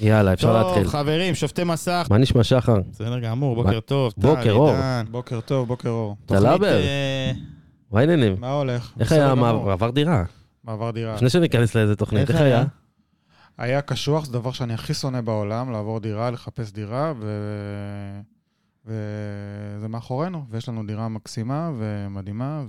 יאללה, 0.00 0.32
אפשר 0.32 0.46
טוב, 0.62 0.66
להתחיל. 0.66 0.88
חברים, 0.88 1.34
שופטי 1.34 1.64
מסך. 1.64 2.06
מה 2.10 2.18
נשמע, 2.18 2.44
שחר? 2.44 2.76
בסדר 2.90 3.18
גמור, 3.18 3.54
בוקר 3.54 3.74
מה- 3.74 3.80
טוב. 3.80 4.12
טל, 4.12 4.20
בוקר 4.20 4.52
אור. 4.52 4.72
בוקר 5.10 5.40
טוב, 5.40 5.68
בוקר 5.68 5.88
אור. 5.88 6.16
אתה 6.26 6.40
לאבר? 6.40 6.66
אה, 6.80 7.32
מה 7.92 8.00
העניינים? 8.00 8.36
מה 8.40 8.52
הולך? 8.52 8.92
איך 9.00 9.12
היה 9.12 9.30
גמור. 9.30 9.46
המעבר? 9.46 9.70
עבר 9.70 9.90
דירה. 9.90 10.24
מעבר 10.64 10.90
דירה. 10.90 11.14
לפני 11.14 11.30
שניכנס 11.30 11.74
לאיזה 11.74 11.96
תוכנית, 11.96 12.20
איך 12.22 12.30
איך 12.30 12.40
היה? 12.40 12.64
היה? 13.58 13.80
קשוח, 13.80 14.24
זה 14.24 14.32
דבר 14.32 14.52
שאני 14.52 14.74
הכי 14.74 14.94
שונא 14.94 15.20
בעולם, 15.20 15.72
לעבור 15.72 16.00
דירה, 16.00 16.30
לחפש 16.30 16.72
דירה, 16.72 17.12
ו... 17.20 17.26
וזה 18.86 19.88
מאחורינו, 19.88 20.44
ויש 20.50 20.68
לנו 20.68 20.86
דירה 20.86 21.08
מקסימה 21.08 21.70
ומדהימה, 21.78 22.62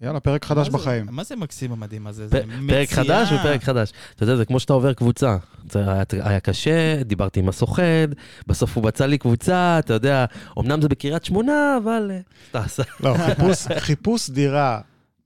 ויאללה, 0.00 0.20
פרק 0.20 0.42
מה 0.44 0.48
חדש 0.48 0.66
זה- 0.66 0.72
בחיים. 0.72 1.06
מה 1.10 1.24
זה 1.24 1.36
מקסים 1.36 1.72
המדהים 1.72 2.06
הזה? 2.06 2.26
פ- 2.28 2.30
זה 2.30 2.40
פרק 2.40 2.48
מציאה. 2.62 2.86
חדש 3.04 3.28
ופרק 3.32 3.62
חדש. 3.64 3.92
אתה 4.14 4.22
יודע, 4.22 4.36
זה 4.36 4.44
כמו 4.44 4.60
שאתה 4.60 4.72
עובר 4.72 4.92
קבוצה. 4.92 5.36
זה 5.70 5.78
היה- 5.92 6.02
היה 6.12 6.40
קשה, 6.40 7.02
דיברתי 7.02 7.40
עם 7.40 7.48
הסוכן, 7.48 8.10
בסוף 8.46 8.76
הוא 8.76 8.84
מצא 8.84 9.06
לי 9.06 9.18
קבוצה, 9.18 9.78
אתה 9.78 9.92
יודע, 9.94 10.24
אמנם 10.58 10.82
זה 10.82 10.88
בקריית 10.88 11.24
שמונה, 11.24 11.76
אבל... 11.82 12.10
אה, 12.14 12.20
תעשה. 12.50 12.82
לא, 13.00 13.14
חיפוש, 13.26 13.66
חיפוש 13.78 14.30
דירה 14.30 14.80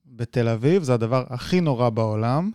בתל 0.06 0.48
אביב 0.48 0.83
זה 0.83 0.95
הדבר 0.95 1.25
הכי 1.30 1.61
נורא 1.61 1.89
בעולם, 1.91 2.50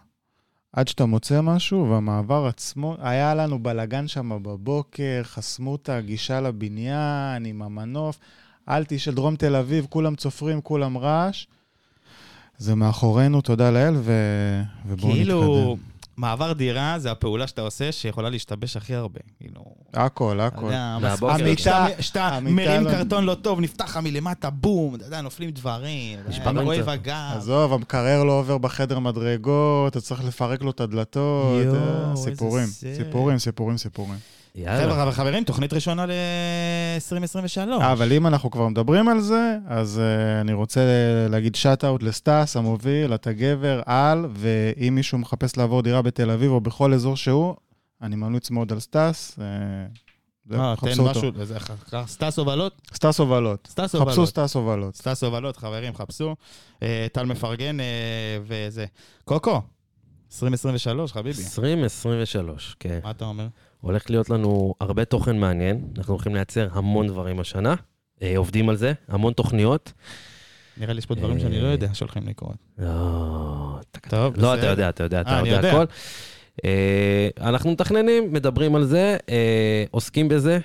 עד 0.74 0.88
שאתה 0.88 1.06
מוצא 1.06 1.42
משהו, 1.42 1.90
והמעבר 1.90 2.46
עצמו, 2.46 2.96
היה 3.00 3.36
לנו 3.36 3.64
בלגן 3.64 4.08
שם 4.08 4.30
בבוקר, 4.44 5.22
חסמו 5.24 5.76
את 5.76 5.90
הגישה 5.90 6.42
לבניין 6.42 7.46
עם 7.46 7.62
המנוף, 7.62 8.20
אלטי 8.70 9.00
של 9.00 9.14
דרום 9.16 9.36
תל 9.36 9.56
אביב, 9.56 9.88
כולם 9.90 10.16
צופרים, 10.16 10.62
כולם 10.62 10.98
רעש. 10.98 11.46
זה 12.58 12.76
מאחורינו, 12.76 13.42
תודה 13.42 13.72
לאל, 13.72 13.94
ו... 13.98 14.12
ובואו 14.88 15.12
כאילו, 15.14 15.42
נתקדם. 15.76 15.88
מעבר 16.18 16.54
דירה 16.54 17.00
זה 17.00 17.12
הפעולה 17.12 17.48
שאתה 17.48 17.62
עושה 17.62 17.92
שיכולה 17.92 18.30
להשתבש 18.30 18.78
הכי 18.78 18.96
הרבה. 18.96 19.20
כאילו, 19.40 19.62
הכל, 19.94 20.36
אתה 20.38 20.46
הכל. 20.58 20.66
יודע, 20.66 20.98
והבוקר- 21.02 21.34
מספיק 21.34 21.68
המיטה- 21.68 22.02
שאתה- 22.02 22.40
מרים 22.42 22.84
לא- 22.84 22.92
קרטון 22.92 23.24
לא 23.24 23.36
טוב, 23.36 23.60
נפתח 23.60 23.86
לך 23.86 23.98
מלמטה, 23.98 24.50
בום, 24.50 24.96
אתה 24.96 25.06
יודע, 25.06 25.22
נופלים 25.22 25.50
דברים, 25.52 26.20
קצת. 26.82 26.92
הגב. 26.92 27.34
עזוב, 27.38 27.74
המקרר 27.74 28.24
לא 28.24 28.40
עובר 28.40 28.58
בחדר 28.58 29.00
מדרגות, 29.00 29.92
אתה 29.92 30.02
צריך 30.02 30.24
לפרק 30.26 30.62
לו 30.62 30.72
את 30.72 30.82
הדלתות, 30.82 31.64
יואו, 31.66 31.76
אה, 31.76 32.12
איזה. 32.12 32.24
סיפורים, 32.24 32.68
סיפורים, 33.40 33.78
סיפורים. 33.78 34.18
יאללה. 34.58 34.94
חבר'ה 34.94 35.10
וחברים, 35.10 35.44
תוכנית 35.44 35.74
ראשונה 35.74 36.06
ל-2023. 36.06 37.72
אה, 37.72 37.92
אבל 37.92 38.14
אם 38.14 38.28
אנחנו 38.28 38.52
כבר 38.52 38.68
מדברים 38.68 39.10
על 39.10 39.20
זה, 39.20 39.58
אז 39.68 40.02
uh, 40.02 40.42
אני 40.42 40.54
רוצה 40.54 40.82
להגיד 41.30 41.56
shout-out 41.56 42.04
לסטאס 42.04 42.58
המוביל, 42.58 43.16
אתה 43.16 43.34
גבר, 43.34 43.82
על, 43.86 44.26
ואם 44.34 44.96
מישהו 44.96 45.18
מחפש 45.18 45.58
לעבור 45.58 45.82
דירה 45.82 46.02
בתל 46.02 46.32
אביב 46.32 46.52
או 46.52 46.62
בכל 46.62 46.94
אזור 46.94 47.18
שהוא, 47.18 47.56
אני 48.02 48.16
ממליץ 48.16 48.52
מאוד 48.52 48.72
על 48.72 48.80
סטאס. 48.80 49.40
זהו, 50.46 50.60
אה, 50.60 50.76
תן 50.76 50.88
חפשו 50.88 51.08
אותו. 51.08 51.20
משהו, 51.20 51.32
סטס 52.08 52.40
הובלות? 52.40 52.82
סטס 52.94 53.20
הובלות. 53.20 53.68
סטס 53.72 53.84
חפשו 53.84 53.98
הובלות. 53.98 54.28
סטס 54.28 54.56
הובלות. 54.56 54.96
סטס 54.96 55.24
הובלות, 55.24 55.58
חברים, 55.58 55.96
חפשו. 55.96 56.36
טל 57.14 57.26
מפרגן 57.26 57.78
וזה. 58.44 58.86
קוקו, 59.26 59.62
2023, 60.32 61.14
חביבי. 61.14 61.44
2023, 61.44 62.76
כן. 62.80 63.00
מה 63.04 63.12
אתה 63.12 63.26
אומר? 63.26 63.48
הולך 63.82 64.10
להיות 64.10 64.30
לנו 64.30 64.74
הרבה 64.82 65.06
תוכן 65.06 65.38
מעניין, 65.38 65.88
אנחנו 65.98 66.14
הולכים 66.14 66.36
לייצר 66.36 66.68
המון 66.72 67.08
דברים 67.08 67.40
השנה, 67.40 67.76
אה, 68.22 68.38
עובדים 68.38 68.70
על 68.70 68.76
זה, 68.76 68.94
המון 69.08 69.34
תוכניות. 69.34 69.94
נראה 70.78 70.94
לי 70.94 71.00
יש 71.00 71.06
פה 71.06 71.16
דברים 71.16 71.40
שאני 71.40 71.62
לא 71.62 71.68
יודע 71.68 71.94
שהולכים 71.94 72.28
לקרות. 72.28 72.56
לא, 72.78 73.80
טוב, 74.10 74.38
לא. 74.38 74.56
אתה 74.56 74.66
יודע, 74.66 74.90
אתה 74.90 75.04
יודע, 75.04 75.18
אה, 75.18 75.22
אתה 75.22 75.40
אני 75.40 75.50
יודע. 75.50 75.70
הכל. 75.70 75.86
אה, 76.66 77.30
אנחנו 77.42 77.72
מתכננים, 77.72 78.34
מדברים 78.34 78.76
על 78.76 78.86
זה, 78.86 79.18
אה, 79.30 79.84
עוסקים 79.92 80.30
בזה, 80.30 80.60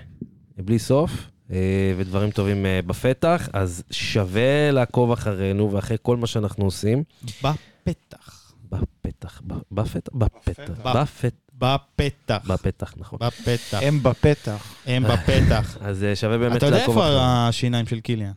בלי 0.58 0.78
סוף, 0.78 1.10
אה, 1.52 1.94
ודברים 1.96 2.30
טובים 2.30 2.66
אה, 2.66 2.80
בפתח, 2.86 3.48
אז 3.52 3.82
שווה 3.90 4.70
לעקוב 4.70 5.12
אחרינו 5.12 5.72
ואחרי 5.72 5.96
כל 6.02 6.16
מה 6.16 6.26
שאנחנו 6.26 6.64
עושים. 6.64 7.04
בפתח. 7.24 8.52
בפתח, 8.70 9.42
בפתח, 9.72 10.12
בפתח, 10.12 10.70
בפתח. 10.82 11.30
בפתח, 11.62 12.42
בפתח. 12.46 12.94
נכון. 12.96 13.18
בפתח. 13.22 13.78
הם 13.82 14.02
בפתח. 14.02 14.74
הם 14.86 15.02
בפתח. 15.02 15.76
אז 15.88 16.04
אה, 16.04 16.16
שווה 16.16 16.38
באמת 16.38 16.56
אתה 16.56 16.66
יודע 16.66 16.78
לעקוב 16.78 16.98
איפה. 16.98 17.48
השיניים 17.48 17.86
של 17.86 18.00
קיליאן? 18.00 18.32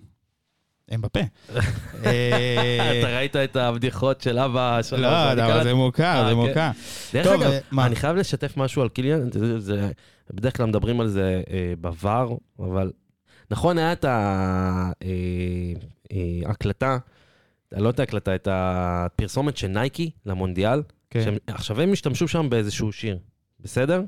הם 0.90 1.02
בפה. 1.02 1.20
אה, 2.06 3.00
אתה 3.00 3.18
ראית 3.18 3.36
את 3.36 3.56
הבדיחות 3.56 4.22
של 4.22 4.40
אבא 4.40 4.82
שלך? 4.82 5.00
לא, 5.00 5.32
אבל 5.32 5.64
זה 5.64 5.74
מוכר, 5.74 6.04
אה, 6.04 6.24
זה 6.24 6.30
כן. 6.30 6.36
מוכר. 6.36 6.70
דרך 7.14 7.26
טוב, 7.26 7.42
אגב, 7.42 7.52
אה? 7.52 7.86
אני 7.86 7.96
חייב 7.96 8.16
לשתף 8.16 8.58
משהו 8.58 8.82
על 8.82 8.90
קיליאן, 8.90 9.30
בדרך 10.34 10.58
כלל 10.58 10.66
מדברים 10.66 11.02
על 11.02 11.08
זה 11.08 11.42
אה, 11.50 11.74
בVAR, 11.82 12.34
אבל 12.60 12.92
נכון, 13.52 13.78
היה 13.78 13.94
את 13.94 14.06
ההקלטה, 16.46 16.98
לא 17.72 17.90
את 17.90 18.00
ההקלטה, 18.00 18.36
את 18.36 18.48
הפרסומת 18.52 19.58
של 19.58 19.68
נייקי 19.68 20.12
למונדיאל, 20.26 20.82
כן. 21.16 21.24
שהם- 21.24 21.38
עכשיו 21.48 21.82
הם 21.82 21.92
השתמשו 21.92 22.28
שם 22.28 22.50
באיזשהו 22.50 22.92
שיר, 22.92 23.20
בסדר? 23.60 24.02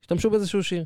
השתמשו 0.00 0.30
באיזשהו 0.30 0.62
שיר. 0.62 0.84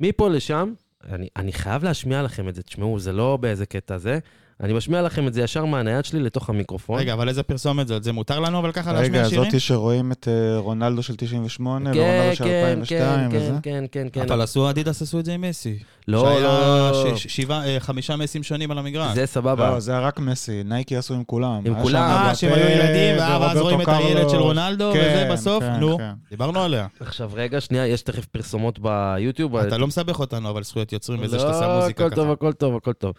מפה 0.00 0.28
לשם, 0.28 0.74
אני, 1.04 1.28
אני 1.36 1.52
חייב 1.52 1.84
להשמיע 1.84 2.22
לכם 2.22 2.48
את 2.48 2.54
זה, 2.54 2.62
תשמעו, 2.62 2.98
זה 2.98 3.12
לא 3.12 3.36
באיזה 3.36 3.66
קטע 3.66 3.98
זה, 3.98 4.18
אני 4.62 4.72
משמיע 4.72 5.02
לכם 5.02 5.26
את 5.28 5.34
זה 5.34 5.42
ישר 5.42 5.64
מהנייד 5.64 6.04
שלי 6.04 6.20
לתוך 6.20 6.48
המיקרופון. 6.50 6.98
רגע, 7.00 7.12
אבל 7.12 7.28
איזה 7.28 7.42
פרסומת 7.42 7.88
זאת? 7.88 8.04
זה 8.04 8.12
מותר 8.12 8.40
לנו 8.40 8.58
אבל 8.58 8.72
ככה 8.72 8.90
רגע, 8.92 9.00
להשמיע 9.00 9.28
שירים? 9.28 9.44
זאתי 9.44 9.60
שרואים 9.60 10.12
את 10.12 10.28
אה, 10.28 10.58
רונלדו 10.58 11.02
של 11.02 11.16
98 11.16 11.92
כן, 11.92 11.98
ורונלדו 11.98 12.36
של 12.36 12.44
כן, 12.44 12.64
2002 12.78 13.30
כן, 13.30 13.36
וזה? 13.36 13.52
כן, 13.62 13.84
כן, 13.92 14.06
כן. 14.12 14.20
אבל 14.20 14.40
עשו, 14.40 14.70
אדידס 14.70 15.02
עשו 15.02 15.18
את 15.20 15.24
זה 15.24 15.32
עם 15.34 15.40
מסי. 15.40 15.78
לא, 16.08 16.20
שהיה 16.24 16.40
לא, 16.40 17.16
ש- 17.16 17.26
שבעה, 17.26 17.66
אה, 17.66 17.80
חמישה 17.80 18.16
מסים 18.16 18.42
שונים 18.42 18.70
על 18.70 18.78
המגרש. 18.78 19.14
זה 19.14 19.26
סבבה. 19.26 19.70
לא, 19.70 19.80
זה 19.80 19.92
היה 19.92 20.00
רק 20.00 20.20
מסי, 20.20 20.62
נייקי 20.64 20.96
עשו 20.96 21.14
עם 21.14 21.24
כולם. 21.24 21.60
עם 21.64 21.82
כולם. 21.82 22.02
אה, 22.02 22.34
שהם 22.34 22.52
היו 22.52 22.68
ילדים, 22.68 23.16
ואז 23.18 23.58
רואים 23.58 23.80
את 23.80 23.88
הילד. 23.88 24.28
של 24.28 24.36
רונלדו, 24.36 24.88
וזה 24.88 25.00
כן, 25.00 25.32
בסוף, 25.32 25.64
כן, 25.64 25.76
נו, 25.80 25.98
כן. 25.98 26.10
דיברנו 26.30 26.62
עליה. 26.62 26.86
עכשיו 27.00 27.30
רגע, 27.34 27.60
שנייה, 27.60 27.86
יש 27.86 28.02
תכף 28.02 28.26
פרסומות 28.26 28.78
ביוטיוב. 28.78 29.56
אתה 29.56 29.78
לא 29.78 29.86
מסבך 29.86 30.20
אותנו, 30.20 30.50
אבל 30.50 30.62
זכויות 30.62 30.92
יוצרים 30.92 31.20
וזה 31.22 31.38
שאתה 31.38 31.52
שם 31.54 31.60
לא, 31.60 31.80
מוזיקה 31.80 32.06
הכל 32.06 32.14
טוב, 32.14 32.24
ככה. 32.24 32.32
הכל 32.32 32.52
טוב, 32.52 32.76
הכל 32.76 32.92
טוב. 32.92 33.12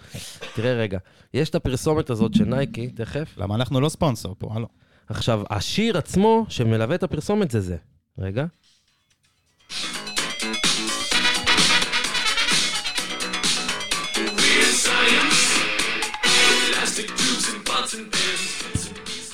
תראה 0.56 0.74
רגע, 0.74 0.98
יש 1.34 1.50
את 1.50 1.56
הפרסומת 1.56 2.10
הזאת 2.10 2.34
של 2.34 2.46
נייקי, 2.46 2.88
תכף. 2.88 3.34
למה 3.38 3.56
אנחנו 3.56 3.82
לא 3.82 3.90
ספונסר 3.90 4.34
פה, 4.38 4.50
הלו. 4.54 4.68
עכשיו, 5.10 5.42
השיר 5.50 5.98
עצמו 5.98 6.46
שמלווה 6.50 6.96
את 6.96 7.04
הפרסומת 7.04 7.52
זה 7.52 7.62
זה. 7.62 7.78
רגע. 8.18 8.46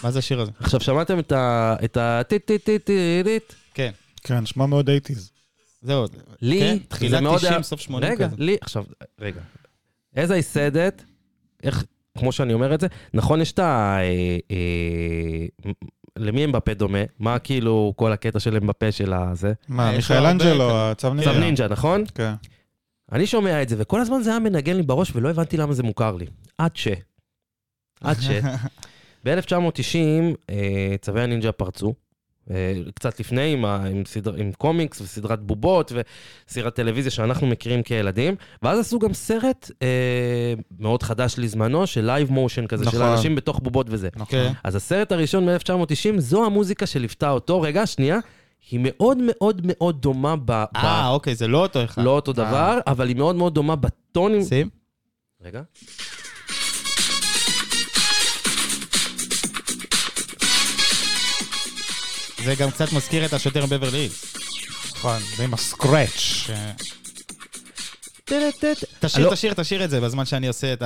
מה 0.03 0.11
זה 0.11 0.19
השיר 0.19 0.41
הזה? 0.41 0.51
עכשיו, 0.59 0.79
שמעתם 0.79 1.19
את 1.19 1.31
ה... 1.31 1.75
את 1.85 1.97
ה... 1.97 2.21
טיט 2.27 2.45
טיט 2.45 2.63
טיט 2.65 2.85
טיט 2.85 3.25
טיט? 3.25 3.53
כן. 3.73 3.91
כן, 4.23 4.37
נשמע 4.39 4.65
מאוד 4.65 4.89
80's. 4.89 5.19
זהו. 5.81 6.05
לי, 6.41 6.59
כן, 6.59 6.77
זה 6.77 6.83
תחילת 6.87 7.21
מאוד 7.21 7.37
90, 7.37 7.53
היה- 7.53 7.63
סוף 7.63 7.81
80 7.81 8.11
רגע, 8.11 8.27
כזה. 8.27 8.35
לי, 8.39 8.57
עכשיו, 8.61 8.83
רגע. 9.21 9.41
as 10.15 10.27
I 10.29 10.53
said 10.55 10.75
it, 10.75 11.03
איך, 11.67 11.85
כמו 12.17 12.31
שאני 12.31 12.53
אומר 12.53 12.73
את 12.73 12.79
זה, 12.79 12.87
נכון, 13.13 13.41
יש 13.41 13.51
את 13.51 13.59
ה... 13.59 13.97
אה, 14.01 14.37
אה, 14.51 15.71
למי 16.17 16.45
אמבפה 16.45 16.73
דומה? 16.73 16.99
מה 17.19 17.39
כאילו 17.39 17.93
כל 17.95 18.11
הקטע 18.11 18.39
של 18.39 18.55
אמבפה 18.55 18.91
של 18.91 19.13
הזה? 19.13 19.53
מה, 19.67 19.93
יש 19.93 20.11
מיכאל 20.11 20.25
אנג'לו. 20.25 20.71
צבי, 20.71 21.07
צבי 21.07 21.13
הנינג'ה. 21.13 21.39
נינג'ה, 21.39 21.67
נכון? 21.67 22.03
כן. 22.15 22.33
אני 23.11 23.27
שומע 23.27 23.61
את 23.61 23.69
זה, 23.69 23.75
וכל 23.79 24.01
הזמן 24.01 24.21
זה 24.21 24.29
היה 24.29 24.39
מנגן 24.39 24.75
לי 24.75 24.83
בראש, 24.83 25.11
ולא 25.15 25.29
הבנתי 25.29 25.57
למה 25.57 25.73
זה 25.73 25.83
מוכר 25.83 26.15
לי. 26.15 26.25
עד 26.57 26.75
ש... 26.75 26.87
עד 28.01 28.17
ש... 28.21 28.29
ב-1990 29.25 30.35
אה, 30.49 30.95
צבי 31.01 31.21
הנינג'ה 31.21 31.51
פרצו. 31.51 31.93
אה, 32.51 32.73
קצת 32.95 33.19
לפני, 33.19 33.53
עם, 33.53 33.65
ה- 33.65 33.85
עם, 33.91 34.03
סדר, 34.05 34.33
עם 34.35 34.51
קומיקס 34.57 35.01
וסדרת 35.01 35.39
בובות 35.41 35.91
וסדרת 36.47 36.75
טלוויזיה 36.75 37.11
שאנחנו 37.11 37.47
מכירים 37.47 37.83
כילדים, 37.83 38.35
ואז 38.63 38.79
עשו 38.79 38.99
גם 38.99 39.13
סרט 39.13 39.71
אה, 39.81 39.87
מאוד 40.79 41.03
חדש 41.03 41.35
לזמנו, 41.37 41.87
של 41.87 42.05
live 42.05 42.31
motion 42.31 42.67
כזה, 42.67 42.83
של 42.85 42.97
נכון. 42.97 43.01
אנשים 43.11 43.35
בתוך 43.35 43.59
בובות 43.63 43.87
וזה. 43.89 44.09
כן. 44.27 44.51
אז 44.63 44.75
הסרט 44.75 45.11
הראשון 45.11 45.45
מ-1990, 45.49 45.89
זו 46.19 46.45
המוזיקה 46.45 46.85
שליוותה 46.85 47.29
אותו. 47.31 47.61
רגע, 47.61 47.85
שנייה, 47.85 48.19
היא 48.71 48.79
מאוד 48.83 49.17
מאוד 49.21 49.61
מאוד 49.63 50.01
דומה 50.01 50.35
ב... 50.35 50.41
ב- 50.51 50.65
אה, 50.75 51.07
אוקיי, 51.09 51.35
זה 51.35 51.47
לא 51.47 51.57
אותו 51.61 51.83
אחד. 51.83 52.03
לא 52.03 52.09
אותו 52.09 52.33
דבר, 52.33 52.79
אבל 52.87 53.07
היא 53.07 53.15
מאוד 53.15 53.35
מאוד 53.35 53.53
דומה 53.53 53.75
בטונים. 53.75 54.43
שים. 54.43 54.69
רגע. 55.45 55.61
זה 62.47 62.55
גם 62.55 62.71
קצת 62.71 62.93
מזכיר 62.93 63.25
את 63.25 63.33
השוטר 63.33 63.65
בברלי 63.65 63.97
הילס. 63.97 64.35
נכון, 64.95 65.19
ועם 65.37 65.53
הסקרץ'. 65.53 66.49
תשאיר, 68.99 69.25
לא. 69.25 69.31
תשאיר, 69.31 69.53
תשאיר 69.53 69.83
את 69.83 69.89
זה 69.89 70.01
בזמן 70.01 70.25
שאני 70.25 70.47
עושה 70.47 70.73
את 70.73 70.83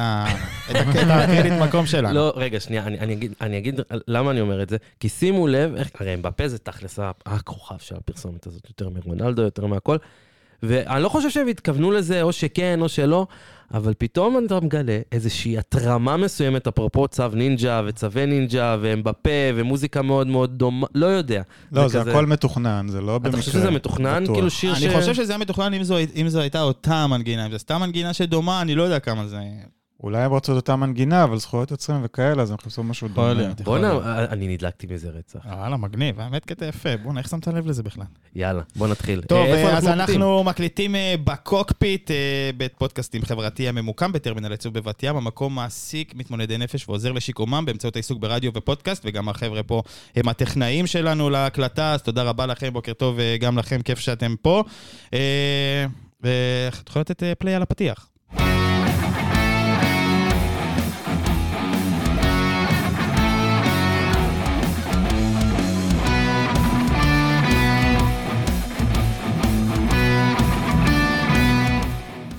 הקרדיט 0.69 1.53
מקום 1.53 1.85
שלנו. 1.85 2.13
לא, 2.13 2.33
רגע, 2.35 2.59
שנייה, 2.59 2.83
אני, 2.83 2.99
אני, 2.99 3.13
אגיד, 3.13 3.33
אני 3.41 3.57
אגיד 3.57 3.79
למה 4.07 4.31
אני 4.31 4.41
אומר 4.41 4.63
את 4.63 4.69
זה. 4.69 4.77
כי 4.99 5.09
שימו 5.09 5.47
לב, 5.47 5.75
הרי 5.99 6.13
אמבפה 6.13 6.47
זה 6.47 6.57
תכלס 6.57 6.99
הכוכב 7.25 7.77
של 7.77 7.95
הפרסומת 7.95 8.47
הזאת, 8.47 8.65
יותר 8.69 8.89
מרונלדו, 8.89 9.41
יותר 9.41 9.65
מהכל. 9.65 9.97
ואני 10.63 11.03
לא 11.03 11.09
חושב 11.09 11.29
שהם 11.29 11.47
התכוונו 11.47 11.91
לזה, 11.91 12.21
או 12.21 12.33
שכן 12.33 12.81
או 12.81 12.89
שלא, 12.89 13.27
אבל 13.73 13.93
פתאום 13.97 14.45
אתה 14.45 14.59
מגלה 14.59 14.99
איזושהי 15.11 15.57
התרמה 15.57 16.17
מסוימת, 16.17 16.67
אפרופו 16.67 17.07
צו 17.07 17.27
נינג'ה 17.33 17.81
וצווי 17.87 18.25
נינג'ה 18.25 18.77
ואמבפה 18.81 19.29
ומוזיקה 19.55 20.01
מאוד 20.01 20.27
מאוד 20.27 20.57
דומה, 20.57 20.87
לא 20.95 21.05
יודע. 21.05 21.41
לא, 21.71 21.87
זה 21.87 21.99
כזה- 21.99 22.11
הכל 22.11 22.25
מתוכנן, 22.25 22.85
זה 22.89 23.01
לא 23.01 23.15
אתה 23.15 23.23
במקרה. 23.23 23.39
חושב 23.41 23.51
שזה 23.51 23.71
מתוכנן? 23.71 24.23
בטוח. 24.23 24.35
כאילו 24.35 24.49
שיר 24.49 24.75
ש... 24.75 24.83
אני 24.83 24.93
חושב 24.99 25.13
שזה 25.13 25.31
היה 25.33 25.37
מתוכנן 25.39 25.73
אם 25.73 25.83
זו- 25.83 25.95
אם 26.15 26.29
זו 26.29 26.39
הייתה 26.39 26.61
אותה 26.61 27.07
מנגינה. 27.07 27.45
אם 27.45 27.51
זו 27.51 27.59
סתם 27.59 27.81
מנגינה 27.81 28.13
שדומה, 28.13 28.61
אני 28.61 28.75
לא 28.75 28.83
יודע 28.83 28.99
כמה 28.99 29.27
זה... 29.27 29.39
אולי 30.03 30.23
הם 30.23 30.33
רצו 30.33 30.51
את 30.51 30.57
אותה 30.57 30.75
מנגינה, 30.75 31.23
אבל 31.23 31.37
זכויות 31.37 31.71
יוצרים 31.71 32.01
וכאלה, 32.03 32.41
אז 32.41 32.51
הם 32.51 32.57
חיפשו 32.57 32.83
משהו 32.83 33.07
דומה. 33.07 33.33
בואנה. 33.63 34.25
אני 34.25 34.47
נדלקתי 34.47 34.87
מזה 34.89 35.09
רצח. 35.09 35.39
וואלה, 35.45 35.77
מגניב, 35.77 36.19
האמת 36.19 36.45
קטע 36.45 36.65
יפה. 36.65 36.97
בואנה, 36.97 37.19
איך 37.19 37.29
שמת 37.29 37.47
לב 37.47 37.67
לזה 37.67 37.83
בכלל? 37.83 38.05
יאללה, 38.35 38.61
בוא 38.75 38.87
נתחיל. 38.87 39.21
טוב, 39.21 39.37
אה, 39.37 39.55
איפה 39.55 39.77
אז? 39.77 39.87
אנחנו 39.87 40.43
מקליטים 40.43 40.95
אה, 40.95 41.15
בקוקפיט, 41.23 42.11
אה, 42.11 42.49
בית 42.57 42.73
פודקאסטים 42.77 43.21
חברתי 43.25 43.67
הממוקם 43.67 44.11
בטרמינל 44.11 44.51
ייצוב 44.51 44.73
בבת 44.73 45.03
ים, 45.03 45.15
המקום 45.15 45.55
מעסיק 45.55 46.15
מתמודדי 46.15 46.57
נפש 46.57 46.89
ועוזר 46.89 47.11
לשיקומם 47.11 47.63
באמצעות 47.65 47.95
העיסוק 47.95 48.19
ברדיו 48.19 48.51
ופודקאסט, 48.53 49.01
וגם 49.05 49.29
החבר'ה 49.29 49.63
פה 49.63 49.81
הם 50.15 50.27
הטכנאים 50.27 50.87
שלנו 50.87 51.29
להקלטה, 51.29 51.93
אז 51.93 52.01
תודה 52.01 52.23
רבה 52.23 52.45
לכם, 52.45 52.73
בוקר 52.73 52.93
טוב 52.93 53.19
אה, 53.19 53.37
גם 53.39 53.57
לכם, 53.57 53.81
כיף 53.81 53.99
שאתם 53.99 54.35
פה. 54.41 54.63
אה, 55.13 55.85
ואתה 56.21 56.89
יכול 56.89 56.99
לתת 56.99 57.23
אה, 57.23 57.35
play 57.35 57.55
על 57.55 57.61
הפתיח. 57.61 58.10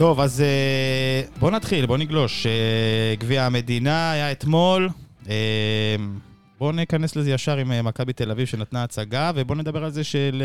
טוב, 0.03 0.21
אז 0.21 0.41
אה, 0.41 1.23
בוא 1.39 1.51
נתחיל, 1.51 1.87
בוא 1.87 1.99
נגלוש. 1.99 2.47
אה, 2.47 3.15
גביע 3.19 3.47
המדינה 3.47 4.13
היה 4.13 4.33
אתמול. 4.33 4.89
אה, 5.29 5.97
בואו 6.59 6.73
ניכנס 6.73 7.17
לזה 7.17 7.31
ישר 7.31 7.57
עם 7.57 7.85
מכבי 7.85 8.13
תל 8.13 8.31
אביב 8.31 8.47
שנתנה 8.47 8.83
הצגה, 8.83 9.33
ובואו 9.35 9.59
נדבר 9.59 9.85
על 9.85 9.91
זה 9.91 10.05
של 10.05 10.43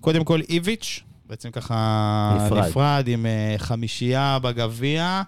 קודם 0.00 0.24
כל 0.24 0.40
איביץ', 0.48 1.02
בעצם 1.26 1.50
ככה 1.50 2.36
נפרד. 2.36 2.68
נפרד 2.68 3.08
עם 3.08 3.26
חמישייה 3.58 4.38
בגביע. 4.42 5.22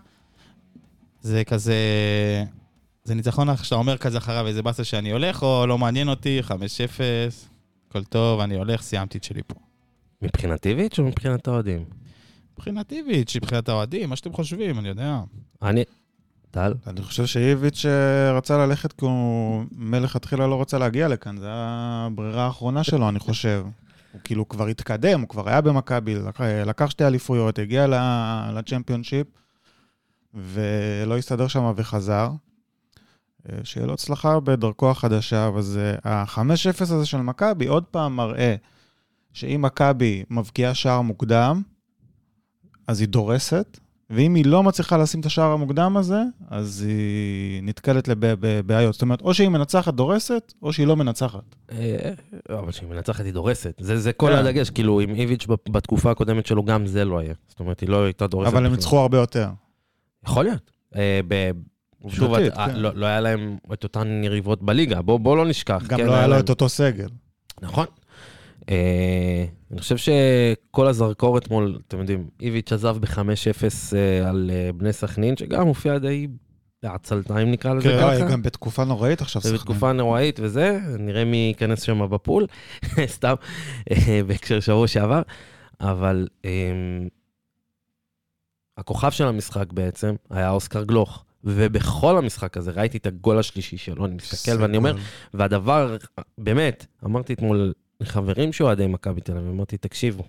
זה 1.21 1.45
כזה... 1.45 1.75
זה 3.05 3.15
ניצחון 3.15 3.57
שאתה 3.63 3.75
אומר 3.75 3.97
כזה 3.97 4.19
אחריו, 4.19 4.47
איזה 4.47 4.63
באסה 4.63 4.85
שאני 4.85 5.11
הולך, 5.11 5.43
או 5.43 5.67
לא 5.67 5.79
מעניין 5.79 6.09
אותי, 6.09 6.41
5-0, 6.49 6.53
הכל 7.89 8.05
טוב, 8.05 8.41
אני 8.41 8.55
הולך, 8.55 8.83
סיימתי 8.83 9.19
את 9.19 9.25
שלי 9.25 9.43
פה. 9.47 9.55
מבחינת 10.23 10.67
איביץ' 10.67 10.99
או 10.99 11.05
מבחינת 11.05 11.49
האוהדים? 11.49 12.06
מבחינת 12.59 12.93
איביץ', 12.93 13.37
מבחינת 13.37 13.69
האוהדים, 13.69 14.09
מה 14.11 14.17
שאתם 14.17 14.33
חושבים, 14.33 14.79
אני 14.79 14.89
יודע. 14.89 15.21
אני... 15.63 15.85
טל? 16.51 16.75
אני 16.87 17.03
חושב 17.03 17.27
שאיביץ' 17.27 17.85
רצה 18.37 18.59
ללכת 18.67 18.93
כי 18.93 19.05
הוא 19.05 19.65
מלכתחילה 19.73 20.47
לא 20.47 20.61
רצה 20.61 20.79
להגיע 20.79 21.09
לכאן, 21.09 21.39
זו 21.39 21.47
הברירה 21.49 22.47
האחרונה 22.47 22.85
שלו, 22.85 23.09
אני 23.09 23.19
חושב. 23.19 23.65
הוא 24.13 24.21
כאילו 24.25 24.49
כבר 24.49 24.67
התקדם, 24.67 25.21
הוא 25.21 25.29
כבר 25.29 25.49
היה 25.49 25.61
במכבי, 25.61 26.15
לק- 26.15 26.41
לקח 26.41 26.91
שתי 26.91 27.05
אליפויות, 27.07 27.59
הגיע 27.59 27.87
לצ'מפיונשיפ, 28.55 29.27
ולא 30.35 31.17
הסתדר 31.19 31.49
שם 31.49 31.73
וחזר. 31.77 32.31
אה, 33.53 33.59
שיהיה 33.65 33.87
לו 33.87 33.93
הצלחה 33.95 34.41
בדרכו 34.41 34.91
החדשה, 34.91 35.49
אבל 35.49 35.63
זה 35.63 35.97
ה-5-0 36.05 36.41
הזה 36.81 37.07
של 37.07 37.17
מכבי 37.21 37.67
עוד 37.67 37.85
פעם 37.85 38.17
מראה 38.17 38.55
שאם 39.33 39.63
מכבי 39.63 40.25
מבקיעה 40.31 40.75
שער 40.75 41.01
מוקדם, 41.01 41.63
אז 42.89 43.01
היא 43.01 43.09
דורסת, 43.09 43.79
ואם 44.11 44.35
היא 44.35 44.47
לא 44.47 44.63
מצליחה 44.63 44.97
לשים 44.97 45.21
את 45.21 45.27
השער 45.27 45.51
המוקדם 45.51 45.97
הזה, 45.97 46.23
אז 46.49 46.83
היא 46.89 47.63
נתקלת 47.63 48.09
לבעיות. 48.09 48.93
זאת 48.93 49.03
אומרת, 49.03 49.21
או 49.21 49.35
שהיא 49.35 49.49
מנצחת 49.49 49.95
דורסת, 49.95 50.53
או 50.63 50.73
שהיא 50.73 50.87
לא 50.87 50.97
מנצחת. 50.97 51.57
אה, 51.73 52.11
אבל 52.49 52.73
כשהיא 52.73 52.89
מנצחת 52.89 53.25
היא 53.25 53.33
דורסת. 53.33 53.75
זה, 53.81 53.99
זה 53.99 54.13
כל 54.13 54.31
כן. 54.31 54.39
הדגש, 54.39 54.71
כאילו 54.71 55.01
עם 55.01 55.15
איביץ' 55.15 55.47
בתקופה 55.69 56.11
הקודמת 56.11 56.47
שלו 56.47 56.65
גם 56.65 56.87
זה 56.87 57.05
לא 57.05 57.19
היה. 57.19 57.35
זאת 57.49 57.61
אומרת, 57.61 57.81
היא 57.81 57.89
לא 57.89 58.05
הייתה 58.05 58.27
דורסת. 58.27 58.53
אבל 58.53 58.67
הם. 58.67 58.73
ניצחו 58.73 58.99
הרבה 58.99 59.19
יותר. 59.19 59.49
יכול 60.27 60.45
להיות. 60.45 60.71
אה, 60.97 61.21
שוב, 62.09 62.37
כן. 62.37 62.77
לא 62.77 62.91
לא 62.95 63.07
היה 63.07 63.21
להם 63.21 63.57
את 63.73 63.85
אותן 63.85 64.25
יריבות 64.25 64.63
בליגה, 64.63 65.03
בוא 65.03 65.21
בוא 65.21 65.37
לא 65.37 65.47
נשכח. 65.47 65.83
גם 65.89 65.99
כן, 65.99 66.07
לא 66.07 66.15
היה 66.15 66.27
לו 66.27 66.39
את 66.39 66.51
אותו 66.51 66.69
סגל. 66.69 67.09
נכון. 67.63 67.87
אה, 68.71 69.45
אני 69.71 69.81
חושב 69.81 69.97
שכל 69.97 70.87
הזרקור 70.87 71.39
אתמול, 71.39 71.79
אתם 71.89 71.99
יודעים, 71.99 72.29
איביץ' 72.41 72.73
עזב 72.73 72.97
ב-5-0 72.99 73.17
אה, 73.97 74.29
על 74.29 74.51
אה, 74.55 74.73
בני 74.73 74.93
סכנין, 74.93 75.37
שגם 75.37 75.67
הופיע 75.67 75.99
די 75.99 76.27
בעצלתיים 76.83 77.51
נקרא 77.51 77.75
לזה 77.75 77.89
כן, 77.89 77.99
ככה. 78.01 78.33
גם 78.33 78.43
בתקופה 78.43 78.85
נוראית 78.85 79.21
עכשיו, 79.21 79.43
סכנין. 79.43 79.57
בתקופה 79.57 79.93
נוראית 79.93 80.41
וזה, 80.43 80.79
נראה 80.99 81.25
מי 81.25 81.37
ייכנס 81.37 81.83
שם 81.83 82.11
בפול, 82.11 82.47
סתם, 83.07 83.35
בהקשר 84.27 84.61
שבוע 84.61 84.89
שעבר, 84.89 85.23
אבל 85.81 86.29
אה, 86.45 86.51
הכוכב 88.79 89.11
של 89.11 89.25
המשחק 89.27 89.73
בעצם 89.73 90.15
היה 90.31 90.51
אוסקר 90.51 90.85
גלוך. 90.85 91.23
ובכל 91.49 92.19
המשחק 92.19 92.57
הזה 92.57 92.71
ראיתי 92.71 92.99
את 92.99 93.07
הגול 93.07 93.39
השלישי 93.39 93.77
שלו, 93.77 94.07
אני 94.07 94.15
מסתכל 94.15 94.63
ואני 94.63 94.77
אומר, 94.77 94.97
והדבר, 95.35 95.97
באמת, 96.39 96.87
אמרתי 97.05 97.33
אתמול 97.33 97.73
לחברים 98.01 98.53
שאוהדי 98.53 98.87
מכבי 98.87 99.21
תל 99.21 99.37
אביב, 99.37 99.51
אמרתי, 99.51 99.77
תקשיבו, 99.77 100.25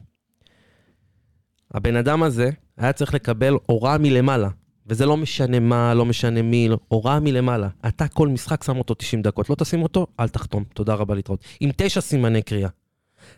הבן 1.74 1.96
אדם 1.96 2.24
הזה 2.24 2.50
היה 2.78 2.94
צריך 2.94 3.14
לקבל 3.14 3.54
הוראה 3.66 3.98
מלמעלה, 3.98 4.50
וזה 4.88 5.06
לא 5.06 5.18
משנה 5.18 5.60
מה, 5.60 5.94
לא 5.94 6.06
משנה 6.06 6.42
מי, 6.42 6.69
לא, 6.69 6.78
הוראה 6.88 7.19
מלמעלה. 7.19 7.69
אתה 7.88 8.08
כל 8.08 8.28
משחק 8.28 8.64
שם 8.64 8.78
אותו 8.78 8.94
90 8.94 9.22
דקות, 9.22 9.50
לא 9.50 9.56
תשים 9.56 9.84
אותו, 9.84 10.08
אל 10.19 10.28
תחתום, 10.28 10.64
תודה 10.74 10.94
רבה 10.94 11.16
להתראות. 11.16 11.44
עם 11.60 11.69
תשע 11.78 12.02
סימני 12.02 12.42
קריאה. 12.42 12.69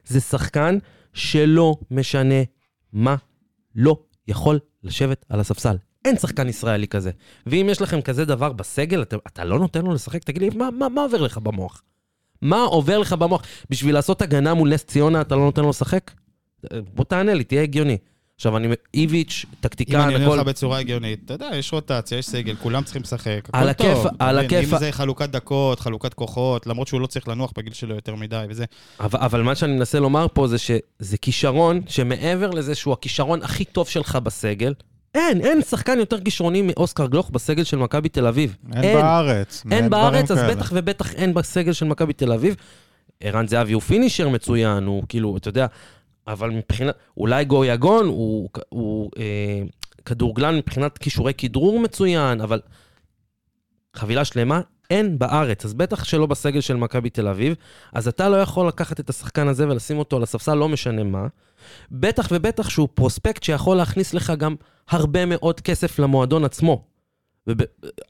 זה 0.05 0.19
שחקן 0.19 0.77
שלא 1.13 1.75
משנה 1.91 2.43
מה, 2.93 3.15
לא 3.75 3.99
יכול 4.27 4.59
לשבת 4.83 5.25
על 5.29 5.39
הספסל. 5.39 5.75
אין 6.05 6.17
שחקן 6.17 6.49
ישראלי 6.49 6.87
כזה. 6.87 7.11
ואם 7.45 7.67
יש 7.69 7.81
לכם 7.81 8.01
כזה 8.01 8.25
דבר 8.25 8.53
בסגל, 8.53 9.01
אתה, 9.01 9.15
אתה 9.27 9.43
לא 9.43 9.59
נותן 9.59 9.85
לו 9.85 9.93
לשחק, 9.93 10.23
תגיד 10.23 10.41
לי, 10.41 10.49
מה, 10.49 10.71
מה, 10.71 10.89
מה 10.89 11.01
עובר 11.01 11.21
לך 11.21 11.37
במוח? 11.37 11.83
מה 12.41 12.63
עובר 12.63 12.97
לך 12.97 13.13
במוח? 13.13 13.41
בשביל 13.69 13.95
לעשות 13.95 14.21
הגנה 14.21 14.53
מול 14.53 14.73
נס 14.73 14.83
ציונה, 14.83 15.21
אתה 15.21 15.35
לא 15.35 15.41
נותן 15.41 15.61
לו 15.61 15.69
לשחק? 15.69 16.11
בוא 16.93 17.05
תענה 17.05 17.33
לי, 17.33 17.43
תהיה 17.43 17.61
הגיוני. 17.61 17.97
עכשיו, 18.35 18.57
אני, 18.57 18.67
איביץ', 18.93 19.45
אם 19.49 19.55
טקטיקן, 19.59 19.99
אני 19.99 20.13
עונה 20.13 20.25
הכל... 20.25 20.35
לך 20.35 20.41
בצורה 20.41 20.79
הגיונית, 20.79 21.19
אתה 21.25 21.33
יודע, 21.33 21.49
יש 21.53 21.73
רוטציה, 21.73 22.17
יש 22.17 22.25
סגל, 22.25 22.55
כולם 22.55 22.83
צריכים 22.83 23.01
לשחק. 23.01 23.41
הכל 23.49 23.57
על 23.57 23.69
הכיף, 23.69 23.93
טוב, 23.93 24.07
על 24.19 24.35
מבין? 24.35 24.59
הכיף. 24.59 24.73
אם 24.73 24.79
זה 24.79 24.91
חלוקת 24.91 25.29
דקות, 25.29 25.79
חלוקת 25.79 26.13
כוחות, 26.13 26.67
למרות 26.67 26.87
שהוא 26.87 27.01
לא 27.01 27.07
צריך 27.07 27.27
לנוח 27.27 27.51
בגיל 27.57 27.73
שלו 27.73 27.95
יותר 27.95 28.15
מדי 28.15 28.45
וזה. 28.49 28.65
אבל, 28.99 29.19
אבל 29.19 29.41
מה 29.41 29.55
שאני 29.55 29.73
מנסה 29.73 29.99
לומר 29.99 30.27
פה 30.33 30.47
זה 30.47 30.57
שזה 30.57 31.17
כישרון 31.21 31.81
שמעבר 31.87 32.49
לזה 32.49 32.75
שהוא 32.75 32.93
הכישרון 32.93 33.43
הכי 33.43 33.65
טוב 33.65 33.87
שלך 33.87 34.15
בסגל, 34.15 34.73
אין, 35.19 35.41
אין 35.41 35.61
שחקן 35.61 35.99
יותר 35.99 36.19
כישרוני 36.19 36.61
מאוסקר 36.61 37.07
גלוך 37.07 37.29
בסגל 37.29 37.63
של 37.63 37.77
מכבי 37.77 38.09
תל 38.09 38.27
אביב. 38.27 38.57
אין 38.73 38.97
בארץ. 38.97 39.63
אין 39.71 39.89
בארץ, 39.89 40.31
אז 40.31 40.37
כאלה. 40.37 40.55
בטח 40.55 40.71
ובטח 40.73 41.13
אין 41.13 41.33
בסגל 41.33 41.73
של 41.73 41.85
מכבי 41.85 42.13
תל 42.13 42.31
אביב. 42.31 42.55
ערן 43.19 43.47
זהבי 43.47 43.73
הוא 43.73 43.81
פינישר 43.81 44.29
מצוין, 44.29 44.83
הוא 44.83 45.03
כאילו, 45.09 45.37
אתה 45.37 45.49
יודע, 45.49 45.65
אבל 46.27 46.49
מבחינת, 46.49 46.95
אולי 47.17 47.45
גויגון 47.45 48.05
הוא, 48.05 48.49
הוא 48.69 49.11
אה, 49.17 49.61
כדורגלן 50.05 50.55
מבחינת 50.55 50.97
כישורי 50.97 51.33
כדרור 51.33 51.79
מצוין, 51.79 52.41
אבל 52.41 52.59
חבילה 53.95 54.25
שלמה 54.25 54.61
אין 54.89 55.19
בארץ, 55.19 55.65
אז 55.65 55.73
בטח 55.73 56.03
שלא 56.03 56.25
בסגל 56.25 56.61
של 56.61 56.75
מכבי 56.75 57.09
תל 57.09 57.27
אביב, 57.27 57.55
אז 57.93 58.07
אתה 58.07 58.29
לא 58.29 58.35
יכול 58.35 58.67
לקחת 58.67 58.99
את 58.99 59.09
השחקן 59.09 59.47
הזה 59.47 59.67
ולשים 59.67 59.99
אותו 59.99 60.17
על 60.17 60.23
הספסל, 60.23 60.53
לא 60.53 60.69
משנה 60.69 61.03
מה. 61.03 61.27
בטח 61.91 62.27
ובטח 62.31 62.69
שהוא 62.69 62.87
פרוספקט 62.93 63.43
שיכול 63.43 63.77
להכניס 63.77 64.13
לך 64.13 64.33
גם 64.37 64.55
הרבה 64.89 65.25
מאוד 65.25 65.59
כסף 65.59 65.99
למועדון 65.99 66.45
עצמו. 66.45 66.83
וב... 67.47 67.57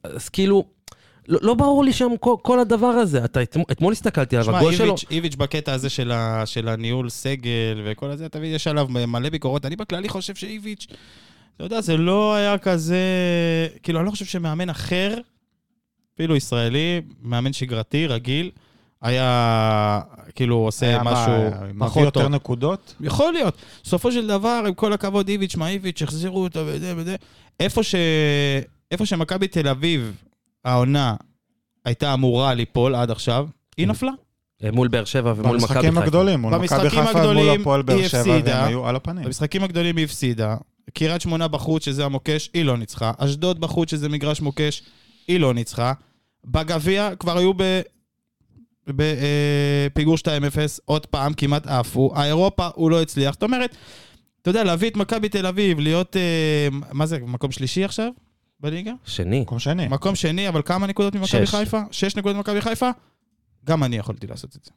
אז 0.03 0.29
כאילו, 0.29 0.63
לא, 1.27 1.39
לא 1.41 1.53
ברור 1.53 1.83
לי 1.83 1.93
שם 1.93 2.09
כל, 2.19 2.35
כל 2.41 2.59
הדבר 2.59 2.87
הזה. 2.87 3.25
אתה, 3.25 3.41
אתמול, 3.41 3.65
אתמול 3.71 3.93
הסתכלתי 3.93 4.37
עליו, 4.37 4.47
תשמע, 4.47 4.59
הגול 4.59 4.73
שלו... 4.73 4.85
איביץ', 4.85 5.05
איביץ' 5.11 5.35
בקטע 5.35 5.73
הזה 5.73 5.89
של, 5.89 6.11
ה, 6.11 6.45
של 6.45 6.67
הניהול 6.67 7.09
סגל 7.09 7.81
וכל 7.85 8.11
הזה, 8.11 8.27
מבין, 8.35 8.55
יש 8.55 8.67
עליו 8.67 8.87
מלא 8.89 9.29
ביקורות. 9.29 9.65
אני 9.65 9.75
בכללי 9.75 10.09
חושב 10.09 10.35
שאיביץ', 10.35 10.87
אתה 11.55 11.65
יודע, 11.65 11.81
זה 11.81 11.97
לא 11.97 12.35
היה 12.35 12.57
כזה... 12.57 12.97
כאילו, 13.83 13.99
אני 13.99 14.05
לא 14.05 14.11
חושב 14.11 14.25
שמאמן 14.25 14.69
אחר, 14.69 15.17
אפילו 16.15 16.35
ישראלי, 16.35 17.01
מאמן 17.21 17.53
שגרתי, 17.53 18.07
רגיל, 18.07 18.51
היה 19.01 20.01
כאילו 20.35 20.55
עושה 20.55 20.85
היה 20.85 21.03
מה, 21.03 21.11
משהו 21.11 21.63
מביא 21.63 21.87
פחות 21.87 22.03
יותר 22.03 22.21
טוב. 22.21 22.31
נקודות? 22.31 22.95
יכול 23.01 23.33
להיות. 23.33 23.57
בסופו 23.83 24.11
של 24.11 24.27
דבר, 24.27 24.63
עם 24.67 24.73
כל 24.73 24.93
הכבוד, 24.93 25.27
איביץ' 25.27 25.55
מה 25.55 25.69
איביץ', 25.69 26.01
החזירו 26.01 26.43
אותו 26.43 26.59
וזה 26.65 26.93
וזה. 26.97 27.15
איפה, 27.59 27.83
ש... 27.83 27.95
איפה 28.91 29.05
שמכבי 29.05 29.47
תל 29.47 29.67
אביב, 29.67 30.15
העונה, 30.65 31.15
הייתה 31.85 32.13
אמורה 32.13 32.53
ליפול 32.53 32.95
עד 32.95 33.11
עכשיו, 33.11 33.47
היא 33.77 33.87
נפלה. 33.87 34.11
אה, 34.63 34.71
מול 34.71 34.87
באר 34.87 35.05
שבע 35.05 35.33
ומול 35.35 35.45
מכבי 35.45 35.53
במשחקים 35.53 35.91
חיפה. 35.91 36.03
הגדולים, 36.03 36.39
מול 36.39 36.53
במשחקים 36.53 36.85
מכבי 36.87 37.07
חיפה, 37.07 37.33
מול 37.33 37.49
הפועל 37.49 37.81
באר 37.81 38.07
שבע, 38.07 38.19
הפסידה. 38.19 38.55
והם 38.55 38.67
היו 38.67 38.87
על 38.87 38.95
הפנים. 38.95 39.23
במשחקים 39.23 39.63
הגדולים 39.63 39.97
היא 39.97 40.05
הפסידה. 40.05 40.55
קריית 40.93 41.21
שמונה 41.21 41.47
בחוץ, 41.47 41.85
שזה 41.85 42.05
המוקש, 42.05 42.49
היא 42.53 42.65
לא 42.65 42.77
ניצחה. 42.77 43.11
אשדוד 43.17 43.61
בחוץ, 43.61 43.91
שזה 43.91 44.09
מגרש 44.09 44.41
מוקש, 44.41 44.83
היא 45.27 45.39
לא 45.39 45.53
ניצחה. 45.53 45.93
בגביע 46.45 47.09
כבר 47.19 47.37
היו 47.37 47.53
ב... 47.57 47.81
בפיגור 48.95 50.15
2-0, 50.15 50.27
עוד 50.85 51.05
פעם 51.05 51.33
כמעט 51.33 51.67
עפו. 51.67 52.11
האירופה 52.15 52.67
הוא 52.75 52.91
לא 52.91 53.01
הצליח. 53.01 53.33
זאת 53.33 53.43
אומרת, 53.43 53.75
אתה 54.41 54.49
יודע, 54.49 54.63
להביא 54.63 54.89
את 54.89 54.97
מכבי 54.97 55.29
תל 55.29 55.45
אביב, 55.45 55.79
להיות, 55.79 56.15
אה, 56.17 56.67
מה 56.91 57.05
זה, 57.05 57.19
מקום 57.19 57.51
שלישי 57.51 57.83
עכשיו 57.83 58.11
בליגה? 58.59 58.91
שני. 59.05 59.41
מקום 59.41 59.59
שני. 59.59 59.87
מקום 59.87 60.15
שני, 60.15 60.49
אבל 60.49 60.61
כמה 60.65 60.87
נקודות 60.87 61.15
ממכבי. 61.15 61.45
חיפה? 61.45 61.81
שש 61.91 62.15
נקודות 62.15 62.37
ממכבי 62.37 62.61
חיפה? 62.61 62.89
גם 63.65 63.83
אני 63.83 63.97
יכולתי 63.97 64.27
לעשות 64.27 64.55
את 64.55 64.63
זה. 64.63 64.71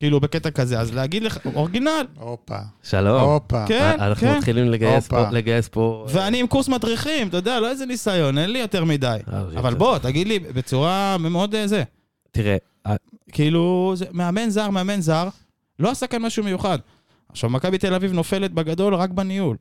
כאילו, 0.00 0.20
בקטע 0.20 0.50
כזה. 0.50 0.80
אז 0.80 0.94
להגיד 0.94 1.22
לך, 1.22 1.38
אורגינל, 1.54 2.06
הופה, 2.18 2.58
שלום. 2.82 3.22
הופה. 3.22 3.66
כן, 3.66 3.96
אנחנו 4.00 4.28
כן. 4.28 4.36
מתחילים 4.38 4.70
לגייס. 4.70 5.08
פה, 5.08 5.30
לגייס 5.30 5.68
פה... 5.68 6.06
ואני 6.08 6.40
עם 6.40 6.46
קורס 6.46 6.68
מדריכים, 6.68 7.28
אתה 7.28 7.36
יודע, 7.36 7.60
לא 7.60 7.70
איזה 7.70 7.86
ניסיון, 7.86 8.38
אין 8.38 8.50
לי 8.50 8.58
יותר 8.58 8.84
מדי. 8.84 9.18
אה, 9.32 9.42
אבל 9.58 9.74
בוא, 9.74 9.98
תגיד 9.98 10.28
לי 10.28 10.38
בצורה 10.38 11.16
מאוד 11.18 11.54
אה, 11.54 11.66
זה. 11.66 11.82
תראה, 12.30 12.56
אה, 12.86 12.94
כאילו, 13.34 13.92
זה, 13.96 14.04
מאמן 14.12 14.50
זר, 14.50 14.70
מאמן 14.70 15.00
זר, 15.00 15.28
לא 15.78 15.90
עשה 15.90 16.06
כאן 16.06 16.22
משהו 16.22 16.44
מיוחד. 16.44 16.78
עכשיו, 17.28 17.50
מכבי 17.50 17.78
תל 17.78 17.94
אביב 17.94 18.12
נופלת 18.12 18.52
בגדול 18.52 18.94
רק 18.94 19.10
בניהול. 19.10 19.56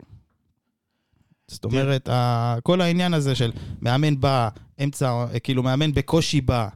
זאת 1.48 1.66
אומרת, 1.66 2.10
ה- 2.10 2.56
כל 2.64 2.82
העניין 2.82 3.14
הזה 3.14 3.36
של 3.36 3.52
מאמן 3.82 4.20
בא, 4.20 4.50
אמצע, 4.84 5.26
כאילו 5.44 5.64
מאמן 5.64 5.94
בקושי 5.94 6.42
בא, 6.42 6.68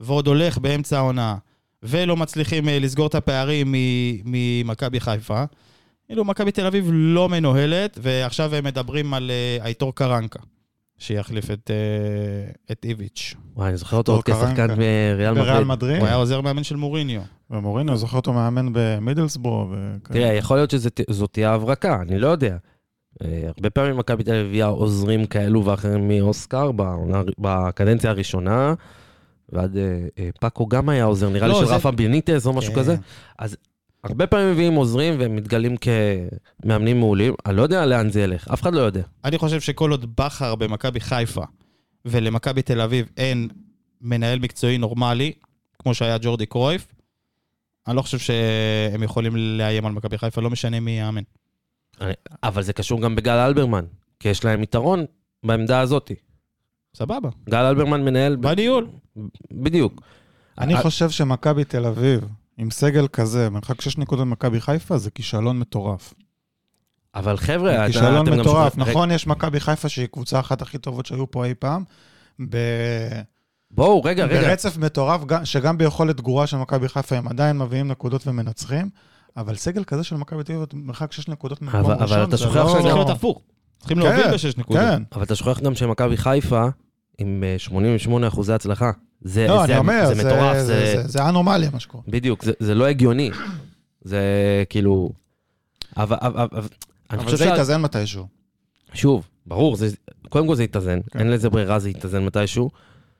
ועוד 0.00 0.26
הולך 0.26 0.58
באמצע 0.58 0.96
העונה, 0.96 1.36
ולא 1.82 2.16
מצליחים 2.16 2.68
אה, 2.68 2.78
לסגור 2.78 3.06
את 3.06 3.14
הפערים 3.14 3.74
ממכבי 4.24 5.00
חיפה. 5.00 5.44
כאילו, 6.06 6.24
מכבי 6.24 6.52
תל 6.52 6.66
אביב 6.66 6.88
לא 6.92 7.28
מנוהלת, 7.28 7.98
ועכשיו 8.02 8.54
הם 8.54 8.64
מדברים 8.64 9.14
על 9.14 9.30
אה, 9.30 9.58
הייטור 9.64 9.94
קרנקה, 9.94 10.38
שיחליף 10.98 11.50
את, 11.50 11.70
אה, 11.70 12.50
את 12.72 12.84
איביץ'. 12.84 13.34
וואי, 13.56 13.68
אני 13.68 13.76
זוכר 13.76 13.96
אותו 13.96 14.12
עוד 14.12 14.24
כשחקן. 14.24 14.66
בריאל 14.76 15.34
בריאל 15.34 15.34
מדריד. 15.34 15.66
מדריד, 15.66 15.98
הוא 15.98 16.06
היה 16.06 16.16
עוזר 16.16 16.40
מאמן 16.40 16.64
של 16.64 16.76
מוריניו. 16.76 17.20
ומורינו, 17.50 17.96
זוכר 17.96 18.16
אותו 18.16 18.32
מאמן 18.32 18.66
במידלסבורו. 18.72 19.66
תראה, 20.02 20.32
יכול 20.32 20.56
להיות 20.56 20.70
שזאת 20.70 21.00
תהיה 21.32 21.52
הברקה, 21.52 22.02
אני 22.02 22.18
לא 22.18 22.26
יודע. 22.28 22.56
אה, 23.24 23.42
הרבה 23.56 23.70
פעמים 23.70 23.96
מכבי 23.96 24.24
תל 24.24 24.30
אביב 24.34 24.46
הביאה 24.46 24.66
עוזרים 24.66 25.26
כאלו 25.26 25.64
ואחרים 25.64 26.08
מאוסקר 26.08 26.70
בקדנציה 27.38 28.10
הראשונה, 28.10 28.74
ועד 29.52 29.76
אה, 29.76 30.28
פאקו 30.40 30.66
גם 30.66 30.88
היה 30.88 31.04
עוזר, 31.04 31.28
נראה 31.28 31.46
לי 31.46 31.52
לא, 31.52 31.60
של 31.60 31.66
זה- 31.66 31.74
רפה 31.76 31.90
בניטז 31.90 32.46
או 32.46 32.52
משהו 32.52 32.72
כן. 32.74 32.78
כזה. 32.80 32.96
הרבה 34.04 34.26
פעמים 34.26 34.50
מביאים 34.50 34.74
עוזרים 34.74 35.20
והם 35.20 35.36
מתגלים 35.36 35.76
כמאמנים 35.76 36.98
מעולים, 36.98 37.34
אני 37.46 37.56
לא 37.56 37.62
יודע 37.62 37.86
לאן 37.86 38.10
זה 38.10 38.20
ילך, 38.20 38.48
אף 38.48 38.62
אחד 38.62 38.74
לא 38.74 38.80
יודע. 38.80 39.02
אני 39.24 39.38
חושב 39.38 39.60
שכל 39.60 39.90
עוד 39.90 40.16
בכר 40.16 40.54
במכבי 40.54 41.00
חיפה 41.00 41.44
ולמכבי 42.04 42.62
תל 42.62 42.80
אביב 42.80 43.08
אין 43.16 43.48
מנהל 44.00 44.38
מקצועי 44.38 44.78
נורמלי, 44.78 45.32
כמו 45.78 45.94
שהיה 45.94 46.18
ג'ורדי 46.20 46.46
קרויף, 46.46 46.86
אני 47.88 47.96
לא 47.96 48.02
חושב 48.02 48.18
שהם 48.18 49.02
יכולים 49.02 49.36
לאיים 49.36 49.86
על 49.86 49.92
מכבי 49.92 50.18
חיפה, 50.18 50.40
לא 50.40 50.50
משנה 50.50 50.80
מי 50.80 50.98
יאמן. 50.98 51.22
אבל 52.42 52.62
זה 52.62 52.72
קשור 52.72 53.02
גם 53.02 53.16
בגל 53.16 53.36
אלברמן, 53.36 53.84
כי 54.20 54.28
יש 54.28 54.44
להם 54.44 54.62
יתרון 54.62 55.04
בעמדה 55.44 55.80
הזאת. 55.80 56.10
סבבה. 56.96 57.28
גל 57.48 57.64
אלברמן 57.64 58.04
מנהל... 58.04 58.36
בניהול. 58.36 58.88
בדיוק. 59.52 60.02
אני 60.58 60.76
חושב 60.76 61.10
שמכבי 61.10 61.64
תל 61.64 61.86
אביב, 61.86 62.28
עם 62.58 62.70
סגל 62.70 63.06
כזה, 63.08 63.50
מרחק 63.50 63.80
6 63.80 63.98
נקודות 63.98 64.26
ממכבי 64.26 64.60
חיפה, 64.60 64.98
זה 64.98 65.10
כישלון 65.10 65.58
מטורף. 65.58 66.14
אבל 67.14 67.36
חבר'ה, 67.36 67.74
אתה- 67.74 67.86
כישלון 67.86 68.28
מטורף. 68.40 68.72
שוכחים- 68.74 68.88
נכון, 68.90 69.10
יש 69.10 69.26
מכבי 69.26 69.60
חיפה 69.60 69.88
שהיא 69.88 70.06
קבוצה 70.06 70.40
אחת 70.40 70.62
הכי 70.62 70.78
טובות 70.78 71.06
שהיו 71.06 71.30
פה 71.30 71.44
אי 71.44 71.54
פעם. 71.54 71.84
ב- 72.50 73.20
בואו, 73.70 74.02
רגע, 74.02 74.24
רגע. 74.26 74.40
ברצף 74.48 74.76
מטורף, 74.76 75.24
גם- 75.24 75.44
שגם 75.44 75.78
ביכולת 75.78 76.20
גרועה 76.20 76.46
של 76.46 76.56
מכבי 76.56 76.88
חיפה 76.88 77.16
הם 77.16 77.28
עדיין 77.28 77.58
מביאים 77.58 77.88
נקודות 77.88 78.26
ומנצחים, 78.26 78.88
אבל 79.36 79.56
סגל 79.56 79.84
כזה 79.84 80.04
של 80.04 80.16
מכבי 80.16 80.44
תל 80.44 80.52
אביב, 80.52 80.66
מרחק 80.74 81.12
6 81.12 81.28
נקודות 81.28 81.62
ממקום 81.62 81.80
ראשון, 81.80 82.02
אבל 82.02 82.24
אתה 82.24 82.36
שוכח 82.36 82.56
לא- 82.56 82.72
צריך 82.82 82.84
להיות 82.94 83.10
הפוך. 83.10 83.40
צריכים 83.78 83.96
כן, 83.96 84.02
להוביל 84.04 84.32
בשש 84.34 84.56
נקודות. 84.56 84.82
כן. 84.82 85.02
אבל 85.12 85.22
אתה 85.22 85.34
שוכח 85.34 85.60
גם 85.60 85.74
שמכבי 85.74 86.16
חיפה, 86.16 86.66
עם 87.18 87.44
אה, 87.46 87.58
88 87.58 88.28
אחוזי 88.28 88.52
הצלחה. 88.52 88.90
זה, 89.26 89.46
לא, 89.46 89.58
זה, 89.58 89.64
אני 89.64 89.78
אומר, 89.78 90.06
זה 90.08 90.14
זה- 90.14 90.24
מטורף, 90.28 90.56
זה- 90.56 90.64
זה, 90.64 91.02
זה- 91.02 91.08
זה 91.08 91.28
אנומליה 91.28 91.70
מה 91.72 91.80
שקורה. 91.80 92.02
בדיוק, 92.08 92.44
זה, 92.44 92.52
זה 92.60 92.74
לא 92.74 92.84
הגיוני. 92.86 93.30
זה 94.02 94.20
כאילו... 94.68 95.10
אבל, 95.96 96.16
אבל, 96.20 96.46
אבל 96.52 96.68
אבל 97.10 97.36
זה 97.36 97.44
יתאזן 97.44 97.82
מתישהו. 97.82 98.26
שוב, 98.94 99.26
ברור, 99.46 99.76
זה, 99.76 99.88
קודם 100.28 100.46
כל 100.46 100.54
זה 100.54 100.64
יתאזן, 100.64 100.98
כן. 101.10 101.18
אין 101.18 101.30
לזה 101.30 101.50
ברירה, 101.50 101.78
זה 101.78 101.90
יתאזן 101.90 102.24
מתישהו. 102.24 102.70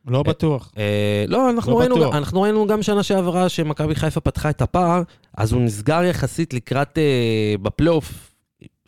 לא 0.08 0.22
בטוח. 0.22 0.72
אה, 0.78 1.24
לא, 1.28 1.50
אנחנו, 1.50 1.72
לא 1.72 1.78
ראינו, 1.80 1.96
בטוח. 1.96 2.14
אנחנו 2.14 2.42
ראינו 2.42 2.66
גם 2.66 2.82
שנה 2.82 3.02
שעברה 3.02 3.48
שמכבי 3.48 3.94
חיפה 3.94 4.20
פתחה 4.20 4.50
את 4.50 4.62
הפער, 4.62 5.02
אז 5.36 5.52
הוא 5.52 5.62
נסגר 5.62 6.04
יחסית 6.04 6.54
לקראת, 6.54 6.98
אה, 6.98 7.02
בפלייאוף. 7.62 8.25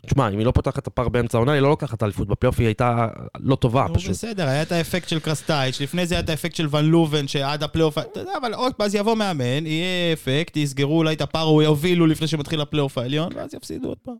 תשמע, 0.05 0.29
אם 0.29 0.37
היא 0.37 0.45
לא 0.45 0.51
פותחת 0.51 0.77
את 0.77 0.87
הפער 0.87 1.09
באמצע 1.09 1.37
העונה, 1.37 1.51
היא 1.51 1.61
לא 1.61 1.69
לוקחת 1.69 2.03
אליפות. 2.03 2.27
בפלייאוף 2.27 2.59
היא 2.59 2.67
הייתה 2.67 3.07
לא 3.39 3.55
טובה, 3.55 3.85
פשוט. 3.93 4.11
בסדר, 4.11 4.47
היה 4.47 4.61
את 4.61 4.71
האפקט 4.71 5.09
של 5.09 5.19
קרסטאיץ', 5.19 5.81
לפני 5.81 6.05
זה 6.05 6.15
היה 6.15 6.23
את 6.23 6.29
האפקט 6.29 6.55
של 6.55 6.67
ון 6.75 6.85
לוון, 6.85 7.27
שעד 7.27 7.63
הפלייאוף, 7.63 7.97
אתה 7.97 8.19
יודע, 8.19 8.31
אבל 8.41 8.53
עוד 8.53 8.73
פעם, 8.73 8.85
אז 8.85 8.95
יבוא 8.95 9.15
מאמן, 9.15 9.65
יהיה 9.65 10.13
אפקט, 10.13 10.57
יסגרו 10.57 10.97
אולי 10.97 11.13
את 11.13 11.21
הפער, 11.21 11.45
או 11.45 11.61
יובילו 11.61 12.07
לפני 12.07 12.27
שמתחיל 12.27 12.61
הפלייאוף 12.61 12.97
העליון, 12.97 13.29
ואז 13.35 13.53
יפסידו 13.53 13.87
עוד 13.87 13.97
פעם. 14.03 14.15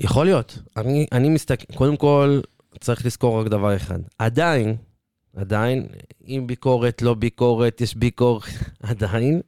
יכול 0.00 0.26
להיות. 0.26 0.58
אני, 0.76 1.06
אני 1.12 1.28
מסתכל, 1.28 1.74
קודם 1.74 1.96
כל, 1.96 2.40
צריך 2.80 3.06
לזכור 3.06 3.40
רק 3.40 3.46
דבר 3.46 3.76
אחד. 3.76 3.98
עדיין, 4.18 4.76
עדיין, 5.36 5.86
עם 6.24 6.46
ביקורת, 6.46 7.02
לא 7.02 7.14
ביקורת, 7.14 7.80
יש 7.80 7.94
ביקורת, 7.94 8.44
עדיין, 8.82 9.40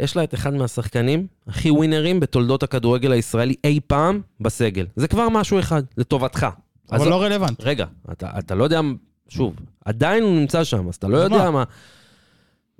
יש 0.00 0.16
לה 0.16 0.24
את 0.24 0.34
אחד 0.34 0.54
מהשחקנים 0.54 1.26
הכי 1.46 1.70
ווינרים 1.70 2.20
בתולדות 2.20 2.62
הכדורגל 2.62 3.12
הישראלי 3.12 3.54
אי 3.64 3.80
פעם 3.86 4.20
בסגל. 4.40 4.86
זה 4.96 5.08
כבר 5.08 5.28
משהו 5.28 5.58
אחד, 5.58 5.82
לטובתך. 5.96 6.46
אז 6.90 7.02
אבל 7.02 7.10
לא 7.10 7.22
רלוונטי. 7.22 7.62
רגע, 7.62 7.86
אתה, 8.12 8.30
אתה 8.38 8.54
לא 8.54 8.64
יודע, 8.64 8.80
שוב, 9.28 9.56
עדיין 9.84 10.22
הוא 10.22 10.32
נמצא 10.40 10.64
שם, 10.64 10.88
אז 10.88 10.94
אתה 10.94 11.08
לא 11.08 11.16
אז 11.16 11.22
יודע 11.22 11.44
מה? 11.44 11.50
מה. 11.50 11.64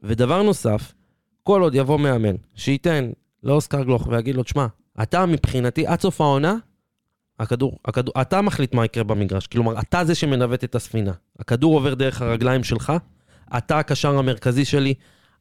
ודבר 0.02 0.42
נוסף, 0.42 0.92
כל 1.42 1.62
עוד 1.62 1.74
יבוא 1.74 1.98
מאמן, 1.98 2.34
שייתן 2.54 3.10
לאוסקר 3.42 3.82
גלוך 3.82 4.06
ויגיד 4.06 4.34
לו, 4.34 4.42
תשמע, 4.42 4.66
אתה 5.02 5.26
מבחינתי, 5.26 5.86
עד 5.86 6.00
סוף 6.00 6.20
העונה, 6.20 6.56
הכדור, 7.40 7.78
הכדור, 7.84 8.14
אתה 8.20 8.42
מחליט 8.42 8.74
מה 8.74 8.84
יקרה 8.84 9.04
במגרש. 9.04 9.46
כלומר, 9.46 9.80
אתה 9.80 10.04
זה 10.04 10.14
שמנווט 10.14 10.64
את 10.64 10.74
הספינה. 10.74 11.12
הכדור 11.38 11.74
עובר 11.74 11.94
דרך 11.94 12.22
הרגליים 12.22 12.64
שלך, 12.64 12.92
אתה 13.56 13.78
הקשר 13.78 14.18
המרכזי 14.18 14.64
שלי, 14.64 14.94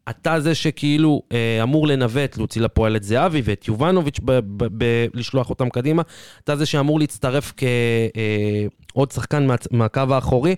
אתה 0.10 0.40
זה 0.40 0.56
שכאילו 0.56 1.22
אה, 1.32 1.64
אמור 1.64 1.88
לנווט, 1.88 2.38
להוציא 2.38 2.62
לפועל 2.62 2.96
את 2.96 3.04
זהבי 3.04 3.42
ואת 3.44 3.68
יובנוביץ' 3.68 4.20
ב- 4.20 4.32
ב- 4.32 4.84
ב- 4.84 5.08
לשלוח 5.14 5.50
אותם 5.50 5.70
קדימה, 5.70 6.02
אתה 6.44 6.56
זה 6.56 6.66
שאמור 6.66 7.00
להצטרף 7.00 7.54
כעוד 8.94 9.12
שחקן 9.12 9.48
מה, 9.48 9.56
מהקו 9.72 10.02
האחורי. 10.12 10.56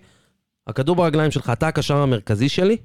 הכדור 0.67 0.95
ברגליים 0.95 1.31
שלך, 1.31 1.49
אתה 1.53 1.67
הקשר 1.67 1.97
המרכזי 1.97 2.49
שלי. 2.49 2.77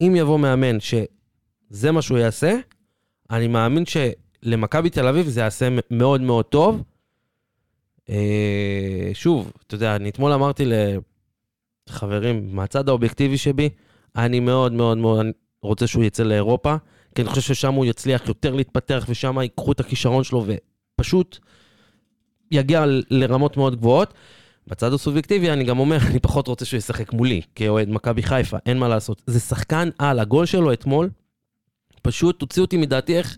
אם 0.00 0.14
יבוא 0.16 0.38
מאמן 0.38 0.80
שזה 0.80 1.92
מה 1.92 2.02
שהוא 2.02 2.18
יעשה, 2.18 2.58
אני 3.30 3.48
מאמין 3.48 3.84
שלמכבי 3.86 4.90
תל 4.90 5.06
אביב 5.06 5.28
זה 5.28 5.40
יעשה 5.40 5.68
מאוד 5.90 6.20
מאוד 6.20 6.44
טוב. 6.44 6.82
אה, 8.10 9.10
שוב, 9.14 9.52
אתה 9.66 9.74
יודע, 9.74 9.96
אני 9.96 10.08
אתמול 10.08 10.32
אמרתי 10.32 10.64
לחברים, 11.88 12.56
מהצד 12.56 12.88
האובייקטיבי 12.88 13.38
שבי, 13.38 13.68
אני 14.16 14.40
מאוד 14.40 14.72
מאוד 14.72 14.98
מאוד 14.98 15.26
רוצה 15.62 15.86
שהוא 15.86 16.04
יצא 16.04 16.22
לאירופה, 16.22 16.76
כי 17.14 17.22
אני 17.22 17.28
חושב 17.28 17.54
ששם 17.54 17.74
הוא 17.74 17.86
יצליח 17.86 18.28
יותר 18.28 18.54
להתפתח, 18.54 19.06
ושם 19.08 19.38
ייקחו 19.38 19.72
את 19.72 19.80
הכישרון 19.80 20.24
שלו 20.24 20.46
ופשוט 20.96 21.38
יגיע 22.50 22.84
לרמות 23.10 23.56
מאוד 23.56 23.76
גבוהות. 23.76 24.14
בצד 24.66 24.92
הסובייקטיבי 24.92 25.50
אני 25.50 25.64
גם 25.64 25.78
אומר, 25.78 25.98
אני 26.10 26.20
פחות 26.20 26.48
רוצה 26.48 26.64
שהוא 26.64 26.78
ישחק 26.78 27.12
מולי, 27.12 27.40
כאוהד 27.54 27.88
מכבי 27.88 28.22
חיפה, 28.22 28.56
אין 28.66 28.78
מה 28.78 28.88
לעשות. 28.88 29.22
זה 29.26 29.40
שחקן 29.40 29.88
על, 29.98 30.18
הגול 30.18 30.46
שלו 30.46 30.72
אתמול, 30.72 31.10
פשוט 32.02 32.40
הוציא 32.40 32.62
אותי 32.62 32.76
מדעתי 32.76 33.16
איך 33.18 33.36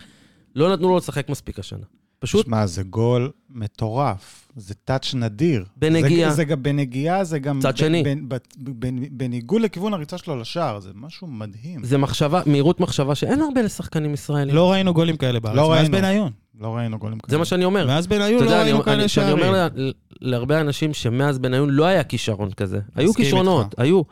לא 0.54 0.72
נתנו 0.72 0.88
לו 0.88 0.96
לשחק 0.96 1.28
מספיק 1.28 1.58
השנה. 1.58 1.84
פשוט 2.22 2.46
שמע, 2.46 2.66
זה 2.66 2.82
גול 2.82 3.30
מטורף. 3.50 4.48
זה 4.56 4.74
טאץ' 4.84 5.14
נדיר. 5.14 5.64
בנגיעה. 5.76 6.30
זה, 6.30 6.36
זה 6.36 6.44
גם 6.44 6.62
בנגיעה, 6.62 7.24
זה 7.24 7.38
גם... 7.38 7.60
צד 7.60 7.76
שני. 7.76 8.02
ב- 8.02 8.08
ב- 8.34 8.34
ב- 8.58 8.86
ב- 8.86 9.06
בניגוד 9.10 9.62
לכיוון 9.62 9.94
הריצה 9.94 10.18
שלו 10.18 10.36
לשער, 10.36 10.80
זה 10.80 10.90
משהו 10.94 11.26
מדהים. 11.26 11.84
זה 11.84 11.98
מחשבה, 11.98 12.42
מהירות 12.46 12.80
מחשבה 12.80 13.14
שאין 13.14 13.40
הרבה 13.40 13.62
לשחקנים 13.62 14.14
ישראלים. 14.14 14.54
לא 14.54 14.72
ראינו 14.72 14.94
גולים 14.94 15.16
כאלה 15.16 15.40
בארץ, 15.40 15.56
לא 15.56 15.68
מאז 15.70 15.78
ראינו. 15.80 15.92
בניון. 15.98 16.30
לא 16.60 16.76
ראינו 16.76 16.98
גולים 16.98 17.18
כאלה. 17.18 17.30
זה 17.30 17.38
מה 17.38 17.44
שאני 17.44 17.64
אומר. 17.64 17.86
מאז 17.86 18.06
בניון 18.06 18.30
לא 18.44 18.50
יודע, 18.50 18.54
אני- 18.56 18.62
ראינו 18.64 18.76
אני 18.78 18.84
כאלה 18.84 19.08
שאני 19.08 19.32
אומר 19.32 19.42
שערים. 19.42 19.76
לה- 19.76 19.90
להרבה 20.20 20.60
אנשים 20.60 20.94
שמאז 20.94 21.38
בניון 21.38 21.70
לא 21.70 21.84
היה 21.84 22.04
כישרון 22.04 22.52
כזה. 22.52 22.78
היו 22.94 23.14
כישרונות, 23.14 23.66
איתך. 23.66 23.78
היו. 23.78 24.02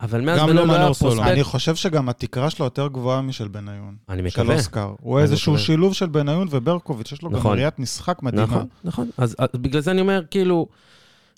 אבל 0.00 0.20
מאז 0.20 0.38
גם 0.38 0.46
בניון 0.46 0.68
לא 0.68 0.74
היה. 0.74 0.94
פרוספקט. 0.94 1.26
אני 1.26 1.44
חושב 1.44 1.74
שגם 1.74 2.08
התקרה 2.08 2.50
שלו 2.50 2.64
יותר 2.64 2.88
גבוהה 2.88 3.20
משל 3.20 3.48
בניון. 3.48 3.96
אני 4.08 4.30
של 4.30 4.40
מקווה. 4.42 4.56
אוסקר. 4.56 4.92
הוא 5.00 5.20
איזשהו 5.20 5.52
מקווה. 5.52 5.66
שילוב 5.66 5.94
של 5.94 6.06
בניון 6.06 6.48
וברקוביץ', 6.50 7.12
יש 7.12 7.22
לו 7.22 7.30
גם 7.30 7.36
נכון. 7.36 7.58
ראיית 7.58 7.78
משחק 7.78 8.22
מדהימה. 8.22 8.46
נכון, 8.46 8.66
נכון. 8.84 9.08
אז 9.18 9.36
אז 9.38 9.48
בגלל 9.54 9.80
זה 9.80 9.90
אני 9.90 10.00
אומר, 10.00 10.22
כאילו, 10.30 10.66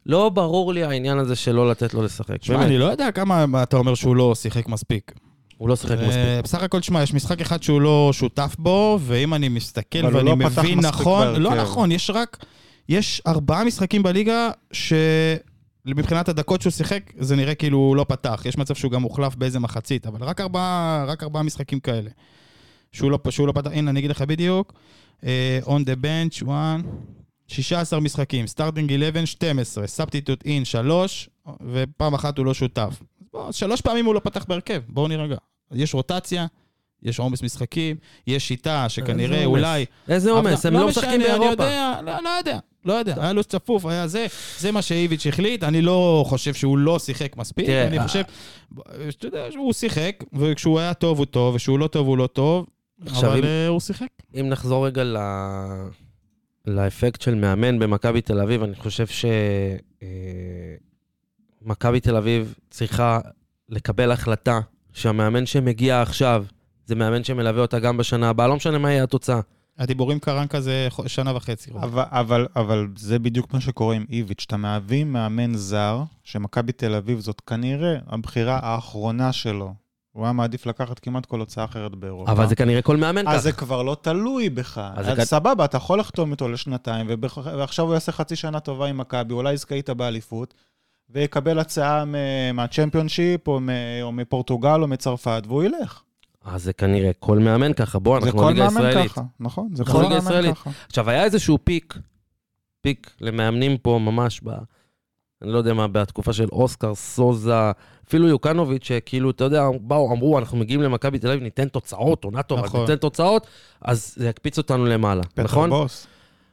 לא 0.07 0.29
ברור 0.29 0.73
לי 0.73 0.85
העניין 0.85 1.19
הזה 1.19 1.37
שלא 1.37 1.71
לתת 1.71 1.95
לו 1.95 2.03
לשחק. 2.03 2.43
שמע, 2.43 2.65
אני 2.65 2.79
לא 2.79 2.85
יודע 2.85 3.11
כמה 3.11 3.45
אתה 3.63 3.77
אומר 3.77 3.95
שהוא 3.95 4.17
לא 4.17 4.35
שיחק 4.35 4.69
מספיק. 4.69 5.13
הוא 5.59 5.69
לא 5.69 5.77
שיחק 5.77 5.99
אה, 5.99 6.09
מספיק. 6.09 6.45
בסך 6.45 6.63
הכל, 6.63 6.83
שמע, 6.83 7.03
יש 7.03 7.15
משחק 7.15 7.41
אחד 7.41 7.63
שהוא 7.63 7.81
לא 7.81 8.11
שותף 8.13 8.57
בו, 8.59 8.99
ואם 9.03 9.35
אני 9.35 9.49
מסתכל 9.49 10.05
ואני 10.05 10.27
לא 10.27 10.37
מבין 10.37 10.81
נכון, 10.81 11.43
לא. 11.43 11.55
נכון, 11.55 11.93
יש 11.93 12.11
רק, 12.11 12.45
יש 12.89 13.23
ארבעה 13.27 13.65
משחקים 13.65 14.03
בליגה 14.03 14.51
שמבחינת 15.89 16.29
הדקות 16.29 16.63
שהוא 16.63 16.71
שיחק, 16.71 17.13
זה 17.19 17.37
נראה 17.37 17.55
כאילו 17.55 17.79
הוא 17.79 17.97
לא 17.97 18.05
פתח. 18.09 18.43
יש 18.45 18.59
מצב 18.59 18.75
שהוא 18.75 18.93
גם 18.93 19.03
הוחלף 19.03 19.37
באיזה 19.37 19.59
מחצית, 19.59 20.07
אבל 20.07 20.25
רק 20.25 20.41
ארבעה, 20.41 21.05
רק 21.09 21.23
ארבעה 21.23 21.43
משחקים 21.43 21.81
כאלה. 21.81 22.11
שהוא 22.93 23.11
לא, 23.11 23.19
שהוא 23.31 23.47
לא 23.47 23.53
פתח, 23.53 23.71
הנה, 23.73 23.91
אני 23.91 24.01
אגיד 24.01 24.11
לך 24.11 24.23
בדיוק, 24.23 24.73
אה, 25.25 25.59
on 25.65 25.69
the 25.69 26.05
bench, 26.05 26.47
one, 26.47 26.87
16 27.49 28.01
משחקים, 28.01 28.45
starting 28.45 28.93
11, 28.93 29.27
12, 29.27 29.85
substitute 29.85 30.47
in 30.47 30.65
3, 30.65 31.29
ופעם 31.73 32.15
אחת 32.15 32.39
הוא 32.39 32.47
לא 32.47 32.55
שותף. 32.55 33.03
בוא, 33.33 33.53
שלוש 33.53 33.81
פעמים 33.81 34.05
הוא 34.07 34.15
לא 34.15 34.21
פתח 34.21 34.45
בהרכב, 34.45 34.83
בואו 34.89 35.09
נירגע. 35.09 35.37
יש 35.73 35.95
רוטציה, 35.95 36.47
יש 37.03 37.19
עומס 37.19 37.43
משחקים, 37.43 37.97
יש 38.27 38.49
שיטה 38.49 38.89
שכנראה 38.89 39.35
איזה? 39.37 39.45
אולי... 39.47 39.85
איזה 40.09 40.31
עומס, 40.31 40.67
הם 40.67 40.75
לא 40.75 40.89
משחקים 40.89 41.09
משנה, 41.21 41.35
אני 41.35 41.39
באירופה. 41.39 41.65
יודע, 41.65 42.01
לא, 42.05 42.13
לא 42.23 42.29
יודע, 42.29 42.59
לא 42.85 42.93
יודע, 42.93 43.15
היה 43.23 43.33
לו 43.33 43.45
צפוף, 43.45 43.87
היה 43.87 44.07
זה, 44.07 44.27
זה 44.59 44.73
מה 44.73 44.83
שאיביץ' 44.83 45.27
החליט, 45.27 45.65
אני 45.65 45.83
לא 45.83 46.25
חושב 46.29 46.55
שהוא 46.55 46.79
לא 46.79 46.99
שיחק 46.99 47.37
מספיק, 47.37 47.67
תראה, 47.67 47.87
אני 47.87 47.99
אה, 47.99 48.03
חושב, 48.07 48.23
אתה 49.09 49.27
יודע, 49.27 49.47
שהוא 49.53 49.73
שיחק, 49.73 50.25
וכשהוא 50.33 50.79
היה 50.81 50.95
טוב 50.95 51.19
הוא 51.19 51.27
טוב, 51.27 51.55
וכשהוא 51.55 51.79
לא 51.79 51.87
טוב 51.87 52.07
הוא 52.07 52.19
לא 52.19 52.27
טוב, 52.27 52.67
עכשיו, 53.07 53.31
אבל 53.31 53.39
אם- 53.39 53.45
אה, 53.45 53.69
הוא 53.69 53.81
שיחק. 53.81 54.07
אם 54.41 54.49
נחזור 54.49 54.87
רגע 54.87 55.05
ל... 55.05 55.17
לאפקט 56.67 57.21
של 57.21 57.35
מאמן 57.35 57.79
במכבי 57.79 58.21
תל 58.21 58.41
אביב, 58.41 58.63
אני 58.63 58.75
חושב 58.75 59.07
שמכבי 61.65 62.01
תל 62.01 62.17
אביב 62.17 62.55
צריכה 62.71 63.21
לקבל 63.69 64.11
החלטה 64.13 64.61
שהמאמן 64.93 65.47
שמגיע 65.47 66.03
עכשיו, 66.03 66.45
זה 66.87 66.95
מאמן 66.95 67.25
שמלווה 67.25 67.63
אותה 67.63 67.79
גם 67.79 67.97
בשנה 67.97 68.29
הבאה, 68.29 68.47
לא 68.49 68.57
משנה 68.57 68.79
מה 68.79 68.91
יהיה 68.91 69.03
התוצאה. 69.05 69.41
הדיבורים 69.79 70.19
קרנקה 70.19 70.61
זה 70.61 70.89
שנה 71.07 71.37
וחצי. 71.37 71.71
אבל, 71.71 72.03
אבל, 72.11 72.47
אבל 72.57 72.87
זה 72.97 73.19
בדיוק 73.19 73.55
מה 73.55 73.61
שקורה 73.61 73.95
עם 73.95 74.05
איביץ'. 74.11 74.45
אתה 74.47 74.57
מביא 74.57 75.05
מאמן 75.05 75.55
זר, 75.55 76.03
שמכבי 76.25 76.73
תל 76.73 76.95
אביב 76.95 77.21
זאת 77.21 77.41
כנראה 77.41 77.97
הבחירה 78.07 78.59
האחרונה 78.63 79.33
שלו. 79.33 79.75
הוא 80.13 80.25
היה 80.25 80.33
מעדיף 80.33 80.67
לקחת 80.67 80.99
כמעט 80.99 81.27
כל 81.27 81.41
הוצאה 81.41 81.65
אחרת 81.65 81.95
באירופה. 81.95 82.33
אבל 82.33 82.47
זה 82.49 82.57
כנראה 82.57 82.83
כל 82.83 82.97
מאמן 82.97 83.29
אז 83.29 83.33
ככה. 83.35 83.39
זה 83.39 83.53
כבר 83.53 83.83
לא 83.83 83.97
תלוי 84.01 84.51
בך. 84.51 84.91
אז 84.97 85.09
אז, 85.09 85.19
כ- 85.19 85.23
סבבה, 85.25 85.65
אתה 85.65 85.77
יכול 85.77 86.01
לחתום 86.01 86.33
איתו 86.33 86.49
לשנתיים, 86.49 87.07
ובח... 87.09 87.39
ועכשיו 87.39 87.85
הוא 87.85 87.95
יעשה 87.95 88.13
חצי 88.13 88.37
שנה 88.37 88.61
טובה 88.61 88.87
עם 88.87 88.99
מכבי, 88.99 89.35
אולי 89.35 89.53
יזכה 89.53 89.75
איתה 89.75 89.95
באליפות, 89.95 90.55
ויקבל 91.11 91.59
הצעה 91.59 92.05
מהצ'מפיונשיפ, 92.55 93.49
או, 93.49 93.61
מ... 93.61 93.69
או 94.03 94.13
מפורטוגל, 94.13 94.83
או 94.83 94.87
מצרפת, 94.87 95.43
והוא 95.47 95.63
ילך. 95.63 96.03
אז 96.47 96.63
זה 96.65 96.73
כנראה 96.73 97.11
כל 97.19 97.39
מאמן 97.39 97.73
ככה. 97.73 97.99
בוא, 97.99 98.21
זה 98.21 98.27
אנחנו 98.27 98.41
כל 98.41 98.47
בליגה 98.47 98.65
מאמן 98.65 98.85
הישראלית. 98.87 99.13
ככה, 99.13 99.23
נכון? 99.41 99.69
זה 99.75 99.85
כל 99.85 99.93
ליגה 99.93 100.09
מאמן 100.09 100.19
ישראלית. 100.19 100.55
ככה. 100.55 100.71
עכשיו, 100.87 101.11
היה 101.11 101.25
איזשהו 101.25 101.59
פיק, 101.65 101.99
פיק 102.81 103.11
למאמנים 103.21 103.79
פה 103.79 103.99
ממש 104.03 104.41
ב... 104.45 104.51
אני 105.43 105.53
לא 105.53 105.59
יודע 105.59 105.75
מה, 105.75 105.89
בתקופה 105.89 106.33
של 106.33 106.49
אוסקר, 106.53 106.95
סוזה, 106.95 107.71
אפילו 108.09 108.29
יוקנוביץ', 108.29 108.85
שכאילו, 108.85 109.31
אתה 109.31 109.45
יודע, 109.45 109.69
באו, 109.81 110.13
אמרו, 110.13 110.39
אנחנו 110.39 110.59
מגיעים 110.59 110.83
למכבי 110.83 111.19
תל 111.19 111.29
אביב, 111.29 111.43
ניתן 111.43 111.69
תוצאות, 111.69 112.25
עונה 112.25 112.43
טובה, 112.43 112.63
נכון. 112.63 112.81
ניתן 112.81 112.97
תוצאות, 112.97 113.47
אז 113.81 114.15
זה 114.17 114.29
יקפיץ 114.29 114.59
אותנו 114.59 114.87
למעלה, 114.87 115.23
פטר 115.23 115.43
נכון? 115.43 115.71
בוס. 115.71 116.07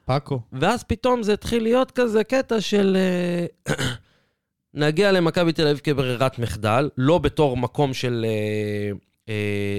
פאקו. 0.06 0.40
ואז 0.54 0.84
פתאום 0.84 1.24
זה 1.24 1.34
התחיל 1.34 1.64
להיות 1.64 1.92
כזה 1.92 2.24
קטע 2.24 2.62
של... 2.62 2.98
אה, 3.70 3.76
נגיע 4.74 5.12
למכבי 5.12 5.54
תל 5.54 5.68
אביב 5.68 5.82
כברירת 5.84 6.40
מחדל, 6.40 6.90
לא 6.98 7.18
בתור 7.18 7.58
מקום 7.58 7.94
של 7.94 8.26
אה, 8.28 8.92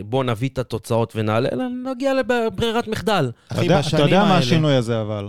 בוא 0.05 0.25
נביא 0.25 0.49
את 0.49 0.59
התוצאות 0.59 1.13
ונעלה, 1.17 1.49
אלא 1.53 1.65
נגיע 1.93 2.15
לברירת 2.15 2.89
מחדל. 2.89 3.31
אתה 3.47 3.55
אחי, 3.55 3.63
יודע- 3.65 3.79
אתה 3.81 3.87
בשנים 3.89 4.03
יודע 4.05 4.19
מה 4.19 4.25
האלה- 4.25 4.39
השינוי 4.39 4.75
הזה, 4.75 5.01
אבל? 5.01 5.29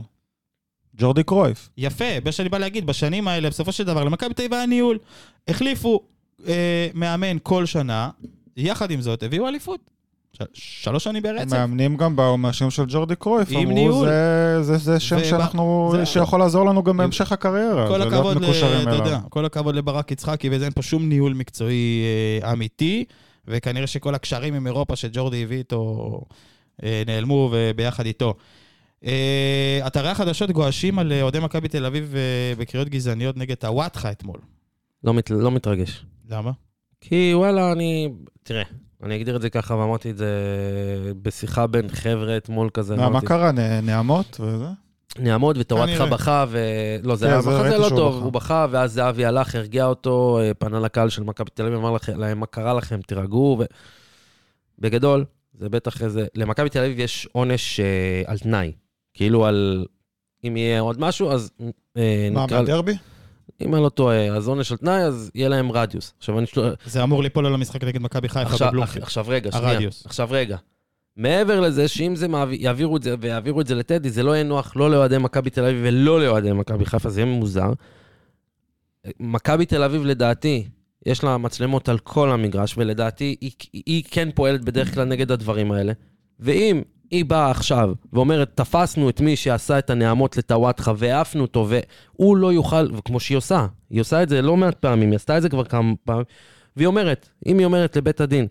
ג'ורדי 0.98 1.24
קרויף. 1.24 1.70
יפה, 1.78 2.06
מה 2.26 2.32
שאני 2.32 2.50
בא 2.50 2.58
להגיד, 2.58 2.86
בשנים 2.86 3.28
האלה, 3.28 3.50
בסופו 3.50 3.72
של 3.72 3.84
דבר, 3.84 4.04
למכבי 4.04 4.34
תל 4.34 4.42
אביב 4.42 4.54
היה 4.54 4.66
ניהול. 4.66 4.98
החליפו 5.48 6.00
אה, 6.48 6.88
מאמן 6.94 7.38
כל 7.44 7.66
שנה, 7.66 8.10
יחד 8.58 8.92
עם 8.92 9.02
זאת, 9.02 9.24
הביאו 9.24 9.48
אליפות. 9.48 9.80
ש- 10.34 10.42
שלוש 10.54 11.04
שנים 11.04 11.24
ברצף. 11.24 11.54
המאמנים 11.54 11.98
גם 11.98 12.16
באו 12.16 12.38
מהשם 12.38 12.70
של 12.70 12.84
ג'ורדי 12.88 13.16
קרויף, 13.16 13.48
עם 13.52 13.58
אמרו, 13.60 13.72
ניהול. 13.74 14.08
זה- 14.08 14.58
זה- 14.64 14.78
זה 14.78 15.00
שם 15.00 15.16
ובא- 15.16 15.26
שאנחנו, 15.26 15.94
זה- 15.96 16.06
שיכול 16.06 16.40
לעזור 16.40 16.66
לנו 16.66 16.84
גם 16.84 16.98
בהמשך 16.98 17.32
הקריירה. 17.32 17.88
כל 17.88 18.02
הכבוד, 18.02 18.38
ל- 18.38 18.40
מקושרים 18.44 18.82
אתה. 18.88 18.96
יודע, 18.96 19.20
כל 19.30 19.46
הכבוד 19.46 19.76
לברק 19.76 20.12
יצחקי, 20.12 20.50
וזה 20.52 20.66
אין 20.66 20.74
פה 20.74 20.82
שום 20.82 21.10
ניהול 21.10 21.34
מקצועי 21.34 22.02
אה, 22.44 22.52
אמיתי, 22.52 23.06
וכנראה 23.48 23.88
שכל 23.88 24.16
הקשרים 24.16 24.54
עם 24.54 24.68
אירופה 24.68 24.96
שג'ורדי 24.96 25.44
הביא 25.44 25.58
איתו 25.58 26.22
אה, 26.84 27.04
נעלמו 27.06 27.50
וביחד 27.54 28.06
איתו. 28.06 28.34
אה, 29.06 29.80
אתרי 29.88 30.10
החדשות 30.10 30.52
גועשים 30.52 31.00
על 31.00 31.14
אוהדי 31.22 31.40
מכבי 31.40 31.68
תל 31.68 31.86
אביב 31.86 32.16
אה, 32.16 32.54
בקריאות 32.58 32.90
גזעניות 32.90 33.38
נגד 33.38 33.66
הוואטחה 33.66 34.12
אתמול. 34.12 34.38
לא, 35.04 35.14
מת, 35.14 35.30
לא 35.30 35.52
מתרגש. 35.52 36.06
למה? 36.30 36.52
כי 37.02 37.32
וואלה, 37.34 37.72
אני... 37.72 38.10
תראה, 38.44 38.64
אני 39.04 39.16
אגדיר 39.16 39.36
את 39.36 39.42
זה 39.42 39.50
ככה, 39.50 39.76
ואמרתי 39.76 40.12
את 40.12 40.18
זה 40.18 40.32
בשיחה 41.22 41.68
בין 41.68 41.90
חבר'ה 41.90 42.38
אתמול 42.38 42.70
כזה. 42.74 42.96
מה, 42.96 43.10
מה 43.10 43.22
קרה? 43.22 43.52
נעמות 43.84 44.40
וזה? 44.40 44.85
נעמוד 45.20 45.58
וטוואטחה 45.60 45.98
כנראה. 45.98 46.10
בכה, 46.10 46.46
ו... 46.50 46.60
לא, 47.04 47.16
זה 47.16 47.26
כן, 47.26 47.32
היה 47.32 47.42
זה 47.42 47.50
מחזה 47.50 47.62
ראיתי 47.62 47.78
לא 47.78 47.90
טוב, 47.90 48.16
בכה. 48.16 48.24
הוא 48.24 48.34
בכה, 48.34 48.68
ואז 48.70 48.94
זהבי 48.94 49.26
הלך, 49.26 49.56
הרגיע 49.56 49.86
אותו, 49.86 50.40
אה, 50.42 50.54
פנה 50.54 50.80
לקהל 50.80 51.10
של 51.10 51.24
מכבי 51.24 51.50
תל 51.54 51.66
אביב, 51.66 51.78
אמר 51.78 51.98
להם, 52.16 52.40
מה 52.40 52.46
קרה 52.46 52.74
לכם, 52.74 53.02
תירגעו. 53.02 53.60
בגדול, 54.80 55.26
זה 55.54 55.70
בטח 55.70 56.02
איזה... 56.02 56.26
למכבי 56.36 56.70
תל 56.70 56.80
אביב 56.80 57.00
יש 57.00 57.28
עונש 57.32 57.80
אה, 57.80 58.22
על 58.26 58.38
תנאי. 58.38 58.72
כאילו 59.14 59.46
על... 59.46 59.86
אם 60.44 60.58
יהיה 60.58 60.80
עוד 60.80 61.00
משהו, 61.00 61.32
אז 61.32 61.52
אה, 61.98 62.30
מה, 62.32 62.46
נקרא... 62.46 62.60
מהדרבי? 62.60 62.94
אם 63.62 63.76
אני 63.76 63.84
לא 63.84 63.90
טועה, 63.90 64.28
אז 64.28 64.48
עונש 64.48 64.72
על 64.72 64.78
תנאי, 64.78 65.02
אז 65.04 65.32
יהיה 65.36 65.50
להם 65.50 65.72
רדיוס. 65.72 66.14
עכשיו, 66.18 66.40
אני... 66.40 66.48
זה 66.86 67.04
אמור 67.04 67.24
ליפול 67.24 67.46
על 67.46 67.54
המשחק 67.54 67.84
נגד 67.84 68.02
מכבי 68.02 68.30
חיפה 68.30 68.68
בבלומפילד. 68.68 69.04
עכשיו 69.04 69.26
רגע, 69.28 69.52
שנייה. 69.52 69.72
הרדיוס. 69.72 70.06
עכשיו 70.06 70.28
רגע. 70.32 70.58
מעבר 71.18 71.60
לזה, 71.60 71.88
שאם 71.88 72.16
זה 72.16 72.28
מעביר, 72.28 72.62
יעבירו 72.62 72.98
את 72.98 73.04
זה 73.04 73.16
ויעבירו 73.20 73.62
את 73.62 73.68
זה 73.68 73.76
לטדי, 73.76 74.10
זה 74.10 74.24
לא 74.24 74.32
יהיה 74.32 74.44
נוח 74.44 74.76
לא 74.76 74.92
לאוהדי 74.92 75.18
מכבי 75.18 75.50
תל 75.50 75.66
אביב 75.66 75.80
ולא 75.84 76.22
לאוהדי 76.22 76.52
מכבי 76.52 76.86
חיפה, 76.86 77.10
זה 77.10 77.22
יהיה 77.22 77.32
מוזר. 77.32 77.74
מכבי 79.20 79.66
תל 79.66 79.84
אביב, 79.84 80.06
לדעתי, 80.06 80.68
יש 81.06 81.24
לה 81.24 81.38
מצלמות 81.38 81.90
על 81.90 82.00
כל 82.00 82.32
המגרש, 82.32 82.78
ולדעתי 82.78 83.36
היא, 83.42 83.52
היא 83.74 84.04
כן 84.12 84.30
פועלת 84.36 84.66
בדרך 84.66 84.94
כלל 84.94 85.04
נגד 85.04 85.32
הדברים 85.32 85.72
האלה. 85.72 85.94
ואם 86.40 86.82
היא 87.12 87.26
באה 87.26 87.52
עכשיו 87.52 87.94
ואומרת, 88.14 88.52
תפסנו 88.56 89.10
את 89.10 89.22
מי 89.22 89.36
שעשה 89.36 89.80
את 89.80 89.90
הנעמות 89.90 90.38
לטוואטחה 90.38 90.94
והעפנו 90.98 91.42
אותו, 91.42 91.68
והוא 91.70 92.38
לא 92.38 92.54
יוכל, 92.54 92.96
וכמו 92.96 93.20
שהיא 93.20 93.38
עושה, 93.38 93.68
היא 93.90 94.02
עושה 94.02 94.24
את 94.24 94.30
זה 94.30 94.42
לא 94.42 94.58
מעט 94.58 94.76
פעמים, 94.76 95.10
היא 95.10 95.16
עשתה 95.16 95.38
את 95.38 95.42
זה 95.42 95.50
כבר 95.50 95.64
כמה 95.64 95.94
פעמים, 96.04 96.26
והיא 96.78 96.88
אומרת, 96.88 97.30
אם 97.46 97.58
היא 97.58 97.66
אומרת 97.66 97.96
לבית 97.98 98.22
הדין, 98.22 98.48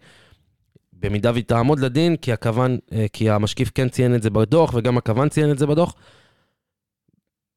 במידה 1.01 1.33
והיא 1.33 1.45
תעמוד 1.45 1.81
לדין, 1.81 2.17
כי 2.17 2.33
הכוון, 2.33 2.79
אה, 2.93 3.07
כי 3.13 3.31
המשקיף 3.31 3.71
כן 3.75 3.89
ציין 3.89 4.15
את 4.15 4.23
זה 4.23 4.31
בדוח, 4.31 4.75
וגם 4.75 4.99
הכוון 4.99 5.29
ציין 5.29 5.51
את 5.51 5.59
זה 5.59 5.67
בדוח, 5.67 5.95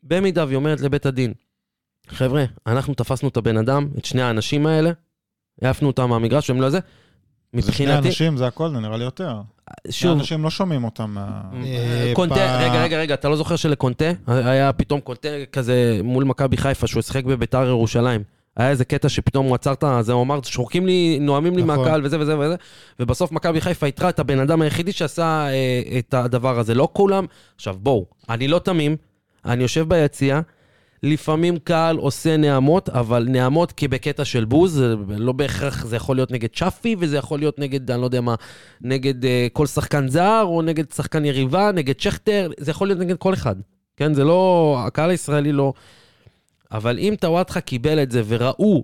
במידה 0.03 0.45
והיא 0.45 0.55
אומרת 0.55 0.81
לבית 0.81 1.05
הדין, 1.05 1.33
חבר'ה, 2.07 2.45
אנחנו 2.67 2.93
תפסנו 2.93 3.29
את 3.29 3.37
הבן 3.37 3.57
אדם, 3.57 3.87
את 3.97 4.05
שני 4.05 4.21
האנשים 4.21 4.65
האלה, 4.65 4.91
העפנו 5.61 5.87
אותם 5.87 6.09
מהמגרש, 6.09 6.49
והם 6.49 6.61
לא 6.61 6.69
זה, 6.69 6.79
זה 6.79 6.81
שני 7.61 7.61
מבחינתי, 7.61 8.07
אנשים, 8.07 8.37
זה 8.37 8.47
הכל, 8.47 8.69
זה 8.69 8.79
נראה 8.79 8.97
לי 8.97 9.03
יותר. 9.03 9.41
שני 9.83 9.91
שוב, 9.91 10.17
אנשים 10.17 10.43
לא 10.43 10.49
שומעים 10.49 10.83
אותם. 10.83 11.17
אה, 11.17 12.11
קונטה, 12.13 12.59
רגע, 12.61 12.83
רגע, 12.83 12.99
רגע, 12.99 13.13
אתה 13.13 13.29
לא 13.29 13.35
זוכר 13.35 13.55
שלקונטה, 13.55 14.11
היה 14.27 14.73
פתאום 14.73 14.99
קונטה 14.99 15.29
כזה 15.51 15.99
מול 16.03 16.23
מכבי 16.23 16.57
חיפה, 16.57 16.87
שהוא 16.87 17.01
שיחק 17.01 17.23
בביתר 17.23 17.67
ירושלים. 17.67 18.36
היה 18.57 18.69
איזה 18.69 18.85
קטע 18.85 19.09
שפתאום 19.09 19.45
הוא 19.45 19.55
עצר 19.55 19.73
את 19.73 19.83
זה, 20.01 20.13
הוא 20.13 20.23
אמר, 20.23 20.39
שורקים 20.43 20.85
לי, 20.85 21.17
נואמים 21.21 21.57
לי 21.57 21.63
נכון. 21.63 21.77
מהקהל 21.77 22.05
וזה 22.05 22.19
וזה 22.19 22.39
וזה, 22.39 22.55
ובסוף 22.99 23.31
מכבי 23.31 23.61
חיפה 23.61 23.85
איתרה 23.85 24.09
את 24.09 24.19
הבן 24.19 24.39
אדם 24.39 24.61
היחידי 24.61 24.91
שעשה 24.91 25.47
אה, 25.47 25.99
את 25.99 26.13
הדבר 26.13 26.59
הזה. 26.59 26.73
לא 26.73 26.89
כולם, 26.93 27.25
עכשיו 27.55 27.75
בואו, 27.79 28.05
אני 28.29 28.47
לא 28.47 28.59
תמים, 28.59 28.95
אני 29.45 29.61
יושב 29.61 29.89
ביציע, 29.89 30.39
לפעמים 31.03 31.57
קהל 31.57 31.97
עושה 31.97 32.37
נעמות, 32.37 32.89
אבל 32.89 33.25
נעמות 33.29 33.71
כבקטע 33.71 34.25
של 34.25 34.45
בוז, 34.45 34.83
לא 35.07 35.31
בהכרח, 35.31 35.85
זה 35.85 35.95
יכול 35.95 36.15
להיות 36.15 36.31
נגד 36.31 36.55
שפי, 36.55 36.95
וזה 36.99 37.17
יכול 37.17 37.39
להיות 37.39 37.59
נגד, 37.59 37.91
אני 37.91 38.01
לא 38.01 38.05
יודע 38.05 38.21
מה, 38.21 38.35
נגד 38.81 39.25
אה, 39.25 39.47
כל 39.53 39.65
שחקן 39.65 40.07
זר, 40.07 40.43
או 40.43 40.61
נגד 40.61 40.91
שחקן 40.91 41.25
יריבה, 41.25 41.71
נגד 41.71 41.99
שכטר, 41.99 42.51
זה 42.57 42.71
יכול 42.71 42.87
להיות 42.87 42.99
נגד 42.99 43.17
כל 43.17 43.33
אחד. 43.33 43.55
כן, 43.97 44.13
זה 44.13 44.23
לא, 44.23 44.75
הקהל 44.87 45.09
הישראלי 45.09 45.51
לא... 45.51 45.73
אבל 46.71 46.99
אם 46.99 47.13
טוואטחה 47.19 47.61
קיבל 47.61 48.03
את 48.03 48.11
זה 48.11 48.21
וראו, 48.27 48.83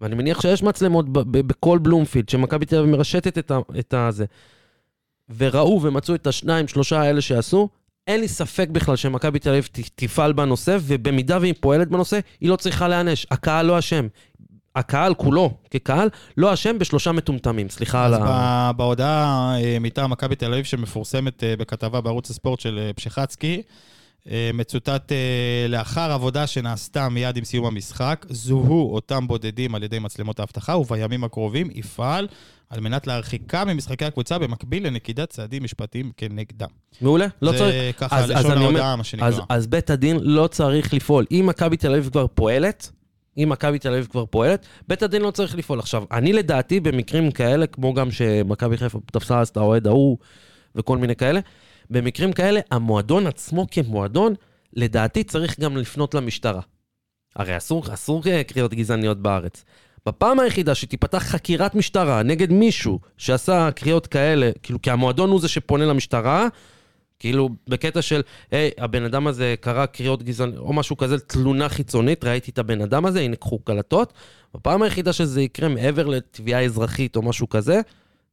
ואני 0.00 0.14
מניח 0.14 0.40
שיש 0.40 0.62
מצלמות 0.62 1.06
בכל 1.12 1.78
בלומפילד, 1.78 2.28
שמכבי 2.28 2.66
תל 2.66 2.78
אביב 2.78 2.90
מרשתת 2.90 3.38
את, 3.38 3.50
ה- 3.50 3.58
את 3.78 3.94
הזה, 3.94 4.24
וראו 5.36 5.80
ומצאו 5.82 6.14
את 6.14 6.26
השניים, 6.26 6.68
שלושה 6.68 7.00
האלה 7.00 7.20
שעשו, 7.20 7.68
אין 8.06 8.20
לי 8.20 8.28
ספק 8.28 8.68
בכלל 8.68 8.96
שמכבי 8.96 9.38
תל 9.38 9.50
אביב 9.50 9.68
תפעל 9.94 10.32
בנושא, 10.32 10.78
ובמידה 10.82 11.38
והיא 11.40 11.54
פועלת 11.60 11.88
בנושא, 11.88 12.18
היא 12.40 12.50
לא 12.50 12.56
צריכה 12.56 12.88
להיענש. 12.88 13.26
הקהל 13.30 13.66
לא 13.66 13.78
אשם. 13.78 14.06
הקהל 14.76 15.14
כולו, 15.14 15.54
כקהל, 15.70 16.08
לא 16.36 16.52
אשם 16.54 16.78
בשלושה 16.78 17.12
מטומטמים. 17.12 17.68
סליחה 17.68 18.06
על 18.06 18.14
אז 18.14 18.20
ה... 18.24 18.70
ב- 18.72 18.76
בהודעה 18.76 19.54
אה, 19.60 19.76
מטעם 19.80 20.10
מכבי 20.10 20.36
תל 20.36 20.52
אביב 20.52 20.64
שמפורסמת 20.64 21.44
אה, 21.44 21.56
בכתבה 21.56 22.00
בערוץ 22.00 22.30
הספורט 22.30 22.60
של 22.60 22.78
אה, 22.82 22.92
פשחצקי, 22.92 23.54
אה, 23.56 23.62
מצוטט 24.54 25.12
אה, 25.12 25.66
לאחר 25.68 26.12
עבודה 26.12 26.46
שנעשתה 26.46 27.08
מיד 27.08 27.36
עם 27.36 27.44
סיום 27.44 27.66
המשחק, 27.66 28.26
זוהו 28.28 28.94
אותם 28.94 29.28
בודדים 29.28 29.74
על 29.74 29.82
ידי 29.82 29.98
מצלמות 29.98 30.40
האבטחה, 30.40 30.76
ובימים 30.76 31.24
הקרובים 31.24 31.68
יפעל 31.74 32.28
על 32.70 32.80
מנת 32.80 33.06
להרחיקה 33.06 33.64
ממשחקי 33.64 34.04
הקבוצה 34.04 34.38
במקביל 34.38 34.86
לנקידת 34.86 35.30
צעדים 35.30 35.62
משפטיים 35.64 36.12
כנגדם. 36.16 36.68
מעולה, 37.00 37.26
לא 37.42 37.50
צריך... 37.50 37.60
זה 37.60 37.90
ככה 37.98 38.18
אז- 38.18 38.30
לשון 38.30 38.58
ההודעה, 38.58 38.96
מה 38.96 39.04
שנקרא. 39.04 39.26
אז, 39.26 39.40
אז 39.48 39.66
בית 39.66 39.90
הדין 39.90 40.18
לא 40.22 40.46
צריך 40.46 40.94
לפעול. 40.94 41.26
אם 41.30 41.44
מכבי 41.46 41.76
תל 41.76 41.92
אביב 41.92 42.08
כבר 42.12 42.26
פועלת, 42.26 42.90
אם 43.38 43.48
מכבי 43.48 43.78
תל 43.78 43.92
אביב 43.92 44.06
כבר 44.10 44.26
פועלת, 44.26 44.66
בית 44.88 45.02
הדין 45.02 45.22
לא 45.22 45.30
צריך 45.30 45.56
לפעול. 45.56 45.78
עכשיו, 45.78 46.04
אני 46.12 46.32
לדעתי, 46.32 46.80
במקרים 46.80 47.30
כאלה, 47.30 47.66
כמו 47.66 47.94
גם 47.94 48.10
שמכבי 48.10 48.76
חיפה 48.76 48.98
תפסה 49.12 49.40
אז 49.40 49.48
את 49.48 49.56
האוהד 49.56 49.86
ההוא 49.86 50.18
וכל 50.76 50.98
מיני 50.98 51.16
כאלה, 51.16 51.40
במקרים 51.92 52.32
כאלה, 52.32 52.60
המועדון 52.70 53.26
עצמו 53.26 53.66
כמועדון, 53.70 54.34
לדעתי 54.72 55.24
צריך 55.24 55.60
גם 55.60 55.76
לפנות 55.76 56.14
למשטרה. 56.14 56.60
הרי 57.36 57.56
אסור, 57.56 57.94
אסור 57.94 58.22
קריאות 58.46 58.74
גזעניות 58.74 59.22
בארץ. 59.22 59.64
בפעם 60.06 60.40
היחידה 60.40 60.74
שתיפתח 60.74 61.18
חקירת 61.18 61.74
משטרה 61.74 62.22
נגד 62.22 62.52
מישהו 62.52 63.00
שעשה 63.16 63.70
קריאות 63.70 64.06
כאלה, 64.06 64.50
כאילו, 64.62 64.82
כי 64.82 64.90
המועדון 64.90 65.30
הוא 65.30 65.40
זה 65.40 65.48
שפונה 65.48 65.84
למשטרה, 65.84 66.46
כאילו, 67.18 67.48
בקטע 67.68 68.02
של, 68.02 68.20
היי, 68.50 68.70
הבן 68.78 69.04
אדם 69.04 69.26
הזה 69.26 69.54
קרא 69.60 69.86
קריאות 69.86 70.22
גזעניות, 70.22 70.58
או 70.58 70.72
משהו 70.72 70.96
כזה, 70.96 71.18
תלונה 71.18 71.68
חיצונית, 71.68 72.24
ראיתי 72.24 72.50
את 72.50 72.58
הבן 72.58 72.80
אדם 72.80 73.06
הזה, 73.06 73.20
הנה 73.20 73.36
קחו 73.36 73.58
קלטות. 73.58 74.12
בפעם 74.54 74.82
היחידה 74.82 75.12
שזה 75.12 75.42
יקרה 75.42 75.68
מעבר 75.68 76.06
לתביעה 76.06 76.64
אזרחית 76.64 77.16
או 77.16 77.22
משהו 77.22 77.48
כזה, 77.48 77.80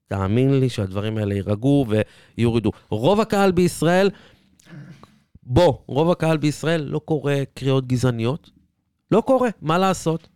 תאמין 0.09 0.59
לי 0.59 0.69
שהדברים 0.69 1.17
האלה 1.17 1.33
יירגעו 1.33 1.85
ויורידו. 2.37 2.71
רוב 2.89 3.19
הקהל 3.21 3.51
בישראל, 3.51 4.09
בוא, 5.43 5.73
רוב 5.87 6.11
הקהל 6.11 6.37
בישראל 6.37 6.81
לא 6.81 6.99
קורא 6.99 7.33
קריאות 7.53 7.87
גזעניות. 7.87 8.49
לא 9.11 9.21
קורה, 9.21 9.49
מה 9.61 9.77
לעשות? 9.77 10.27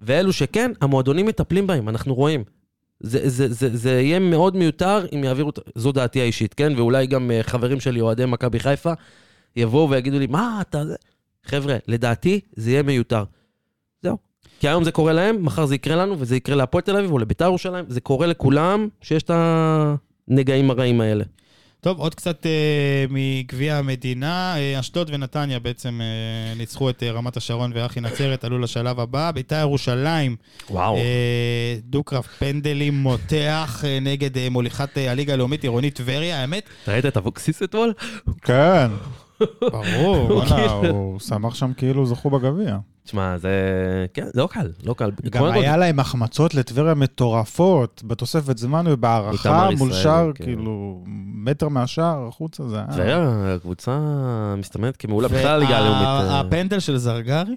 ואלו 0.00 0.32
שכן, 0.32 0.70
המועדונים 0.80 1.26
מטפלים 1.26 1.66
בהם, 1.66 1.88
אנחנו 1.88 2.14
רואים. 2.14 2.44
זה, 3.00 3.28
זה, 3.28 3.52
זה, 3.52 3.76
זה 3.76 4.00
יהיה 4.00 4.18
מאוד 4.18 4.56
מיותר 4.56 5.06
אם 5.14 5.24
יעבירו, 5.24 5.50
זו 5.74 5.92
דעתי 5.92 6.20
האישית, 6.20 6.54
כן? 6.54 6.72
ואולי 6.76 7.06
גם 7.06 7.30
אה, 7.30 7.42
חברים 7.42 7.80
שלי, 7.80 8.00
אוהדי 8.00 8.26
מכבי 8.26 8.60
חיפה, 8.60 8.92
יבואו 9.56 9.90
ויגידו 9.90 10.18
לי, 10.18 10.26
מה 10.26 10.58
אתה? 10.60 10.82
חבר'ה, 11.44 11.76
לדעתי 11.88 12.40
זה 12.56 12.70
יהיה 12.70 12.82
מיותר. 12.82 13.24
כי 14.64 14.68
היום 14.68 14.84
זה 14.84 14.92
קורה 14.92 15.12
להם, 15.12 15.44
מחר 15.44 15.66
זה 15.66 15.74
יקרה 15.74 15.96
לנו, 15.96 16.16
וזה 16.18 16.36
יקרה 16.36 16.56
להפועל 16.56 16.82
תל 16.82 16.96
אביב 16.96 17.12
או 17.12 17.18
לביתר 17.18 17.44
ירושלים, 17.44 17.84
זה 17.88 18.00
קורה 18.00 18.26
לכולם 18.26 18.88
שיש 19.00 19.22
את 19.22 19.30
הנגעים 20.28 20.70
הרעים 20.70 21.00
האלה. 21.00 21.24
טוב, 21.80 21.98
עוד 21.98 22.14
קצת 22.14 22.46
אה, 22.46 23.04
מגביע 23.10 23.76
המדינה. 23.76 24.56
אה, 24.56 24.80
אשדוד 24.80 25.10
ונתניה 25.12 25.58
בעצם 25.58 26.00
אה, 26.00 26.54
ניצחו 26.56 26.90
את 26.90 27.02
אה, 27.02 27.10
רמת 27.10 27.36
השרון 27.36 27.72
ואחי 27.74 28.00
נצרת, 28.00 28.44
עלו 28.44 28.58
לשלב 28.58 29.00
הבא. 29.00 29.30
ביתר 29.30 29.56
ירושלים, 29.60 30.36
וואו. 30.70 30.96
אה, 30.96 31.76
דו-קרב 31.82 32.22
פנדלים 32.38 32.94
מותח 32.94 33.84
אה, 33.86 33.98
נגד 34.00 34.38
אה, 34.38 34.50
מוליכת 34.50 34.98
אה, 34.98 35.10
הליגה 35.10 35.32
הלאומית 35.32 35.62
עירונית 35.62 35.94
טבריה. 35.94 36.40
האמת, 36.40 36.68
ראית 36.88 37.06
את 37.06 37.16
אבוקסיס 37.16 37.62
אתמול? 37.62 37.92
כן, 38.42 38.86
ברור. 39.60 40.30
וואלה, 40.36 40.72
הוא 40.72 41.20
שמח 41.20 41.54
שם 41.54 41.72
כאילו 41.76 42.06
זכו 42.06 42.30
בגביע. 42.30 42.78
תשמע, 43.04 43.38
זה... 43.38 43.50
כן, 44.14 44.26
לא 44.34 44.48
קל, 44.50 44.70
לא 44.84 44.94
קל. 44.94 45.10
גם 45.30 45.44
היה 45.44 45.76
להם 45.76 46.00
החמצות 46.00 46.54
לטבריה 46.54 46.94
מטורפות, 46.94 48.02
בתוספת 48.06 48.58
זמן 48.58 48.84
ובהערכה, 48.88 49.68
מול 49.78 49.92
שער, 49.92 50.30
כן. 50.34 50.44
כאילו, 50.44 51.04
מטר 51.34 51.68
מהשער, 51.68 52.26
החוצה 52.28 52.68
זה 52.68 52.76
היה... 52.76 52.86
טבריה, 52.86 53.54
הקבוצה 53.54 53.98
מסתמנת 54.56 54.96
כמעולה 54.96 55.28
בכלל 55.28 55.46
הליגה 55.46 55.78
הלאומית. 55.78 56.06
אה. 56.06 56.42
והפנדל 56.44 56.80
של 56.80 56.96
זרגרי, 56.96 57.56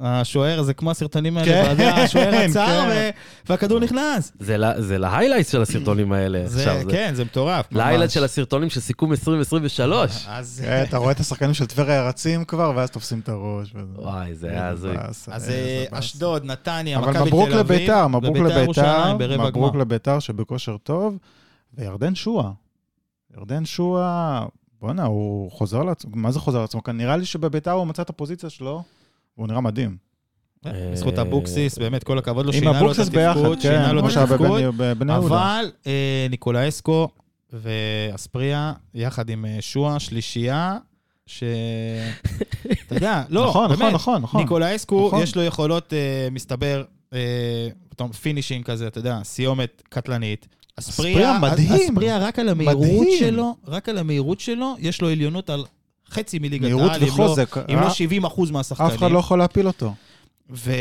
השוער, 0.00 0.62
זה 0.62 0.74
כמו 0.74 0.90
הסרטונים 0.90 1.36
האלה, 1.38 1.64
כן, 1.64 1.70
יודע, 1.70 1.94
השוער 1.94 2.30
כן. 2.30 2.46
עצר 2.50 2.84
ו- 2.90 3.08
והכדור 3.48 3.80
נכנס. 3.80 4.32
זה 4.40 4.56
זה 4.78 4.98
להיילייטס 4.98 5.52
של 5.52 5.62
הסרטונים 5.62 6.12
האלה. 6.12 6.42
זה, 6.46 6.58
עכשיו, 6.72 6.90
כן, 6.90 7.12
זה 7.14 7.24
מטורף. 7.24 7.66
להיילייטס 7.72 8.02
ממש. 8.10 8.14
של 8.14 8.24
הסרטונים 8.24 8.70
של 8.70 8.80
סיכום 8.80 9.10
2023. 9.10 10.26
אז 10.28 10.62
כן, 10.64 10.84
אתה 10.88 10.96
רואה 10.96 11.10
את 11.12 11.20
השחקנים 11.20 11.54
של 11.54 11.66
טבריה 11.66 12.08
רצים 12.08 12.44
כבר, 12.44 12.72
ואז 12.76 12.90
תופסים 12.90 13.20
את 13.20 13.28
הראש. 13.28 13.72
וזה- 13.74 14.00
וואי, 14.02 14.34
זה 14.34 14.48
היה 14.50 14.68
הזוי. 14.68 14.90
אז 14.96 14.98
אה, 15.50 15.84
באסה. 15.90 15.98
אשדוד, 15.98 16.44
נתניה, 16.44 16.98
מכבי 16.98 17.10
אבל 17.10 17.18
תל 17.18 17.20
אביב. 17.22 17.34
מברוק 17.34 17.48
לביתר, 17.48 18.06
מברוק 18.08 18.36
לביתר, 18.36 19.14
מברוק. 19.48 19.74
לביתר 19.76 20.18
שבכושר 20.18 20.76
טוב, 20.82 21.18
וירדן 21.74 22.14
שואה. 22.14 22.50
ירדן 23.36 23.64
שואה, 23.64 24.44
בואנה, 24.80 25.04
הוא 25.04 25.50
חוזר 25.50 25.82
לעצמו, 25.82 26.10
מה 26.14 26.30
זה 26.30 26.38
חוזר 26.40 26.60
לעצמו? 26.60 26.82
כאן 26.82 26.96
נראה 26.96 27.16
לי 27.16 27.24
שבביתר 27.24 27.70
הוא 27.70 27.86
מצא 27.86 28.02
את 28.02 28.10
הפוזיציה 28.10 28.50
שלו, 28.50 28.82
והוא 29.38 29.48
נראה 29.48 29.60
מדהים. 29.60 29.96
אה, 30.66 30.90
בזכות 30.92 31.18
אבוקסיס, 31.18 31.78
באמת, 31.78 32.04
כל 32.04 32.18
הכבוד 32.18 32.46
לו, 32.46 32.52
שינה 32.52 32.80
לו 32.80 32.92
את 32.92 32.98
התפקוד, 32.98 33.58
כן, 33.62 33.62
שינה 33.62 33.92
לו 33.92 34.06
את 34.06 34.10
שהיה 34.10 34.26
התפקוד. 34.26 34.62
אבל 35.08 35.70
אה, 35.86 36.26
ניקולאסקו 36.30 37.08
ואספריה, 37.52 38.72
יחד 38.94 39.30
עם 39.30 39.44
אה, 39.44 39.56
שואה, 39.60 40.00
שלישייה, 40.00 40.76
ש... 41.26 41.42
אתה 42.86 42.94
יודע, 42.94 43.22
לא, 43.28 43.46
נכון, 43.46 43.68
באמת. 43.68 43.80
נכון, 43.80 43.92
נכון, 43.92 44.22
נכון. 44.22 44.40
ניקולאסקו, 44.40 45.06
נכון. 45.06 45.22
יש 45.22 45.36
לו 45.36 45.42
יכולות, 45.42 45.92
אה, 45.92 46.28
מסתבר, 46.30 46.84
אה, 47.12 47.68
פתאום 47.88 48.12
פינישים 48.12 48.62
כזה, 48.62 48.86
אתה 48.86 48.98
יודע, 48.98 49.20
סיומת 49.24 49.82
קטלנית. 49.88 50.48
אספריה 50.78 51.38
מדהים. 51.38 51.72
אספריה 51.72 52.18
רק 52.18 52.38
על 52.38 52.48
המהירות 52.48 52.76
מדהים. 52.76 53.18
שלו, 53.18 53.56
רק 53.66 53.88
על 53.88 53.98
המהירות 53.98 54.40
שלו, 54.40 54.74
יש 54.78 55.00
לו 55.02 55.08
עליונות 55.08 55.50
על 55.50 55.64
חצי 56.10 56.38
מליגת 56.38 56.64
העל, 56.64 56.74
אם 56.74 57.06
לא- 57.06 57.06
וחוזק. 57.06 57.56
אם 57.72 57.80
לא 57.80 57.84
אה, 57.86 57.90
70 57.90 58.24
אחוז 58.24 58.50
מהשחקנים. 58.50 58.90
אף 58.90 58.96
אחד 58.96 59.10
לא 59.10 59.18
יכול 59.18 59.38
להפיל 59.38 59.66
אותו. 59.66 59.94
ו... 60.50 60.72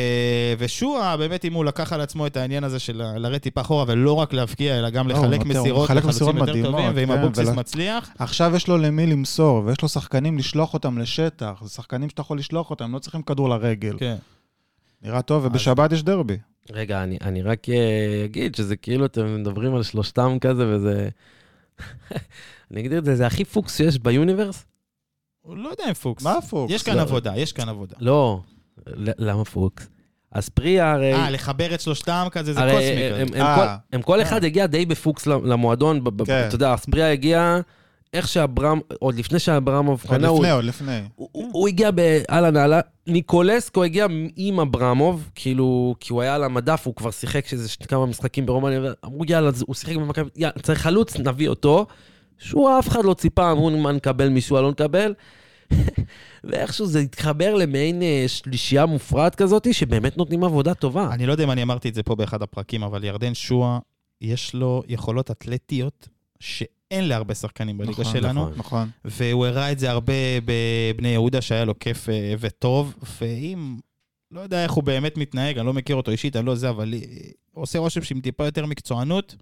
ושועה, 0.58 1.18
באמת, 1.18 1.46
אם 1.46 1.54
הוא 1.54 1.66
לקח 1.66 1.94
על 1.94 2.02
עצמו 2.02 2.28
את 2.28 2.38
העניין 2.38 2.64
הזה 2.64 2.80
של 2.80 3.02
לרדת 3.18 3.42
טיפה 3.42 3.62
אחורה, 3.62 3.86
ולא 3.88 4.14
רק 4.14 4.34
להבקיע, 4.34 4.80
אלא 4.80 4.90
גם 4.90 5.08
לא, 5.08 5.14
לחלק 5.14 5.40
הוא 5.40 5.48
מסירות 5.48 5.90
לחלוצים 5.90 6.28
יותר 6.28 6.42
מדהימות, 6.42 6.72
טובים, 6.72 6.92
ואם 6.96 7.08
כן, 7.08 7.20
אבוקסיס 7.22 7.48
ול- 7.48 7.54
מצליח, 7.56 8.10
עכשיו 8.20 8.56
יש 8.56 8.68
לו 8.68 8.78
למי 8.78 9.08
למסור, 9.08 9.64
ויש 9.66 9.82
לו 9.82 9.90
שחקנים 9.90 10.38
לשלוח 10.38 10.74
אותם 10.74 10.98
לשטח. 10.98 11.60
זה 11.64 11.70
שחקנים 11.70 12.10
שאתה 12.10 12.22
יכול 12.22 12.38
לשלוח 12.40 12.70
אותם, 12.70 12.94
לא 12.94 13.00
צריכים 13.00 13.22
כדור 13.22 13.50
לרגל. 13.50 13.96
כן. 14.00 14.16
נראה 15.02 15.22
טוב, 15.22 15.46
ובשבת 15.46 15.92
יש 15.92 16.04
דרבי. 16.04 16.38
רגע, 16.72 17.04
אני, 17.04 17.18
אני 17.22 17.42
רק 17.42 17.70
אה, 17.70 18.26
אגיד 18.26 18.56
שזה 18.56 18.76
כאילו 18.76 19.06
אתם 19.06 19.36
מדברים 19.36 19.76
על 19.76 19.84
שלושתם 19.84 20.38
כזה 20.42 20.68
וזה... 20.68 21.10
אני 22.72 22.80
אגיד 22.80 22.94
את 22.94 23.06
זה, 23.06 23.16
זה 23.16 23.28
הכי 23.28 23.46
פוקס 23.46 23.78
שיש 23.78 24.00
ב 24.00 24.06
universe? 24.06 24.66
לא 25.56 25.70
יודע 25.70 25.84
אם 25.88 25.94
פוקס. 25.94 26.24
מה 26.24 26.42
פוקס? 26.50 26.74
יש 26.74 26.84
כאן 26.84 26.96
לא. 26.96 27.02
עבודה, 27.02 27.38
יש 27.38 27.54
כאן 27.54 27.70
עבודה. 27.70 27.96
לא. 28.00 28.40
למה 28.98 29.46
פוקס? 29.46 29.88
אז 30.32 30.50
פריה 30.50 30.92
הרי... 30.94 31.14
אה, 31.14 31.30
לחבר 31.30 31.74
את 31.74 31.82
שלושתם 31.82 32.28
כזה, 32.32 32.54
זה 32.54 32.60
קוסמי 32.60 32.78
הם, 32.78 33.14
כזה. 33.14 33.22
הם, 33.22 33.48
אה. 33.48 33.56
כל, 33.56 33.96
הם 33.96 34.02
כל 34.02 34.20
אה. 34.20 34.24
אחד 34.24 34.44
הגיע 34.44 34.66
די 34.66 34.86
בפוקס 34.86 35.28
למועדון, 35.28 36.04
כן. 36.26 36.46
אתה 36.48 36.56
יודע, 36.56 36.74
אספריא 36.74 37.12
הגיע, 37.12 37.60
איך 38.14 38.28
שאברהם, 38.28 38.80
עוד 39.00 39.16
לפני 39.16 39.40
שאברמוב 39.40 40.02
עוד 40.08 40.18
קנה, 40.18 40.28
הוא, 40.28 40.40
לפני, 40.40 40.52
עוד 40.52 40.64
לפני. 40.64 41.00
הוא, 41.16 41.68
הגיע 41.68 41.92
באהלן 41.92 42.58
אהלן, 42.58 42.80
ניקולסקו 43.08 43.84
הגיע 43.84 44.08
עם 44.36 44.60
אברמוב, 44.60 45.30
כאילו, 45.36 45.96
כי 46.00 46.14
הוא 46.14 46.22
היה 46.22 46.36
על 46.36 46.44
המדף, 46.44 46.88
הוא 46.88 46.96
כבר 46.96 47.12
שיחק 47.12 47.54
איזה 47.54 47.70
ש- 47.70 47.76
כמה 47.76 48.06
משחקים 48.06 48.46
ברומניה, 48.46 48.82
ואמרו 48.82 49.24
יאללה, 49.28 49.52
הוא 49.68 49.76
שיחק 49.76 49.96
במכבי, 49.96 50.30
יאללה, 50.36 50.54
צריך 50.62 50.82
חלוץ, 50.82 51.16
נביא 51.18 51.50
אותו. 51.50 51.86
שהוא 52.38 52.80
אף 52.80 52.88
אחד 52.88 53.06
לא 53.06 53.14
ציפה, 53.14 53.52
אמרו 53.52 53.70
מה 53.70 53.92
נקבל, 53.92 54.30
מישהו 54.30 54.62
לא 54.62 54.72
נקבל. 54.72 55.14
ואיכשהו 56.44 56.86
זה 56.86 57.00
התחבר 57.00 57.56
למעין 57.56 58.02
אה, 58.02 58.26
שלישייה 58.28 58.86
מופרעת 58.86 59.36
כזאת, 59.36 59.74
שבאמת 59.74 60.18
נותנים 60.18 60.44
עבודה 60.44 60.74
טובה. 60.74 61.10
אני 61.14 61.26
לא 61.26 61.32
יודע 61.32 61.44
אם 61.44 61.52
אני 61.52 61.64
אמרתי 61.64 61.90
את 61.90 61.94
זה 61.94 62.04
פה 62.04 62.16
באחד 62.16 62.42
הפרקים, 62.42 62.84
אבל 62.84 63.04
ירדן 63.04 63.34
שואה, 63.34 63.80
יש 64.22 64.54
לו 64.54 64.84
יכולות 64.88 65.32
אתלטיות 65.32 66.08
שאין 66.40 67.08
להרבה 67.08 67.36
שחקנים 67.36 67.78
בליגה 67.78 68.02
נכון, 68.02 68.14
שלנו. 68.14 68.42
נכון. 68.42 68.54
נכון. 68.58 68.90
והוא 69.06 69.46
הראה 69.46 69.72
את 69.72 69.80
זה 69.80 69.92
הרבה 69.92 70.14
בבני 70.46 71.08
יהודה, 71.08 71.42
שהיה 71.42 71.66
לו 71.66 71.80
כיף 71.80 72.10
אה, 72.10 72.34
וטוב, 72.40 72.96
ואם... 73.22 73.78
לא 74.32 74.42
יודע 74.42 74.64
איך 74.64 74.72
הוא 74.72 74.84
באמת 74.84 75.18
מתנהג, 75.18 75.58
אני 75.58 75.68
לא 75.68 75.74
מכיר 75.74 75.96
אותו 75.96 76.12
אישית, 76.12 76.36
אני 76.36 76.46
לא 76.46 76.56
זה, 76.56 76.70
אבל 76.70 76.94
אה, 76.94 77.00
עושה 77.54 77.80
רושם 77.80 78.02
שעם 78.02 78.22
טיפה 78.22 78.46
יותר 78.46 78.66
מקצוענות, 78.66 79.36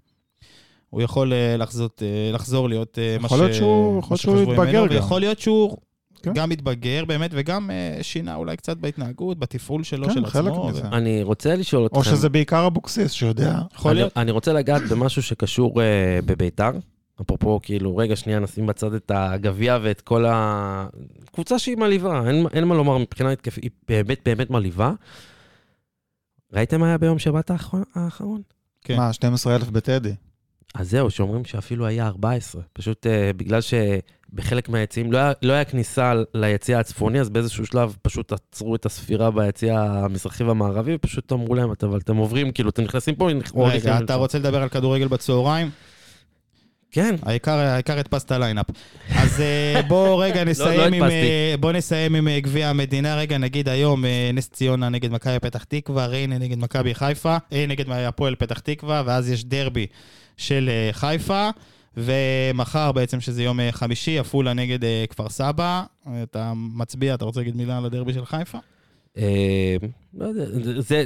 הוא 0.96 1.02
יכול 1.02 1.32
אה, 1.32 1.56
לחזור, 1.56 1.88
אה, 2.02 2.30
לחזור 2.32 2.68
להיות 2.68 2.98
אה, 2.98 3.16
מה 3.20 3.26
יכול 3.26 3.38
להיות 3.38 3.54
ש- 3.54 3.56
שהוא- 3.56 3.92
מה 3.94 3.98
יכול 3.98 4.14
להיות 4.14 4.20
שהוא 4.20 4.52
יתבגר 4.54 4.86
גם. 4.86 4.90
ויכול 4.90 5.20
להיות 5.20 5.38
שהוא 5.38 5.76
כן. 6.22 6.32
גם 6.34 6.48
מתבגר 6.48 7.04
באמת, 7.04 7.30
וגם 7.34 7.70
שינה 8.02 8.34
אולי 8.34 8.56
קצת 8.56 8.76
בהתנהגות, 8.76 9.38
בתפעול 9.38 9.82
שלו, 9.84 10.06
כן, 10.08 10.14
של 10.14 10.26
חלק 10.26 10.50
עצמו. 10.52 10.68
מזה. 10.68 10.82
ו- 10.84 10.92
אני 10.92 11.22
רוצה 11.22 11.56
לשאול 11.56 11.86
אתכם... 11.86 11.96
או 11.96 12.04
שזה 12.04 12.28
בעיקר 12.28 12.66
אבוקסיס, 12.66 13.12
שיודע. 13.12 13.58
יכול 13.74 13.90
אני, 13.90 14.00
להיות. 14.00 14.12
אני 14.16 14.30
רוצה 14.30 14.52
לגעת 14.52 14.82
במשהו 14.90 15.22
שקשור 15.22 15.72
uh, 15.80 15.82
בביתר. 16.26 16.70
אפרופו, 17.20 17.60
כאילו, 17.62 17.96
רגע 17.96 18.16
שנייה 18.16 18.38
נשים 18.38 18.66
בצד 18.66 18.94
את 18.94 19.10
הגביע 19.14 19.78
ואת 19.82 20.00
כל 20.00 20.24
הקבוצה 20.28 21.58
שהיא 21.58 21.76
מלהיבה, 21.76 22.28
אין, 22.28 22.46
אין 22.52 22.64
מה 22.64 22.74
לומר 22.74 22.98
מבחינה 22.98 23.30
התקפית, 23.32 23.62
היא 23.64 23.70
באמת 23.88 24.18
באמת 24.24 24.50
מלהיבה. 24.50 24.92
ראיתם 26.52 26.80
מה 26.80 26.86
היה 26.88 26.98
ביום 26.98 27.18
שבת? 27.18 27.50
האחרון? 27.94 28.42
כן. 28.82 28.96
מה, 28.96 29.12
12,000 29.12 29.70
בטדי. 29.72 30.14
אז 30.78 30.90
זהו, 30.90 31.10
שאומרים 31.10 31.44
שאפילו 31.44 31.86
היה 31.86 32.06
14. 32.06 32.62
פשוט 32.72 33.06
uh, 33.06 33.36
בגלל 33.36 33.60
שבחלק 33.60 34.68
מהיציעים 34.68 35.12
לא 35.12 35.18
היה, 35.18 35.32
לא 35.42 35.52
היה 35.52 35.64
כניסה 35.64 36.12
ליציע 36.34 36.78
הצפוני, 36.78 37.20
אז 37.20 37.28
באיזשהו 37.30 37.66
שלב 37.66 37.96
פשוט 38.02 38.32
עצרו 38.32 38.74
את 38.74 38.86
הספירה 38.86 39.30
ביציע 39.30 39.80
המזרחי 39.80 40.44
והמערבי, 40.44 40.94
ופשוט 40.94 41.32
אמרו 41.32 41.54
להם, 41.54 41.72
"אתה- 41.72 41.86
אבל 41.86 41.98
אתם 41.98 42.16
עוברים, 42.16 42.52
כאילו, 42.52 42.70
אתם 42.70 42.82
נכנסים 42.82 43.14
פה, 43.14 43.24
או 43.24 43.28
רגע, 43.64 43.76
נכנסים 43.76 43.90
אתה 44.04 44.12
לשם." 44.14 44.18
רוצה 44.20 44.38
לדבר 44.38 44.62
על 44.62 44.68
כדורגל 44.68 45.08
בצהריים? 45.08 45.70
כן, 46.90 47.14
העיקר, 47.22 47.52
העיקר 47.58 47.98
הדפסת 47.98 48.32
lineup. 48.32 48.66
אז 49.16 49.40
אה, 49.40 49.80
בוא 49.88 50.14
רגע 50.24 50.44
נסיים 50.44 50.92
עם, 50.94 51.02
הדפסתי. 51.02 51.14
אה, 51.26 51.54
בוא 51.60 51.72
נסיים 51.72 52.14
עם 52.14 52.28
גביע 52.38 52.68
המדינה. 52.68 53.16
רגע, 53.16 53.38
נגיד 53.38 53.68
היום 53.68 54.04
נס 54.34 54.48
ציונה 54.48 54.88
נגד 54.88 55.12
מכבי 55.12 55.38
פתח 55.38 55.64
תקווה, 55.64 56.06
ריינה 56.06 56.38
נגד 56.38 56.58
מכבי 56.58 56.94
חיפה, 56.94 57.36
נגד 57.68 57.84
הפועל 57.90 58.34
פתח 58.34 58.58
תקווה, 58.58 59.02
ואז 59.06 59.30
יש 59.30 59.44
דרבי 59.44 59.86
של 60.36 60.68
אה, 60.72 60.88
חיפה. 60.92 61.50
ומחר 61.96 62.92
בעצם, 62.92 63.20
שזה 63.20 63.42
יום 63.42 63.60
אה, 63.60 63.72
חמישי, 63.72 64.18
עפולה 64.18 64.52
נגד 64.52 64.84
אה, 64.84 65.04
כפר 65.10 65.28
סבא. 65.28 65.84
אתה 66.22 66.52
מצביע, 66.56 67.14
אתה 67.14 67.24
רוצה 67.24 67.40
להגיד 67.40 67.56
מילה 67.56 67.78
על 67.78 67.84
הדרבי 67.84 68.12
של 68.12 68.24
חיפה? 68.24 68.58
לא 70.14 70.26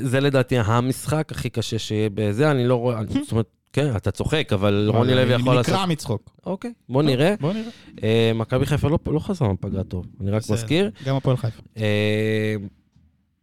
זה, 0.03 0.21
לדעתי 0.21 0.59
המשחק 0.59 1.33
הכי 1.33 1.51
קשה 1.51 1.79
שיהיה 1.79 2.09
בזה, 2.15 2.51
אני 2.51 2.67
לא 2.67 2.75
רואה, 2.75 3.01
זאת 3.23 3.33
אומרת, 3.33 3.47
כן, 3.73 3.97
אתה 3.97 4.11
צוחק, 4.11 4.53
אבל 4.53 4.89
רוני 4.89 5.15
לוי 5.15 5.35
יכול 5.35 5.55
לעשות... 5.55 5.75
נקרע 5.75 5.87
מצחוק. 5.87 6.31
אוקיי, 6.47 6.73
בוא 6.89 7.03
נראה. 7.03 7.35
בוא 7.41 7.53
נראה. 7.53 7.71
אה, 8.03 8.33
מכבי 8.35 8.67
חיפה 8.67 8.89
לא, 8.89 8.99
לא 9.07 9.19
חזרה 9.19 9.53
מפגרה 9.53 9.85
טוב, 9.85 10.07
אני 10.21 10.31
רק. 10.31 10.43
מזכיר. 10.51 10.91
גם 11.05 11.17
הפועל 11.17 11.37
חיפה. 11.37 11.63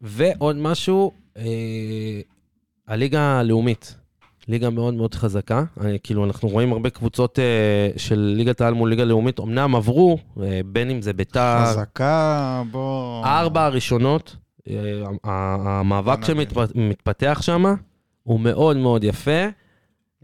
ועוד 0.02 0.56
משהו, 0.56 1.12
הליגה 2.88 3.40
הלאומית, 3.40 3.96
ליגה 4.48 4.70
מאוד 4.70 4.94
מאוד 4.94 5.16
חזקה. 5.16 5.64
אני, 5.82 5.98
כאילו, 6.04 6.26
אנחנו 6.26 6.50
רואים 6.50 6.72
הרבה 6.74 6.90
קבוצות 6.90 7.40
אה, 7.40 7.44
של 7.98 8.34
ליגת 8.38 8.62
העל 8.62 8.74
מול 8.74 8.90
ליגה 8.90 9.04
לאומית, 9.04 9.40
אמנם 9.40 9.76
עברו, 9.76 10.18
אה, 10.44 10.60
בין 10.66 10.90
אם 10.90 11.02
זה 11.02 11.14
ביתר, 11.14 11.64
חזקה, 11.66 12.64
בוא... 12.72 13.26
הארבע 13.26 13.66
הראשונות, 13.66 14.36
אה, 14.70 14.74
ה- 15.24 15.80
המאבק. 15.80 16.20
שמתפתח 16.26 17.40
שם 17.42 17.66
הוא 18.24 18.40
מאוד 18.40 18.78
מאוד 18.78 19.04
יפה. 19.04 19.42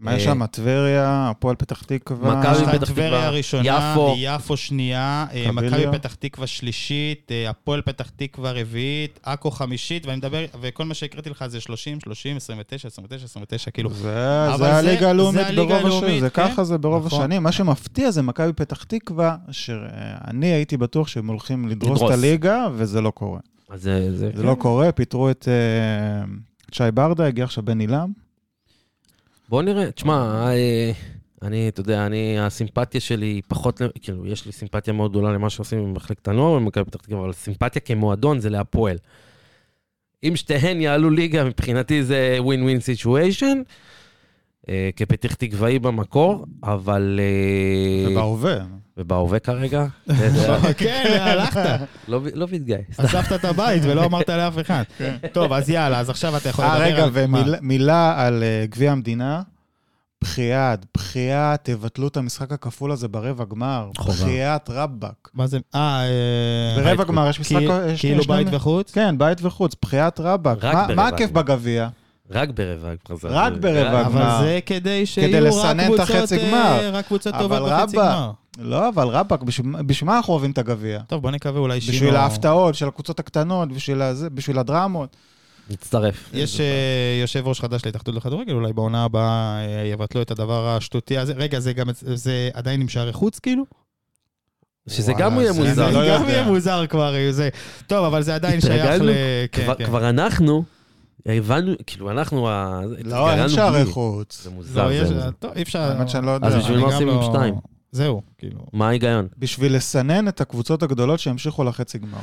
מה 0.03 0.15
יש 0.15 0.23
שם? 0.23 0.45
טבריה, 0.45 1.29
הפועל 1.29 1.55
פתח 1.55 1.83
תקווה. 1.83 2.39
מכבי 2.39 2.77
פתח 2.77 2.89
טבריה 2.89 3.09
תקווה, 3.09 3.29
ראשונה, 3.29 3.91
יפו. 3.93 4.15
יפו 4.17 4.57
שנייה, 4.57 5.25
אה. 5.33 5.51
מכבי 5.51 5.85
פתח 5.91 6.13
תקווה 6.13 6.47
שלישית, 6.47 7.31
אה, 7.31 7.49
הפועל 7.49 7.81
פתח 7.81 8.09
תקווה 8.15 8.51
רביעית, 8.51 9.19
עכו 9.23 9.51
חמישית, 9.51 10.05
ואני 10.05 10.17
מדבר, 10.17 10.45
וכל 10.61 10.85
מה 10.85 10.93
שהקראתי 10.93 11.29
לך 11.29 11.45
זה 11.47 11.59
30, 11.59 11.99
30, 11.99 12.37
29, 12.37 12.87
29, 12.87 13.25
29, 13.25 13.71
כאילו. 13.71 13.89
זה, 13.93 14.75
הליגה 14.77 14.99
זה 14.99 15.09
הלאומית 15.09 15.47
ברוב 15.55 15.85
השנים, 15.85 16.19
זה 16.19 16.29
כן. 16.29 16.47
ככה 16.47 16.63
זה 16.63 16.77
ברוב 16.77 17.05
נכון. 17.05 17.19
השנים. 17.19 17.43
מה 17.43 17.51
שמפתיע 17.51 18.11
זה 18.11 18.21
מכבי 18.21 18.53
פתח 18.53 18.83
תקווה, 18.83 19.35
שאני 19.51 20.47
הייתי 20.47 20.77
בטוח 20.77 21.07
שהם 21.07 21.27
הולכים 21.27 21.67
לדרוס 21.67 22.01
את. 22.03 22.09
הליגה, 22.09 22.67
וזה 22.75 23.01
לא 23.01 23.11
קורה. 23.11 23.39
אז 23.69 23.81
זה... 23.81 24.31
לא 24.35 24.55
קורה, 24.55 24.91
פיטרו 24.91 25.29
את 25.29 25.47
אה, 25.47 26.25
את 26.69 26.73
שי 26.73 26.91
ברדה, 26.93 27.25
הגיע 27.25 27.43
עכשיו 27.43 27.65
בן 27.65 27.79
עילם. 27.79 28.11
בוא 29.49 29.61
נראה, 29.61 29.91
תשמע, 29.91 30.45
אה, 30.47 30.91
אני, 31.41 31.69
אתה 31.69 31.81
יודע, 31.81 32.05
אני, 32.05 32.39
הסימפתיה 32.39 33.01
שלי 33.01 33.25
היא 33.25 33.41
פחות, 33.47 33.81
כאילו, 34.01 34.25
יש 34.25 34.45
לי 34.45 34.51
סימפתיה 34.51 34.93
מאוד 34.93 35.11
גדולה 35.11 35.31
למה 35.31 35.49
שעושים 35.49 35.83
במחלקת 35.83 36.27
הנוער 36.27 36.59
במכבי 36.59 36.83
פתח 36.83 37.01
תקווה, 37.01 37.19
אבל 37.19 37.33
סימפתיה 37.33 37.81
כמועדון 37.81 38.39
זה 38.39 38.49
להפועל. 38.49 38.97
אם 40.23 40.35
שתיהן 40.35 40.81
יעלו 40.81 41.09
ליגה, 41.09 41.43
מבחינתי 41.43 42.03
זה 42.03 42.35
ווין 42.39 42.63
ווין 42.63 42.79
situation, 44.65 44.89
כפתח 44.95 45.33
תקוואי 45.33 45.79
במקור, 45.79 46.45
אבל... 46.63 47.19
אה, 47.19 48.11
ובהווה. 48.11 48.55
ובהווה 48.97 49.39
כרגע, 49.39 49.85
כן, 50.77 51.17
הלכת. 51.21 51.79
לא 52.07 52.19
לא 52.33 52.47
מתגייס. 52.51 52.99
עזבת 52.99 53.31
את 53.31 53.45
הבית 53.45 53.83
ולא 53.85 54.05
אמרת 54.05 54.29
לאף 54.29 54.59
אחד. 54.61 54.83
טוב, 55.31 55.53
אז 55.53 55.69
יאללה, 55.69 55.99
אז 55.99 56.09
עכשיו 56.09 56.37
אתה 56.37 56.49
יכול 56.49 56.65
אה, 56.65 56.79
לדבר 56.89 57.03
רגע, 57.03 57.03
על... 57.23 57.27
מה? 57.27 57.43
ומילה 57.61 58.25
על 58.25 58.43
אה, 58.43 58.65
גביע 58.69 58.91
המדינה. 58.91 59.41
בחייאת, 60.23 60.85
בחייאת, 60.97 61.59
תבטלו 61.63 62.07
את 62.07 62.17
המשחק 62.17 62.51
הכפול 62.51 62.91
הזה 62.91 63.07
ברבע 63.07 63.45
גמר. 63.45 63.89
חובה. 63.97 64.13
בחייאת 64.13 64.69
רבאק. 64.69 65.29
מה 65.33 65.47
זה? 65.47 65.59
אה... 65.75 66.03
אה, 66.77 66.83
ברבע 66.83 67.03
גמר 67.03 67.29
יש 67.29 67.39
משחק... 67.39 67.61
כאילו 67.97 68.23
בית 68.23 68.47
וחוץ? 68.51 68.91
כן, 68.91 69.17
בית 69.17 69.37
וחוץ, 69.41 69.75
בחייאת 69.81 70.19
רבאק. 70.19 70.57
רק 70.61 70.89
מה- 70.89 71.07
הכיף. 71.07 71.31
בגביע? 71.31 71.87
רק 72.33 72.49
ברבע 72.49 72.89
גמר. 73.09 73.17
זה- 73.19 73.27
רק 73.27 73.53
ברבע 73.53 74.01
רק- 74.01 74.05
גמר. 74.07 74.21
אבל 74.37 74.45
זה 74.45 74.59
כדי 74.65 75.05
שיהיו 75.05 75.55
רק 75.61 75.77
קבוצות, 75.85 76.31
אה. 76.53 76.89
רק 76.93 77.05
קבוצות 77.07 77.35
טובות 77.39 77.61
בחצי 77.69 77.97
גמר. 77.97 78.31
לא, 78.59 78.89
אבל 78.89 79.07
רבאק, 79.07 79.43
בשביל 79.85 80.07
מה 80.07 80.17
אנחנו 80.17 80.33
אוהבים 80.33 80.51
את 80.51 80.57
הגביע? 80.57 80.99
טוב, 81.07 81.21
בוא 81.21 81.31
נקווה 81.31 81.59
אולי 81.59 81.81
שינו... 81.81 81.93
בשביל 81.97 82.15
ההפתעות 82.15 82.75
של 82.75 82.87
הקבוצות 82.87 83.19
הקטנות, 83.19 83.69
בשביל 84.33 84.59
הדרמות. 84.59 85.15
מצטרף. 85.69 86.29
יש 86.33 86.59
אה, 86.59 86.65
יושב 87.21 87.47
ראש 87.47 87.59
חדש 87.61 87.85
להתאחדות 87.85 88.15
לכדורגל, 88.15 88.53
אולי 88.53 88.73
בעונה 88.73 89.03
הבאה 89.03 89.59
אה, 89.65 89.87
יבטלו 89.93 90.21
את 90.21 90.31
הדבר 90.31 90.67
השטותי 90.67 91.17
הזה. 91.17 91.33
רגע, 91.33 91.59
זה 91.59 91.73
גם, 91.73 91.87
זה 92.01 92.49
עדיין 92.53 92.81
עם 92.81 92.87
שערי 92.89 93.13
חוץ 93.13 93.39
כאילו? 93.39 93.63
שזה 94.89 95.11
וואלה, 95.11 95.25
גם 95.25 95.39
יהיה 95.39 95.53
זה- 95.53 95.59
מוזר. 95.69 95.89
לא 95.89 96.07
גם 96.09 96.21
יודע. 96.21 96.31
יהיה 96.31 96.43
מוזר 96.43 96.85
כבר, 96.87 97.13
זה... 97.31 97.49
טוב, 97.87 98.05
אבל 98.05 98.21
זה 98.23 98.35
עדיין 98.35 98.61
שייך? 98.61 99.01
ל... 99.01 99.09
כן, 99.51 99.63
כבר- 99.63 99.75
כן. 99.75 99.85
כבר 99.85 100.09
אנחנו, 100.09 100.63
הבנו, 101.25 101.73
כאילו, 101.87 102.11
אנחנו, 102.11 102.49
לא, 103.03 103.33
אין 103.33 103.49
שערי. 103.49 103.85
חוץ. 103.85 104.43
זה 104.43 104.49
מוזר. 104.49 104.85
לא, 104.87 104.93
יש... 104.93 105.07
זה- 105.07 105.31
טוב, 105.39 105.51
אי 105.55 105.61
אפשר... 105.61 105.79
האמת 105.81 106.09
שאני 106.09 106.25
לא 106.25 106.31
יודע. 106.31 106.47
אז 106.47 106.55
בשביל 106.55 106.77
מה 106.79 106.85
עושים 106.85 107.09
עם 107.09 107.15
לא- 107.15 107.29
שתיים? 107.33 107.55
זהו, 107.91 108.21
כאילו. 108.37 108.59
מה 108.73 108.87
ההיגיון? 108.87 109.27
בשביל 109.37 109.75
לסנן 109.75 110.27
את 110.27 110.41
הקבוצות 110.41 110.83
הגדולות 110.83 111.19
שימשיכו 111.19 111.63
לחצי 111.63 111.97
גמר. 111.97 112.17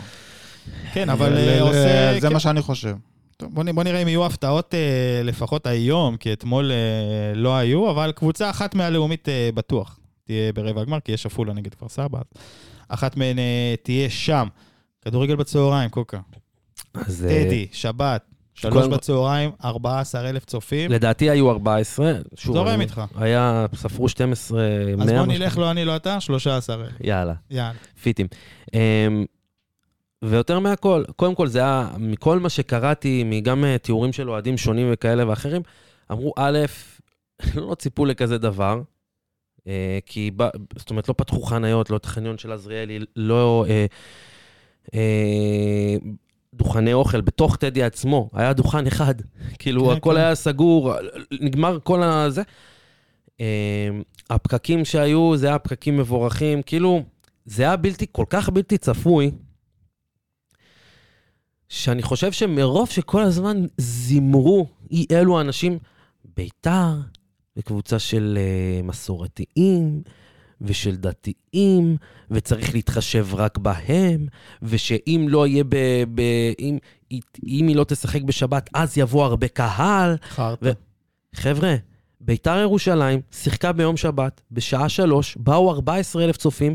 כן, 0.92 1.10
אבל 1.10 1.36
אה, 1.36 1.60
עושה... 1.60 2.14
זה 2.20 2.26
כן. 2.28 2.32
מה 2.32 2.40
שאני 2.40 2.62
חושב. 2.62 2.96
טוב, 3.36 3.54
בוא, 3.54 3.64
בוא 3.74 3.84
נראה 3.84 4.02
אם 4.02 4.08
יהיו 4.08 4.26
הפתעות 4.26 4.74
אה, 4.74 4.80
לפחות 5.24 5.66
היום, 5.66 6.16
כי 6.16 6.32
אתמול 6.32 6.72
אה, 6.72 6.76
לא 7.34 7.56
היו, 7.56 7.90
אבל 7.90 8.12
קבוצה 8.16 8.50
אחת 8.50 8.74
מהלאומית 8.74 9.28
אה, 9.28 9.50
בטוח 9.54 9.98
תהיה 10.24 10.52
ברבע 10.52 10.80
הגמר, 10.80 11.00
כי 11.00 11.12
יש 11.12 11.26
עפולה 11.26 11.52
נגד 11.52 11.74
כפר 11.74 11.88
סבא. 11.88 12.18
אחת 12.88 13.16
מהן 13.16 13.38
אה, 13.38 13.74
תהיה 13.82 14.10
שם. 14.10 14.48
כדורגל 15.02 15.36
בצהריים, 15.36 15.90
קוקה. 15.90 16.18
אז 16.94 17.24
אה, 17.24 17.44
טדי, 17.44 17.66
שבת, 17.72 18.24
שלוש 18.60 18.86
בצהריים, 18.86 19.50
14,000 19.64 20.44
צופים. 20.44 20.90
לדעתי 20.90 21.30
היו 21.30 21.50
14. 21.50 22.12
שוב, 22.34 22.54
זורם 22.54 22.80
איתך. 22.80 23.02
היה, 23.16 23.66
ספרו 23.74 24.08
12, 24.08 24.60
100. 24.96 25.04
אז 25.04 25.10
בוא. 25.10 25.26
נלך, 25.26 25.58
לא 25.58 25.70
אני, 25.70 25.84
לא 25.84 25.96
אתה, 25.96 26.20
13,000. 26.20 26.86
יאללה, 27.00 27.34
יאללה. 27.50 27.72
פיטים. 28.02 28.26
אמ, 28.74 29.24
ויותר 30.22 30.58
מהכל, 30.58 31.04
קודם 31.16 31.34
כל 31.34 31.46
זה 31.46 31.58
היה, 31.58 31.88
מכל 31.98 32.38
מה 32.38 32.48
שקראתי, 32.48 33.22
מגם 33.26 33.64
אה, 33.64 33.78
תיאורים 33.78 34.12
של 34.12 34.30
אוהדים 34.30 34.56
שונים 34.56 34.88
וכאלה 34.92 35.28
ואחרים, 35.28 35.62
אמרו, 36.12 36.32
א', 36.36 36.58
לא 37.54 37.74
ציפו 37.74 38.04
לכזה 38.04 38.38
דבר, 38.38 38.82
אה, 39.66 39.98
כי, 40.06 40.30
זאת 40.76 40.90
אומרת, 40.90 41.08
לא 41.08 41.14
פתחו 41.16 41.42
חניות, 41.42 41.90
לא 41.90 41.96
את 41.96 42.04
החניון 42.04 42.38
של 42.38 42.52
עזריאלי, 42.52 42.98
לא 43.16 43.64
אה, 43.68 43.86
דוכני 46.54 46.92
אוכל 46.92 47.20
בתוך 47.20 47.56
טדי 47.56 47.82
עצמו, 47.82 48.30
היה 48.32 48.52
דוכן 48.52 48.86
אחד, 48.86 49.14
כאילו, 49.58 49.86
כן, 49.86 49.96
הכל 49.96 50.10
כן. 50.10 50.16
היה 50.16 50.34
סגור, 50.34 50.92
נגמר 51.40 51.78
כל 51.82 52.02
הזה. 52.02 52.42
אה, 53.40 53.88
הפקקים 54.30 54.84
שהיו, 54.84 55.36
זה 55.36 55.46
היה 55.46 55.58
פקקים 55.58 55.96
מבורכים, 55.96 56.62
כאילו, 56.62 57.02
זה 57.44 57.62
היה 57.62 57.76
בלתי, 57.76 58.06
כל 58.12 58.24
כך 58.30 58.48
בלתי 58.48 58.78
צפוי, 58.78 59.30
שאני 61.68 62.02
חושב 62.02 62.32
שמרוב 62.32 62.88
שכל 62.88 63.22
הזמן 63.22 63.64
זימרו 63.78 64.66
אי 64.90 65.06
אלו 65.12 65.40
אנשים, 65.40 65.78
בית"ר, 66.36 66.94
וקבוצה 67.56 67.98
של 67.98 68.38
uh, 68.38 68.86
מסורתיים, 68.86 70.02
ושל 70.60 70.96
דתיים, 70.96 71.96
וצריך 72.30 72.74
להתחשב 72.74 73.26
רק 73.34 73.58
בהם, 73.58 74.26
ושאם 74.62 75.26
לא 75.28 75.46
יהיה 75.46 75.64
ב... 75.64 75.76
ב 76.14 76.20
אם, 76.58 76.78
אם 77.46 77.68
היא 77.68 77.76
לא 77.76 77.84
תשחק 77.84 78.22
בשבת, 78.22 78.70
אז 78.74 78.98
יבוא 78.98 79.24
הרבה 79.24 79.48
קהל. 79.48 80.16
חרטא. 80.28 80.70
חבר'ה, 81.34 81.74
ביתר 82.20 82.58
ירושלים 82.58 83.20
שיחקה 83.32 83.72
ביום 83.72 83.96
שבת, 83.96 84.40
בשעה 84.52 84.88
שלוש, 84.88 85.36
באו 85.36 85.70
14,000 85.72 86.36
צופים. 86.36 86.74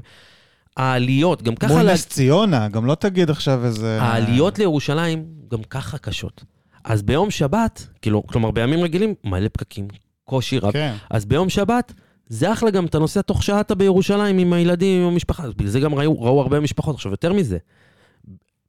העליות, 0.77 1.41
גם 1.41 1.55
ככה... 1.55 1.73
מול 1.73 1.81
לה- 1.83 1.93
נס 1.93 2.07
ציונה, 2.07 2.67
גם 2.67 2.85
לא 2.85 2.95
תגיד 2.95 3.29
עכשיו 3.29 3.65
איזה... 3.65 4.01
העליות 4.01 4.59
לירושלים 4.59 5.25
גם 5.51 5.63
ככה 5.63 5.97
קשות. 5.97 6.43
אז 6.83 7.03
ביום 7.03 7.31
שבת, 7.31 7.87
כאילו, 8.01 8.23
כלומר 8.27 8.51
בימים 8.51 8.79
רגילים, 8.83 9.13
מלא 9.23 9.47
פקקים, 9.53 9.87
קושי 10.23 10.59
רב. 10.59 10.73
כן. 10.73 10.95
אז 11.09 11.25
ביום 11.25 11.49
שבת, 11.49 11.93
זה 12.27 12.53
אחלה 12.53 12.71
גם, 12.71 12.85
אתה 12.85 12.99
נוסע 12.99 13.21
תוך 13.21 13.43
שעה 13.43 13.61
אתה 13.61 13.75
בירושלים 13.75 14.37
עם 14.37 14.53
הילדים, 14.53 15.01
עם 15.01 15.07
המשפחה. 15.07 15.47
בגלל 15.47 15.69
זה 15.69 15.79
גם 15.79 15.95
ראו, 15.95 16.21
ראו 16.21 16.41
הרבה 16.41 16.59
משפחות. 16.59 16.95
עכשיו, 16.95 17.11
יותר 17.11 17.33
מזה, 17.33 17.57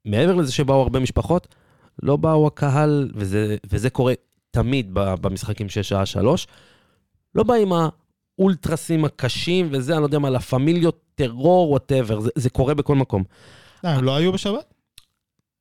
מעבר 0.05 0.35
לזה 0.35 0.51
שבאו 0.51 0.81
הרבה 0.81 0.99
משפחות, 0.99 1.47
לא 2.03 2.15
באו 2.15 2.47
הקהל, 2.47 3.11
וזה, 3.15 3.57
וזה 3.69 3.89
קורה 3.89 4.13
תמיד 4.51 4.89
במשחקים 4.93 5.69
של 5.69 5.81
שעה 5.81 6.05
שלוש, 6.05 6.47
לא 7.35 7.43
באים 7.43 7.71
האולטרסים 7.73 9.05
הקשים 9.05 9.69
וזה, 9.71 9.93
אני 9.93 10.01
לא 10.01 10.05
יודע 10.05 10.19
מה, 10.19 10.29
לה 10.29 10.39
פמיליות, 10.39 11.01
טרור, 11.15 11.71
ווטאבר, 11.71 12.19
זה, 12.19 12.29
זה 12.35 12.49
קורה 12.49 12.73
בכל 12.73 12.95
מקום. 12.95 13.23
אה, 13.85 13.95
הם 13.95 14.03
לא 14.03 14.15
היו 14.15 14.31
בשבת? 14.31 14.73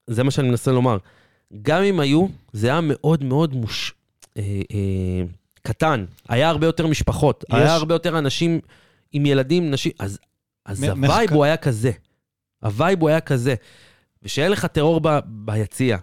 זה 0.07 0.23
מה 0.23 0.31
שאני 0.31 0.49
מנסה 0.49 0.73
לומר. 0.73 0.97
גם 1.63 1.83
אם 1.83 2.01
היו, 2.01 2.27
זה 2.53 2.69
היה 2.69 2.81
מאוד 2.83 3.25
מאוד 3.25 3.55
מוש... 3.55 3.95
אה, 4.37 4.43
אה, 4.73 5.23
קטן. 5.67 6.05
היה 6.29 6.49
הרבה 6.49 6.67
יותר 6.67 6.87
משפחות, 6.87 7.45
יש- 7.49 7.55
היה 7.55 7.75
הרבה 7.75 7.95
יותר 7.95 8.19
אנשים 8.19 8.61
עם 9.13 9.27
ילדים, 9.27 9.71
נשים, 9.71 9.93
אז, 9.99 10.19
אז 10.65 10.81
מ- 10.85 10.85
ה 10.91 10.92
vibe 10.92 10.99
מחקר- 11.25 11.35
הוא 11.35 11.45
היה 11.45 11.57
כזה. 11.57 11.91
ה 12.63 12.70
vibe 12.70 13.01
הוא 13.01 13.09
היה 13.09 13.21
כזה. 13.21 13.55
ושיהיה 14.23 14.49
לך 14.49 14.67
טרור 14.67 15.01
ב, 15.03 15.19
ביציע, 15.27 15.97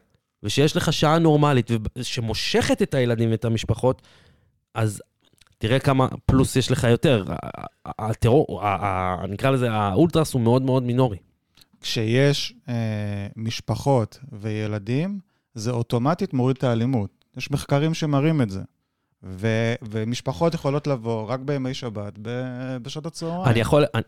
ושיש 0.44 0.76
לך 0.78 0.94
שעה 0.94 1.20
נורמלית, 1.20 1.72
ושמושכת 1.98 2.82
את 2.82 2.94
הילדים 2.94 3.32
ואת 3.32 3.46
המשפחות, 3.46 4.02
אז 4.74 5.02
תראה 5.58 5.80
כמה 5.80 6.08
פלוס 6.26 6.56
יש 6.56 6.72
לך 6.72 6.84
יותר. 6.84 7.26
הטרור, 7.86 8.62
נקרא 9.30 9.50
לזה, 9.50 9.72
האולטרס 9.72 10.34
הוא 10.34 10.42
מאוד 10.42 10.62
מאוד 10.62 10.84
מינורי. 10.84 11.18
כשיש 11.82 12.54
אה, 12.70 12.74
משפחות 13.36 14.20
וילדים, 14.32 15.20
זה 15.54 15.72
אוטומטית 15.72 16.34
מוריד 16.34 16.56
את 16.58 16.64
האלימות. 16.64 17.10
יש 17.38 17.52
מחקרים 17.52 17.94
שמראים 17.94 18.42
את 18.42 18.50
זה. 18.50 18.62
ו- 19.24 19.74
ומשפחות 19.82 20.54
יכולות 20.54 20.88
לבוא 20.88 21.24
רק 21.30 21.40
בימי 21.40 21.74
שבת, 21.74 22.14
ב- 22.22 22.78
בשעות 22.82 23.06
הצהריים. 23.06 23.46
אני 23.46 23.60
יכול, 23.60 23.86
אני, 23.96 24.04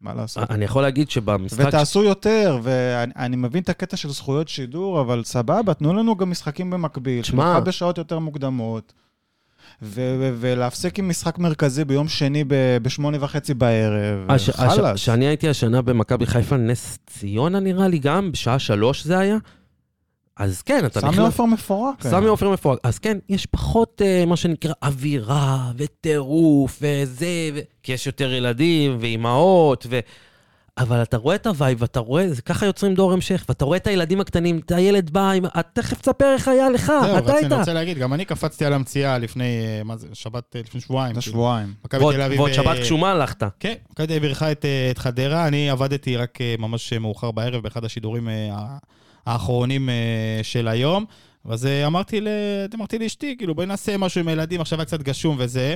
מה 0.00 0.14
לעשות? 0.14 0.50
אני 0.50 0.64
יכול 0.64 0.82
להגיד 0.82 1.10
שבמשחק... 1.10 1.64
ותעשו 1.68 2.02
יותר, 2.02 2.58
ואני 2.62 3.12
אני 3.16 3.36
מבין 3.36 3.62
את 3.62 3.68
הקטע 3.68 3.96
של 3.96 4.10
זכויות 4.10 4.48
שידור, 4.48 5.00
אבל 5.00 5.24
סבבה, 5.24 5.74
תנו 5.74 5.94
לנו 5.94 6.16
גם 6.16 6.30
משחקים 6.30 6.70
במקביל. 6.70 7.22
תשמע- 7.22 7.42
שנוכל 7.44 7.60
בשעות 7.60 7.98
יותר 7.98 8.18
מוקדמות, 8.18 8.92
ו- 9.82 10.30
ולהפסיק 10.40 10.98
עם 10.98 11.08
משחק 11.08 11.38
מרכזי 11.38 11.84
ביום 11.84 12.08
שני 12.08 12.44
בשמונה 12.82 13.16
וחצי 13.24 13.54
בערב. 13.54 14.18
הש- 14.30 14.48
הש- 14.48 14.56
חלאס. 14.56 14.94
כשאני 14.96 15.26
הייתי 15.26 15.48
השנה 15.48 15.82
במכבי 15.82 16.26
חיפה, 16.26 16.56
נס 16.56 16.98
ציונה 17.06 17.60
נראה 17.60 17.88
לי 17.88 17.98
גם, 17.98 18.32
בשעה 18.32 18.58
שלוש 18.58 19.04
זה 19.04 19.18
היה. 19.18 19.36
אז 20.42 20.62
כן, 20.62 20.86
אתה 20.86 21.00
סמי 21.00 21.18
עופר 21.18 21.44
מפורק. 21.44 22.02
סמי 22.02 22.26
עופר 22.26 22.50
מפורק. 22.50 22.78
אז 22.82 22.98
כן, 22.98 23.18
יש 23.28 23.46
פחות 23.46 24.02
אה, 24.04 24.24
מה 24.26 24.36
שנקרא 24.36 24.72
אווירה 24.82 25.70
וטירוף 25.76 26.78
וזה, 26.82 27.26
ו... 27.54 27.58
כי 27.82 27.92
יש 27.92 28.06
יותר 28.06 28.32
ילדים 28.32 28.96
ואימהות, 29.00 29.86
ו... 29.90 30.00
אבל 30.78 31.02
אתה 31.02 31.16
רואה 31.16 31.34
את 31.34 31.46
ה 31.46 31.52
vibe, 31.52 31.82
ואתה 31.82 32.00
רואה, 32.00 32.28
זה 32.32 32.42
ככה 32.42 32.66
יוצרים 32.66 32.94
דור 32.94 33.12
המשך, 33.12 33.44
ואתה 33.48 33.64
רואה 33.64 33.76
את 33.76 33.86
הילדים 33.86 34.20
הקטנים, 34.20 34.60
את 34.66 34.70
הילד 34.72 35.10
בא, 35.10 35.30
עם... 35.30 35.44
את 35.46 35.66
תכף 35.72 36.00
תספר 36.00 36.32
איך 36.34 36.48
היה 36.48 36.70
לך, 36.70 36.86
זהו, 36.86 37.02
אתה 37.02 37.18
רציתי- 37.18 37.32
היית. 37.32 37.52
אני 37.52 37.60
רוצה 37.60 37.72
להגיד, 37.72 37.98
גם 37.98 38.14
אני 38.14 38.24
קפצתי 38.24 38.64
על 38.64 38.72
המציאה 38.72 39.18
לפני, 39.18 39.44
אה, 39.64 39.84
מה 39.84 39.96
זה, 39.96 40.06
שבת, 40.12 40.56
אה, 40.56 40.60
לפני 40.60 40.80
שבועיים. 40.80 41.16
לפני 41.16 41.22
כאילו. 41.22 41.34
שבועיים. 41.34 41.74
ועוד 42.38 42.52
שבת 42.52 42.78
גשומה 42.78 43.10
הלכת. 43.10 43.42
כן, 43.60 43.74
מכבי 43.90 44.06
תל 44.06 44.12
אביב 44.12 44.24
אירחה 44.24 44.52
את, 44.52 44.64
חדרה, 44.98 45.46
אני 45.48 45.70
עבדתי 45.70 46.16
רק 46.16 46.38
ממש 46.58 46.92
מאוחר 46.92 47.30
בערב 47.30 47.62
באחד 47.62 47.84
השידורים 47.84 48.28
האחרונים 49.26 49.88
אה, 49.88 50.40
של 50.42 50.68
היום. 50.68 51.04
אז 51.44 51.66
אה, 51.66 51.86
אמרתי, 51.86 52.20
ל... 52.20 52.28
אמרתי 52.74 52.98
לאשתי, 52.98 53.36
כאילו, 53.38 53.54
בואי 53.54 53.66
נעשה 53.66 53.96
משהו 53.96 54.20
עם 54.20 54.28
הילדים, 54.28 54.60
עכשיו 54.60 54.78
היה 54.78 54.86
קצת 54.86 55.02
גשום 55.02 55.36
וזה. 55.38 55.74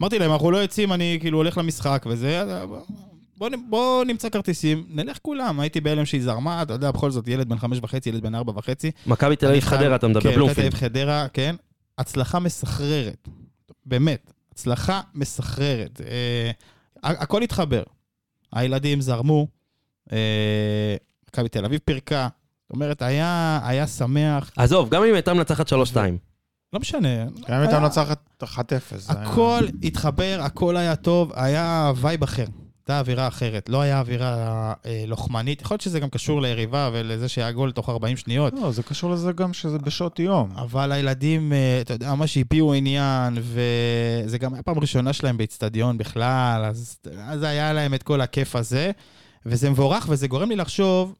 אמרתי 0.00 0.18
להם, 0.18 0.32
אנחנו 0.32 0.50
לא 0.50 0.58
יוצאים, 0.58 0.92
אני 0.92 1.18
כאילו 1.20 1.38
הולך 1.38 1.58
למשחק 1.58 2.04
וזה, 2.08 2.42
אה, 2.42 2.66
בוא, 3.38 3.48
בוא 3.68 4.04
נמצא 4.04 4.28
כרטיסים, 4.28 4.84
נלך 4.88 5.18
כולם. 5.22 5.60
הייתי 5.60 5.80
בהלם 5.80 6.06
שהיא 6.06 6.22
זרמה, 6.22 6.62
אתה 6.62 6.72
יודע, 6.72 6.90
בכל 6.90 7.10
זאת, 7.10 7.28
ילד 7.28 7.48
בן 7.48 7.58
חמש 7.58 7.78
וחצי, 7.82 8.08
ילד 8.08 8.22
בן 8.22 8.34
ארבע 8.34 8.52
וחצי. 8.56 8.90
מכבי 9.06 9.36
תל 9.36 9.46
אביב 9.46 9.64
חדרה, 9.64 9.96
אתה 9.96 10.08
מדבר 10.08 10.20
כן, 10.20 10.28
מכבי 10.28 10.34
תל 10.34 10.40
בלומפילד. 10.40 10.66
אביב 10.66 10.80
חדרה, 10.80 11.26
כן. 11.32 11.56
הצלחה 11.98 12.38
מסחררת. 12.38 13.28
באמת, 13.86 14.32
הצלחה 14.52 15.00
מסחררת. 15.14 16.00
אה, 16.00 16.50
הכל 17.02 17.42
התחבר. 17.42 17.82
הילדים 18.52 19.00
זרמו, 19.00 19.46
אה, 20.12 20.96
מכבי 21.28 21.48
תל 21.48 21.64
אביב 21.64 21.80
פירקה. 21.84 22.28
אומרת, 22.72 23.02
היה, 23.02 23.60
היה 23.64 23.86
שמח, 23.86 24.50
עזוב, 24.56 24.88
גם 24.90 25.04
אם 25.04 25.14
הייתה 25.14 25.34
מנצחת 25.34 25.68
3-2. 25.68 25.72
לא 26.72 26.80
משנה. 26.80 27.24
גם 27.24 27.56
אם 27.56 27.60
הייתה 27.60 27.80
מנצחת 27.80 28.42
1-0. 28.44 28.46
זה 28.96 29.12
היה- 29.12 29.22
הכל 29.30 29.60
התחבר, 29.82 30.38
הכל 30.42 30.76
היה 30.76 30.96
טוב, 30.96 31.32
היה 31.34 31.92
vibe 31.96 32.22
אחר. 32.22 32.44
הייתה 32.80 32.98
אווירה 32.98 33.28
אחרת, 33.28 33.68
לא 33.68 33.80
היה 33.80 33.98
אווירה 34.00 34.34
אה, 34.86 35.04
לוחמנית. 35.06 35.62
יכול 35.62 35.74
להיות 35.74 35.80
שזה 35.80 36.00
גם 36.00 36.10
קשור 36.10 36.42
ליריבה 36.42 36.90
ולזה 36.92 37.28
שהיה 37.28 37.52
גול 37.52 37.72
תוך 37.72 37.88
40 37.88 38.16
שניות. 38.16 38.52
לא, 38.62 38.72
זה 38.72 38.82
קשור 38.82 39.10
לזה 39.10 39.32
גם 39.32 39.52
שזה 39.52 39.78
בשעות 39.78 40.18
יום. 40.18 40.50
אבל 40.56 40.92
הילדים, 40.92 41.52
אה, 41.52 41.78
אתה 41.80 41.94
יודע, 41.94 42.14
ממש 42.14 42.36
הביעו 42.38 42.74
עניין, 42.74 43.38
וזה 43.42 44.38
גם 44.38 44.54
היה 44.54 44.62
פעם 44.62 44.78
ראשונה 44.78 45.12
שלהם 45.12 45.36
באיצטדיון 45.36 45.98
בכלל, 45.98 46.64
אז, 46.64 46.96
אז 47.18 47.42
היה 47.42 47.72
להם 47.72 47.94
את 47.94 48.02
כל 48.02 48.20
הכיף 48.20 48.56
הזה, 48.56 48.90
וזה 49.46 49.70
מבורך, 49.70 50.06
וזה 50.08 50.28
גורם 50.28 50.48
לי 50.48 50.56
לחשוב, 50.56 51.14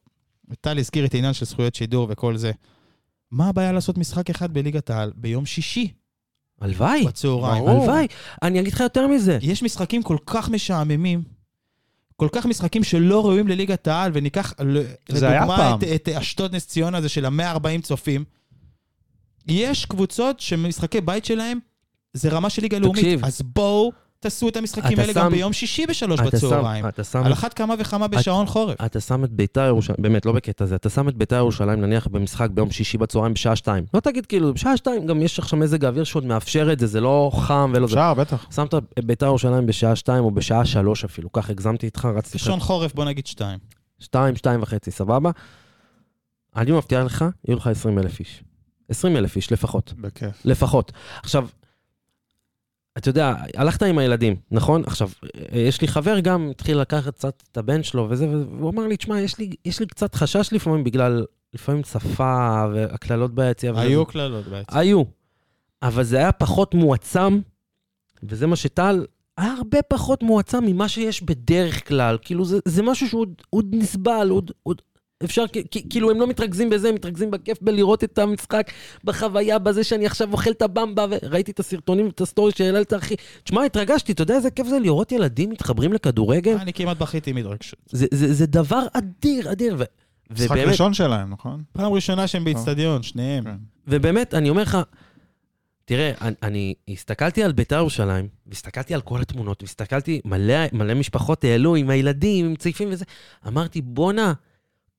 טל 0.61 0.79
הזכיר 0.79 1.05
את 1.05 1.13
העניין 1.13 1.33
של 1.33 1.45
זכויות 1.45 1.75
שידור 1.75 2.07
וכל 2.09 2.37
זה, 2.37 2.51
מה 3.31 3.49
הבעיה 3.49 3.71
לעשות 3.71 3.97
משחק 3.97 4.29
אחד 4.29 4.53
בליגת 4.53 4.89
העל 4.89 5.11
ביום 5.15 5.45
שישי 5.45 5.93
הלוואי, 6.61 7.03
בצהריים? 7.07 7.65
ברור. 7.65 7.81
הלוואי. 7.83 8.07
אני 8.41 8.59
אגיד 8.59 8.73
לך 8.73 8.79
יותר 8.79 9.07
מזה. 9.07 9.37
יש 9.41 9.63
משחקים 9.63 10.03
כל 10.03 10.17
כך 10.25 10.49
משעממים, 10.49 11.23
כל 12.15 12.27
כך 12.31 12.45
משחקים 12.45 12.83
שלא 12.83 13.25
ראויים 13.25 13.47
לליגת 13.47 13.87
העל, 13.87 14.11
וניקח 14.13 14.53
לדוגמה. 15.09 15.75
את, 15.75 15.83
את 15.83 16.09
אשדוד 16.09 16.55
נס 16.55 16.67
ציונה 16.67 16.97
הזה 16.97 17.09
של 17.09 17.25
ה-140 17.25 17.81
צופים. 17.81 18.23
יש 19.47 19.85
קבוצות 19.85 20.39
שמשחקי 20.39 21.01
בית 21.01 21.25
שלהם 21.25 21.59
זה 22.13 22.29
רמה 22.29 22.49
של 22.49 22.61
ליגה 22.61 22.79
לאומית. 22.79 23.03
תקשיב. 23.03 23.25
אז 23.25 23.41
בואו 23.41 23.91
תעשו 24.23 24.49
את 24.49 24.57
המשחקים 24.57 24.99
האלה 24.99 25.13
שם- 25.13 25.19
גם 25.19 25.31
ביום 25.31 25.53
שישי 25.53 25.85
בשלוש 25.85 26.19
בצהריים. 26.19 26.87
אתה 26.87 27.03
שם 27.03 27.23
על 27.23 27.33
אחת 27.33 27.53
כמה 27.53 27.73
וכמה 27.79 28.07
בשעון 28.07 28.45
חורף. 28.45 28.81
אתה 28.85 28.99
שם 28.99 29.23
את 29.23 29.31
ביתר 29.31 29.61
ירושלים, 29.65 29.97
באמת, 29.99 30.25
לא 30.25 30.31
בקטע 30.31 30.63
הזה, 30.63 30.75
אתה 30.75 30.89
שם 30.89 31.09
את 31.09 31.15
ביתר 31.17 31.35
ירושלים 31.35 31.81
נניח 31.81 32.07
במשחק 32.07 32.49
ביום 32.49 32.71
שישי 32.71 32.97
בצהריים 32.97 33.33
בשעה 33.33 33.55
שתיים. 33.55 33.85
לא 33.93 33.99
תגיד 33.99 34.25
כאילו, 34.25 34.53
בשעה 34.53 34.77
שתיים 34.77 35.07
גם 35.07 35.21
יש 35.21 35.39
עכשיו 35.39 35.59
מזג 35.59 35.85
האוויר 35.85 36.03
שעוד 36.03 36.25
מאפשר 36.25 36.73
את 36.73 36.79
זה, 36.79 36.87
זה 36.87 37.01
לא 37.01 37.31
חם 37.33 37.71
ולא 37.75 37.87
זה. 37.87 37.93
אפשר, 37.93 38.13
בטח. 38.13 38.45
שמת 38.55 38.73
את 38.73 39.05
ביתר 39.05 39.25
ירושלים 39.25 39.65
בשעה 39.65 39.95
שתיים 39.95 40.23
או 40.23 40.31
בשעה 40.31 40.65
שלוש 40.65 41.03
אפילו, 41.03 41.31
כך 41.31 41.49
הגזמתי 41.49 41.85
איתך, 41.85 42.05
רצתי 42.15 42.37
בשעון 42.37 42.59
חורף 42.59 42.93
בוא 42.93 43.05
נגיד 43.05 43.27
שתיים. 43.27 43.59
שתיים, 43.99 44.35
שתיים 44.35 44.61
וחצי, 44.61 44.91
סבבה? 44.91 45.31
אני 46.55 46.71
מבטיח 46.71 47.03
לך, 47.05 47.25
יהיו 47.47 47.57
לך 47.57 47.67
20 47.67 47.99
אלף 47.99 48.19
איש. 48.19 48.43
20 48.89 49.17
אלף 49.17 49.35
איש 49.35 49.51
לפחות. 49.51 49.93
בכיף. 49.97 50.41
לפחות. 50.45 50.91
עכשיו, 51.23 51.47
אתה 52.97 53.09
יודע, 53.09 53.33
הלכת 53.55 53.83
עם 53.83 53.97
הילדים, 53.97 54.35
נכון? 54.51 54.83
עכשיו, 54.85 55.09
יש 55.51 55.81
לי 55.81 55.87
חבר 55.87 56.19
גם, 56.19 56.47
התחיל 56.51 56.77
לקחת 56.77 57.13
קצת 57.13 57.43
את 57.51 57.57
הבן 57.57 57.83
שלו 57.83 58.07
וזה, 58.09 58.27
והוא 58.29 58.69
אמר 58.69 58.87
לי, 58.87 58.97
תשמע, 58.97 59.21
יש 59.21 59.37
לי, 59.39 59.49
יש 59.65 59.79
לי 59.79 59.85
קצת 59.85 60.15
חשש 60.15 60.53
לפעמים 60.53 60.83
בגלל, 60.83 61.25
לפעמים 61.53 61.83
שפה 61.83 62.65
והקללות 62.73 63.35
ביציע. 63.35 63.71
וזה." 63.71 63.81
היו 63.81 64.05
קללות 64.05 64.47
בעצם. 64.47 64.77
היו. 64.77 65.03
אבל 65.83 66.03
זה 66.03 66.17
היה 66.17 66.31
פחות 66.31 66.73
מועצם, 66.73 67.39
וזה 68.23 68.47
מה 68.47 68.55
שטל, 68.55 69.05
היה 69.37 69.53
הרבה 69.53 69.81
פחות 69.81 70.23
מועצם 70.23 70.63
ממה 70.65 70.89
שיש 70.89 71.23
בדרך 71.23 71.87
כלל. 71.87 72.17
כאילו, 72.21 72.45
זה, 72.45 72.59
זה 72.65 72.83
משהו 72.83 73.07
שהוא 73.07 73.21
עוד- 73.21 73.41
עוד 73.49 73.65
נסבל, 73.71 74.27
עוד, 74.29 74.51
עוד 74.63 74.81
אפשר, 75.23 75.43
כאילו, 75.89 76.11
הם 76.11 76.19
לא 76.19 76.27
מתרכזים 76.27 76.69
בזה, 76.69 76.89
הם 76.89 76.95
מתרכזים 76.95 77.31
בכיף 77.31 77.57
בלראות 77.61 78.03
את 78.03 78.17
המשחק, 78.17 78.71
בחוויה, 79.03 79.59
בזה 79.59 79.83
שאני 79.83 80.05
עכשיו 80.05 80.31
אוכל 80.31 80.51
את 80.51 80.61
הבמבה, 80.61 81.05
וראיתי 81.09 81.51
את 81.51 81.59
הסרטונים, 81.59 82.07
את 82.07 82.21
הסטורי 82.21 82.51
שהעלת, 82.51 82.93
אחי. 82.93 83.15
תשמע, 83.43 83.63
התרגשתי, 83.63 84.11
אתה 84.11 84.21
יודע 84.21 84.35
איזה 84.35 84.51
כיף 84.51 84.67
זה 84.67 84.79
לראות 84.79 85.11
ילדים 85.11 85.49
מתחברים 85.49 85.93
לכדורגל? 85.93 86.57
אני 86.61 86.73
כמעט 86.73 86.97
בכיתי 86.97 87.33
מהתרגשות. 87.33 87.79
זה, 87.89 88.07
זה, 88.11 88.33
זה 88.33 88.45
דבר 88.45 88.81
אדיר, 88.93 89.51
אדיר. 89.51 89.75
ו, 89.79 89.83
משחק 90.31 90.51
ובאמת, 90.51 90.67
ראשון 90.67 90.93
שלהם, 90.93 91.29
נכון? 91.29 91.63
פעם 91.71 91.91
ראשונה 91.91 92.27
שהם 92.27 92.43
באיצטדיון, 92.43 93.03
שניהם. 93.03 93.43
כן. 93.43 93.55
ובאמת, 93.87 94.33
אני 94.33 94.49
אומר 94.49 94.61
לך, 94.61 94.77
תראה, 95.85 96.11
אני, 96.21 96.33
אני 96.43 96.73
הסתכלתי 96.89 97.43
על 97.43 97.51
בית"ר 97.51 97.75
ירושלים, 97.75 98.27
והסתכלתי 98.47 98.93
על 98.93 99.01
כל 99.01 99.21
התמונות, 99.21 99.63
והסתכלתי, 99.63 100.21
מלא, 100.25 100.55
מלא 100.73 100.93
משפחות 100.93 101.43
העלו 101.43 101.75
עם 101.75 101.89
הילדים, 101.89 102.45
עם 102.45 102.55
צעיפים 102.55 102.89
וזה. 102.91 103.05
אמרתי, 103.47 103.81
בואנה, 103.81 104.33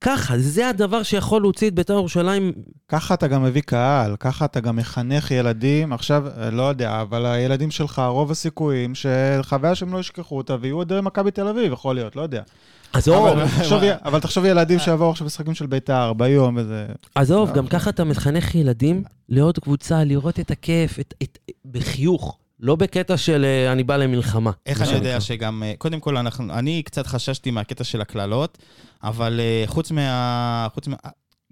ככה, 0.01 0.37
זה 0.37 0.69
הדבר 0.69 1.03
שיכול 1.03 1.41
להוציא 1.41 1.67
את 1.67 1.73
בית"ר 1.75 1.93
ירושלים. 1.93 2.51
ככה 2.89 3.13
אתה 3.13 3.27
גם 3.27 3.43
מביא 3.43 3.61
קהל, 3.61 4.15
ככה 4.19 4.45
אתה 4.45 4.59
גם 4.59 4.75
מחנך 4.75 5.31
ילדים. 5.31 5.93
עכשיו, 5.93 6.23
אה, 6.37 6.49
לא 6.51 6.63
יודע, 6.63 7.01
אבל 7.01 7.25
הילדים 7.25 7.71
שלך, 7.71 8.01
רוב 8.07 8.31
הסיכויים 8.31 8.93
שחוויה 8.95 9.75
שהם 9.75 9.93
לא 9.93 9.99
ישכחו 9.99 10.37
אותה 10.37 10.55
ויהיו 10.61 10.75
אוהדי 10.75 10.99
מכבי 11.03 11.31
תל 11.31 11.47
אביב, 11.47 11.73
יכול 11.73 11.95
להיות, 11.95 12.15
לא 12.15 12.21
יודע. 12.21 12.41
עזוב, 12.93 13.27
אבל 13.27 13.45
תחשוב- 13.59 13.81
אבל 14.05 14.19
תחשוב 14.19 14.45
ילדים 14.45 14.79
שיבואו 14.79 15.09
עכשיו 15.11 15.25
משחקים 15.27 15.53
של 15.53 15.65
בית"ר 15.65 16.13
ביום 16.13 16.57
וזה... 16.57 16.85
עזוב, 17.15 17.51
גם 17.53 17.67
ככה 17.67 17.89
אתה 17.89 18.03
מחנך 18.03 18.55
ילדים 18.55 19.03
לעוד 19.29 19.59
קבוצה, 19.59 20.03
לראות 20.03 20.39
את 20.39 20.51
הכיף, 20.51 20.99
את, 20.99 21.13
את, 21.23 21.37
בחיוך, 21.71 22.37
לא 22.59 22.75
בקטע 22.75 23.17
של 23.17 23.45
אה, 23.45 23.71
אני 23.71 23.83
בא 23.83 23.97
למלחמה. 23.97 24.51
איך 24.65 24.81
אני 24.81 24.91
יודע 24.91 25.21
שגם, 25.21 25.63
אה, 25.63 25.73
קודם 25.77 25.99
כל, 25.99 26.17
אנחנו, 26.17 26.53
אני 26.53 26.83
קצת 26.83 27.07
חששתי 27.07 27.51
מהקטע 27.51 27.83
של 27.83 28.01
הקללות, 28.01 28.57
אבל 29.03 29.39
אה, 29.39 29.63
חוץ 29.65 29.91
מה... 29.91 30.67
חוץ 30.73 30.87
מה... 30.87 30.95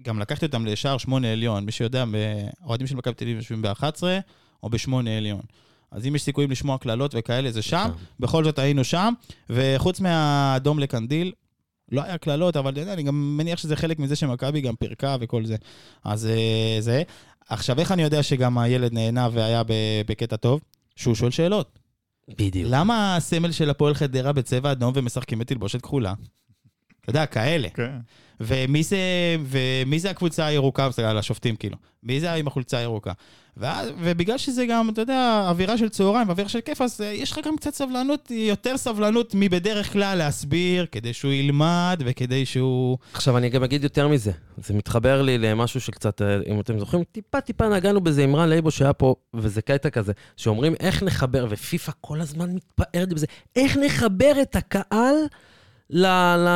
גם 0.02 0.18
לקחתי 0.18 0.46
אותם 0.46 0.66
לשער 0.66 0.98
שמונה 0.98 1.32
עליון. 1.32 1.64
מי 1.64 1.72
שיודע, 1.72 2.04
אוהדים 2.64 2.86
של 2.86 2.96
מכבי 2.96 3.14
תל 3.14 3.24
אביב 3.24 3.36
יושבים 3.36 3.62
ב-11 3.62 4.02
או 4.62 4.70
בשמונה 4.70 5.16
עליון. 5.16 5.40
אז 5.90 6.06
אם 6.06 6.14
יש 6.14 6.22
סיכויים 6.22 6.50
לשמוע 6.50 6.78
קללות 6.78 7.14
וכאלה, 7.18 7.50
זה 7.50 7.62
שם. 7.62 7.90
בכל 8.20 8.44
זאת 8.44 8.58
היינו 8.58 8.84
שם, 8.84 9.12
וחוץ 9.50 10.00
מהאדום 10.00 10.78
לקנדיל, 10.78 11.32
לא 11.92 12.02
היה 12.02 12.18
קללות, 12.18 12.56
אבל 12.56 12.78
יודע, 12.78 12.92
אני 12.92 13.02
גם 13.02 13.36
מניח 13.36 13.58
שזה 13.58 13.76
חלק 13.76 13.98
מזה 13.98 14.16
שמכבי 14.16 14.60
גם 14.60 14.76
פירקה 14.76 15.16
וכל 15.20 15.46
זה. 15.46 15.56
אז 16.04 16.28
זה. 16.80 17.02
עכשיו, 17.48 17.80
איך 17.80 17.92
אני 17.92 18.02
יודע 18.02 18.22
שגם 18.22 18.58
הילד 18.58 18.92
נהנה 18.92 19.28
והיה 19.32 19.62
בקטע 20.06 20.36
טוב? 20.36 20.60
שהוא 20.96 21.14
שואל 21.14 21.30
שאלות. 21.30 21.78
בדיוק. 22.28 22.68
למה 22.70 23.16
הסמל 23.16 23.52
של 23.52 23.70
הפועל 23.70 23.94
חדרה 23.94 24.32
בצבע 24.32 24.72
אדום 24.72 24.92
ומשחקים 24.96 25.38
בתלבושת 25.38 25.82
כחולה? 25.82 26.14
אתה 27.04 27.10
יודע, 27.10 27.26
כאלה. 27.26 27.68
כן. 27.68 27.90
ומי 28.40 28.82
זה, 28.82 28.98
ומי 29.44 29.98
זה 29.98 30.10
הקבוצה 30.10 30.46
הירוקה, 30.46 30.88
סליחה, 30.92 31.10
על 31.10 31.18
השופטים 31.18 31.56
כאילו? 31.56 31.76
מי 32.02 32.20
זה 32.20 32.32
עם 32.32 32.46
החולצה 32.46 32.78
הירוקה? 32.78 33.12
ואז, 33.56 33.88
ובגלל 33.98 34.38
שזה 34.38 34.66
גם, 34.66 34.88
אתה 34.88 35.00
יודע, 35.00 35.44
אווירה 35.48 35.78
של 35.78 35.88
צהריים, 35.88 36.30
אווירה 36.30 36.48
של 36.48 36.60
כיף, 36.60 36.80
אז 36.80 37.00
אה, 37.00 37.06
יש 37.06 37.32
לך 37.32 37.38
גם 37.46 37.56
קצת 37.56 37.74
סבלנות, 37.74 38.30
יותר 38.30 38.76
סבלנות 38.76 39.32
מבדרך 39.34 39.92
כלל 39.92 40.18
להסביר, 40.18 40.86
כדי 40.92 41.12
שהוא 41.12 41.32
ילמד 41.32 42.02
וכדי 42.04 42.46
שהוא... 42.46 42.98
עכשיו, 43.12 43.36
אני 43.36 43.48
גם 43.48 43.64
אגיד 43.64 43.84
יותר 43.84 44.08
מזה. 44.08 44.32
זה 44.56 44.74
מתחבר 44.74 45.22
לי 45.22 45.38
למשהו 45.38 45.80
שקצת, 45.80 46.22
אה, 46.22 46.38
אם 46.46 46.60
אתם 46.60 46.78
זוכרים, 46.78 47.04
טיפה 47.12 47.40
טיפה 47.40 47.68
נגענו 47.68 48.00
בזה 48.00 48.24
עם 48.24 48.36
רן 48.36 48.48
לייבו 48.48 48.70
שהיה 48.70 48.92
פה, 48.92 49.14
וזה 49.34 49.62
קטע 49.62 49.90
כזה, 49.90 50.12
שאומרים 50.36 50.74
איך 50.80 51.02
נחבר, 51.02 51.46
ופיפ"א 51.50 51.92
כל 52.00 52.20
הזמן 52.20 52.50
מתפארת 52.54 53.12
בזה, 53.12 53.26
איך 53.56 53.76
נחבר 53.76 54.32
את 54.42 54.56
הקהל 54.56 55.16
ל, 55.90 56.06
ל, 56.36 56.48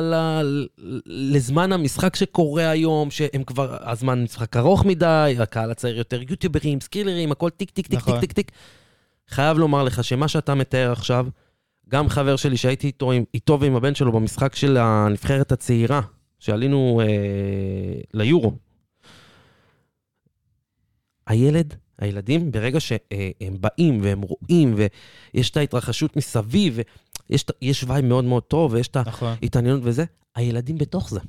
ל, 0.00 0.66
לזמן 1.06 1.72
המשחק 1.72 2.16
שקורה 2.16 2.70
היום, 2.70 3.10
שהם 3.10 3.44
כבר, 3.44 3.76
הזמן 3.80 4.22
משחק 4.22 4.56
ארוך 4.56 4.84
מדי, 4.84 5.36
הקהל 5.38 5.70
הצעיר 5.70 5.98
יותר 5.98 6.22
יוטיוברים, 6.22 6.80
סקילרים, 6.80 7.32
הכל 7.32 7.50
טיק 7.50 7.70
טיק 7.70 7.86
טיק 7.86 7.98
נכון. 7.98 8.20
טיק 8.20 8.20
טיק 8.20 8.32
טיק. 8.32 8.52
חייב 9.28 9.58
לומר 9.58 9.82
לך 9.82 10.04
שמה 10.04 10.28
שאתה 10.28 10.54
מתאר 10.54 10.92
עכשיו, 10.92 11.26
גם 11.88 12.08
חבר 12.08 12.36
שלי 12.36 12.56
שהייתי 12.56 12.86
איתו, 12.86 13.12
איתו 13.34 13.60
ועם 13.60 13.76
הבן 13.76 13.94
שלו 13.94 14.12
במשחק 14.12 14.56
של 14.56 14.76
הנבחרת 14.76 15.52
הצעירה, 15.52 16.00
שעלינו 16.38 17.00
אה, 17.04 18.00
ליורו. 18.14 18.52
הילד, 21.26 21.74
הילדים, 21.98 22.52
ברגע 22.52 22.80
שהם 22.80 23.56
באים 23.60 24.00
והם 24.02 24.22
רואים 24.22 24.74
ויש 25.34 25.50
את 25.50 25.56
ההתרחשות 25.56 26.16
מסביב, 26.16 26.78
את- 27.34 27.50
יש 27.62 27.84
vibe 27.88 28.04
מאוד 28.04 28.24
מאוד 28.24 28.42
טוב 28.42 28.72
ויש 28.72 28.88
את 28.88 28.96
נכון. 28.96 29.34
ההתעניינות 29.42 29.80
וזה, 29.84 30.04
הילדים 30.34 30.78
בתוך 30.78 31.10
זה. 31.10 31.20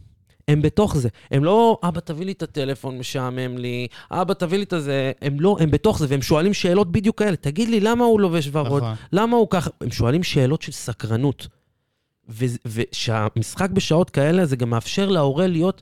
הם 0.48 0.62
בתוך 0.62 0.98
זה. 0.98 1.10
הם 1.32 1.44
לא, 1.44 1.80
אבא, 1.84 2.00
תביא 2.00 2.26
לי 2.26 2.32
את 2.32 2.44
הטלפון, 2.44 2.98
משעמם 2.98 3.58
לי, 3.58 3.88
אבא, 4.12 4.34
תביא 4.34 4.58
לי 4.58 4.64
את 4.64 4.74
הזה, 4.74 5.12
הם 5.22 5.40
לא, 5.40 5.58
הם 5.60 5.72
בתוך 5.72 6.00
זה, 6.00 6.06
והם 6.10 6.22
שואלים 6.22 6.54
שאלות 6.54 6.92
בדיוק 6.92 7.20
כאלה. 7.20 7.36
תגיד 7.36 7.70
לי, 7.70 7.80
למה 7.80 8.06
הוא 8.06 8.22
לובש 8.22 8.50
ורוד? 8.52 8.84
נכון. 8.84 8.96
למה 9.12 9.38
הוא 9.38 9.48
ככה? 9.50 9.70
הם 9.82 9.92
שואלים 9.92 10.24
שאלות 10.24 10.62
של 10.62 10.72
סקרנות. 10.72 11.48
ושהמשחק 12.66 13.70
בשעות 13.70 14.10
כאלה, 14.10 14.46
זה 14.46 14.56
גם 14.56 14.70
מאפשר 14.70 15.10
להורה 15.10 15.48
להיות 15.48 15.82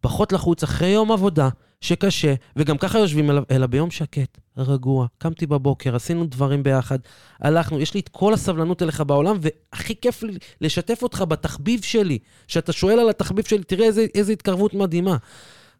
פחות 0.00 0.32
לחוץ 0.32 0.62
אחרי 0.62 0.88
יום 0.88 1.12
עבודה, 1.12 1.48
שקשה, 1.82 2.34
וגם 2.56 2.78
ככה 2.78 2.98
יושבים 2.98 3.30
אליו, 3.30 3.42
אלא 3.50 3.66
ביום 3.66 3.90
שקט, 3.90 4.38
רגוע. 4.56 5.06
קמתי 5.18 5.46
בבוקר, 5.46 5.96
עשינו 5.96 6.26
דברים 6.26 6.62
ביחד, 6.62 6.98
הלכנו, 7.40 7.80
יש 7.80 7.94
לי 7.94 8.00
את 8.00 8.08
כל 8.08 8.34
הסבלנות 8.34 8.82
אליך 8.82 9.00
בעולם, 9.00 9.38
והכי 9.40 9.94
כיף 10.00 10.22
לי 10.22 10.32
לשתף 10.60 11.02
אותך 11.02 11.24
בתחביב 11.28 11.82
שלי. 11.82 12.18
שאתה 12.48 12.72
שואל 12.72 12.98
על 12.98 13.10
התחביב 13.10 13.44
שלי, 13.44 13.64
תראה 13.64 13.86
איזה, 13.86 14.06
איזה 14.14 14.32
התקרבות 14.32 14.74
מדהימה. 14.74 15.16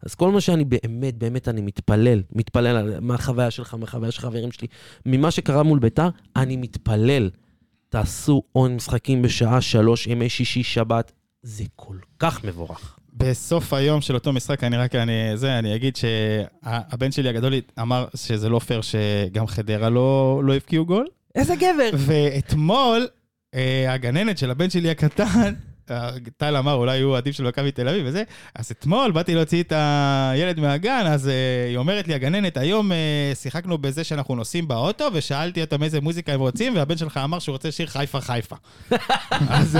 אז 0.05 0.15
כל 0.15 0.31
מה 0.31 0.41
שאני 0.41 0.65
באמת, 0.65 1.17
באמת, 1.17 1.47
אני 1.47 1.61
מתפלל, 1.61 2.21
מתפלל 2.31 2.75
על- 2.75 2.99
מהחוויה 3.01 3.51
שלך, 3.51 3.73
מהחוויה 3.73 4.11
של 4.11 4.21
חברים 4.21 4.51
שלי, 4.51 4.67
ממה 5.05 5.31
שקרה 5.31 5.63
מול 5.63 5.79
ביתר, 5.79 6.09
אני 6.35 6.57
מתפלל. 6.57 7.29
תעשו 7.89 8.43
עוד 8.51 8.71
משחקים 8.71 9.21
בשעה 9.21 9.61
שלוש, 9.61 10.07
ימי 10.07 10.29
שישי, 10.29 10.63
שבת, 10.63 11.11
זה 11.43 11.63
כל 11.75 11.97
כך 12.19 12.43
מבורך. 12.43 12.97
בסוף 13.17 13.73
היום 13.73 14.01
של 14.01 14.15
אותו 14.15 14.33
משחק, 14.33 14.63
אני 14.63 14.77
רק, 14.77 14.95
אני, 14.95 15.37
זה, 15.37 15.59
אני 15.59 15.75
אגיד 15.75 15.95
שהבן 15.95 17.11
שלי 17.11 17.29
הגדול 17.29 17.53
אמר 17.81 18.05
שזה 18.15 18.49
לא 18.49 18.59
פייר 18.59 18.81
שגם 18.81 19.47
חדרה 19.47 19.89
לא, 19.89 20.41
לא 20.43 20.55
הבקיעו 20.55 20.85
גול. 20.85 21.07
איזה 21.35 21.55
גבר! 21.55 21.89
ואתמול, 21.97 23.07
אה, 23.55 23.93
הגננת 23.93 24.37
של 24.37 24.51
הבן 24.51 24.69
שלי 24.69 24.89
הקטן, 24.89 25.53
אה, 25.91 26.09
טל 26.37 26.57
אמר, 26.57 26.73
אולי 26.73 27.01
הוא 27.01 27.17
עדיף 27.17 27.35
של 27.35 27.47
מכבי 27.47 27.71
תל 27.71 27.87
אביב 27.89 28.03
וזה, 28.05 28.23
אז 28.55 28.71
אתמול 28.71 29.11
באתי 29.11 29.35
להוציא 29.35 29.63
את 29.63 29.73
הילד 29.75 30.59
מהגן, 30.59 31.03
אז 31.05 31.27
אה, 31.27 31.67
היא 31.67 31.77
אומרת 31.77 32.07
לי, 32.07 32.13
הגננת, 32.13 32.57
היום 32.57 32.91
שיחקנו 33.33 33.77
בזה 33.77 34.03
שאנחנו 34.03 34.35
נוסעים 34.35 34.67
באוטו, 34.67 35.05
ושאלתי 35.13 35.61
אותם 35.61 35.83
איזה 35.83 36.01
מוזיקה 36.01 36.33
הם 36.33 36.39
רוצים, 36.39 36.75
והבן 36.75 36.97
שלך 36.97 37.17
אמר 37.23 37.39
שהוא 37.39 37.53
רוצה 37.53 37.71
שיר 37.71 37.87
חיפה 37.87 38.21
חיפה. 38.21 38.55
אז... 39.49 39.77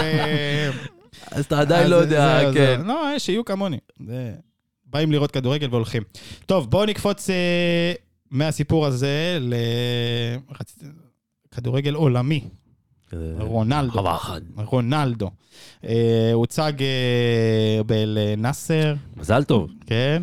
אה, 1.22 1.38
אז 1.38 1.46
אתה 1.46 1.60
עדיין 1.60 1.90
לא 1.90 1.96
יודע, 1.96 2.42
כן. 2.54 2.82
לא, 2.86 3.20
שיהיו 3.20 3.46
כמוני. 3.46 3.78
זה- 4.08 4.34
באים 4.86 5.12
לראות 5.12 5.32
כדורגל 5.32 5.68
והולכים. 5.72 6.04
טוב, 6.46 6.70
בואו 6.72 6.86
נקפוץ 6.86 7.30
אה, 7.30 7.94
מהסיפור 8.32 8.86
הזה 8.86 9.40
לכדורגל 11.52 11.94
עולמי. 11.94 12.44
רונלדו. 13.40 13.92
חווה 13.92 14.16
אחת. 14.16 14.42
רונלדו. 14.56 15.30
אה, 15.86 16.30
הוצג 16.34 16.74
אה, 16.82 17.84
באל-נאסר, 17.84 18.94
מזל 19.16 19.44
טוב. 19.44 19.72
כן? 19.88 20.22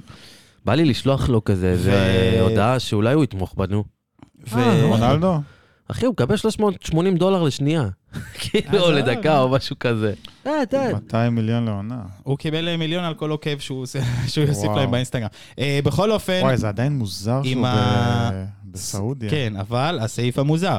בא 0.65 0.75
לי 0.75 0.85
לשלוח 0.85 1.29
לו 1.29 1.45
כזה, 1.45 1.71
איזה 1.71 2.39
הודעה 2.41 2.79
שאולי 2.79 3.15
הוא 3.15 3.25
יתמוך 3.25 3.55
בנו. 3.57 3.85
אה, 4.57 4.85
רונלדו? 4.85 5.35
אחי, 5.89 6.07
הוא 6.07 6.13
מקבל 6.13 6.37
380 6.37 7.17
דולר 7.17 7.43
לשנייה. 7.43 7.89
כאילו. 8.41 8.91
לדקה 8.91 9.41
או 9.41 9.49
משהו 9.49 9.77
כזה. 9.81 10.13
אה, 10.47 10.65
די. 10.71 10.91
200 10.95 11.35
מיליון 11.35 11.65
לעונה. 11.65 12.03
הוא 12.23 12.39
קיבל 12.39 12.77
מיליון 12.77 13.05
על 13.05 13.15
כל 13.15 13.31
עוקב 13.31 13.59
שהוא 13.59 13.81
יוסיף. 14.49 14.71
להם 14.77 14.91
באינסטגרם. 14.91 15.29
אה, 15.59 15.81
בכל 15.85 16.13
אופן, 16.13 16.41
וואי, 16.43 16.57
זה 16.57 16.69
עדיין 16.69 16.93
מוזר 16.93 17.43
שהוא 17.43 17.67
בסעודיה. 18.65 19.31
כן, 19.31 19.57
אבל 19.57 19.99
הסעיף 20.03 20.39
המוזר. 20.39 20.79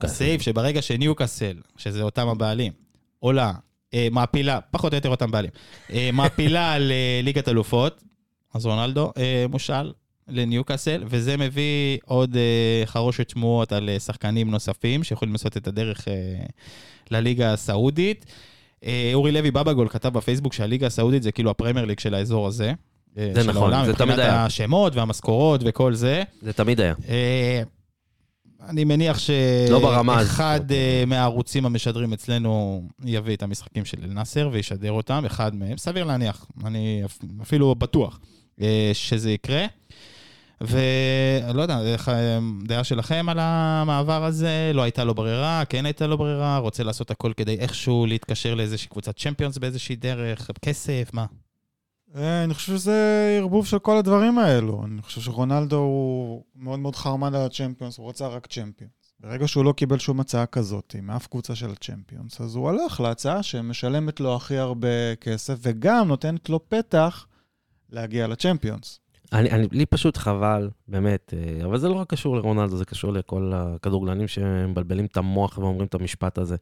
הסעיף 0.00 0.42
שברגע 0.42 0.82
שניוקאסל, 0.82 1.56
שזה 1.76 2.02
אותם 2.02 2.28
הבעלים, 2.28 2.72
עולה, 3.18 3.52
אה, 3.94 4.08
מעפילה, 4.10 4.58
פחות 4.70 4.92
או 4.92 4.96
יותר 4.96 5.08
אותם 5.08 5.30
בעלים, 5.30 5.50
אה, 5.92 6.10
מעפילה 6.12 6.76
לליגת 6.78 7.48
אלופות, 7.48 8.02
אז 8.54 8.66
רונלדו 8.66 9.12
אה, 9.16 9.44
מושאל 9.50 9.92
לניוקאסל, 10.28 11.04
וזה 11.06 11.36
מביא 11.36 11.98
עוד 12.04 12.36
אה, 12.36 12.82
חרושת 12.86 13.30
שמועות 13.30 13.72
על 13.72 13.88
אה, 13.88 14.00
שחקנים 14.00 14.50
נוספים 14.50 15.04
שיכולים 15.04 15.32
לעשות 15.32 15.56
את 15.56 15.66
הדרך 15.66 16.08
אה, 16.08 16.14
לליגה 17.10 17.52
הסעודית. 17.52 18.26
אה, 18.84 19.10
אורי 19.14 19.32
לוי 19.32 19.50
בבגול 19.50 19.88
כתב 19.88 20.08
בפייסבוק 20.08 20.52
שהליגה 20.52 20.86
הסעודית 20.86 21.22
זה 21.22 21.32
כאילו 21.32 21.50
הפרמייר 21.50 21.86
ליג 21.86 21.98
של 21.98 22.14
האזור 22.14 22.46
הזה. 22.46 22.72
אה, 23.18 23.30
זה 23.34 23.40
נכון, 23.44 23.56
העולם, 23.62 23.86
זה 23.86 23.92
תמיד 23.94 24.10
מבחינת 24.10 24.28
היה. 24.30 24.44
השמות 24.44 24.96
והמשכורות 24.96 25.60
וכל 25.64 25.94
זה. 25.94 26.22
זה 26.42 26.52
תמיד 26.52 26.80
היה. 26.80 26.94
אה, 27.08 27.62
אני 28.68 28.84
מניח 28.84 29.18
לא. 29.70 30.04
שאחד 30.24 30.72
אה, 30.72 31.04
מהערוצים 31.06 31.66
המשדרים 31.66 32.12
אצלנו 32.12 32.82
יביא 33.04 33.36
את 33.36 33.42
המשחקים 33.42 33.84
של 33.84 33.98
אל-נאסר 34.04 34.48
וישדר 34.52 34.92
אותם, 34.92 35.22
אחד 35.26 35.54
מהם, 35.54 35.76
סביר 35.76 36.04
להניח, 36.04 36.46
אני 36.64 37.02
אפ- 37.04 37.18
אפילו 37.42 37.74
בטוח 37.74 38.20
שזה 38.92 39.30
יקרה. 39.30 39.64
ולא 40.68 41.62
יודע, 41.62 41.80
איך, 41.80 42.08
אה, 42.08 42.38
דעה 42.64 42.84
שלכם 42.84 43.28
על 43.28 43.38
המעבר 43.40 44.24
הזה? 44.24 44.70
לא 44.74 44.82
הייתה 44.82 45.04
לו 45.04 45.14
ברירה, 45.14 45.62
כן 45.68 45.86
הייתה 45.86 46.06
לו 46.06 46.18
ברירה, 46.18 46.58
רוצה 46.58 46.82
לעשות 46.82 47.10
הכל 47.10 47.32
כדי 47.36 47.58
איכשהו 47.58 48.06
להתקשר 48.06 48.54
לאיזושהי 48.54 48.88
קבוצת 48.88 49.18
צ'מפיונס 49.18 49.58
באיזושהי 49.58 49.96
דרך, 49.96 50.50
כסף, 50.62 51.10
מה? 51.12 51.26
אה, 52.16 52.44
אני 52.44 52.54
חושב 52.54 52.72
שזה 52.72 53.36
ערבוב 53.38 53.66
של 53.66 53.78
כל 53.78 53.96
הדברים 53.96 54.38
האלו. 54.38 54.84
אני 54.84 55.02
חושב 55.02 55.20
שרונלדו 55.20 55.76
הוא 55.76 56.44
מאוד 56.56 56.78
מאוד 56.78 56.96
חרמן 56.96 57.34
על 57.34 57.46
הצ'מפיונס, 57.46 57.98
הוא 57.98 58.08
רצה 58.08 58.28
רק 58.28 58.46
צ'מפיונס. 58.46 58.92
ברגע 59.20 59.48
שהוא 59.48 59.64
לא 59.64 59.72
קיבל 59.72 59.98
שום 59.98 60.20
הצעה 60.20 60.46
כזאת, 60.46 60.96
מאף 61.02 61.26
קבוצה 61.26 61.54
של 61.54 61.70
הצ'מפיונס, 61.70 62.40
אז 62.40 62.54
הוא 62.54 62.68
הלך 62.68 63.00
להצעה 63.00 63.42
שמשלמת 63.42 64.20
לו 64.20 64.36
הכי 64.36 64.56
הרבה 64.56 65.16
כסף, 65.20 65.54
וגם 65.62 66.08
נותנת 66.08 66.48
לו 66.48 66.68
פתח 66.68 67.26
להגיע 67.90 68.26
לצ'מפיונס. 68.26 69.01
אני, 69.32 69.50
אני, 69.50 69.68
לי 69.72 69.86
פשוט 69.86 70.16
חבל, 70.16 70.70
באמת, 70.88 71.34
אה, 71.36 71.64
אבל 71.64 71.78
זה 71.78 71.88
לא 71.88 71.94
רק 71.94 72.10
קשור 72.10 72.36
לרונלדו, 72.36 72.76
זה 72.76 72.84
קשור 72.84 73.12
לכל 73.12 73.52
הכדורגלנים 73.54 74.28
שמבלבלים 74.28 75.04
את 75.04 75.16
המוח 75.16 75.58
ואומרים 75.58 75.86
את 75.86 75.94
המשפט 75.94 76.38
הזה. 76.38 76.56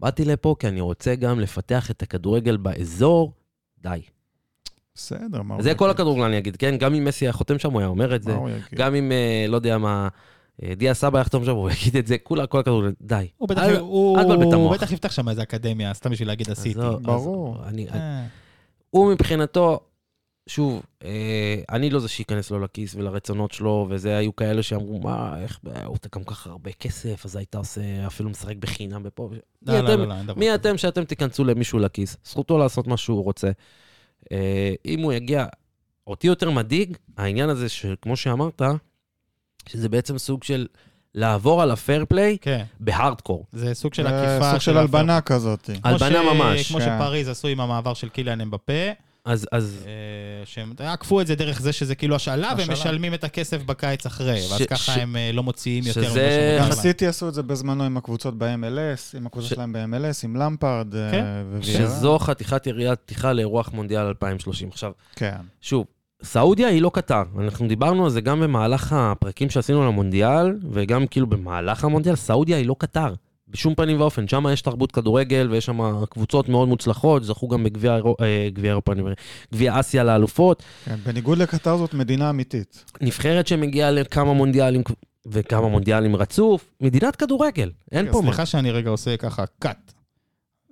באתי 0.00 0.24
לפה 0.24 0.56
כי 0.58 0.68
אני 0.68 0.80
רוצה 0.80 1.14
גם 1.14 1.40
לפתח 1.40 1.90
את 1.90 2.02
הכדורגל 2.02 2.56
באזור, 2.56 3.32
די. 3.78 4.00
בסדר, 4.94 5.42
מה 5.42 5.54
הוא 5.54 5.62
זה 5.62 5.74
כל 5.74 5.84
יגיד? 5.84 5.94
הכדורגלן 5.94 6.32
יגיד, 6.32 6.56
כן? 6.56 6.76
גם 6.76 6.94
אם 6.94 7.04
מסי 7.04 7.24
היה 7.24 7.32
חותם 7.32 7.58
שם, 7.58 7.72
הוא 7.72 7.80
היה 7.80 7.88
אומר 7.88 8.16
את 8.16 8.22
זה. 8.22 8.32
יגיד? 8.32 8.62
גם 8.74 8.94
אם, 8.94 9.12
אה, 9.12 9.46
לא 9.48 9.56
יודע 9.56 9.78
מה, 9.78 10.08
אה, 10.62 10.74
דיה 10.76 10.94
סבא 10.94 11.20
יחתום 11.20 11.44
שם, 11.44 11.50
הוא 11.50 11.70
יגיד 11.80 11.96
את 11.96 12.06
זה, 12.06 12.18
כולה, 12.18 12.46
כל 12.46 12.60
הכדורגלן, 12.60 12.92
די. 13.02 13.28
הוא 13.36 13.48
בטח, 13.48 14.92
יפתח 14.92 15.12
שם 15.12 15.28
איזה 15.28 15.42
אקדמיה, 15.42 15.94
סתם 15.94 16.10
בשביל 16.10 16.28
להגיד 16.28 16.50
עשיתי. 16.50 16.80
ברור. 17.02 17.56
אני, 17.64 17.88
אה. 17.88 18.26
הוא 18.90 19.12
מבחינתו, 19.12 19.80
שוב, 20.48 20.82
אה, 21.04 21.56
אני 21.70 21.90
לא 21.90 22.00
זה 22.00 22.08
שייכנס 22.08 22.50
לו 22.50 22.58
לכיס 22.58 22.94
ולרצונות 22.94 23.52
שלו, 23.52 23.86
וזה 23.90 24.16
היו 24.16 24.36
כאלה 24.36 24.62
שאמרו, 24.62 25.00
מה, 25.00 25.42
איך, 25.42 25.58
הוא 25.84 25.96
גם 26.14 26.24
ככה 26.24 26.50
הרבה 26.50 26.72
כסף, 26.72 27.24
אז 27.24 27.36
היית 27.36 27.54
עושה, 27.54 27.80
אפילו 28.06 28.30
משחק 28.30 28.56
בחינם 28.56 29.02
ופה. 29.04 29.28
מי 29.32 29.38
לא, 29.62 29.80
לא, 29.80 29.94
לא, 29.94 30.06
לא, 30.06 30.34
מי 30.36 30.46
כזה. 30.46 30.54
אתם 30.54 30.78
שאתם 30.78 31.04
תיכנסו 31.04 31.44
למישהו 31.44 31.78
לכיס? 31.78 32.16
זכותו 32.24 32.58
לעשות 32.58 32.86
מה 32.86 32.96
שהוא 32.96 33.24
רוצה. 33.24 33.50
אה, 34.32 34.74
אם 34.86 35.00
הוא 35.00 35.12
יגיע, 35.12 35.46
אותי 36.06 36.26
יותר 36.26 36.50
מדאיג, 36.50 36.96
העניין 37.16 37.48
הזה 37.48 37.68
שכמו 37.68 38.16
שאמרת, 38.16 38.62
שזה 39.68 39.88
בעצם 39.88 40.18
סוג 40.18 40.44
של 40.44 40.66
לעבור 41.14 41.62
על 41.62 41.70
הפייר 41.70 42.04
פליי 42.08 42.36
כן, 42.40 42.64
בהארדקור. 42.80 43.46
זה 43.52 43.74
סוג 43.74 43.94
של 43.94 44.06
עקיפה. 44.06 44.50
סוג 44.50 44.60
של 44.60 44.78
הלבנה 44.78 45.20
כזאת. 45.20 45.70
הלבנה 45.84 46.22
ש- 46.22 46.26
ממש. 46.34 46.68
כמו 46.68 46.78
כן. 46.78 46.84
שפריז 46.98 47.28
עשו 47.28 47.48
עם 47.48 47.60
המעבר 47.60 47.94
של 47.94 48.08
קיליאן 48.08 48.40
אמבפה, 48.40 48.72
אז, 49.26 49.46
אז 49.52 49.84
אה, 49.86 49.92
שהם 50.46 50.72
עקפו 50.78 51.20
את 51.20 51.26
זה 51.26 51.34
דרך 51.34 51.60
זה 51.60 51.72
שזה 51.72 51.94
כאילו 51.94 52.16
השאלה, 52.16 52.52
והם. 52.58 52.70
משלמים 52.72 53.14
את 53.14 53.24
הכסף 53.24 53.62
בקיץ 53.62 54.06
אחרי, 54.06 54.32
ואז 54.50 54.58
ש- 54.58 54.62
ככה 54.62 54.76
ש- 54.92 54.98
הם 54.98 55.16
אה, 55.16 55.30
לא 55.32 55.42
מוציאים 55.42 55.84
יותר 55.86 56.02
שזה- 56.04 56.20
ממה 56.58 56.64
שמגיע 56.64 56.76
גם. 56.76 56.82
סיטי 56.82 57.06
עשו 57.06 57.28
את 57.28 57.34
זה 57.34 57.42
בזמנו 57.42 57.84
עם 57.84 57.96
הקבוצות 57.96 58.38
ב-MLS, 58.38 59.16
עם 59.16 59.26
הקבוצה 59.26 59.46
ש- 59.48 59.50
שלהם 59.50 59.72
ב-MLS, 59.72 60.24
עם 60.24 60.36
למפרד 60.36 60.94
אה, 60.94 61.10
כן. 61.10 61.24
וויארה. 61.52 61.62
שזו 61.90 62.18
חתיכת 62.18 62.66
יריית 62.66 62.98
פתיחה 63.00 63.32
לאירוח 63.32 63.72
מונדיאל 63.72 64.06
2030. 64.06 64.68
עכשיו, 64.68 64.92
כן. 65.16 65.36
שוב, 65.60 65.86
סעודיה 66.22 66.68
היא 66.68 66.82
לא 66.82 66.90
קטר. 66.94 67.22
אנחנו 67.40 67.68
דיברנו 67.68 68.04
על 68.04 68.10
זה 68.10 68.20
גם 68.20 68.40
במהלך 68.40 68.92
הפרקים 68.96 69.50
שעשינו 69.50 69.84
למונדיאל, 69.86 70.58
וגם 70.70 71.06
כאילו 71.06 71.26
במהלך 71.26 71.84
המונדיאל, 71.84 72.16
סעודיה 72.16 72.56
היא 72.56 72.66
לא 72.66 72.76
קטר. 72.78 73.14
בשום 73.48 73.74
פנים 73.74 74.00
ואופן. 74.00 74.28
שם 74.28 74.44
יש 74.52 74.62
תרבות 74.62 74.92
כדורגל, 74.92 75.48
ויש 75.50 75.64
שם 75.66 76.04
קבוצות 76.10 76.48
מאוד 76.48 76.68
מוצלחות, 76.68 77.24
זכו 77.24 77.48
גם 77.48 77.64
בגביע 77.64 77.98
אה, 78.20 78.48
אירופה, 78.64 78.92
גביע 79.52 79.80
אסיה 79.80 80.04
לאלופות. 80.04 80.62
כן. 80.84 80.96
בניגוד 81.04 81.38
לקטר 81.38 81.76
זאת 81.76 81.94
מדינה 81.94 82.30
אמיתית. 82.30 82.84
נבחרת 83.00 83.46
שמגיעה 83.46 83.90
לכמה 83.90 84.32
מונדיאלים, 84.32 84.82
וכמה 85.26 85.68
מונדיאלים 85.68 86.16
רצוף. 86.16 86.72
מדינת 86.80 87.16
כדורגל, 87.16 87.70
אין 87.92 88.12
פה. 88.12 88.20
סליחה 88.22 88.46
שאני 88.46 88.70
רגע 88.70 88.90
עושה 88.90 89.16
ככה 89.16 89.44
קאט. 89.58 89.92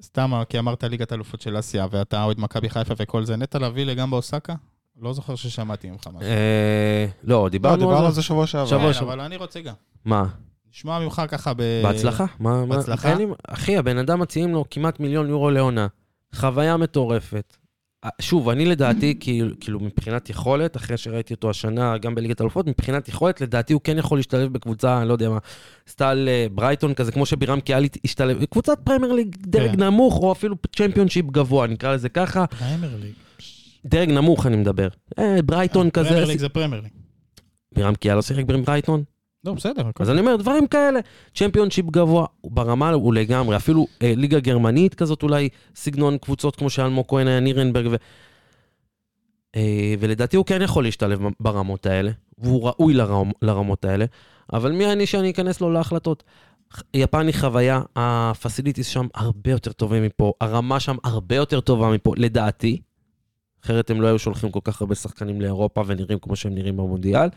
סתם, 0.03 0.43
כי 0.49 0.59
אמרת 0.59 0.85
ליגת 0.85 1.13
אלופות 1.13 1.41
של 1.41 1.59
אסיה, 1.59 1.87
ואתה 1.91 2.25
אוהד 2.25 2.41
מכבי 2.41 2.71
חיפה 2.71 2.95
וכל 2.99 3.25
זה, 3.25 3.37
נטע 3.37 3.59
לביא 3.59 3.85
לגמבה 3.85 4.17
אוסקה? 4.17 4.55
לא 5.01 5.13
זוכר 5.13 5.35
ששמעתי 5.35 5.91
ממך 5.91 6.07
משהו. 6.07 6.29
אה, 6.29 7.07
לא, 7.25 7.43
לא, 7.43 7.49
דיברנו 7.49 7.77
דיברנו 7.77 8.07
על 8.07 8.13
זה. 8.13 8.23
שבוע 8.23 8.47
כן, 8.47 8.67
שעבר. 8.67 8.99
אבל 9.01 9.21
אני 9.21 9.37
רוצה 9.37 9.61
גם. 9.61 9.75
מה? 10.05 10.25
לשמוע 10.75 10.99
ממך 10.99 11.23
ככה 11.29 11.53
ב... 11.55 11.63
בהצלחה? 11.83 12.25
מה, 12.41 12.65
מה- 12.67 12.77
בהצלחה. 12.77 13.11
אין 13.11 13.19
לי- 13.19 13.27
אחי, 13.49 13.77
הבן 13.77 13.99
אדם 13.99 14.21
מציעים 14.21 14.53
לו 14.53 14.65
כמעט 14.71 15.01
מיליון 15.01 15.29
יורו 15.29 15.51
לעונה. 15.51 15.87
חוויה 16.35 16.77
מטורפת. 16.77 17.57
אה, 18.05 18.11
שוב, 18.21 18.49
אני 18.49 18.67
לדעתי, 18.67 19.15
כאילו, 19.21 19.55
כאילו 19.61 19.81
מבחינת 19.81 20.31
יכולת, 20.31 20.77
אחרי 20.77 20.97
שראיתי 20.97 21.35
אותו 21.35 21.51
השנה, 21.51 21.99
גם 21.99 22.15
בליגת 22.15 22.41
האלופות, 22.41 22.67
מבחינת 22.67 23.09
יכולת, 23.09 23.41
לדעתי 23.41 23.73
הוא 23.73 23.81
כן 23.85 23.99
יכול 23.99 24.19
להשתלב 24.19 24.53
בקבוצה, 24.53 24.99
אני 25.01 25.09
לא 25.09 25.13
יודע 25.13 25.31
מה, 25.31 25.39
style 25.89 26.29
אה, 26.29 26.47
ברייטון 26.53 26.95
כזה, 26.95 27.13
כמו 27.13 27.27
שבירם 27.27 27.61
כיאל 27.61 27.89
השתלב, 28.05 28.45
קבוצת 28.45 28.79
פרמייר 28.85 29.13
ליג 29.13 29.37
דרג 29.39 29.71
כן. 29.71 29.83
נמוך, 29.83 30.17
או 30.23 30.33
אפילו 30.33 30.57
צ'מפיונשיפ 30.77 31.27
גבוה, 31.27 31.67
נקרא 31.67 31.95
לזה 31.95 32.09
ככה. 32.09 32.47
פרמייר 32.47 32.97
ליג. 33.01 33.13
דרג 33.87 34.11
נמוך 34.11 34.47
אני 34.47 34.57
מדבר. 34.57 34.89
אה, 35.19 35.43
ברייטון 35.45 35.91
כזה. 35.91 36.09
פרמייר 36.09 36.27
ליג 36.29 36.39
זה 36.39 36.49
פרמייר 36.49 36.83
ליג. 36.83 36.93
בירם 37.75 37.95
כיאל 37.95 38.17
לא 38.17 38.23
שיחק 38.23 38.45
ברייטון? 38.45 39.05
לא, 39.45 39.53
בסדר. 39.53 39.83
אז 40.01 40.11
אני 40.11 40.21
אומר, 40.21 40.37
דברים 40.37 40.67
כאלה, 40.67 41.01
צ'מפיונשיפ 41.35 41.87
גבוה, 41.87 42.27
ברמה 42.45 42.91
הוא 42.91 43.15
לגמרי, 43.15 43.57
אפילו 43.57 43.87
אה, 44.03 44.13
ליגה 44.17 44.41
גרמנית 44.41 44.95
כזאת 44.95 45.23
אולי, 45.23 45.49
סגנון 45.77 46.19
קבוצות 46.19 46.57
כמו 46.57 46.71
שאלמוג 46.71 47.05
כהן 47.09 47.29
היה 47.29 47.41
נירנברג, 47.41 47.87
ו... 47.91 47.95
אה, 49.57 49.95
ולדעתי 50.01 50.37
הוא 50.37 50.47
כן 50.47 50.63
יכול 50.63 50.85
להשתלב 50.85 51.21
ברמות 51.41 51.87
האלה, 51.87 52.11
והוא 52.39 52.69
ראוי 52.69 52.95
לרמ, 52.95 53.31
לרמות 53.43 53.85
האלה, 53.85 54.05
אבל 54.53 54.73
מי 54.73 54.93
אני 54.93 55.07
שאני 55.07 55.31
אכנס 55.31 55.61
לו 55.61 55.73
להחלטות? 55.73 56.23
יפן 56.95 57.27
היא 57.27 57.35
חוויה, 57.35 57.81
ה 57.97 58.05
facilities 58.05 58.87
שם 58.87 59.07
הרבה 59.15 59.51
יותר 59.51 59.73
טובים 59.73 60.03
מפה, 60.03 60.33
הרמה 60.41 60.81
שם 60.81 60.97
הרבה 61.05 61.37
יותר 61.37 61.61
טובה 61.61 61.91
מפה, 61.91 62.13
לדעתי. 62.17 62.81
אחרת 63.65 63.91
הם 63.91 64.03
לא 64.03 64.07
היו 64.07 64.19
שולחים 64.19 64.51
כל 64.51 64.61
כך 64.65 64.81
הרבה 64.81 64.95
שחקנים 64.95 65.41
לאירופה 65.41 65.83
ונראים 65.87 66.19
כמו 66.19 66.37
שהם 66.37 66.55
נראים 66.55 66.77
במונדיאל. 66.77 67.29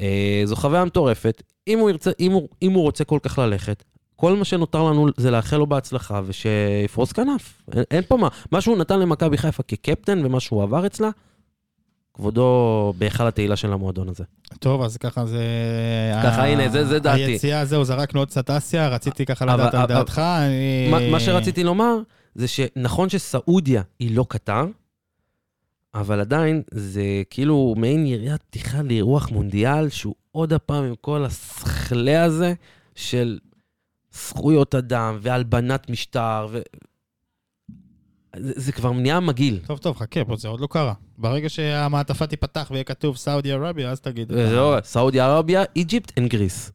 אה, 0.00 0.06
זו 0.44 0.56
חוויה 0.56 0.84
מטורפת. 0.84 1.42
אם 1.68 1.78
הוא, 1.78 1.90
ירצה, 1.90 2.10
אם, 2.20 2.32
הוא, 2.32 2.48
אם 2.62 2.72
הוא 2.72 2.82
רוצה 2.82 3.04
כל 3.04 3.18
כך 3.22 3.38
ללכת, 3.38 3.84
כל 4.16 4.36
מה 4.36 4.44
שנותר 4.44 4.82
לנו 4.82 5.06
זה 5.16 5.30
לאחל 5.30 5.56
לו 5.56 5.66
בהצלחה 5.66 6.20
ושיפרוס 6.26 7.12
כנף. 7.12 7.62
אין, 7.72 7.84
אין 7.90 8.02
פה 8.08 8.16
מה. 8.16 8.28
מה 8.52 8.60
שהוא 8.60 8.76
נתן 8.78 8.98
למכבי 9.00 9.38
חיפה 9.38 9.62
כקפטן 9.62 10.26
ומה 10.26 10.40
שהוא 10.40 10.62
עבר 10.62 10.86
אצלה, 10.86 11.10
כבודו 12.14 12.92
בהיכל 12.98 13.26
התהילה 13.26 13.56
של 13.56 13.72
המועדון 13.72 14.08
הזה. 14.08 14.24
טוב, 14.58 14.82
אז 14.82 14.96
ככה 14.96 15.26
זה... 15.26 15.42
ככה, 16.22 16.42
ה- 16.42 16.46
הנה, 16.52 16.68
זה- 16.68 16.84
זה 16.84 16.98
דעתי. 16.98 17.20
היציאה, 17.22 17.64
זהו, 17.64 17.84
זרקנו 17.84 18.20
עוד 18.20 18.28
קצת 18.28 18.50
אסיה, 18.50 18.88
רציתי 18.88 19.26
ככה 19.26 19.44
אבל- 19.44 19.54
לדעת 19.54 19.74
על 19.74 19.80
אבל- 19.80 19.94
דעתך. 19.94 20.18
אני- 20.18 20.88
מה, 20.90 21.10
מה 21.10 21.20
שרציתי 21.20 21.64
לומר, 21.64 21.96
זה 22.34 22.48
שנכון 22.48 23.08
שסעודיה 23.08 23.82
היא 23.98 24.16
לא 24.16 24.24
קטר, 24.28 24.64
אבל 25.94 26.20
עדיין 26.20 26.62
זה 26.70 27.22
כאילו 27.30 27.74
מעין 27.76 28.06
יריית 28.06 28.42
פתיחה 28.42 28.82
לאירוח 28.82 29.30
מונדיאל, 29.30 29.88
שהוא 29.88 30.14
עוד 30.32 30.52
הפעם 30.52 30.84
עם 30.84 30.94
כל 31.00 31.24
הסכלה 31.24 32.24
הזה 32.24 32.54
של 32.94 33.38
זכויות 34.12 34.74
אדם 34.74 35.18
והלבנת 35.22 35.90
משטר, 35.90 36.46
ו... 36.50 36.60
זה, 38.36 38.52
זה 38.56 38.72
כבר 38.72 38.92
נהיה 38.92 39.20
מגעיל. 39.20 39.60
טוב, 39.66 39.78
טוב, 39.78 39.96
חכה, 39.96 40.24
פה 40.24 40.36
זה 40.36 40.48
עוד 40.48 40.60
לא 40.60 40.66
קרה. 40.70 40.94
ברגע 41.18 41.48
שהמעטפה 41.48 42.26
תיפתח 42.26 42.68
ויהיה 42.70 42.84
כתוב 42.84 43.16
סעודיה 43.16 43.54
ערביה, 43.54 43.90
אז 43.90 44.00
תגיד. 44.00 44.32
וזהו, 44.32 44.72
סעודיה 44.82 45.26
ערביה, 45.26 45.64
Egypt 45.76 46.18
and 46.18 46.30
Greece. 46.30 46.72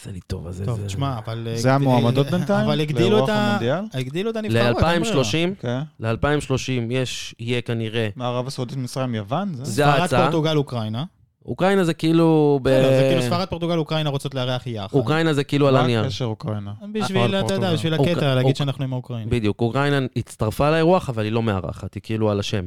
עשה 0.00 0.10
לי 0.10 0.20
טוב, 0.20 0.46
אז 0.46 0.62
טוב, 0.64 0.80
זה... 0.80 0.86
תשמע, 0.86 1.18
אבל... 1.18 1.48
זה 1.54 1.74
המועמדות 1.74 2.26
בינתיים? 2.26 2.66
אבל 2.66 2.80
הגדילו 2.80 3.24
את 3.24 3.28
ה... 3.28 3.34
המונדיאל? 3.34 3.84
הגדילו 3.94 4.30
את 4.30 4.36
הנבחרות. 4.36 4.84
אין 4.84 5.02
ברירה. 5.02 5.22
ל-2030, 5.22 5.60
כן. 5.60 5.80
ל-2030 6.00 6.92
יש, 6.92 7.34
יהיה 7.38 7.60
כנראה, 7.60 8.08
מערב 8.16 8.46
הסעודית, 8.46 8.76
מצרים, 8.76 9.14
יוון? 9.14 9.54
זה? 9.54 9.64
זה 9.64 9.72
ספרד, 9.82 10.00
ההצעה. 10.00 10.22
פורטוגל, 10.22 10.56
אוקראינה. 10.56 11.04
אוקראינה 11.46 11.84
זה 11.84 11.94
כאילו... 11.94 12.60
ב... 12.62 12.68
זה 12.68 13.06
כאילו 13.10 13.22
ספרד, 13.22 13.48
פורטוגל, 13.48 13.78
אוקראינה 13.78 14.10
רוצות 14.10 14.34
לארח 14.34 14.66
יחד. 14.66 14.96
אוקראינה 14.96 15.32
זה 15.32 15.44
כאילו 15.44 15.68
על 15.68 15.74
מה 15.74 15.80
הנייר. 15.80 16.00
הקשר 16.04 16.24
אוקראינה? 16.24 16.72
בשביל, 16.92 17.34
אתה 17.34 17.54
יודע. 17.54 17.72
בשביל 17.72 17.94
הקטע, 17.94 18.34
להגיד 18.34 18.56
שאנחנו 18.56 18.84
עם 18.84 18.92
האוקראינים. 18.92 19.30
בדיוק, 19.30 19.60
אוקראינה 19.60 19.98
הצטרפה 20.16 20.70
לאירוח, 20.70 21.08
אבל 21.08 21.24
היא 21.24 21.32
לא 21.32 21.42
מארחת, 21.42 21.94
היא 21.94 22.02
כאילו 22.02 22.30
על 22.30 22.40
השם. 22.40 22.64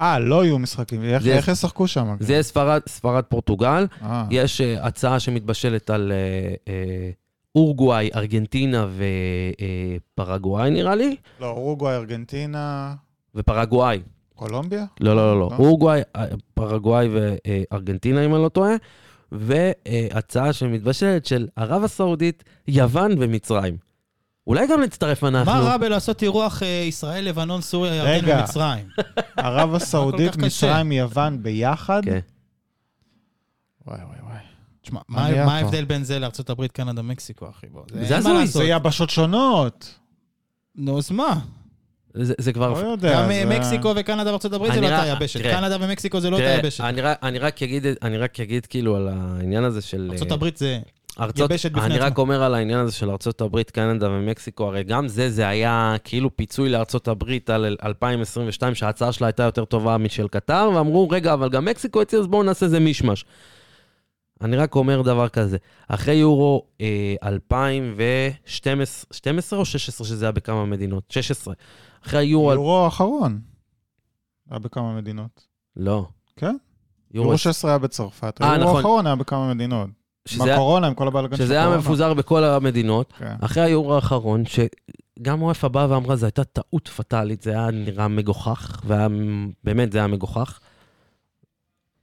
אה, 0.00 0.18
לא 0.18 0.44
יהיו 0.44 0.58
משחקים. 0.58 1.02
איך- 1.04 1.22
זה- 1.22 1.34
איך 1.36 1.48
ישחקו 1.48 1.86
שם? 1.88 2.16
זה 2.20 2.32
יהיה 2.32 2.42
ספרד, 2.42 2.80
ספרד 2.88 3.24
פורטוגל, 3.24 3.86
אה. 4.02 4.24
יש 4.30 4.60
אה, 4.60 4.86
הצעה 4.86 5.20
שמתבשלת 5.20 5.90
על 5.90 6.12
אה, 6.12 6.16
אה, 6.72 7.10
אורוגוואי, 7.54 8.10
ארגנטינה 8.14 8.86
ופרגוואי 10.14 10.70
נראה 10.70 10.94
לי, 10.94 11.16
לא, 11.40 11.46
אורוגוואי, 11.46 11.94
ארגנטינה, 11.96 12.94
ופרגוואי. 13.34 14.00
קולומביה? 14.34 14.84
לא, 15.00 15.16
לא, 15.16 15.32
לא, 15.34 15.40
לא. 15.40 15.48
לא? 15.50 15.56
אורוגוואי, 15.64 16.00
פרגוואי 16.54 17.08
וארגנטינה, 17.12 18.24
אם 18.24 18.34
אני 18.34 18.42
לא 18.42 18.48
טועה, 18.48 18.72
והצעה 19.32 20.52
שמתבשלת 20.52 21.26
של 21.26 21.48
ערב 21.56 21.84
הסעודית, 21.84 22.44
יוון 22.68 23.12
ומצרים. 23.18 23.76
אולי 24.46 24.66
גם 24.66 24.80
נצטרף 24.82 25.24
אנחנו. 25.24 25.52
מה 25.52 25.60
רע 25.60 25.76
בלעשות 25.76 26.22
אירוח 26.22 26.62
אה, 26.62 26.68
ישראל, 26.68 27.24
לבנון, 27.24 27.60
סוריה, 27.60 27.94
ירדן. 27.94 28.38
ומצרים? 28.40 28.86
ערב 29.36 29.74
הסעודית? 29.74 30.36
מצרים, 30.42 30.92
יוון 30.92 31.42
ביחד? 31.42 32.02
כן. 32.04 32.18
וואי 33.86 33.98
וואי 34.04 34.16
וואי. 34.28 34.38
תשמע, 34.82 35.00
מה? 35.08 35.26
ההבדל 35.56 35.84
בין 35.84 36.04
זה 36.04 36.18
לארה"ב, 36.18 36.66
קנדה, 36.66 37.02
מקסיקו, 37.02 37.48
אחי? 37.50 37.66
זה 38.02 38.16
הזוי. 38.16 38.46
זה 38.46 38.64
יבשות 38.64 39.10
שונות. 39.10 39.94
נו, 40.76 40.98
אז 40.98 41.10
מה? 41.10 41.40
זה, 42.14 42.34
זה 42.38 42.52
כבר... 42.52 42.72
לא 42.82 42.88
יודע. 42.88 43.14
גם 43.14 43.30
אה, 43.30 43.42
זה- 43.48 43.58
מקסיקו 43.58 43.92
וקנדה 43.96 44.30
וארצות 44.30 44.52
הברית 44.52 44.72
זה 44.74 44.80
לא 44.80 44.86
אותה 44.86 45.06
יבשת. 45.06 45.40
קנדה 45.42 45.76
ומקסיקו 45.80 46.20
זה 46.20 46.30
לא 46.30 46.36
אותה 46.36 46.48
יבשת. 46.48 46.84
אני, 46.84 47.00
רק- 47.00 47.18
אני 47.22 47.38
רק 47.38 47.62
אגיד, 47.62 47.86
אני 48.02 48.18
רק 48.18 48.40
אגיד 48.40 48.66
כאילו 48.66 48.96
על 48.96 49.08
העניין 49.08 49.64
הזה 49.64 49.80
של... 49.82 50.08
ארצות 50.12 50.32
הברית 50.32 50.56
זה... 50.56 50.80
ארצות, 51.20 51.50
יבשת 51.50 51.72
בפני 51.72 51.84
אני 51.84 51.94
עצמה. 51.94 52.06
רק 52.06 52.18
אומר 52.18 52.42
על 52.42 52.54
העניין 52.54 52.78
הזה 52.78 52.92
של 52.92 53.10
ארצות 53.10 53.40
הברית, 53.40 53.70
קנדה 53.70 54.10
ומקסיקו, 54.10 54.66
הרי 54.66 54.84
גם 54.84 55.08
זה, 55.08 55.30
זה 55.30 55.48
היה 55.48 55.96
כאילו 56.04 56.36
פיצוי 56.36 56.68
לארצות 56.68 57.08
הברית 57.08 57.50
על 57.50 57.76
2022, 57.84 58.74
שההצעה 58.74 59.12
שלה 59.12 59.26
הייתה 59.26 59.42
יותר 59.42 59.64
טובה 59.64 59.98
משל 59.98 60.28
קטר, 60.28 60.70
ואמרו, 60.74 61.08
רגע, 61.08 61.32
אבל 61.32 61.48
גם 61.48 61.64
מקסיקו 61.64 62.02
הציע, 62.02 62.18
אז 62.18 62.26
בואו 62.26 62.42
נעשה 62.42 62.66
איזה 62.66 62.80
מישמש. 62.80 63.24
אני 64.40 64.56
רק 64.56 64.74
אומר 64.74 65.02
דבר 65.02 65.28
כזה, 65.28 65.56
אחרי 65.88 66.14
יורו 66.14 66.66
אה, 66.80 67.14
2012 67.22 69.04
12 69.10 69.58
או 69.58 69.64
16, 69.64 70.06
שזה 70.06 70.24
היה 70.24 70.32
בכמה 70.32 70.66
מדינות? 70.66 71.04
16. 71.10 71.54
אחרי 72.06 72.20
היורו... 72.20 72.52
יורו 72.52 72.84
האחרון. 72.84 73.40
היה 74.50 74.58
בכמה 74.58 74.96
מדינות. 74.96 75.46
לא. 75.76 76.06
כן? 76.36 76.56
יורו... 77.14 77.26
יורו 77.26 77.38
16 77.38 77.70
היה 77.70 77.78
בצרפת. 77.78 78.42
אה, 78.42 78.52
היורו 78.52 78.64
נכון. 78.64 78.76
האחרון 78.76 79.06
היה 79.06 79.16
בכמה 79.16 79.54
מדינות. 79.54 79.99
שזה 80.28 80.54
בקורונה, 80.54 80.86
עם 80.86 80.94
כל 80.94 81.08
הבלגן 81.08 81.36
של 81.36 81.44
שזה 81.44 81.54
היה. 81.54 81.78
מפוזר 81.78 82.14
בכל 82.14 82.44
המדינות. 82.44 83.12
כן. 83.18 83.34
אחרי 83.40 83.62
היורו 83.62 83.94
האחרון, 83.94 84.42
שגם 84.46 85.42
וופא 85.42 85.68
באה 85.68 85.90
ואמרה, 85.90 86.16
זו 86.16 86.26
הייתה 86.26 86.44
טעות 86.44 86.88
פטאלית, 86.88 87.42
זה 87.42 87.50
היה 87.50 87.70
נראה 87.70 88.08
מגוחך, 88.08 88.80
ובאמת 88.84 89.92
זה 89.92 89.98
היה 89.98 90.06
מגוחך. 90.06 90.60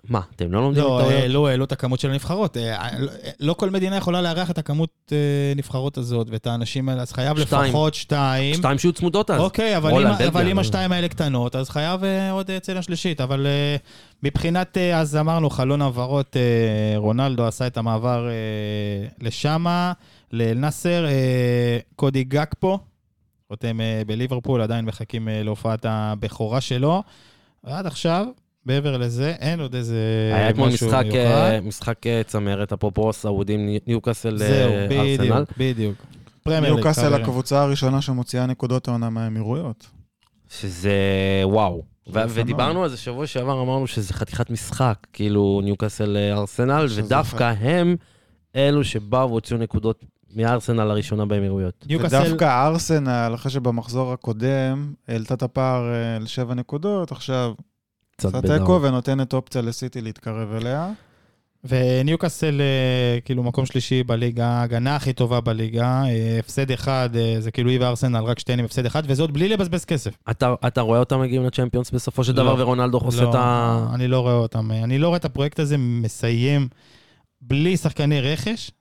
מה, 0.09 0.21
אתם 0.35 0.51
לא 0.51 0.61
לומדים 0.61 0.83
לא, 0.83 0.99
את 1.01 1.05
טעויות? 1.05 1.23
לא 1.29 1.47
העלו 1.47 1.65
את 1.65 1.71
הכמות 1.71 1.99
של 1.99 2.09
הנבחרות. 2.11 2.57
אה, 2.57 2.75
אה, 2.81 2.99
לא- 2.99 3.11
אה, 3.23 3.29
לא 3.39 3.53
כל 3.53 3.69
מדינה 3.69 3.95
יכולה 3.97 4.21
לארח 4.21 4.51
את 4.51 4.57
הכמות 4.57 5.11
נבחרות 5.55 5.97
הזאת 5.97 6.27
ואת 6.29 6.47
האנשים 6.47 6.89
האלה, 6.89 7.01
אז 7.01 7.11
חייב 7.13 7.39
שתיים. 7.39 7.63
לפחות 7.63 7.93
שתיים. 7.93 8.55
שתיים 8.55 8.77
שיהיו 8.77 8.93
צמודות 8.93 9.31
אז. 9.31 9.39
אוקיי, 9.41 9.77
אבל 9.77 9.91
אם- 9.91 10.07
אבל 10.27 10.47
אם. 10.47 10.59
השתיים 10.59 10.91
האלה 10.91 11.07
קטנות, 11.07 11.55
אז 11.55 11.69
חייב 11.69 12.01
עוד 12.31 12.49
צלע 12.61 12.81
שלישית. 12.81 13.21
אבל 13.21 13.47
מבחינת, 14.23 14.77
אז 14.95 15.15
אמרנו, 15.15 15.49
חלון 15.49 15.81
העברות, 15.81 16.35
רונלדו 16.95 17.47
עשה 17.47 17.67
את 17.67 17.77
המעבר 17.77 18.27
לשמה, 19.21 19.93
לאל-נאסר, 20.33 21.05
קודי 21.95 22.23
גקפו, 22.23 22.79
חותם 23.47 23.77
בליברפול, 24.07 24.61
עדיין 24.61 24.85
מחכים 24.85 25.27
להופעת 25.31 25.85
הבכורה 25.89 26.61
שלו. 26.61 27.03
ועד 27.63 27.85
עכשיו, 27.85 28.25
מעבר 28.67 28.97
לזה, 28.97 29.29
אין 29.39 29.59
עוד 29.59 29.75
איזה 29.75 29.97
היה 30.33 30.49
אתמול 30.49 30.67
משהו 30.67 30.87
משחק, 30.87 31.03
מיוחד. 31.03 31.19
אה, 31.19 31.61
משחק 31.61 32.07
אה, 32.07 32.21
צמרת, 32.27 32.73
אפרופו 32.73 33.09
הסעודים, 33.09 33.77
ניוקאסל 33.87 34.37
זהו, 34.37 34.71
אה, 34.71 34.83
ארסנל. 34.83 35.43
בדיוק, 35.57 35.97
בדיוק. 36.45 36.61
ניוקאסל. 36.61 37.13
הקבוצה 37.13 37.61
הראשונה 37.61 38.01
שמוציאה 38.01 38.45
נקודות 38.45 38.87
העונה 38.87 39.09
מהאמירויות. 39.09 39.87
שזה 40.49 40.91
וואו. 41.43 41.83
ודיברנו 42.07 42.83
על 42.83 42.89
זה 42.89 42.97
שבוע 42.97 43.27
שעבר, 43.27 43.61
אמרנו 43.61 43.87
שזה 43.87 44.13
חתיכת 44.13 44.49
משחק, 44.49 44.95
כאילו 45.13 45.61
ניוקאסל 45.63 46.17
ארסנל, 46.31 46.85
ודווקא 46.95 47.53
הם 47.59 47.95
אלו 48.55 48.83
שבאו 48.83 49.29
והוציאו 49.29 49.59
נקודות 49.59 50.05
מארסנל 50.35 50.91
הראשונה 50.91 51.25
באמירויות. 51.25 51.85
ניוקאסל, 51.89 52.21
ודווקא 52.21 52.67
ארסנל, 52.67 53.31
אחרי 53.35 53.51
שבמחזור 53.51 54.13
הקודם 54.13 54.93
העלתה 55.07 55.33
את 55.33 55.43
הפער 55.43 55.83
לשבע 56.21 56.53
נקודות, 56.53 57.11
עכשיו 57.11 57.53
קצת 58.17 58.29
קצת 58.29 58.43
בדאון. 58.43 58.59
תיקו 58.59 58.81
ונותנת 58.81 59.33
אופציה 59.33 59.61
לסיטי 59.61 60.01
להתקרב 60.01 60.53
אליה. 60.53 60.91
וניוקאסל, 61.63 62.61
אה, 62.61 63.19
כאילו, 63.25 63.43
מקום 63.43 63.65
שלישי 63.65 64.03
בליגה, 64.03 64.47
ההגנה 64.47 64.95
הכי 64.95 65.13
טובה 65.13 65.41
בליגה, 65.41 66.03
אה, 66.05 66.39
הפסד 66.39 66.71
אחד, 66.71 67.09
אה, 67.15 67.35
זה 67.39 67.51
כאילו 67.51 67.69
היא 67.69 67.81
וארסנל, 67.81 68.23
רק 68.23 68.39
שתיהן 68.39 68.59
עם 68.59 68.65
הפסד 68.65 68.85
אחד, 68.85 69.03
וזאת 69.07 69.31
בלי 69.31 69.49
לבזבז 69.49 69.85
כסף. 69.85 70.17
אתה, 70.31 70.53
אתה 70.67 70.81
רואה 70.81 70.99
אותם 70.99 71.19
מגיעים 71.19 71.45
לצ'מפיונס 71.45 71.91
בסופו 71.91 72.23
של 72.23 72.35
לא. 72.35 72.43
דבר, 72.43 72.55
ורונלדו 72.57 72.97
עושה 72.97 73.23
לא, 73.23 73.29
את 73.29 73.35
ה... 73.35 73.87
אני 73.93 74.07
לא 74.07 74.19
רואה 74.19 74.33
אותם. 74.33 74.71
אני 74.71 74.97
לא 74.97 75.07
רואה 75.07 75.17
את 75.17 75.25
הפרויקט 75.25 75.59
הזה 75.59 75.77
מסיים 75.77 76.67
בלי 77.41 77.77
שחקני 77.77 78.21
רכש, 78.21 78.71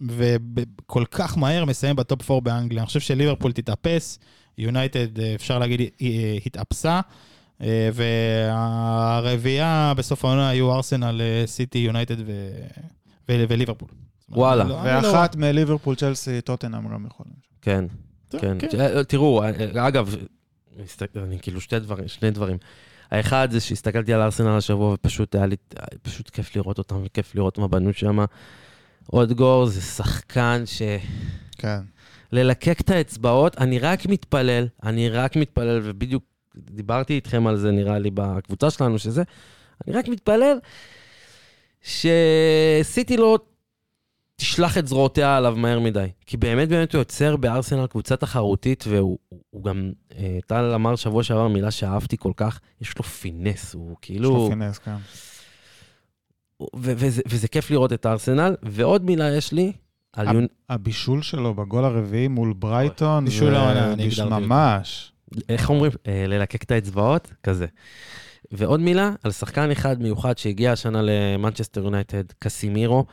וכל 0.00 1.04
כך 1.10 1.38
מהר 1.38 1.64
מסיים 1.64 1.96
ב 1.96 2.05
top 2.05 2.30
4 2.30 2.40
באנגליה. 2.40 2.82
אני 2.82 2.86
חושב 2.86 3.00
שליברפול 3.00 3.52
תתאפס, 3.52 4.18
יונייטד, 4.58 5.20
אפשר 5.20 5.58
להגיד, 5.58 5.80
התאפסה. 6.46 7.00
אה, 7.62 7.90
והרביעייה 7.94 9.92
בסוף 9.96 10.24
העונה 10.24 10.48
היו 10.48 10.74
ארסנל, 10.74 11.20
אה, 11.20 11.42
סיטי, 11.46 11.78
יונייטד 11.78 12.16
וליברפול. 13.28 13.88
וואלה. 14.28 14.64
לא- 14.64 14.70
לא- 14.70 15.08
ואחת 15.08 15.36
מליברפול, 15.36 15.94
צ'לסי, 15.94 16.40
טוטנאם 16.40 16.88
גם 16.88 17.06
יכולים. 17.06 17.34
כן, 17.62 17.84
כן. 18.30 18.56
כן. 18.58 18.80
אה, 18.80 19.04
תראו, 19.04 19.42
אגב, 19.76 20.14
אני 21.16 21.38
כאילו 21.42 21.60
שתי 21.60 21.78
דברים, 21.78 22.08
שני 22.08 22.30
דברים. 22.30 22.56
האחד 23.10 23.48
זה 23.50 23.60
שהסתכלתי 23.60 24.14
על 24.14 24.20
ארסנל 24.20 24.48
השבוע 24.56 24.92
ופשוט 24.94 25.34
היה 25.34 25.46
לי, 25.46 25.56
פשוט 26.02 26.30
כיף 26.30 26.56
לראות 26.56 26.78
אותם 26.78 27.02
וכיף 27.04 27.34
לראות 27.34 27.58
מה 27.58 27.68
בנו 27.68 27.92
שם. 27.92 28.18
עוד 29.06 29.32
גור 29.32 29.66
זה 29.66 29.80
שחקן 29.80 30.62
ש... 30.66 30.82
כן. 31.58 31.78
ללקק 32.32 32.80
את 32.80 32.90
האצבעות, 32.90 33.58
אני 33.58 33.78
רק 33.78 34.06
מתפלל, 34.06 34.66
אני 34.82 35.08
רק 35.08 35.36
מתפלל, 35.36 35.80
ובדיוק 35.84 36.24
דיברתי 36.70 37.14
איתכם 37.14 37.46
על 37.46 37.56
זה, 37.56 37.70
נראה 37.70 37.98
לי, 37.98 38.10
בקבוצה 38.14 38.70
שלנו, 38.70 38.98
שזה, 38.98 39.22
אני 39.86 39.96
רק 39.96 40.08
מתפלל 40.08 40.58
שסיטי 41.82 43.16
לא 43.16 43.38
תשלח 44.36 44.78
את 44.78 44.88
זרועותיה 44.88 45.36
עליו 45.36 45.56
מהר 45.56 45.80
מדי. 45.80 46.06
כי 46.26 46.36
באמת 46.36 46.68
באמת 46.68 46.94
הוא 46.94 46.98
יוצר 46.98 47.36
בארסנל 47.36 47.86
קבוצה 47.86 48.16
תחרותית, 48.16 48.84
והוא 48.88 49.18
הוא 49.50 49.64
גם, 49.64 49.92
אה, 50.18 50.38
טל 50.46 50.72
אמר 50.74 50.96
שבוע 50.96 51.22
שעבר 51.22 51.48
מילה 51.48 51.70
שאהבתי 51.70 52.16
כל 52.16 52.32
כך, 52.36 52.60
יש 52.80 52.98
לו 52.98 53.04
פינס, 53.04 53.74
הוא 53.74 53.90
יש 53.90 53.96
כאילו... 54.02 54.30
לו 54.30 54.48
פינס, 54.48 54.78
כן. 54.78 54.96
ו- 56.62 56.66
וזה, 56.76 57.22
וזה 57.28 57.48
כיף 57.48 57.70
לראות 57.70 57.92
את 57.92 58.06
הארסנל. 58.06 58.56
ועוד 58.62 59.04
מילה 59.04 59.36
יש 59.36 59.52
לי, 59.52 59.72
על 60.12 60.26
יונ... 60.26 60.46
הבישול 60.68 61.22
שלו 61.22 61.54
בגול 61.54 61.84
הרביעי 61.84 62.28
מול 62.28 62.52
ברייטון, 62.52 63.24
בישול 63.24 63.54
העונה. 63.54 63.94
ממש. 64.40 65.12
איך 65.48 65.70
אומרים? 65.70 65.92
אה, 66.06 66.24
ללקק 66.26 66.62
את 66.62 66.70
האצבעות? 66.70 67.32
כזה. 67.42 67.66
ועוד 68.52 68.80
מילה 68.80 69.12
על 69.24 69.30
שחקן 69.30 69.70
אחד 69.70 70.02
מיוחד 70.02 70.38
שהגיע 70.38 70.72
השנה 70.72 71.00
למנצ'סטר 71.02 71.84
יונייטד, 71.84 72.24
קסימירו. 72.38 73.04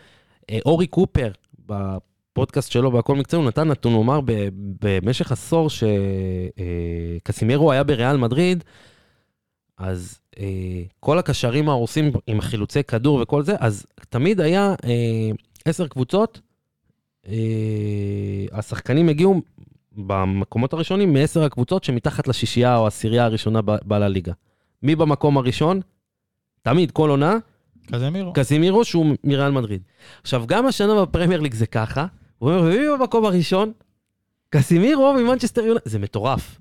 אה, 0.50 0.60
אורי 0.66 0.88
קופר, 0.88 1.32
בפודקאסט 1.66 2.72
שלו 2.72 2.92
בהכל 2.92 3.16
מקצועי, 3.16 3.42
הוא 3.42 3.48
נתן 3.48 3.68
נתון, 3.68 3.94
הוא 3.94 4.04
אמר 4.04 4.20
במשך 4.82 5.32
עשור 5.32 5.70
שקסימירו 7.24 7.72
היה 7.72 7.84
בריאל 7.84 8.18
מדריד, 8.18 8.64
אז 9.78 10.20
אה, 10.40 10.84
כל 11.00 11.20
הקשרים 11.20 11.70
ההורסים 11.70 12.12
עם 12.28 12.40
החילוצי 12.40 12.84
כדור 12.84 13.20
וכל 13.22 13.44
זה, 13.44 13.56
אז 13.60 13.86
תמיד 14.10 14.42
היה 14.42 14.76
אה, 14.84 15.32
עשר 15.66 15.88
קבוצות, 15.88 16.42
אה, 17.28 17.34
השחקנים 18.52 19.10
הגיעו 19.10 19.42
במקומות 19.98 20.74
הראשונים 20.74 21.14
מעשר 21.14 21.44
הקבוצות 21.44 21.84
שמתחת 21.84 22.28
לשישייה 22.28 22.78
או 22.78 22.84
העשירייה 22.86 23.26
הראשונה 23.26 23.62
ב- 23.62 23.76
בלליגה. 23.86 24.34
מי 24.84 24.96
במקום 24.96 25.38
הראשון? 25.38 25.82
תמיד, 26.62 26.92
כל 26.92 27.10
עונה, 27.10 27.38
קזמירו. 27.92 28.34
קזימירו 28.34 28.86
שהוא 28.86 29.16
מריאל 29.24 29.52
מדריד. 29.52 29.82
עכשיו, 30.22 30.44
גם 30.48 30.66
השנה 30.68 31.06
בפרמייר 31.06 31.42
ליג 31.42 31.54
זה 31.54 31.66
ככה, 31.66 32.06
הוא 32.38 32.50
אומר, 32.52 32.62
ומי 32.62 32.86
במקום 33.00 33.26
הראשון? 33.26 33.72
קסימירו 34.50 35.14
ממנצ'סטר 35.14 35.62
יונייטד. 35.62 35.90
זה 35.90 36.00
מטורף. 36.00 36.60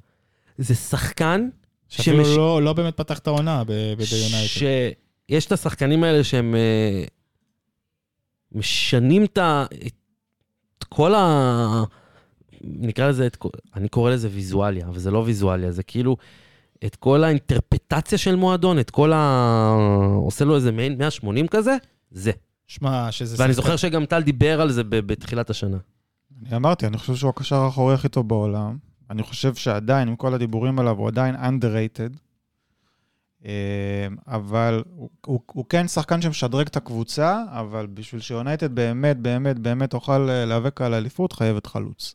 זה 0.58 0.74
שחקן 0.74 1.48
שאפילו 1.88 2.24
שמש- 2.24 2.36
לא- 2.36 2.62
לא 2.62 2.72
באמת 2.72 2.96
פתח 2.96 3.18
את 3.18 3.26
העונה 3.26 3.64
ביונייטד. 3.64 4.46
שיש 4.46 5.46
את 5.46 5.52
השחקנים 5.52 6.04
האלה 6.04 6.24
שהם 6.24 6.54
אה, 6.54 7.04
משנים 8.52 9.24
את. 9.24 9.38
את 9.86 10.84
כל 10.88 11.14
ה... 11.14 11.84
נקרא 12.66 13.08
לזה, 13.08 13.26
את... 13.26 13.36
אני 13.76 13.88
קורא 13.88 14.10
לזה 14.10 14.28
ויזואליה, 14.32 14.86
אבל 14.86 14.98
זה 14.98 15.10
לא 15.10 15.18
ויזואליה, 15.18 15.72
זה 15.72 15.82
כאילו 15.82 16.16
את 16.84 16.96
כל 16.96 17.24
האינטרפטציה 17.24 18.18
של 18.18 18.36
מועדון, 18.36 18.78
את 18.78 18.90
כל 18.90 19.12
ה... 19.12 19.74
עושה 20.16 20.44
לו 20.44 20.56
איזה 20.56 20.72
מעין 20.72 20.98
180 20.98 21.48
כזה, 21.48 21.76
זה. 22.10 22.32
שמע, 22.66 23.12
שזה... 23.12 23.36
ואני 23.38 23.52
זוכר 23.52 23.76
שגם 23.76 24.04
טל 24.04 24.22
דיבר 24.22 24.60
על 24.60 24.72
זה 24.72 24.82
בתחילת 24.88 25.50
השנה. 25.50 25.76
אני 26.46 26.56
אמרתי, 26.56 26.86
אני 26.86 26.98
חושב 26.98 27.14
שהוא 27.14 27.30
הקשר 27.30 27.56
האחורי 27.56 27.94
הכי 27.94 28.08
טוב 28.08 28.28
בעולם. 28.28 28.76
אני 29.10 29.22
חושב 29.22 29.54
שעדיין, 29.54 30.08
עם 30.08 30.16
כל 30.16 30.34
הדיבורים 30.34 30.78
עליו, 30.78 30.98
הוא 30.98 31.08
עדיין 31.08 31.34
underrated. 31.36 32.18
אה, 33.44 34.06
אבל 34.26 34.82
הוא, 34.96 35.10
הוא, 35.26 35.40
הוא 35.52 35.64
כן 35.68 35.88
שחקן 35.88 36.22
שמשדרג 36.22 36.66
את 36.66 36.76
הקבוצה, 36.76 37.42
אבל 37.50 37.86
בשביל 37.86 38.20
שיונייטד 38.20 38.74
באמת, 38.74 39.16
באמת, 39.16 39.58
באמת 39.58 39.90
תוכל 39.90 40.30
אה, 40.30 40.44
להיאבק 40.44 40.80
על 40.80 40.94
אליפות, 40.94 41.32
חייבת 41.32 41.66
חלוץ. 41.66 42.14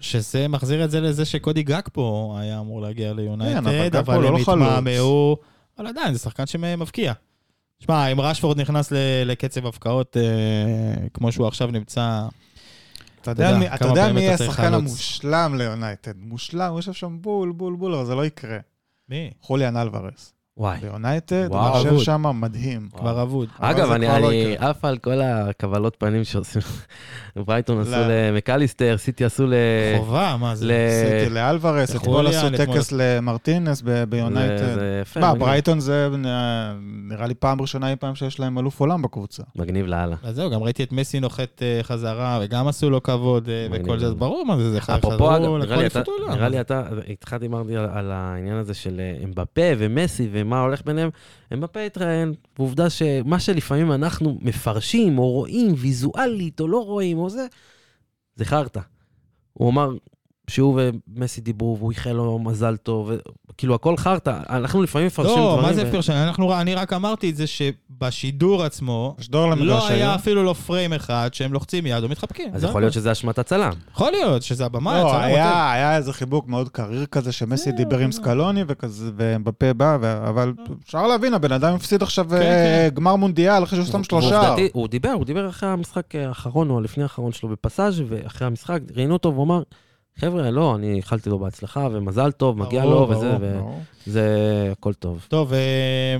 שזה 0.00 0.48
מחזיר 0.48 0.84
את 0.84 0.90
זה 0.90 1.00
לזה 1.00 1.24
שקודי 1.24 1.62
גג 1.62 1.82
פה 1.92 2.36
היה 2.40 2.60
אמור 2.60 2.82
להגיע 2.82 3.10
כן, 3.10 3.16
ליונייטד, 3.16 3.96
אבל 3.96 4.22
לא 4.22 4.28
הם. 4.28 4.36
התמהמהו, 4.36 5.36
אבל 5.78 5.86
עדיין, 5.86 6.12
זה 6.12 6.18
שחקן 6.18 6.46
שמבקיע. 6.46 7.12
שמע, 7.78 8.06
אם 8.06 8.20
רשפורד 8.20 8.60
נכנס 8.60 8.92
לקצב 9.24 9.66
הבקעות 9.66 10.16
אה, 10.16 11.08
כמו 11.14 11.32
שהוא 11.32 11.46
עכשיו 11.46 11.70
נמצא, 11.70 12.26
אתה 13.22 13.30
יודע, 13.30 13.58
מי, 13.58 13.68
אתה 13.68 13.78
כמה 13.78 13.88
יודע 13.88 14.02
באמת 14.02 14.14
מי 14.14 14.20
יהיה 14.20 14.34
השחקן. 14.34 14.74
המושלם 14.74 15.54
ליונייטד? 15.58 16.16
מושלם, 16.16 16.70
הוא 16.70 16.78
יושב 16.78 16.92
שם 16.92 17.18
בול, 17.20 17.52
בול, 17.52 17.76
בול, 17.76 17.94
אבל 17.94 18.04
זה 18.06 18.14
לא 18.14 18.26
יקרה. 18.26 18.58
מי? 19.08 19.30
חוליאן 19.40 19.76
אלוורס. 19.76 20.32
וואי. 20.58 20.78
ליונייטד, 20.82 21.46
וואו, 21.50 21.78
הוא 21.78 21.86
יושב. 21.88 22.04
שם 22.04 22.40
מדהים. 22.40 22.88
כבר 22.96 23.22
אבוד. 23.22 23.48
אגב, 23.58 23.90
אני 23.92 24.06
לא. 24.06 24.30
עף 24.58 24.84
על 24.84 24.98
כל 24.98 25.20
הקבלות 25.20 25.96
פנים 25.98 26.24
שעושים. 26.24 26.62
ברייטון 27.46 27.80
עשו 27.80 27.90
לא. 27.90 27.96
למקליסטר, 28.08 28.96
סיטי 28.98 29.24
עשו 29.24 29.46
ל... 29.46 29.54
חובה, 29.98 30.36
מה 30.40 30.54
זה? 30.54 30.88
עשיתי 31.16 31.34
לאלוורס, 31.34 31.96
אתמול 31.96 32.26
עשו 32.26 32.46
טקס 32.56 32.92
למרטינס 32.92 33.82
ביונייטד. 34.08 34.74
זה 34.74 34.98
יפה. 35.02 35.20
מה. 35.20 35.34
ברייטון 35.34 35.80
זה 35.80 36.08
אה, 36.24 36.72
נראה 37.08 37.26
לי 37.26 37.34
פעם 37.34 37.60
ראשונה 37.60 37.90
אי 37.90 37.96
פעם 37.96 38.14
שיש 38.14 38.40
להם 38.40 38.58
אלוף 38.58 38.80
עולם 38.80 39.02
בקבוצה. 39.02 39.42
מגניב 39.56 39.86
לאללה. 39.86 40.16
אז 40.22 40.36
זהו, 40.36 40.50
גם 40.50 40.62
ראיתי 40.62 40.82
את 40.82 40.92
מסי 40.92 41.20
נוחת 41.20 41.62
אה, 41.62 41.80
חזרה, 41.82 42.38
וגם 42.42 42.68
עשו 42.68 42.90
לו 42.90 43.02
כבוד 43.02 43.48
אה, 43.48 43.66
וכל 43.72 43.98
זה. 43.98 44.14
ברור 44.14 44.44
מה 44.46 44.56
זה, 44.56 44.70
זה 44.70 44.80
חזרו 44.80 45.10
לכל 45.12 45.38
נראה 45.58 45.76
לי 45.76 45.86
אתה- 45.86 45.98
אליפות 45.98 46.08
העולם. 46.20 46.34
נראה 46.34 46.48
לי 46.48 46.60
אתה, 46.60 46.82
איתך 47.08 47.36
דיברתי 47.40 47.76
על- 47.76 47.88
על 47.94 48.10
העניין 48.12 48.56
הזה 48.56 48.74
של 48.74 49.00
אמבפה 49.24 49.62
ומסי 49.78 50.28
ומה 50.46 50.60
הולך 50.60 50.82
ביניהם. 50.84 51.10
אמבפה 51.52 51.80
התראיין, 51.80 52.34
ועובדה 52.58 52.90
שמה 52.90 53.40
שלפעמים 53.40 53.92
אנחנו 53.92 54.38
מפרשים 54.42 55.18
או 55.18 55.30
רואים 55.30 55.74
ויזואלית 55.76 56.60
או 56.60 56.68
לא 56.68 56.84
רואים 56.84 57.18
או 57.18 57.30
זה, 57.30 57.46
זה 58.36 58.44
חרטא. 58.44 58.80
הוא 59.52 59.70
אמר 59.70 59.90
שהוא 60.50 60.80
ומסי 61.08 61.40
דיברו 61.40 61.76
והוא 61.78 61.90
איחל 61.90 62.12
לו 62.12 62.38
מזל 62.38 62.76
טוב, 62.76 63.10
כאילו 63.58 63.74
הכל 63.74 63.96
חרטא, 63.96 64.38
אנחנו 64.50 64.82
לפעמים 64.82 65.06
מפרשים 65.06 65.32
דברים. 65.36 65.56
לא, 65.56 65.62
מה 65.62 65.72
זה 65.72 65.84
ו- 65.88 65.92
פרשן? 65.92 66.12
אנחנו- 66.12 66.54
אני 66.60 66.74
רק 66.74 66.92
אמרתי 66.92 67.30
את 67.30 67.36
זה 67.36 67.44
שבשידור 67.46 68.62
עצמו, 68.62 69.16
למגרש 69.32 69.60
לא 69.68 69.88
היה. 69.88 70.14
אפילו 70.14 70.44
לא 70.44 70.52
פריים 70.52 70.92
אחד 70.92 71.30
שהם 71.32 71.52
לוחצים 71.52 71.86
יד 71.86 72.02
או 72.04 72.08
מתחבקים. 72.08 72.50
אז 72.54 72.60
זה 72.60 72.66
יכול. 72.66 72.82
להיות 72.82 72.92
שזה 72.92 73.12
אשמת 73.12 73.38
הצלם. 73.38 73.72
יכול 73.92 74.10
להיות 74.10 74.42
שזה 74.42 74.66
הבמה, 74.66 75.02
לא, 75.02 75.16
היה 75.16 75.72
היה 75.72 75.96
איזה 75.96 76.12
חיבוק 76.12 76.48
מאוד 76.48 76.68
קריר 76.68 77.06
כזה, 77.06 77.32
שמסי 77.32 77.64
זהו, 77.70 77.76
דיבר 77.76 77.98
עם 77.98 78.12
זהו. 78.12 78.22
סקלוני 78.22 78.64
וכזה, 78.68 79.10
ומבפה 79.16 79.72
בא, 79.72 79.98
ו- 80.00 80.28
אבל 80.28 80.52
אפשר 80.84 81.06
להבין, 81.06 81.34
הבן 81.34 81.52
אדם 81.52 81.74
הפסיד 81.74 82.02
עכשיו 82.02 82.26
כן, 82.30 82.36
אה, 82.36 82.88
גמר 82.94 83.16
מונדיאל 83.16 83.62
אחרי 83.62 83.78
שהוא 83.78 83.92
שם 83.92 84.04
שלושה. 84.04 84.54
הוא 84.72 84.88
דיבר, 84.88 85.10
הוא 85.10 85.24
דיבר 85.24 85.48
אחרי 85.48 85.68
המשחק 85.68 86.14
האחרון 86.14 86.70
או 86.70 86.80
לפני 86.80 87.02
האחרון 87.02 87.32
שלו 87.32 87.48
בפסאז' 87.48 88.02
ואחרי 88.08 88.46
המשחק 88.46 88.80
ראיינו 88.96 89.12
אותו 89.12 89.32
והוא 89.32 89.44
אמר, 89.44 89.62
חבר'ה, 90.18 90.50
לא, 90.50 90.74
אני 90.76 90.94
איחלתי 90.96 91.30
לו 91.30 91.38
בהצלחה 91.38 91.88
ומזל 91.92 92.32
טוב, 92.32 92.58
מגיע 92.58 92.82
ברור, 92.82 92.94
לו 93.00 93.08
וזה, 93.16 93.38
ברור, 93.38 93.60
ברור. 93.60 93.82
וזה 94.06 94.28
הכל 94.72 94.94
טוב. 94.94 95.26
טוב, 95.28 95.52
אה, 95.52 96.16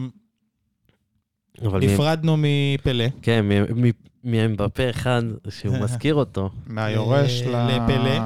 אבל 1.65 1.81
מי- 1.81 1.87
נפרדנו 1.87 2.37
מפלא. 2.39 3.05
כן, 3.23 3.45
מ- 3.49 3.87
מ- 3.87 3.91
מאמבפה 4.25 4.91
אחד 4.91 5.23
שהוא 5.49 5.77
מזכיר 5.85 6.15
אותו, 6.15 6.51
מהיורש 6.67 7.43
ל- 7.43 7.49
ל- 7.49 7.67
לפלא. 7.67 8.19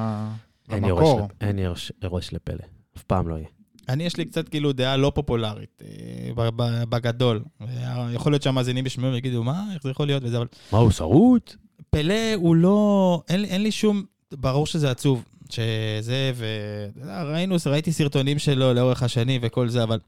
אין 0.69 0.83
יורש 0.85 1.29
אין 1.41 1.59
יורש- 1.59 1.91
לפלא. 2.33 2.65
אף 2.97 3.03
פעם 3.03 3.27
לא 3.27 3.35
יהיה. 3.35 3.47
אני, 3.89 4.03
יש 4.03 4.17
לי 4.17 4.25
קצת 4.25 4.49
כאילו 4.49 4.71
דעה 4.73 4.97
לא 4.97 5.11
פופולרית, 5.15 5.81
אה, 5.85 6.49
בגדול. 6.89 7.43
אה, 7.61 8.09
יכול 8.13 8.31
להיות 8.31 8.41
שהמאזינים 8.43 8.85
ישמעו 8.85 9.11
ויגידו, 9.11 9.43
מה, 9.43 9.63
איך 9.73 9.83
זה 9.83 9.89
יכול 9.89 10.05
להיות 10.05 10.23
וזה, 10.23 10.37
אבל 10.37 10.47
מה 10.71 10.77
הוא 10.79 10.91
שרוט? 10.91 11.55
פלא 11.89 12.33
הוא 12.35 12.55
לא, 12.55 13.21
אין, 13.29 13.45
אין 13.45 13.63
לי 13.63 13.71
שום, 13.71 14.03
ברור 14.33 14.65
שזה 14.67 14.91
עצוב, 14.91 15.23
שזה, 15.51 16.31
וראינו, 16.37 17.55
ראיתי 17.65 17.91
סרטונים 17.91 18.39
שלו 18.39 18.73
לאורך 18.73 19.03
השנים 19.03 19.41
וכל 19.43 19.69
זה, 19.69 19.83
אבל 19.83 19.99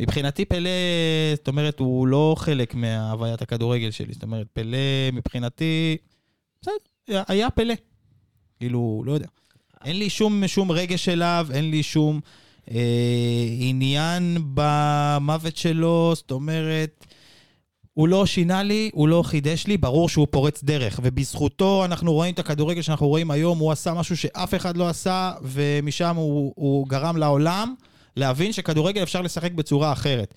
מבחינתי 0.00 0.44
פלא, 0.44 0.70
זאת 1.34 1.48
אומרת, 1.48 1.78
הוא 1.78 2.06
לא 2.06 2.34
חלק 2.38 2.74
מהוויית 2.74 3.42
הכדורגל 3.42 3.90
שלי, 3.90 4.12
זאת 4.12 4.22
אומרת, 4.22 4.46
פלא 4.52 4.78
מבחינתי, 5.12 5.96
בסדר, 6.62 7.22
היה 7.28 7.50
פלא. 7.50 7.74
כאילו, 8.58 9.02
לא 9.06 9.12
יודע. 9.12 9.26
אין 9.84 9.98
לי 9.98 10.10
שום, 10.10 10.46
שום 10.46 10.70
רגש 10.72 11.08
אליו, 11.08 11.46
אין 11.52 11.70
לי 11.70 11.82
שום 11.82 12.20
אה, 12.70 13.46
עניין 13.58 14.38
במוות 14.54 15.56
שלו, 15.56 16.12
זאת 16.14 16.30
אומרת, 16.30 17.06
הוא 17.98 18.08
לא 18.08 18.26
שינה 18.26 18.62
לי, 18.62 18.90
הוא 18.92 19.08
לא 19.08 19.22
חידש 19.22 19.66
לי, 19.66 19.76
ברור 19.76 20.08
שהוא 20.08 20.26
פורץ 20.30 20.62
דרך, 20.64 21.00
ובזכותו 21.02 21.84
אנחנו 21.84 22.12
רואים 22.12 22.34
את 22.34 22.38
הכדורגל 22.38 22.82
שאנחנו 22.82 23.08
רואים 23.08 23.30
היום, 23.30 23.58
הוא 23.58 23.72
עשה 23.72 23.94
משהו 23.94 24.16
שאף 24.16 24.54
אחד 24.54 24.76
לא 24.76 24.88
עשה, 24.88 25.32
ומשם 25.42 26.16
הוא, 26.16 26.52
הוא 26.56 26.88
גרם 26.88 27.16
לעולם 27.16 27.74
להבין 28.16 28.52
שכדורגל 28.52 29.02
אפשר 29.02 29.22
לשחק 29.22 29.52
בצורה 29.52 29.92
אחרת. 29.92 30.34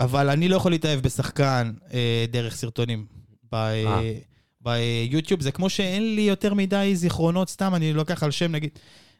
אבל 0.00 0.30
אני 0.30 0.48
לא 0.48 0.56
יכול 0.56 0.70
להתאהב 0.70 1.00
בשחקן 1.00 1.72
אה, 1.92 2.24
דרך 2.30 2.56
סרטונים. 2.56 3.06
ב, 3.52 3.54
אה. 3.54 3.84
אה. 3.86 4.12
ביוטיוב 4.60 5.42
זה 5.42 5.52
כמו 5.52 5.70
שאין 5.70 6.14
לי 6.14 6.22
יותר 6.22 6.54
מדי 6.54 6.92
זיכרונות, 6.94 7.48
סתם 7.48 7.74
אני 7.74 7.92
לוקח 7.92 8.22
על 8.22 8.30
שם 8.30 8.52
נגיד, 8.52 8.70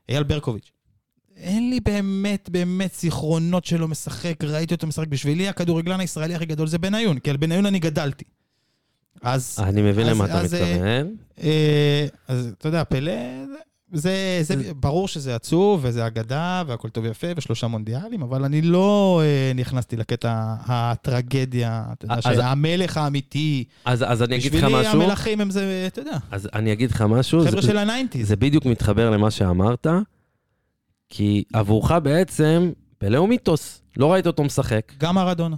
אייל 0.08 0.22
ברקוביץ'. 0.22 0.75
אין 1.36 1.70
לי 1.70 1.80
באמת 1.80 2.48
באמת 2.50 2.94
זיכרונות 2.94 3.64
שלו 3.64 3.88
משחק, 3.88 4.44
ראיתי 4.44 4.74
אותו 4.74 4.86
משחק. 4.86 5.08
בשבילי 5.08 5.48
הכדורגלן 5.48 6.00
הישראלי 6.00 6.34
הכי 6.34 6.46
גדול 6.46 6.66
זה 6.66 6.78
בניון, 6.78 7.18
כי 7.18 7.30
על 7.30 7.36
בניון 7.36 7.66
אני 7.66 7.78
גדלתי. 7.78 8.24
אז, 9.22 9.58
אני 9.62 9.82
מבין 9.82 10.06
למה 10.06 10.24
אתה 10.24 10.38
אה, 10.38 10.42
מתכוון. 10.42 11.16
אה, 11.42 12.06
אז 12.28 12.52
אתה 12.58 12.68
יודע, 12.68 12.84
פלא, 12.84 13.12
זה, 13.92 14.38
זה, 14.42 14.54
ברור 14.74 15.08
שזה 15.08 15.34
עצוב, 15.34 15.80
וזה 15.82 16.06
אגדה, 16.06 16.62
והכל 16.66 16.88
טוב 16.88 17.04
ויפה, 17.04 17.26
ושלושה 17.36 17.66
מונדיאלים, 17.66 18.22
אבל 18.22 18.44
אני 18.44 18.62
לא 18.62 19.22
אה, 19.24 19.52
נכנסתי 19.54 19.96
לקטע 19.96 20.54
הטרגדיה, 20.66 21.84
אתה 21.92 22.04
יודע, 22.04 22.22
שהמלך 22.22 22.96
האמיתי, 22.96 23.64
אז 23.84 24.04
אז 24.08 24.22
אני 24.22 24.36
אגיד 24.36 24.54
לך 24.54 24.64
בשבילי 24.64 24.80
משהו. 24.80 25.02
המלכים 25.02 25.40
הם 25.40 25.50
זה, 25.50 25.84
אתה 25.86 26.00
יודע, 26.00 26.16
אז 26.30 26.48
אני 26.54 26.72
אגיד 26.72 26.90
לך 26.90 27.02
משהו. 27.02 27.44
חבר'ה 27.44 27.62
של 27.62 27.78
ה 27.78 27.83
nineties. 27.83 28.28
זה 28.28 28.36
בדיוק 28.36 28.66
מתחבר 28.66 29.10
למה 29.10 29.30
שאמרת, 29.30 29.86
כי 31.10 31.44
עבורך 31.52 31.90
בעצם, 31.90 32.70
פלה 32.98 33.16
הוא 33.18 33.28
מיתוס. 33.28 33.82
לא 33.96 34.12
ראית 34.12 34.26
אותו 34.26 34.44
משחק. 34.44 34.92
גם 34.98 35.14
מרדונה. 35.14 35.56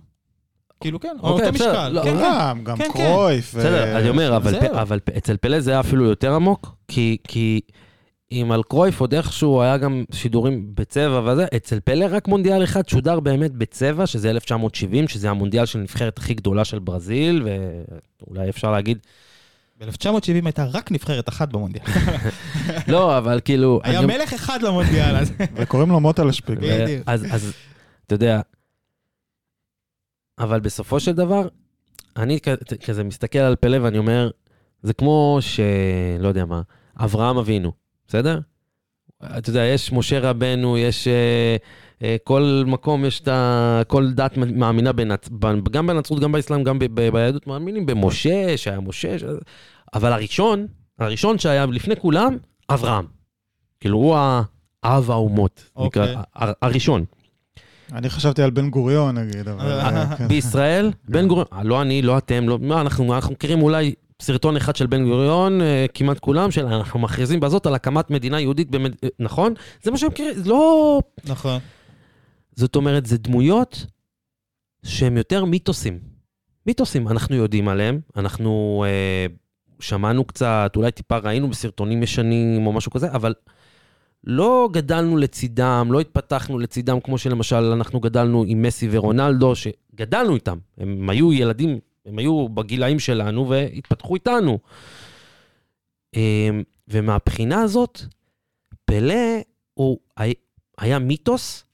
כאילו 0.80 1.00
כן, 1.00 1.16
אוקיי, 1.20 1.46
אותו 1.46 1.52
בסדר, 1.54 1.70
משקל. 1.70 1.88
לא, 1.88 2.02
כן, 2.02 2.16
כן. 2.16 2.22
גם, 2.22 2.64
גם 2.64 2.76
כן, 2.76 2.84
כן. 2.84 3.12
קרויף. 3.14 3.52
ו- 3.54 3.58
בסדר, 3.58 3.98
אני 3.98 4.08
אומר, 4.08 4.36
אבל. 4.82 5.00
פ, 5.00 5.08
אצל 5.08 5.36
פלה 5.36 5.60
זה 5.60 5.70
היה 5.70 5.80
אפילו 5.80 6.04
יותר 6.04 6.34
עמוק, 6.34 6.74
כי, 6.88 7.16
כי 7.28 7.60
אם 8.32 8.52
על 8.52 8.62
קרויף 8.62 9.00
עוד 9.00 9.14
איכשהו 9.14 9.62
היה 9.62 9.76
גם 9.76 10.04
שידורים 10.12 10.70
בצבע 10.74 11.20
וזה, 11.32 11.46
אצל 11.56 11.80
פלה 11.84 12.06
רק 12.10 12.28
מונדיאל 12.28 12.64
אחד 12.64 12.88
שודר 12.88 13.20
באמת 13.20 13.52
בצבע, 13.52 14.06
שזה 14.06 14.30
1970, 14.30 15.08
שזה 15.08 15.30
המונדיאל 15.30 15.66
של 15.66 15.78
הנבחרת 15.78 16.18
הכי 16.18 16.34
גדולה 16.34 16.64
של 16.64 16.78
ברזיל, 16.78 17.46
ואולי 18.26 18.48
אפשר 18.48 18.72
להגיד, 18.72 18.98
ב-1970 19.78 20.44
הייתה 20.44 20.64
רק 20.64 20.92
נבחרת 20.92 21.28
אחת 21.28 21.48
במונדיאל. 21.48 21.84
לא, 22.92 23.18
אבל 23.18 23.40
כאילו... 23.44 23.80
היה 23.84 24.00
מלך 24.00 24.32
אחד 24.32 24.62
למונדיאל 24.62 25.16
הזה. 25.16 25.34
וקוראים 25.56 25.88
לו 25.88 26.00
מוטה. 26.00 26.22
ו- 26.26 26.56
בדיוק. 26.56 27.02
אז, 27.06 27.24
אז, 27.30 27.52
אתה 28.06 28.14
יודע, 28.14 28.40
אבל 30.38 30.60
בסופו 30.60 31.00
של 31.00 31.12
דבר, 31.12 31.48
אני 32.16 32.38
כזה 32.84 33.04
מסתכל 33.04 33.38
על 33.38 33.56
פלא 33.56 33.78
ואני 33.82 33.98
אומר, 33.98 34.30
זה 34.82 34.92
כמו 34.92 35.38
ש... 35.40 35.60
לא 36.18 36.28
יודע 36.28 36.44
מה, 36.44 36.62
אברהם 36.96 37.36
אבינו, 37.38 37.72
בסדר? 38.08 38.40
אתה 39.38 39.50
יודע, 39.50 39.64
יש 39.64 39.92
משה 39.92 40.20
רבנו, 40.20 40.78
יש... 40.78 41.08
אה, 41.08 41.12
אה, 41.12 41.56
כל 42.24 42.62
מקום 42.66 43.04
יש 43.04 43.20
את 43.20 43.28
ה... 43.28 43.82
כל 43.86 44.10
דת 44.10 44.36
מאמינה 44.36 44.92
בנצ... 44.92 45.28
גם 45.70 45.86
בנצרות, 45.86 46.20
גם 46.20 46.32
באסלאם, 46.32 46.62
גם 46.64 46.78
ב- 46.78 46.84
ב- 46.84 47.08
ביהדות 47.12 47.46
מאמינים 47.46 47.86
במשה, 47.86 48.56
שהיה 48.56 48.80
משה, 48.80 49.18
ש... 49.18 49.24
אבל 49.94 50.12
הראשון, 50.12 50.66
הראשון 50.98 51.38
שהיה 51.38 51.66
לפני 51.66 51.96
כולם, 51.96 52.36
אברהם. 52.70 53.04
כאילו, 53.80 53.98
הוא 53.98 54.16
האב 54.82 55.10
האומות, 55.10 55.64
אוקיי. 55.76 56.02
נקרא, 56.02 56.22
ה- 56.36 56.52
הראשון. 56.62 57.04
אני 57.92 58.10
חשבתי 58.10 58.42
על 58.42 58.50
בן 58.50 58.70
גוריון, 58.70 59.18
נגיד, 59.18 59.48
אבל... 59.48 59.66
אה, 59.80 60.16
כן. 60.16 60.28
בישראל, 60.28 60.90
בן 61.08 61.28
גוריון, 61.28 61.46
אה, 61.52 61.64
לא 61.64 61.82
אני, 61.82 62.02
לא 62.02 62.18
אתם, 62.18 62.48
לא, 62.48 62.58
מה, 62.60 62.80
אנחנו, 62.80 63.14
אנחנו 63.14 63.32
מכירים 63.32 63.62
אולי 63.62 63.94
סרטון 64.22 64.56
אחד 64.56 64.76
של 64.76 64.86
בן 64.86 65.04
גוריון, 65.04 65.60
אה, 65.60 65.86
כמעט 65.94 66.18
כולם, 66.18 66.50
של 66.50 66.66
אנחנו 66.66 67.00
מכריזים 67.00 67.40
בזאת 67.40 67.66
על 67.66 67.74
הקמת 67.74 68.10
מדינה 68.10 68.40
יהודית, 68.40 68.70
במד... 68.70 68.92
אה, 69.04 69.08
נכון? 69.18 69.54
זה 69.82 69.90
מה 69.90 69.98
שהם 69.98 70.08
מכירים, 70.10 70.34
לא... 70.44 71.00
נכון. 71.24 71.58
זאת 72.58 72.76
אומרת, 72.76 73.06
זה 73.06 73.18
דמויות 73.18 73.86
שהן 74.84 75.16
יותר 75.16 75.44
מיתוסים. 75.44 75.98
מיתוסים, 76.66 77.08
אנחנו 77.08 77.36
יודעים 77.36 77.68
עליהם, 77.68 78.00
אנחנו 78.16 78.84
אה, 78.86 79.26
שמענו 79.80 80.24
קצת, 80.24 80.72
אולי 80.76 80.90
טיפה 80.90 81.18
ראינו 81.18 81.48
בסרטונים 81.50 82.02
ישנים 82.02 82.66
או 82.66 82.72
משהו 82.72 82.92
כזה, 82.92 83.10
אבל 83.12 83.34
לא 84.24 84.68
גדלנו 84.72 85.16
לצידם, 85.16 85.88
לא 85.90 86.00
התפתחנו 86.00 86.58
לצידם, 86.58 87.00
כמו 87.00 87.18
שלמשל 87.18 87.56
אנחנו 87.56 88.00
גדלנו 88.00 88.44
עם 88.46 88.62
מסי 88.62 88.88
ורונלדו, 88.90 89.52
שגדלנו 89.56 90.34
איתם. 90.34 90.58
הם 90.78 91.10
היו 91.10 91.32
ילדים, 91.32 91.78
הם 92.06 92.18
היו 92.18 92.48
בגילאים 92.48 92.98
שלנו 92.98 93.48
והתפתחו 93.48 94.14
איתנו. 94.14 94.58
אמ, 96.14 96.62
ומהבחינה 96.88 97.62
הזאת, 97.62 98.00
פלה 98.84 99.40
הוא 99.74 99.98
היה 100.78 100.98
מיתוס, 100.98 101.67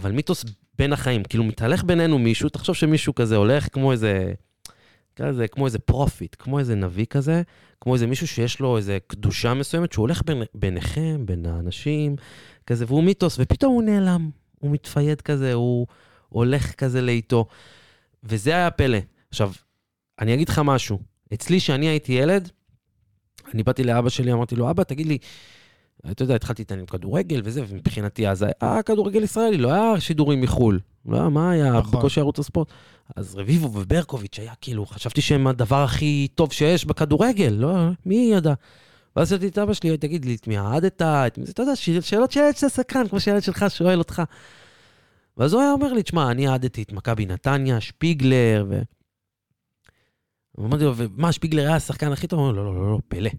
אבל 0.00 0.12
מיתוס 0.12 0.44
בין 0.78 0.92
החיים. 0.92 1.24
כאילו, 1.24 1.44
מתהלך 1.44 1.84
בינינו 1.84 2.18
מישהו, 2.18 2.48
תחשוב 2.48 2.74
שמישהו 2.74 3.14
כזה 3.14 3.36
הולך 3.36 3.68
כמו 3.72 3.92
איזה, 3.92 4.32
כזה, 5.16 5.48
כמו 5.48 5.66
איזה 5.66 5.78
prophet, 5.78 6.36
כמו 6.38 6.58
איזה 6.58 6.74
נביא 6.74 7.06
כזה, 7.06 7.42
כמו 7.80 7.94
איזה 7.94 8.06
מישהו 8.06 8.26
שיש 8.26 8.60
לו 8.60 8.76
איזה 8.76 8.98
קדושה 9.06 9.54
מסוימת, 9.54 9.92
שהוא 9.92 10.02
הולך 10.02 10.22
בין, 10.24 10.42
ביניכם, 10.54 11.26
בין 11.26 11.46
האנשים, 11.46 12.16
כזה, 12.66 12.84
והוא 12.88 13.04
מיתוס, 13.04 13.36
ופתאום 13.38 13.72
הוא 13.72 13.82
נעלם, 13.82 14.30
הוא 14.58 14.70
מתפייד 14.70 15.20
כזה, 15.20 15.52
הוא 15.52 15.86
הולך 16.28 16.74
כזה 16.74 17.00
לאיטו. 17.00 17.46
וזה 18.24 18.50
היה 18.50 18.70
פלה. 18.70 18.98
עכשיו, 19.30 19.52
אני 20.20 20.34
אגיד 20.34 20.48
לך 20.48 20.60
משהו. 20.64 20.98
אצלי, 21.34 21.58
כשאני 21.58 21.88
הייתי 21.88 22.12
ילד, 22.12 22.50
אני 23.54 23.62
באתי 23.62 23.84
לאבא 23.84 24.08
שלי, 24.08 24.32
אמרתי 24.32 24.56
לו, 24.56 24.70
אבא, 24.70 24.82
תגיד 24.82 25.06
לי, 25.06 25.18
אתה 26.10 26.22
יודע, 26.22 26.34
התחלתי 26.34 26.62
להתעניין 26.62 26.80
עם 26.80 26.86
כדורגל 26.86 27.40
וזה, 27.44 27.62
ומבחינתי 27.68 28.28
אז 28.28 28.46
היה 28.60 28.82
כדורגל 28.82 29.22
ישראלי, 29.22 29.56
לא 29.56 29.72
היה 29.72 30.00
שידורים 30.00 30.40
מחו"ל. 30.40 30.80
לא, 31.06 31.30
מה 31.30 31.50
היה? 31.50 31.72
נכון. 31.72 31.98
בקושי 31.98 32.20
ערוץ 32.20 32.38
הספורט. 32.38 32.68
אז 33.16 33.34
רביבו 33.34 33.72
וברקוביץ' 33.72 34.38
היה 34.38 34.52
כאילו, 34.60 34.86
חשבתי 34.86 35.20
שהם 35.20 35.46
הדבר 35.46 35.82
הכי 35.82 36.28
טוב 36.34 36.52
שיש 36.52 36.84
בכדורגל, 36.84 37.54
לא, 37.58 37.76
מי 38.06 38.30
ידע? 38.34 38.54
ואז 39.16 39.30
שאלתי 39.30 39.48
את 39.48 39.58
אבא 39.58 39.72
שלי, 39.72 39.96
תגיד 39.96 40.24
לי, 40.24 40.34
את 40.34 40.48
מי 40.48 40.58
אהדת? 40.58 41.02
את 41.02 41.38
מי 41.38 41.46
זה, 41.46 41.52
אתה 41.52 41.62
יודע, 41.62 41.76
שאלות 42.00 42.32
שאתה 42.32 42.68
סקרן, 42.68 43.08
כמו 43.08 43.20
שילד 43.20 43.42
שלך 43.42 43.64
שואל 43.68 43.98
אותך. 43.98 44.22
ואז 45.36 45.52
הוא 45.52 45.62
היה 45.62 45.72
אומר 45.72 45.92
לי, 45.92 46.02
תשמע, 46.02 46.30
אני 46.30 46.48
אהדתי 46.48 46.82
את 46.82 46.92
מכבי 46.92 47.26
נתניה, 47.26 47.80
שפיגלר, 47.80 48.66
ו... 48.68 48.82
אמרתי 50.60 50.84
לו, 50.84 50.92
ומה, 50.96 51.32
שפיגלר 51.32 51.62
היה 51.62 51.76
השחקן 51.76 52.12
הכי 52.12 52.26
טוב? 52.26 52.38
הוא 52.38 52.48
אומר, 52.48 52.62
לא, 52.62 52.74
לא, 52.74 52.80
לא, 52.80 52.90
לא, 52.90 52.98
פלא. 53.08 53.30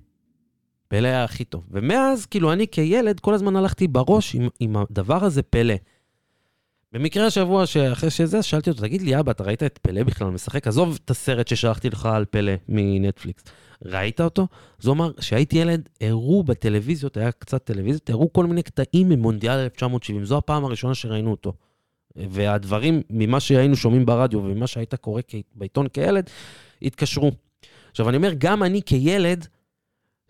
פלא 0.91 1.07
היה 1.07 1.23
הכי 1.23 1.43
טוב. 1.43 1.63
ומאז, 1.71 2.25
כאילו, 2.25 2.53
אני 2.53 2.67
כילד, 2.67 3.19
כל 3.19 3.33
הזמן 3.33 3.55
הלכתי 3.55 3.87
בראש 3.87 4.35
עם, 4.35 4.47
עם 4.59 4.75
הדבר 4.77 5.23
הזה, 5.23 5.41
פלא. 5.41 5.73
במקרה 6.91 7.27
השבוע 7.27 7.65
שאחרי 7.65 8.09
שזה, 8.09 8.43
שאלתי 8.43 8.69
אותו, 8.69 8.81
תגיד 8.81 9.01
לי, 9.01 9.19
אבא, 9.19 9.31
אתה 9.31 9.43
ראית 9.43 9.63
את 9.63 9.79
פלא 9.81 10.03
בכלל 10.03 10.27
משחק? 10.27 10.67
עזוב 10.67 10.99
את 11.05 11.09
הסרט 11.09 11.47
ששלחתי 11.47 11.89
לך 11.89 12.05
על 12.05 12.25
פלא 12.25 12.51
מנטפליקס. 12.69 13.43
ראית 13.85 14.21
אותו? 14.21 14.47
אז 14.81 14.87
הוא 14.87 14.93
אמר, 14.93 15.13
כשהייתי 15.13 15.57
ילד, 15.57 15.89
הראו 16.01 16.43
בטלוויזיות, 16.43 17.17
היה 17.17 17.31
קצת 17.31 17.63
טלוויזיות, 17.63 18.09
הראו 18.09 18.33
כל 18.33 18.45
מיני 18.45 18.63
קטעים 18.63 19.09
ממונדיאל 19.09 19.57
1970. 19.57 20.25
זו 20.25 20.37
הפעם 20.37 20.65
הראשונה 20.65 20.95
שראינו 20.95 21.31
אותו. 21.31 21.53
והדברים, 22.15 23.01
ממה 23.09 23.39
שהיינו 23.39 23.75
שומעים 23.75 24.05
ברדיו 24.05 24.39
וממה 24.39 24.67
שהיית 24.67 24.95
קורא 24.95 25.21
בעיתון 25.55 25.87
כילד, 25.87 26.29
התקשרו. 26.81 27.31
עכשיו, 27.91 28.09
אני 28.09 28.17
אומר, 28.17 28.31
גם 28.37 28.63
אני 28.63 28.81
כילד, 28.81 29.47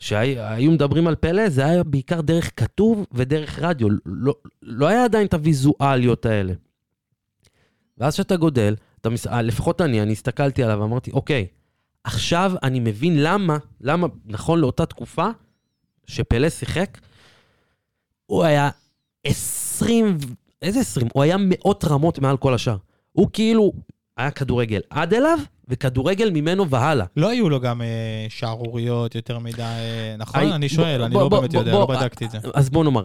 שהיו 0.01 0.71
מדברים 0.71 1.07
על 1.07 1.15
פלא, 1.15 1.49
זה 1.49 1.65
היה 1.65 1.83
בעיקר 1.83 2.21
דרך 2.21 2.51
כתוב 2.55 3.05
ודרך 3.11 3.59
רדיו. 3.59 3.87
לא, 4.05 4.35
לא 4.61 4.87
היה 4.87 5.03
עדיין 5.03 5.27
את 5.27 5.33
הוויזואליות 5.33 6.25
האלה. 6.25 6.53
ואז 7.97 8.13
כשאתה 8.13 8.35
גודל, 8.35 8.75
אתה 9.01 9.09
מס... 9.09 9.27
אה, 9.27 9.41
לפחות 9.41 9.81
אני, 9.81 10.01
אני 10.01 10.11
הסתכלתי 10.11 10.63
עליו 10.63 10.79
ואמרתי, 10.79 11.11
אוקיי, 11.11 11.47
עכשיו 12.03 12.53
אני 12.63 12.79
מבין 12.79 13.23
למה, 13.23 13.57
למה 13.81 14.07
נכון 14.25 14.59
לאותה 14.59 14.85
תקופה 14.85 15.27
שפלא 16.07 16.49
שיחק, 16.49 16.97
הוא 18.25 18.43
היה 18.43 18.69
20, 19.23 20.17
איזה 20.61 20.79
20? 20.79 21.07
הוא 21.13 21.23
היה 21.23 21.35
מאות 21.39 21.85
רמות 21.85 22.19
מעל 22.19 22.37
כל 22.37 22.53
השאר. 22.53 22.77
הוא 23.11 23.29
כאילו 23.33 23.73
היה 24.17 24.31
כדורגל 24.31 24.81
עד 24.89 25.13
אליו, 25.13 25.39
וכדורגל 25.71 26.29
ממנו 26.33 26.69
והלאה. 26.69 27.05
לא 27.17 27.29
היו 27.29 27.49
לו 27.49 27.59
גם 27.59 27.81
אה, 27.81 27.87
שערוריות 28.29 29.15
יותר 29.15 29.39
מדי, 29.39 29.61
אה, 29.61 30.15
נכון? 30.17 30.51
אני 30.51 30.69
שואל, 30.69 31.03
אני 31.03 31.13
לא 31.13 31.29
באמת 31.29 31.53
יודע, 31.53 31.71
לא 31.71 31.85
בדקתי 31.85 32.25
את 32.25 32.31
זה. 32.31 32.37
אז 32.53 32.69
בוא 32.69 32.83
נאמר. 32.83 33.01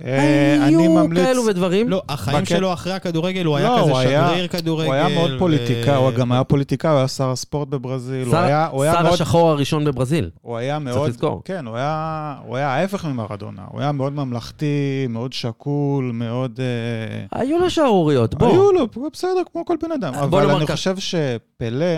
היו 0.00 1.06
כאלו 1.14 1.44
ודברים. 1.46 1.88
לא, 1.88 2.02
החיים 2.08 2.44
שלו 2.44 2.72
אחרי 2.72 2.92
הכדורגל, 2.92 3.44
הוא 3.44 3.56
היה 3.56 3.68
לא, 3.68 3.82
כזה 3.82 3.92
שגריר 4.02 4.48
כדורגל. 4.48 4.86
הוא 4.86 4.94
היה 4.94 5.08
מאוד 5.08 5.30
פוליטיקאי, 5.38 5.94
הוא 5.94 6.10
גם 6.10 6.32
היה 6.32 6.44
פוליטיקאי, 6.44 6.90
הוא 6.90 6.98
היה 6.98 7.08
שר 7.08 7.30
הספורט 7.30 7.68
בברזיל. 7.68 8.30
שר 8.30 9.06
השחור 9.06 9.50
הראשון 9.50 9.84
בברזיל. 9.84 10.30
הוא 10.42 10.56
היה 10.56 10.78
מאוד... 10.78 10.96
צריך 10.96 11.08
לזכור. 11.08 11.42
כן, 11.44 11.66
הוא 11.66 11.76
היה 11.76 12.68
ההפך 12.68 13.04
ממרדונה. 13.04 13.62
הוא 13.68 13.80
היה 13.80 13.92
מאוד 13.92 14.12
ממלכתי, 14.12 15.06
מאוד 15.08 15.32
שקול, 15.32 16.10
מאוד... 16.14 16.60
אה, 16.60 17.40
היו 17.40 17.58
לו 17.58 17.70
שערוריות, 17.70 18.34
בוא. 18.34 18.48
היו 18.48 18.72
לו, 18.72 18.86
בסדר, 19.12 19.42
כמו 19.52 19.64
כל 19.64 19.76
בן 19.82 19.92
אדם. 19.92 20.14
אבל 20.14 20.50
אני 20.50 20.66
חושב 20.66 20.96
שפלא, 20.98 21.96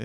אה, 0.00 0.04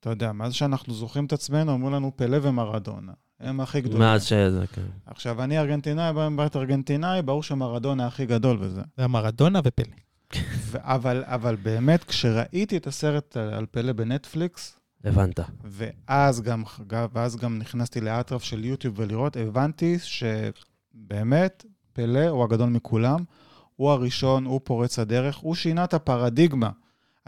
אתה 0.00 0.10
יודע, 0.10 0.32
מאז 0.32 0.54
שאנחנו 0.54 0.94
זוכרים 0.94 1.24
את 1.24 1.32
עצמנו, 1.32 1.74
אמרו 1.74 1.90
לנו 1.90 2.12
פלא 2.16 2.38
ומרדונה. 2.42 3.12
הם 3.40 3.60
הכי 3.60 3.80
גדולים. 3.80 4.00
מאז 4.00 4.24
שזה, 4.24 4.64
כן. 4.72 4.82
עכשיו, 5.06 5.42
אני 5.42 5.58
ארגנטינאי, 5.58 6.12
בית 6.36 6.56
ארגנטינאי, 6.56 7.22
ברור 7.22 7.42
שמרדונה 7.42 8.06
הכי 8.06 8.26
גדול 8.26 8.56
וזה. 8.60 8.82
זה 8.96 9.04
המרדונה 9.04 9.60
ופלא. 9.64 9.94
אבל, 10.74 11.24
אבל 11.26 11.56
באמת, 11.56 12.04
כשראיתי 12.04 12.76
את 12.76 12.86
הסרט 12.86 13.36
על 13.36 13.66
פלא 13.70 13.92
בנטפליקס, 13.92 14.76
הבנת. 15.04 15.40
ואז 15.64 16.40
גם, 16.40 16.62
ואז 17.12 17.36
גם 17.36 17.58
נכנסתי 17.58 18.00
לאטרף 18.00 18.42
של 18.42 18.64
יוטיוב 18.64 18.94
ולראות, 18.98 19.36
הבנתי 19.36 19.98
שבאמת, 19.98 21.64
פלא 21.92 22.28
הוא 22.28 22.44
הגדול 22.44 22.68
מכולם. 22.68 23.24
הוא 23.76 23.90
הראשון, 23.90 24.44
הוא 24.44 24.60
פורץ 24.64 24.98
הדרך, 24.98 25.36
הוא 25.36 25.54
שינה 25.54 25.84
את 25.84 25.94
הפרדיגמה. 25.94 26.70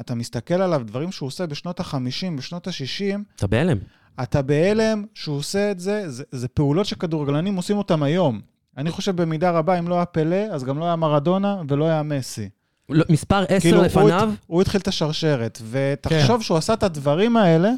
אתה 0.01 0.15
מסתכל 0.15 0.55
עליו, 0.55 0.83
דברים 0.87 1.13
שהוא 1.13 1.27
עושה 1.27 1.47
בשנות 1.47 1.81
ה-50, 1.81 2.37
בשנות 2.37 2.67
ה-60. 2.67 3.21
אתה 3.37 3.47
בהלם. 3.47 3.79
אתה 4.23 4.43
בהלם 4.43 5.05
שהוא 5.15 5.37
עושה 5.37 5.71
את 5.71 5.81
זה, 5.81 6.11
זה, 6.11 6.25
זה 6.31 6.49
פעולות 6.49 6.87
שכדורגלנים 6.87 7.57
עושים 7.57 7.79
אותם 7.79 8.03
היום. 8.03 8.41
אני 8.77 8.91
חושב 8.91 9.23
במידה 9.23 9.51
רבה, 9.51 9.79
אם 9.79 9.89
לא 9.89 9.95
היה 9.95 10.05
פלא, 10.05 10.47
אז 10.51 10.65
גם 10.65 10.79
לא 10.79 10.85
היה 10.85 10.97
מרדונה 10.97 11.63
ולא 11.69 11.85
היה 11.85 12.03
מסי. 12.03 12.49
לא, 12.89 13.05
מספר 13.09 13.45
10 13.49 13.61
כאילו 13.61 13.83
לפניו? 13.83 14.29
הוא, 14.29 14.35
הוא 14.47 14.63
התחיל 14.63 14.81
את 14.81 14.89
השרשרת, 14.89 15.63
ותחשוב 15.71 16.37
כן. 16.37 16.43
שהוא 16.43 16.59
עשה 16.59 16.73
את 16.73 16.83
הדברים 16.83 17.37
האלה 17.37 17.71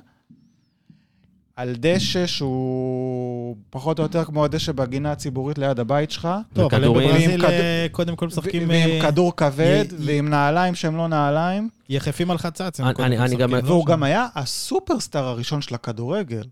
על 1.57 1.75
דשא 1.79 2.27
שהוא 2.27 3.57
פחות 3.71 3.99
או 3.99 4.05
יותר 4.05 4.25
כמו 4.25 4.45
הדשא 4.45 4.73
בגינה 4.73 5.13
הציבורית 5.13 5.59
ליד 5.59 5.81
הבית 5.81 6.11
שלך. 6.11 6.29
טוב, 6.53 6.75
אבל 6.75 6.89
בברזיל 6.89 7.43
כד... 7.43 7.51
אה, 7.51 7.87
קודם 7.91 8.17
כל 8.17 8.27
משחקים... 8.27 8.69
ועם 8.69 8.91
אה, 8.91 8.99
כדור 9.03 9.37
כבד, 9.37 9.85
י... 9.93 9.97
ועם 9.99 10.29
נעליים 10.29 10.75
שהם 10.75 10.97
לא 10.97 11.09
נעליים. 11.09 11.69
יחפים 11.89 12.31
על 12.31 12.39
חצץ. 12.39 12.81
אני, 12.81 13.19
אני 13.19 13.37
גם... 13.37 13.53
והוא 13.65 13.87
גם 13.87 14.03
היה 14.03 14.27
הסופרסטאר 14.35 15.25
הראשון 15.25 15.63
של 15.63 15.75
הכדורגל. 15.75 16.43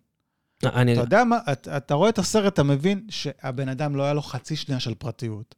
אני... 0.64 0.92
אתה 0.92 1.00
יודע 1.00 1.24
מה, 1.24 1.38
אתה, 1.52 1.76
אתה 1.76 1.94
רואה 1.94 2.08
את 2.08 2.18
הסרט, 2.18 2.52
אתה 2.52 2.62
מבין 2.62 3.00
שהבן 3.08 3.68
אדם 3.68 3.96
לא 3.96 4.02
היה 4.02 4.12
לו 4.12 4.22
חצי 4.22 4.56
שנייה 4.56 4.80
של 4.80 4.94
פרטיות. 4.94 5.54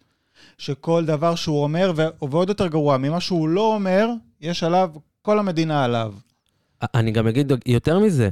שכל 0.59 1.05
דבר 1.05 1.35
שהוא 1.35 1.63
אומר, 1.63 1.93
ועוד 2.23 2.49
יותר 2.49 2.67
גרוע, 2.67 2.97
ממה 2.97 3.21
שהוא 3.21 3.49
לא 3.49 3.75
אומר, 3.75 4.09
יש 4.41 4.63
עליו, 4.63 4.91
כל 5.23 5.39
המדינה 5.39 5.85
עליו. 5.85 6.13
אני 6.95 7.11
גם 7.11 7.27
אגיד 7.27 7.53
יותר 7.67 7.99
מזה. 7.99 8.31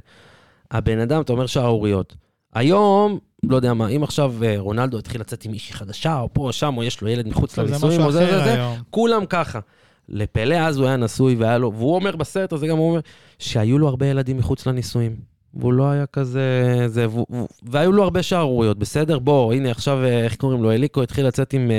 הבן 0.72 0.98
אדם, 0.98 1.20
אתה 1.20 1.32
אומר 1.32 1.46
שערוריות. 1.46 2.16
היום, 2.54 3.18
לא 3.42 3.56
יודע 3.56 3.74
מה, 3.74 3.88
אם 3.88 4.02
עכשיו 4.02 4.34
אה, 4.42 4.54
רונלדו 4.58 4.98
התחיל 4.98 5.20
לצאת 5.20 5.44
עם 5.44 5.52
מישהי 5.52 5.74
חדשה, 5.74 6.20
או 6.20 6.28
פה 6.32 6.42
או 6.42 6.52
שם, 6.52 6.76
או 6.76 6.84
יש 6.84 7.00
לו 7.00 7.08
ילד 7.08 7.28
מחוץ 7.28 7.58
לנישואים, 7.58 8.00
או 8.00 8.12
זה 8.12 8.26
זה 8.26 8.44
זה, 8.44 8.64
כולם 8.90 9.26
ככה. 9.26 9.60
לפלא 10.08 10.54
אז 10.54 10.78
הוא 10.78 10.86
היה 10.86 10.96
נשוי 10.96 11.34
והיה 11.34 11.58
לו, 11.58 11.72
והוא 11.72 11.94
אומר 11.94 12.16
בסרט 12.16 12.52
הזה 12.52 12.66
גם, 12.66 12.76
הוא 12.76 12.90
אומר, 12.90 13.00
שהיו 13.38 13.78
לו 13.78 13.88
הרבה 13.88 14.06
ילדים 14.06 14.36
מחוץ 14.36 14.66
לנישואים. 14.66 15.16
והוא 15.54 15.72
לא 15.72 15.90
היה 15.90 16.06
כזה, 16.06 16.84
זה, 16.86 17.08
והוא, 17.08 17.48
והיו 17.62 17.92
לו 17.92 18.02
הרבה 18.02 18.22
שערוריות, 18.22 18.78
בסדר? 18.78 19.18
בוא, 19.18 19.52
הנה 19.52 19.70
עכשיו, 19.70 20.04
אה, 20.04 20.24
איך 20.24 20.36
קוראים 20.36 20.62
לו, 20.62 20.72
אליקו 20.72 21.02
התחיל 21.02 21.26
לצאת 21.26 21.52
עם... 21.52 21.70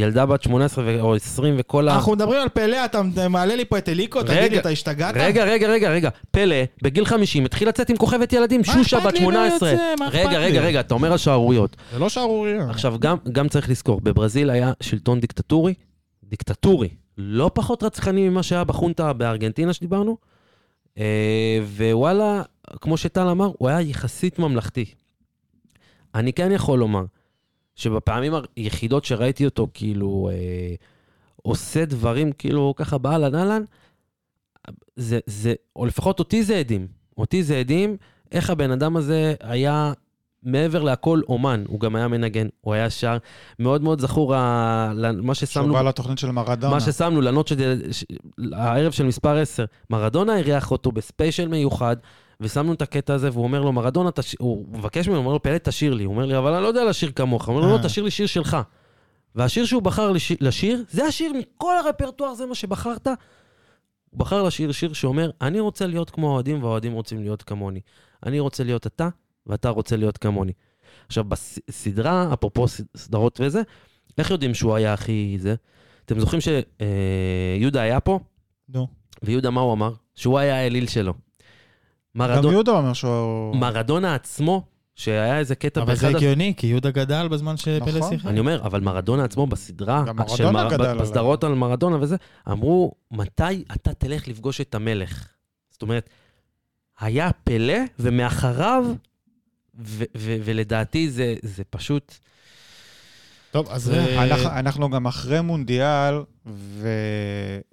ילדה 0.00 0.26
בת 0.26 0.42
18 0.42 1.00
או 1.00 1.14
20 1.14 1.54
וכל 1.58 1.88
ה... 1.88 1.94
אנחנו 1.94 2.12
מדברים 2.12 2.42
על 2.42 2.48
פלא, 2.48 2.84
אתה 2.84 3.02
מעלה 3.30 3.56
לי 3.56 3.64
פה 3.64 3.78
את 3.78 3.88
אליקו, 3.88 4.22
תגיד 4.22 4.52
לי, 4.52 4.58
אתה 4.58 4.68
השתגעת? 4.68 5.14
רגע, 5.16 5.44
רגע, 5.44 5.68
רגע, 5.68 5.90
רגע. 5.90 6.10
פלא, 6.30 6.56
בגיל 6.82 7.04
50, 7.04 7.44
התחיל 7.44 7.68
לצאת 7.68 7.90
עם 7.90 7.96
כוכבת 7.96 8.32
ילדים, 8.32 8.64
שושה 8.64 9.00
בת 9.00 9.16
18. 9.16 9.72
רגע, 10.10 10.38
רגע, 10.38 10.60
רגע, 10.60 10.80
אתה 10.80 10.94
אומר 10.94 11.12
על 11.12 11.18
שערוריות. 11.18 11.76
זה 11.92 11.98
לא 11.98 12.08
שערוריה. 12.08 12.70
עכשיו, 12.70 12.94
גם 13.32 13.48
צריך 13.48 13.70
לזכור, 13.70 14.00
בברזיל 14.00 14.50
היה 14.50 14.72
שלטון 14.80 15.20
דיקטטורי, 15.20 15.74
דיקטטורי, 16.24 16.88
לא 17.18 17.50
פחות 17.54 17.82
רצחני 17.82 18.28
ממה 18.28 18.42
שהיה 18.42 18.64
בחונטה 18.64 19.12
בארגנטינה 19.12 19.72
שדיברנו, 19.72 20.16
אה, 20.98 21.58
ווואלה, 21.76 22.42
כמו 22.80 22.96
שטל 22.96 23.28
אמר, 23.28 23.50
הוא 23.58 23.68
היה 23.68 23.80
יחסית 23.80 24.38
ממלכתי. 24.38 24.84
אני 26.14 26.32
כן 26.32 26.52
יכול 26.52 26.78
לומר, 26.78 27.04
שבפעמים 27.80 28.32
היחידות 28.56 29.04
שראיתי 29.04 29.44
אותו, 29.44 29.66
כאילו, 29.74 30.30
אה, 30.32 30.74
עושה 31.42 31.84
דברים 31.84 32.32
כאילו 32.32 32.74
ככה 32.76 32.98
באהלן 32.98 33.34
אהלן, 33.34 33.62
זה, 34.96 35.18
זה, 35.26 35.54
או 35.76 35.86
לפחות 35.86 36.18
אותי 36.18 36.42
זה 36.42 36.56
עדים. 36.56 36.86
אותי 37.18 37.42
זה 37.42 37.56
עדים 37.58 37.96
איך 38.32 38.50
הבן 38.50 38.70
אדם 38.70 38.96
הזה 38.96 39.34
היה 39.40 39.92
מעבר 40.42 40.82
להכל 40.82 41.20
אומן, 41.28 41.64
הוא 41.68 41.80
גם 41.80 41.96
היה 41.96 42.08
מנגן, 42.08 42.46
הוא 42.60 42.74
היה 42.74 42.90
שר. 42.90 43.16
מאוד 43.58 43.82
מאוד 43.82 44.00
זכור 44.00 44.34
ה- 44.34 44.92
מה 45.22 45.34
ששמנו, 45.34 45.66
שהוא 45.66 45.74
בא 45.76 45.82
לתוכנית 45.82 46.18
של 46.18 46.30
מרדונה. 46.30 46.74
מה 46.74 46.80
ששמנו, 46.80 47.20
לנות 47.20 47.48
של... 47.48 47.80
הערב 48.52 48.92
של 48.92 49.04
מספר 49.04 49.36
10. 49.36 49.64
מרדונה 49.90 50.36
אירח 50.36 50.70
אותו 50.70 50.92
בספיישל 50.92 51.48
מיוחד, 51.48 51.96
ושמנו 52.40 52.72
את 52.72 52.82
הקטע 52.82 53.14
הזה, 53.14 53.30
והוא 53.32 53.44
אומר 53.44 53.62
לו, 53.62 53.72
מרדונה, 53.72 54.10
תש... 54.10 54.36
הוא 54.38 54.66
מבקש 54.68 55.08
ממנו, 55.08 55.20
אומר 55.20 55.32
לו, 55.32 55.42
פלט, 55.42 55.68
תשאיר 55.68 55.94
לי. 55.94 56.04
הוא 56.04 56.14
אומר 56.14 56.26
לי, 56.26 56.38
אבל 56.38 56.54
אני 56.54 56.62
לא 56.62 56.68
יודע 56.68 56.84
לשיר 56.84 57.12
כמוך. 57.12 57.48
הוא 57.48 57.56
אומר 57.56 57.66
לו, 57.66 57.72
לא, 57.72 57.78
אה. 57.78 57.82
תשאיר 57.82 58.04
לי 58.04 58.10
שיר 58.10 58.26
שלך. 58.26 58.56
והשיר 59.34 59.64
שהוא 59.64 59.82
בחר 59.82 60.12
לש... 60.12 60.32
לשיר, 60.40 60.84
זה 60.90 61.04
השיר 61.04 61.32
מכל 61.32 61.78
הרפרטואר, 61.78 62.34
זה 62.34 62.46
מה 62.46 62.54
שבחרת. 62.54 63.06
הוא 63.06 64.18
בחר 64.18 64.42
לשיר 64.42 64.72
שיר 64.72 64.92
שאומר, 64.92 65.30
אני 65.40 65.60
רוצה 65.60 65.86
להיות 65.86 66.10
כמו 66.10 66.30
האוהדים, 66.30 66.62
והאוהדים 66.62 66.92
רוצים 66.92 67.20
להיות 67.20 67.42
כמוני. 67.42 67.80
אני 68.26 68.40
רוצה 68.40 68.64
להיות 68.64 68.86
אתה, 68.86 69.08
ואתה 69.46 69.68
רוצה 69.68 69.96
להיות 69.96 70.18
כמוני. 70.18 70.52
עכשיו, 71.06 71.24
בסדרה, 71.24 72.32
אפרופו 72.32 72.68
סדרות 72.96 73.40
וזה, 73.42 73.62
איך 74.18 74.30
יודעים 74.30 74.54
שהוא 74.54 74.74
היה 74.74 74.92
הכי 74.92 75.36
זה? 75.40 75.54
אתם 76.04 76.20
זוכרים 76.20 76.40
שיהודה 76.40 77.80
היה 77.80 78.00
פה, 78.00 78.18
נו. 78.68 78.88
ויהודה, 79.22 79.50
מה 79.50 79.60
הוא 79.60 79.72
אמר? 79.72 79.92
שהוא 80.14 80.38
היה 80.38 80.56
האליל 80.56 80.86
שלו. 80.86 81.14
גם 82.16 82.28
מרדונה, 82.28 82.52
יהודה 82.54 82.72
אומר 82.72 82.92
שהוא... 82.92 83.56
מרדונה 83.56 84.14
עצמו, 84.14 84.64
שהיה 84.94 85.38
איזה 85.38 85.54
קטע 85.54 85.82
אבל 85.82 85.94
זה 85.94 86.08
הגיוני, 86.08 86.54
כי 86.56 86.66
יהודה 86.66 86.90
גדל 86.90 87.28
בזמן 87.28 87.56
שפלא 87.56 87.98
נכון. 87.98 88.10
שיחק. 88.10 88.26
אני 88.26 88.40
אומר, 88.40 88.62
אבל 88.62 88.80
מרדונה 88.80 89.24
עצמו 89.24 89.46
בסדרה, 89.46 90.04
גם 90.06 90.16
של 90.16 90.44
מרדונה 90.44 90.64
מר- 90.64 90.70
גדל 90.70 90.84
עליו. 90.86 91.02
בסדרות 91.02 91.44
על 91.44 91.54
מרדונה 91.54 91.96
וזה, 92.00 92.16
אמרו, 92.50 92.92
מתי 93.10 93.64
אתה 93.74 93.94
תלך 93.94 94.28
לפגוש 94.28 94.60
את 94.60 94.74
המלך? 94.74 95.28
זאת 95.70 95.82
אומרת, 95.82 96.10
היה 97.00 97.30
פלא, 97.44 97.78
ומאחריו, 97.98 98.84
ו- 99.80 100.04
ו- 100.16 100.36
ולדעתי 100.44 101.10
זה, 101.10 101.34
זה 101.42 101.62
פשוט... 101.70 102.14
טוב, 103.50 103.68
אז... 103.70 103.90
אה, 103.90 104.24
אנחנו, 104.24 104.50
אנחנו 104.50 104.90
גם 104.90 105.06
אחרי 105.06 105.40
מונדיאל, 105.40 106.14
ו... 106.54 106.88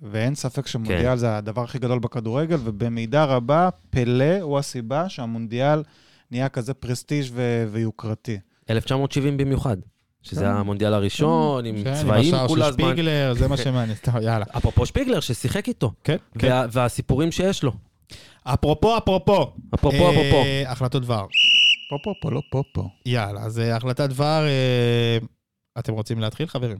ואין 0.01 0.35
ספק 0.35 0.67
שמונדיאל 0.67 1.01
כן. 1.11 1.15
זה 1.15 1.37
הדבר 1.37 1.63
הכי 1.63 1.79
גדול 1.79 1.99
בכדורגל, 1.99 2.57
ובמידה 2.63 3.25
רבה 3.25 3.69
פלא 3.89 4.39
הוא 4.41 4.57
הסיבה 4.57 5.09
שהמונדיאל 5.09 5.83
נהיה 6.31 6.49
כזה 6.49 6.73
פרסטיג' 6.73 7.25
ו... 7.31 7.67
ויוקרתי. 7.71 8.37
1970 8.69 9.37
במיוחד, 9.37 9.77
שזה 10.21 10.41
כן. 10.41 10.47
המונדיאל 10.47 10.93
הראשון, 10.93 11.65
עם 11.65 11.83
כן, 11.83 11.89
עם 11.89 11.95
צבעים 11.95 12.33
השער 12.35 12.47
כולה 12.47 12.65
של 12.65 12.69
הזמן. 12.69 12.83
שפיגלר, 12.91 13.33
זה 13.37 13.47
מה 13.47 13.57
שמעניין. 13.57 13.97
טוב, 14.05 14.15
יאללה. 14.15 14.45
אפרופו 14.57 14.85
שפיגלר, 14.85 15.19
ששיחק 15.19 15.67
איתו, 15.67 15.91
כן, 16.03 16.17
כן. 16.39 16.47
וה- 16.47 16.65
והסיפורים 16.71 17.31
שיש 17.31 17.63
לו. 17.63 17.71
אפרופו, 18.43 18.97
אפרופו. 18.97 19.51
אפרופו, 19.75 19.97
אה, 19.97 20.11
אפרופו. 20.11 20.43
החלטות 20.67 21.01
דבר. 21.03 21.25
פה 21.89 21.97
פה 22.03 22.13
פה, 22.21 22.31
לא 22.31 22.41
פה 22.49 22.63
פה. 22.73 22.89
יאללה, 23.05 23.41
אז 23.41 23.59
אה, 23.59 23.75
החלטת 23.75 24.09
דבר, 24.09 24.45
אה, 24.47 25.17
אתם 25.79 25.93
רוצים 25.93 26.19
להתחיל, 26.19 26.47
חברים? 26.47 26.77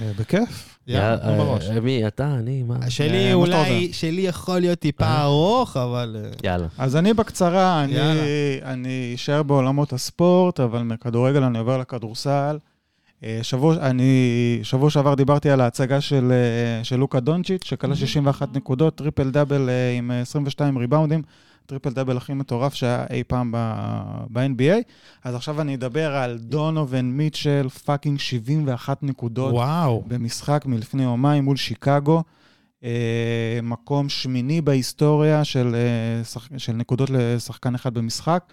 אה, 0.00 0.12
בכיף. 0.18 0.78
יאללה, 0.86 1.28
אה, 1.28 1.36
בראש. 1.38 1.68
מי, 1.68 2.06
אתה, 2.06 2.34
אני, 2.34 2.62
מה? 2.62 2.90
שלי 2.90 3.28
אה, 3.28 3.34
אולי. 3.34 3.92
שלי 3.92 4.22
יכול 4.22 4.58
להיות 4.58 4.78
טיפה. 4.78 5.22
ארוך, 5.22 5.76
אבל... 5.76 6.16
יאללה. 6.44 6.66
אז 6.78 6.96
אני 6.96 7.14
בקצרה, 7.14 7.84
אני, 8.62 9.14
אשאר 9.14 9.42
בעולמות 9.42 9.92
הספורט, 9.92 10.60
אבל 10.60 10.82
מכדורגל 10.82 11.42
אני 11.42 11.58
עובר 11.58 11.78
לכדורסל. 11.78 12.58
שבוע, 13.42 13.76
אני, 13.76 14.58
שבוע 14.62 14.90
שעבר 14.90 15.14
דיברתי 15.14 15.50
על 15.50 15.60
ההצגה 15.60 16.00
של, 16.00 16.32
של 16.82 16.96
לוקה 16.96 17.20
דונצ'יץ', 17.20 17.64
שקלע 17.64 17.96
61 17.96 18.48
נקודות, 18.56 18.94
טריפל 18.94 19.30
דאבל 19.30 19.70
עם 19.98 20.10
אה, 20.10 20.20
22 20.20 20.78
ריבאונדים, 20.78 21.22
טריפל 21.66 21.90
דאבל 21.90 22.16
הכי 22.16 22.34
מטורף 22.34 22.74
שהיה 22.74 23.06
אי 23.10 23.24
פעם 23.24 23.52
ב-NBA. 24.30 24.82
אז 25.24 25.34
עכשיו 25.34 25.60
אני 25.60 25.74
אדבר 25.74 26.16
על 26.16 26.38
דונובן 26.38 27.04
מיטשל, 27.04 27.68
fucking 27.68 28.18
71 28.18 29.02
נקודות. 29.02 29.52
וואו. 29.52 30.04
במשחק 30.06 30.64
מלפני 30.66 31.02
יומיים 31.02 31.44
מול 31.44 31.56
שיקגו. 31.56 32.22
אה, 32.84 33.60
מקום 33.62 34.08
שמיני 34.08 34.60
בהיסטוריה 34.60 35.44
של, 35.44 35.74
אה, 35.74 36.24
שח... 36.24 36.48
של 36.58 36.72
נקודות 36.72 37.10
לשחקן 37.10 37.74
אחד 37.74 37.94
במשחק. 37.94 38.44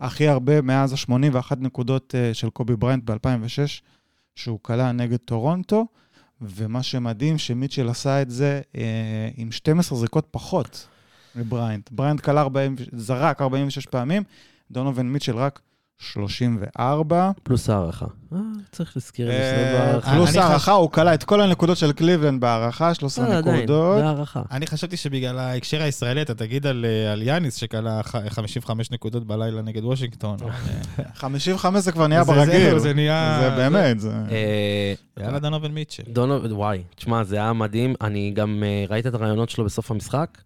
הכי 0.00 0.28
הרבה 0.28 0.60
מאז 0.60 0.92
ה-81 0.92 1.56
נקודות 1.58 2.14
אה, 2.14 2.34
של 2.34 2.50
קובי 2.50 2.76
בריינט 2.76 3.10
ב-2006, 3.10 3.82
שהוא 4.34 4.58
קלע 4.62 4.92
נגד 4.92 5.16
טורונטו. 5.16 5.86
ומה 6.40 6.82
שמדהים, 6.82 7.38
שמיטשל 7.38 7.88
עשה 7.88 8.22
את 8.22 8.30
זה 8.30 8.60
אה, 8.76 9.28
עם 9.36 9.52
12 9.52 9.98
זריקות 9.98 10.26
פחות 10.30 10.88
מבריינט. 11.36 11.90
בריינט 11.92 12.20
קלע 12.20 12.40
40, 12.40 12.76
זרק 12.92 13.42
46 13.42 13.86
פעמים, 13.86 14.22
דונובין 14.70 15.12
מיטשל 15.12 15.36
רק 15.36 15.60
34. 15.98 17.30
פלוס 17.42 17.70
הארכה. 17.70 18.06
אה, 18.32 18.38
צריך 18.72 18.92
להזכיר 18.96 19.26
את 19.30 19.34
אה, 19.34 19.38
זה 19.56 19.78
בהארכה. 19.78 20.10
פלוס 20.12 20.36
הארכה, 20.36 20.72
הוא 20.72 20.90
קלע 20.90 21.14
את 21.14 21.24
כל 21.24 21.40
הנקודות 21.40 21.76
של 21.76 21.92
קליבלנד 21.92 22.40
בהארכה, 22.40 22.94
13 22.94 23.26
אה, 23.26 23.40
נקודות. 23.40 24.02
אני 24.50 24.66
חשבתי 24.66 24.96
שבגלל 24.96 25.38
ההקשר 25.38 25.82
הישראלי 25.82 26.22
אתה 26.22 26.34
תגיד 26.34 26.66
על, 26.66 26.84
אה, 27.18 27.22
יאניס 27.24 27.54
שכלה 27.56 28.02
ח- 28.02 28.28
55 28.28 28.90
נקודות 28.90 29.26
בלילה 29.26 29.62
נגד 29.62 29.84
וושינגטון. 29.84 30.36
אבל, 30.40 30.50
אה, 30.98 31.04
55 31.14 31.84
זה 31.84 31.92
כבר 31.92 32.06
נהיה 32.06 32.24
זה- 32.24 32.32
ברגיל. 32.32 32.78
זה 32.78 32.94
נהיה- 32.94 33.38
זה 33.40 33.56
באמת, 33.56 34.00
זה... 34.00 34.12
אה, 34.30 34.94
יאללה 35.24 35.38
דונובל 35.38 35.68
מיטשל. 35.70 36.02
דונו, 36.08 36.50
וואי, 36.56 36.82
תשמע, 36.96 37.24
זה 37.24 37.36
היה 37.36 37.52
מדהים. 37.52 37.94
אני 38.00 38.30
גם 38.34 38.62
אה, 38.66 38.84
ראיתי 38.88 39.08
את 39.08 39.14
הרעיונות 39.14 39.50
שלו 39.50 39.64
בסוף 39.64 39.90
המשחק. 39.90 40.38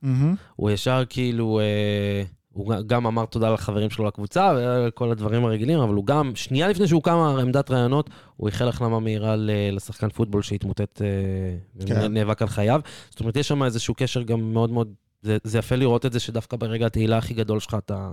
הוא 0.57 0.71
ישר 0.71 1.03
כאילו, 1.09 1.61
אה, 1.61 2.23
הוא 2.59 2.75
גם 2.87 3.07
אמר 3.07 3.25
תודה 3.25 3.51
לחברים 3.51 3.91
שלו 3.91 4.05
לקבוצה 4.05 4.53
וכל 4.57 5.11
הדברים 5.11 5.45
הרגילים, 5.45 5.81
אבל 5.81 5.95
הוא 5.95 6.07
גם, 6.07 6.33
שנייה 6.35 6.69
לפני 6.69 6.89
שהוא 6.89 7.03
קם 7.03 7.17
מעמדת 7.17 7.71
רעיונות, 7.71 8.11
הוא 8.37 8.49
איחל 8.49 8.69
החלמה 8.69 9.01
מהירה 9.01 9.35
לשחקן 9.73 10.09
פוטבול 10.09 10.43
שהתמוטט, 10.43 11.03
אה, 11.03 11.87
כן. 11.87 12.13
נאבק 12.13 12.43
על 12.43 12.49
חייו. 12.49 12.81
זאת 13.11 13.21
אומרת, 13.21 13.37
יש 13.37 13.49
שם 13.49 13.63
איזשהו 13.63 13.95
קשר 13.95 14.23
גם 14.23 14.53
מאוד 14.53 14.71
מאוד, 14.71 14.95
זה, 15.23 15.37
זה 15.45 15.59
יפה 15.59 15.77
לראות 15.77 16.07
את 16.07 16.13
זה 16.13 16.21
שדווקא 16.21 16.57
ברגע 16.57 16.87
התהילה 16.87 17.19
הכי 17.19 17.35
גדול 17.35 17.61
שלך 17.61 17.77
אתה... 17.79 18.11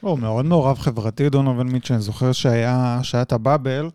הוא 0.00 0.18
מאוד 0.18 0.44
מעורב 0.44 0.78
חברתי, 0.78 1.28
דונובל 1.28 1.64
מיטשל. 1.64 1.94
אני 1.94 2.02
זוכר 2.02 2.32
שהיה 2.32 3.00
שהיה 3.02 3.22
את 3.22 3.32
הבאבל 3.32 3.90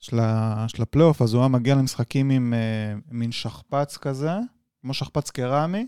של 0.00 0.18
ה- 0.20 0.64
של 0.68 0.82
הפלייאוף, 0.82 1.22
אז 1.22 1.34
הוא 1.34 1.40
היה 1.40 1.48
מגיע 1.48 1.74
למשחקים 1.74 2.30
עם 2.30 2.54
אה, 2.54 2.94
מין 3.10 3.32
שכפ"ץ 3.32 3.96
כזה, 3.96 4.32
כמו 4.82 4.94
שכפ"ץ 4.94 5.30
קרמי, 5.30 5.86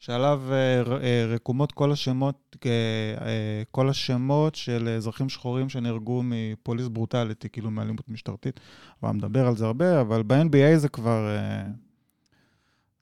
שעליו 0.00 0.42
אה, 0.50 0.82
אה, 1.02 1.26
רקומות 1.28 1.72
כל 1.72 1.92
השמות, 1.92 2.56
אה, 2.66 3.62
כל 3.70 3.88
השמות 3.88 4.54
של 4.54 4.88
אזרחים 4.96 5.28
שחורים 5.28 5.68
שנהרגו 5.68 6.22
מפוליס 6.24 6.88
ברוטליטי, 6.88 7.48
כאילו 7.48 7.70
מאלימות 7.70 8.08
משטרתית. 8.08 8.60
הוא 9.00 9.08
היה 9.08 9.12
מדבר 9.12 9.46
על 9.46 9.56
זה 9.56 9.66
הרבה, 9.66 10.00
אבל 10.00 10.22
ב-NBA 10.22 10.76
זה 10.76 10.88
כבר... 10.88 11.36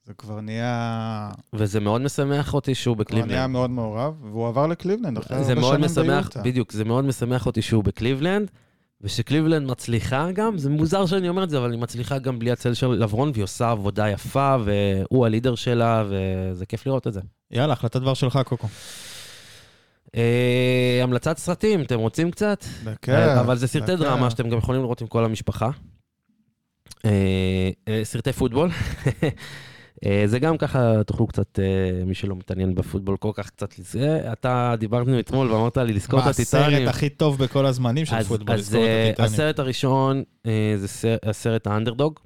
זה 0.05 0.13
כבר 0.13 0.41
נהיה... 0.41 1.31
וזה 1.53 1.79
מאוד 1.79 2.01
משמח 2.01 2.53
אותי 2.53 2.75
שהוא 2.75 2.95
כבר 2.95 3.03
נהיה 3.11 3.23
בקליבלנד. 3.25 3.47
מאוד 3.51 3.69
מעורב, 3.69 4.13
והוא 4.21 4.47
עבר 4.47 4.67
לקליבלנד 4.67 5.17
אחרי 5.17 5.37
הרבה 5.37 5.87
שנים 5.89 6.07
ביוטה. 6.07 6.41
בדיוק, 6.41 6.71
זה 6.71 6.85
מאוד 6.85 7.05
משמח 7.05 7.45
אותי 7.45 7.61
שהוא 7.61 7.83
בקליבלנד, 7.83 8.51
ושקליבלנד 9.01 9.67
מצליחה 9.67 10.31
גם, 10.31 10.57
זה 10.57 10.69
מוזר 10.69 11.05
שאני 11.05 11.29
אומר 11.29 11.43
את 11.43 11.49
זה, 11.49 11.57
אבל 11.57 11.71
היא 11.71 11.79
מצליחה 11.79 12.19
גם 12.19 12.39
בלי 12.39 12.51
הצל 12.51 12.73
של 12.73 12.87
לברון, 12.87 13.31
והיא 13.33 13.43
עושה 13.43 13.71
עבודה 13.71 14.09
יפה, 14.09 14.55
והוא 14.65 15.25
הלידר 15.25 15.55
שלה, 15.55 16.03
וזה 16.09 16.65
כיף 16.65 16.85
לראות 16.85 17.07
את 17.07 17.13
זה. 17.13 17.21
יאללה, 17.51 17.73
החלטת 17.73 18.01
VAR 18.01 18.13
שלך, 18.13 18.39
קוקו. 18.45 18.67
אה, 20.15 20.99
המלצת 21.03 21.37
סרטים, 21.37 21.81
אתם 21.81 21.99
רוצים 21.99 22.31
קצת? 22.31 22.65
בכיף, 22.83 23.09
אה, 23.15 23.39
אבל 23.39 23.57
זה 23.57 23.67
סרטי 23.67 23.85
בכיף. 23.85 23.99
דרמה 23.99 24.29
שאתם 24.29 24.49
גם 24.49 24.57
יכולים 24.57 24.81
לראות 24.81 25.01
עם 25.01 25.07
כל 25.07 25.25
המשפחה. 25.25 25.69
אה, 27.05 27.69
אה, 27.87 28.01
סרטי 28.03 28.33
פוטבול. 28.33 28.69
אה, 30.05 30.23
זה 30.25 30.39
גם 30.39 30.57
ככה, 30.57 31.03
תוכלו 31.03 31.27
קצת, 31.27 31.59
אה, 31.59 31.63
מי 32.05 32.13
שלא 32.15 32.35
מתעניין 32.35 32.75
בפוטבול 32.75 33.17
כל 33.17 33.31
כך 33.33 33.49
קצת 33.49 33.79
לזה. 33.79 34.31
אתה 34.31 34.75
דיברנו 34.79 35.19
אתמול 35.19 35.51
ואמרת 35.51 35.77
לי 35.77 35.93
לזכור 35.93 36.19
את 36.19 36.23
מה 36.25 36.29
הטיטנים. 36.31 36.63
הסרט 36.65 36.87
הכי 36.95 37.09
טוב 37.09 37.37
בכל 37.43 37.65
הזמנים 37.65 38.05
של 38.05 38.15
אז, 38.15 38.27
פוטבול, 38.27 38.55
אז 38.55 38.59
לזכור 38.59 38.83
את 38.83 38.87
אה, 38.87 39.07
הטיטנים. 39.07 39.27
הסרט 39.33 39.59
הראשון 39.59 40.23
זה 40.77 40.87
סר- 40.87 41.17
הסרט 41.23 41.67
האנדרדוג. 41.67 42.19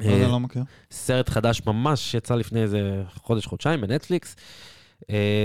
לא, 0.00 0.20
לא 0.20 0.40
מכיר. 0.40 0.62
סרט 0.90 1.28
חדש 1.28 1.62
ממש, 1.66 2.14
יצא 2.14 2.34
לפני 2.34 2.62
איזה 2.62 3.02
חודש, 3.14 3.46
חודשיים 3.46 3.80
בנטפליקס. 3.80 4.36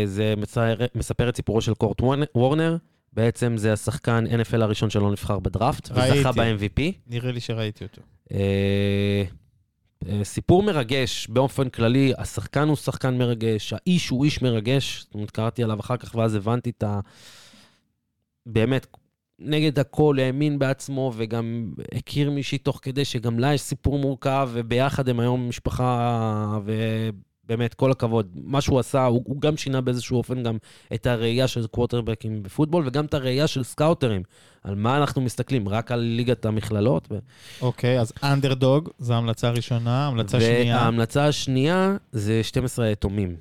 זה 0.06 0.34
מצייר, 0.38 0.78
מספר 0.96 1.30
את 1.30 1.36
סיפורו 1.36 1.62
של 1.62 1.74
קורט 1.74 2.02
וורנ- 2.02 2.28
וורנר. 2.36 2.78
בעצם 3.14 3.58
זה 3.58 3.74
השחקן 3.74 4.24
NFL 4.42 4.62
הראשון 4.62 4.90
שלא 4.90 5.12
נבחר 5.12 5.40
בדראפט, 5.40 5.90
וזכה 5.92 6.30
ראיתי. 6.32 6.56
ב-MVP. 6.68 6.92
נראה 7.08 7.32
לי 7.32 7.40
שראיתי 7.40 7.84
אותו. 7.84 8.02
אה, 10.06 10.24
סיפור 10.24 10.64
מרגש 10.64 11.28
באופן 11.28 11.70
כללי, 11.70 12.14
השחקן 12.18 12.68
הוא 12.68 12.76
שחקן 12.76 13.18
מרגש, 13.18 13.74
האיש 13.74 14.10
הוא 14.10 14.26
איש 14.26 14.42
מרגש, 14.42 15.02
זאת 15.02 15.14
אומרת, 15.14 15.32
קראתי 15.32 15.64
עליו 15.64 15.80
אחר 15.80 15.98
כך 15.98 16.16
ואז 16.16 16.36
הבנתי 16.36 16.70
את 16.70 16.84
ה... 16.84 17.00
באמת, 18.46 18.88
נגד 19.40 19.80
הכל, 19.80 20.18
האמין 20.20 20.60
בעצמו 20.60 21.12
וגם 21.16 21.74
הכיר 21.94 22.32
מישהי 22.32 22.58
תוך 22.58 22.80
כדי 22.82 23.06
שגם 23.06 23.40
לה 23.40 23.54
יש 23.54 23.62
סיפור 23.62 24.00
מורכב, 24.00 24.50
וביחד 24.54 25.10
הם 25.10 25.20
היום 25.20 25.50
משפחה, 25.50 26.60
באמת, 27.48 27.74
כל 27.74 27.92
הכבוד. 27.92 28.28
מה 28.36 28.62
שהוא 28.62 28.80
עשה, 28.80 29.06
הוא, 29.06 29.22
הוא 29.26 29.42
גם 29.42 29.58
שינה 29.58 29.82
באיזשהו 29.82 30.18
אופן 30.18 30.44
גם 30.44 30.58
את 30.94 31.08
הראייה 31.08 31.48
של 31.48 31.68
קווטרבקים 31.68 32.44
בפוטבול, 32.44 32.84
וגם 32.88 33.06
את 33.06 33.14
הראייה 33.14 33.48
של 33.48 33.64
סקאוטרים. 33.64 34.24
על 34.64 34.76
מה 34.76 34.98
אנחנו 34.98 35.22
מסתכלים? 35.22 35.70
רק 35.70 35.92
על 35.92 36.00
ליגת 36.00 36.46
המכללות? 36.46 37.08
אוקיי, 37.62 38.00
אז 38.00 38.14
אנדרדוג, 38.24 38.90
זו 39.00 39.14
ההמלצה 39.14 39.48
הראשונה, 39.48 40.08
המלצה 40.08 40.42
שנייה. 40.42 40.76
וההמלצה 40.76 41.28
השנייה 41.28 41.98
זה 42.12 42.44
12 42.44 42.86
היתומים. 42.86 43.36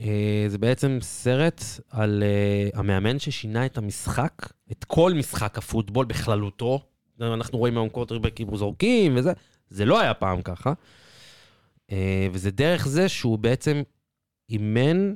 אה, 0.00 0.44
זה 0.48 0.58
בעצם 0.58 0.98
סרט 1.02 1.64
על 1.90 2.22
אה, 2.22 2.80
המאמן 2.80 3.18
ששינה 3.18 3.66
את 3.66 3.78
המשחק, 3.78 4.32
את 4.72 4.84
כל 4.84 5.12
משחק 5.14 5.58
הפוטבול 5.58 6.04
בכללותו. 6.04 6.80
אנחנו 7.20 7.58
רואים 7.58 7.76
היום 7.76 7.88
קווטרבקים 7.88 8.56
זורקים 8.56 9.16
וזה, 9.16 9.32
זה 9.70 9.84
לא 9.84 10.00
היה 10.00 10.14
פעם 10.14 10.42
ככה. 10.42 10.72
אה, 11.92 12.28
וזה 12.32 12.50
דרך 12.50 12.88
זה 12.88 13.08
שהוא 13.08 13.38
בעצם 13.38 13.82
אימן 14.50 15.14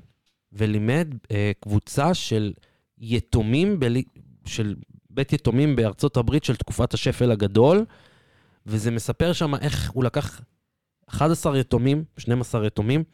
ולימד 0.53 1.15
אה, 1.31 1.53
קבוצה 1.61 2.15
של 2.15 2.53
יתומים, 2.99 3.81
בלי, 3.81 4.03
של 4.45 4.75
בית 5.11 5.33
יתומים 5.33 5.77
בארצות 5.77 6.17
הברית 6.17 6.45
של 6.45 6.57
תקופת 6.57 6.95
השפל 6.95 7.31
הגדול, 7.31 7.85
וזה 8.67 8.91
מספר 8.91 9.33
שם 9.33 9.55
איך 9.55 9.91
הוא 9.91 10.05
לקח 10.05 10.41
11 11.09 11.59
יתומים, 11.59 12.05
12 12.17 12.67
יתומים, 12.67 13.05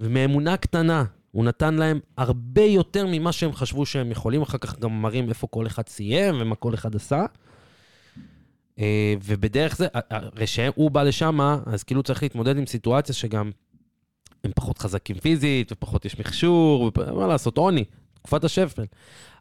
ומאמונה 0.00 0.56
קטנה, 0.56 1.04
הוא 1.30 1.44
נתן 1.44 1.74
להם 1.74 2.00
הרבה 2.16 2.62
יותר 2.62 3.06
ממה 3.08 3.32
שהם 3.32 3.52
חשבו 3.52 3.86
שהם 3.86 4.10
יכולים, 4.10 4.42
אחר 4.42 4.58
כך 4.58 4.78
גם 4.78 5.02
מראים 5.02 5.28
איפה 5.28 5.46
כל 5.46 5.66
אחד 5.66 5.88
סיים 5.88 6.34
ומה 6.40 6.54
כל 6.54 6.74
אחד 6.74 6.94
עשה. 6.94 7.26
אה, 8.78 9.14
ובדרך 9.24 9.76
זה, 9.76 9.86
הרי 9.92 10.46
שהוא 10.46 10.90
בא 10.90 11.02
לשם, 11.02 11.40
אז 11.66 11.82
כאילו 11.82 12.02
צריך 12.02 12.22
להתמודד 12.22 12.58
עם 12.58 12.66
סיטואציה 12.66 13.14
שגם 13.14 13.50
הם 14.44 14.52
פחות 14.54 14.78
חזקים 14.78 15.18
פיזית, 15.18 15.72
ופחות 15.72 16.04
יש 16.04 16.18
מכשור, 16.18 16.92
ומה 16.98 17.26
לעשות, 17.26 17.58
עוני, 17.58 17.84
תקופת 18.14 18.44
השפל. 18.44 18.84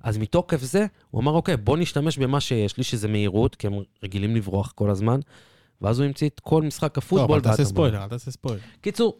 אז 0.03 0.17
מתוקף 0.17 0.61
זה, 0.61 0.85
הוא 1.11 1.21
אמר, 1.21 1.31
אוקיי, 1.31 1.57
בוא 1.57 1.77
נשתמש 1.77 2.17
במה 2.17 2.39
שיש 2.39 2.77
לי, 2.77 2.83
שזה 2.83 3.07
מהירות, 3.07 3.55
כי 3.55 3.67
הם 3.67 3.73
רגילים 4.03 4.35
לברוח 4.35 4.71
כל 4.75 4.89
הזמן, 4.89 5.19
ואז 5.81 5.99
הוא 5.99 6.05
המציא 6.05 6.29
את 6.29 6.39
כל 6.39 6.63
משחק 6.63 6.97
הפוטבול. 6.97 7.27
טוב, 7.27 7.47
אל 7.47 7.51
תעשה 7.51 7.65
ספוילר, 7.65 8.03
אל 8.03 8.09
תעשה 8.09 8.31
ספוילר. 8.31 8.59
קיצור, 8.81 9.19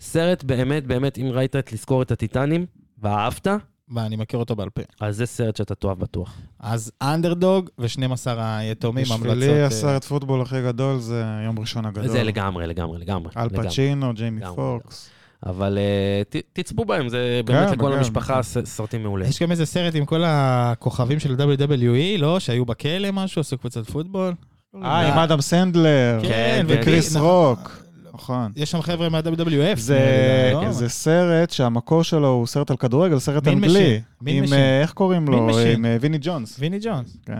סרט 0.00 0.44
באמת, 0.44 0.86
באמת, 0.86 1.18
אם 1.18 1.26
ראית 1.26 1.56
את 1.56 1.72
לזכור 1.72 2.02
את 2.02 2.10
הטיטנים, 2.10 2.66
ואהבת, 2.98 3.46
ואני 3.94 4.16
מכיר 4.16 4.38
אותו 4.40 4.56
בעל 4.56 4.70
פה. 4.70 4.82
אז 5.00 5.16
זה 5.16 5.26
סרט 5.26 5.56
שאתה 5.56 5.74
תאהב 5.74 5.98
בטוח. 5.98 6.34
אז 6.60 6.92
אנדרדוג 7.02 7.70
ו-12 7.78 8.26
היתומים, 8.38 9.04
המלצות... 9.10 9.36
בשבילי 9.36 9.60
אה, 9.60 9.66
הסרט 9.66 10.04
פוטבול 10.04 10.42
הכי 10.42 10.62
גדול 10.62 10.98
זה 10.98 11.24
יום 11.44 11.58
ראשון 11.58 11.86
הגדול. 11.86 12.08
זה 12.08 12.22
לגמרי, 12.22 12.66
לגמרי, 12.66 12.98
לגמרי. 12.98 13.30
אל. 13.36 13.48
פצ'ינו, 13.48 14.14
ג'יימי 14.14 14.40
פוקס. 14.54 15.10
אבל 15.46 15.78
אה, 15.78 16.22
ת, 16.28 16.36
תצפו 16.52 16.84
בהם, 16.84 17.08
זה 17.08 17.40
באמת 17.44 17.68
כן, 17.68 17.74
לכל 17.74 17.90
כן, 17.92 17.98
המשפחה 17.98 18.34
כן. 18.42 18.64
סרטים 18.64 19.02
מעולה. 19.02 19.26
יש 19.26 19.42
גם 19.42 19.50
איזה 19.50 19.66
סרט 19.66 19.94
עם 19.94 20.04
כל 20.04 20.22
הכוכבים 20.26 21.20
של 21.20 21.36
WWE, 21.36 22.18
לא? 22.20 22.40
שהיו 22.40 22.64
בכלא 22.64 23.10
משהו, 23.12 23.40
עשו 23.40 23.58
קבוצת 23.58 23.90
פוטבול. 23.90 24.34
אה, 24.82 25.12
עם 25.12 25.18
אדם 25.18 25.40
סנדלר. 25.40 26.20
כן, 26.28 26.66
וקריס 26.68 27.16
ובי- 27.16 27.24
רוק. 27.24 27.87
נכון. 28.18 28.52
יש 28.56 28.70
שם 28.70 28.82
חבר'ה 28.82 29.08
מה-WWF. 29.08 29.76
זה, 29.76 30.50
לא? 30.52 30.72
זה 30.72 30.88
סרט 30.88 31.50
שהמקור 31.50 32.04
שלו 32.04 32.28
הוא 32.28 32.46
סרט 32.46 32.70
על 32.70 32.76
כדורגל, 32.76 33.18
סרט 33.18 33.46
מין 33.48 33.54
אנגלי. 33.54 33.68
Machine, 33.70 34.02
Mean 34.20 34.36
עם, 34.36 34.44
Machine. 34.44 34.58
אה, 34.58 34.80
איך 34.80 34.92
קוראים 34.92 35.28
לו? 35.28 35.46
Machine. 35.46 35.66
עם 35.66 35.84
אה, 35.84 35.96
ויני 36.00 36.18
ג'ונס. 36.20 36.56
ויני 36.58 36.78
ג'ונס. 36.82 37.16
כן. 37.26 37.34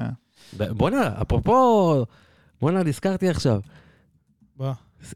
בואנה, 0.58 1.10
אפרופו, 1.22 2.04
בואנה, 2.60 2.82
נזכרתי 2.82 3.28
עכשיו. 3.28 3.60
בוא. 4.56 4.72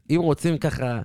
אם 0.09 0.19
רוצים 0.21 0.57
ככה, 0.57 1.01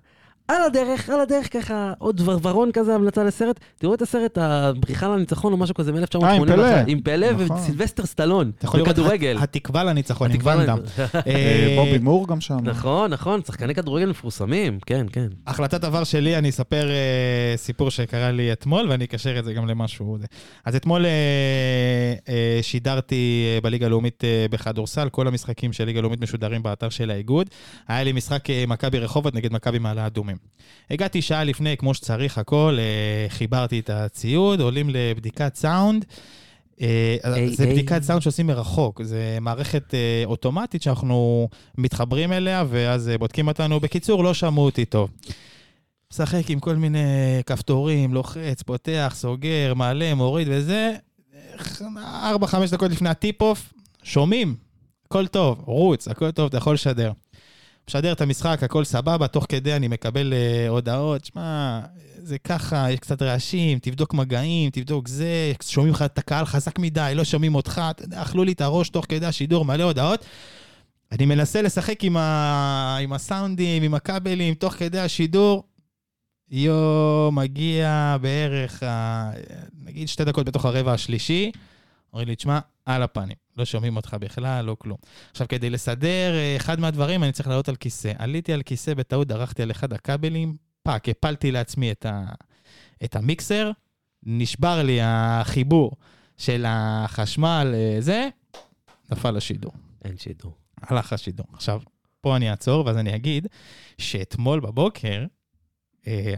על 0.48 0.62
הדרך, 0.66 1.10
על 1.10 1.20
הדרך 1.20 1.52
ככה, 1.52 1.92
עוד 1.98 2.20
ורברון 2.24 2.70
כזה, 2.72 2.94
המלצה 2.94 3.24
לסרט, 3.24 3.60
תראו 3.78 3.94
את 3.94 4.02
הסרט 4.02 4.38
הבריחה 4.40 5.08
לניצחון 5.08 5.52
או 5.52 5.56
משהו 5.58 5.74
כזה 5.74 5.92
מ-1981. 5.92 6.24
אה, 6.24 6.32
עם 6.32 6.44
פלא. 6.46 6.66
עם 6.86 7.00
פלא 7.00 7.32
נכון. 7.32 7.56
וסילבסטר 7.56 8.06
סטלון, 8.06 8.50
בכדורגל. 8.64 9.36
הת- 9.40 9.56
התקווה 9.56 9.84
לניצחון 9.84 10.30
עם. 10.30 10.40
לנ- 10.40 10.78
אה, 11.26 11.74
בובי 11.78 11.98
מור 11.98 12.28
גם 12.28 12.40
שם. 12.40 12.56
נכון, 12.62 13.10
נכון, 13.10 13.40
שחקני 13.46 13.74
כדורגל 13.74 14.06
מפורסמים, 14.10 14.78
כן, 14.86 15.06
כן. 15.12 15.26
החלטת 15.46 15.84
עבר 15.84 16.04
שלי, 16.04 16.38
אני 16.38 16.48
אספר 16.48 16.90
אה, 16.90 16.94
סיפור 17.56 17.90
שקרה 17.90 18.30
לי 18.30 18.52
אתמול, 18.52 18.86
ואני 18.90 19.04
אקשר 19.04 19.38
את 19.38 19.44
זה 19.44 19.52
גם 19.52 19.66
למשהו. 19.66 20.18
אז 20.64 20.76
אתמול 20.76 21.06
אה, 21.06 21.12
שידרתי 22.62 23.44
בליגה 23.62 23.86
הלאומית 23.86 24.22
בכדורסל, 24.50 25.08
כל 25.08 25.28
המשחקים 25.28 25.72
של 25.72 25.84
ליגה 25.84 25.98
הלאומית 25.98 26.20
משודרים 26.20 26.62
באתר 26.62 26.88
של 26.88 27.10
האיגוד. 27.10 27.46
היה 27.88 28.04
לי 28.04 28.12
משחק 28.12 28.44
מכבי 28.68 28.98
רחובות 28.98 29.34
נגד 29.34 29.52
מכבי 29.52 29.78
מעלה 29.78 30.06
אדומים. 30.06 30.37
הגעתי 30.90 31.22
שעה 31.22 31.44
לפני, 31.44 31.76
כמו 31.76 31.94
שצריך, 31.94 32.38
הכל, 32.38 32.76
אה, 32.78 33.26
חיברתי 33.28 33.78
את 33.78 33.90
הציוד, 33.90 34.60
עולים 34.60 34.90
לבדיקת 34.90 35.54
סאונד. 35.54 36.04
אה, 36.80 37.16
זה. 37.46 37.66
בדיקת 37.66 38.02
סאונד 38.02 38.22
שעושים 38.22 38.46
מרחוק, 38.46 39.02
זה 39.02 39.38
מערכת 39.40 39.94
אה, 39.94 40.22
אוטומטית 40.24 40.82
שאנחנו 40.82 41.48
מתחברים 41.78 42.32
אליה, 42.32 42.64
ואז 42.68 43.10
בודקים 43.18 43.48
אותנו. 43.48 43.80
בקיצור, 43.80 44.24
לא 44.24 44.34
שמעו 44.34 44.64
אותי 44.64 44.84
טוב. 44.84 45.10
משחק 46.12 46.50
עם 46.50 46.60
כל 46.60 46.76
מיני 46.76 46.98
כפתורים, 47.46 48.14
לוחץ, 48.14 48.62
פותח, 48.62 49.12
סוגר, 49.16 49.74
מעלה, 49.74 50.14
מוריד 50.14 50.48
וזה. 50.50 50.92
ארבע, 51.96 52.46
חמש 52.46 52.70
דקות 52.70 52.90
לפני 52.90 53.08
ה 53.08 53.16
tip-off, 53.16 53.72
שומעים, 54.02 54.54
הכל 55.06 55.26
טוב, 55.26 55.62
רוץ, 55.66 56.08
הכל 56.08 56.30
טוב, 56.30 56.46
אתה 56.46 56.56
יכול 56.56 56.74
לשדר. 56.74 57.12
משדר 57.88 58.12
את 58.12 58.20
המשחק, 58.20 58.62
הכל 58.62 58.84
סבבה, 58.84 59.28
תוך 59.28 59.46
כדי 59.48 59.76
אני 59.76 59.88
מקבל 59.88 60.32
אה, 60.32 60.70
הודעות, 60.70 61.24
שמע, 61.24 61.80
זה 62.22 62.38
ככה, 62.38 62.90
יש 62.90 62.98
קצת 62.98 63.22
רעשים, 63.22 63.78
תבדוק 63.78 64.14
מגעים, 64.14 64.70
תבדוק 64.70 65.08
זה, 65.08 65.52
שומעים 65.62 65.94
לך 65.94 66.02
את 66.02 66.18
הקהל 66.18 66.44
חזק 66.44 66.78
מדי, 66.78 67.12
לא 67.14 67.24
שומעים 67.24 67.54
אותך, 67.54 67.82
אכלו 68.14 68.44
לי 68.44 68.52
את 68.52 68.60
הראש 68.60 68.88
תוך 68.88 69.06
כדי 69.08 69.26
השידור, 69.26 69.64
מלא 69.64 69.82
הודעות. 69.82 70.24
אני 71.12 71.26
מנסה 71.26 71.62
לשחק 71.62 72.04
עם, 72.04 72.16
ה... 72.16 72.98
עם 73.02 73.12
הסאונדים, 73.12 73.82
עם 73.82 73.94
הכבלים, 73.94 74.54
תוך 74.54 74.72
כדי 74.72 74.98
השידור. 74.98 75.64
יו, 76.50 77.28
מגיע 77.32 78.16
בערך. 78.20 78.82
נגיד 79.84 80.08
שתי 80.08 80.24
דקות 80.24 80.46
בתוך 80.46 80.64
הרבע 80.64 80.92
השלישי, 80.92 81.52
אומרים 82.12 82.28
לי, 82.28 82.36
תשמע, 82.36 82.58
על 82.86 83.02
הפנים, 83.02 83.36
לא 83.56 83.64
שומעים 83.64 83.96
אותך 83.96 84.16
בכלל, 84.20 84.64
לא 84.64 84.76
כלום. 84.78 84.98
עכשיו, 85.30 85.48
כדי 85.48 85.70
לסדר 85.70 86.34
אה, 86.34 86.56
אחד 86.56 86.80
מהדברים, 86.80 87.24
אני 87.24 87.32
צריך 87.32 87.48
לעלות 87.48 87.68
על 87.68 87.76
כיסא. 87.76 88.12
עליתי 88.18 88.52
על 88.52 88.62
כיסא, 88.62 88.94
בטעות 88.94 89.28
דרכתי 89.28 89.62
על 89.62 89.70
אחד 89.70 89.92
הכבלים, 89.92 90.56
fuck, 90.82 91.08
הפלתי 91.08 91.50
לעצמי 91.50 91.92
את, 91.92 92.06
ה... 92.06 92.24
את 93.04 93.16
המיקסר, 93.16 93.70
נשבר 94.22 94.82
לי 94.82 94.98
החיבור 95.02 95.92
של 96.36 96.64
החשמל, 96.68 97.74
אה, 97.74 97.96
זה, 98.00 98.28
נפל 99.10 99.36
השידור. 99.36 99.72
אין 100.04 100.18
שידור. 100.18 100.52
הלך 100.82 101.12
השידור. 101.12 101.46
עכשיו, 101.52 101.80
פה 102.20 102.36
אני 102.36 102.50
אעצור, 102.50 102.86
ואז 102.86 102.96
אני 102.96 103.14
אגיד 103.14 103.46
שאתמול 103.98 104.60
בבוקר, 104.60 105.24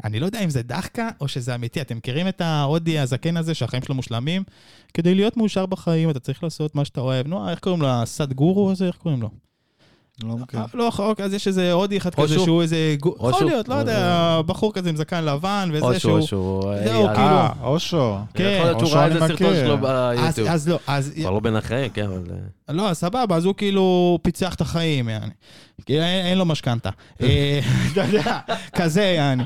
אני 0.04 0.20
לא 0.20 0.26
יודע 0.26 0.44
אם 0.44 0.50
זה 0.50 0.62
דחקה 0.62 1.08
או 1.20 1.28
שזה 1.28 1.54
אמיתי. 1.54 1.80
אתם 1.80 1.96
מכירים 1.96 2.28
את 2.28 2.40
ההודי 2.40 2.98
הזקן 2.98 3.36
הזה 3.36 3.54
שהחיים 3.54 3.82
שלו 3.82 3.94
מושלמים? 3.94 4.42
כדי 4.94 5.14
להיות 5.14 5.36
מאושר 5.36 5.66
בחיים, 5.66 6.10
אתה 6.10 6.20
צריך 6.20 6.42
לעשות 6.42 6.74
מה 6.74 6.84
שאתה 6.84 7.00
אוהב. 7.00 7.26
נו, 7.26 7.50
איך 7.50 7.58
קוראים 7.58 7.82
לו? 7.82 7.88
הסד 7.88 8.32
גורו 8.32 8.70
הזה? 8.70 8.86
איך 8.86 8.96
קוראים 8.96 9.22
לו? 9.22 9.30
לא 10.22 10.36
מכיר. 10.36 10.60
אה, 10.60 10.64
לא, 10.74 10.90
אוקיי, 10.98 11.24
אז 11.24 11.34
יש 11.34 11.48
איזה 11.48 11.72
הודי 11.72 11.96
אחד 11.96 12.14
כזה 12.14 12.22
אושו? 12.22 12.44
שהוא 12.44 12.62
איזה... 12.62 12.96
אושו? 13.04 13.36
יכול 13.36 13.46
להיות, 13.46 13.68
לא 13.68 13.74
יודע, 13.74 14.40
בחור 14.46 14.72
כזה 14.72 14.88
עם 14.88 14.96
זקן 14.96 15.24
לבן 15.24 15.70
וזה 15.72 15.80
שהוא... 15.80 15.98
שהוא... 15.98 16.20
שהוא... 16.20 16.62
זהו, 16.84 17.06
אה, 17.06 17.14
כאילו. 17.14 17.28
אה, 17.28 17.52
אושו. 17.62 18.16
כן. 18.34 18.52
יכול 18.54 18.66
להיות 18.66 18.78
שהוא 18.78 18.86
אושו 18.86 18.96
ראה 18.96 19.06
אני 19.06 19.14
איזה 19.14 19.26
סרטון 19.28 19.46
מכיר. 19.46 19.64
שלו 19.64 19.78
ביוטיוב. 19.78 20.48
אז 20.48 20.68
לא, 20.68 20.78
אז... 20.86 21.12
כבר 21.20 21.30
לא 21.30 21.40
בן 21.40 21.56
החיים, 21.56 21.90
כן, 21.90 22.04
אבל... 22.04 22.22
אה, 22.68 22.74
לא, 22.74 22.94
סבבה, 22.94 23.36
אז 23.36 23.44
הוא 23.44 23.54
כאילו 23.54 24.18
פיצח 24.22 24.54
את 24.54 24.60
החיים, 24.60 25.08
יעני. 25.08 25.32
כי 25.86 26.00
אין, 26.00 26.26
אין 26.26 26.38
לו 26.38 26.44
משכנתה. 26.44 26.90
אה, 27.22 27.60
אתה 27.92 28.04
יודע, 28.04 28.38
כזה, 28.74 29.02
יעני. 29.02 29.42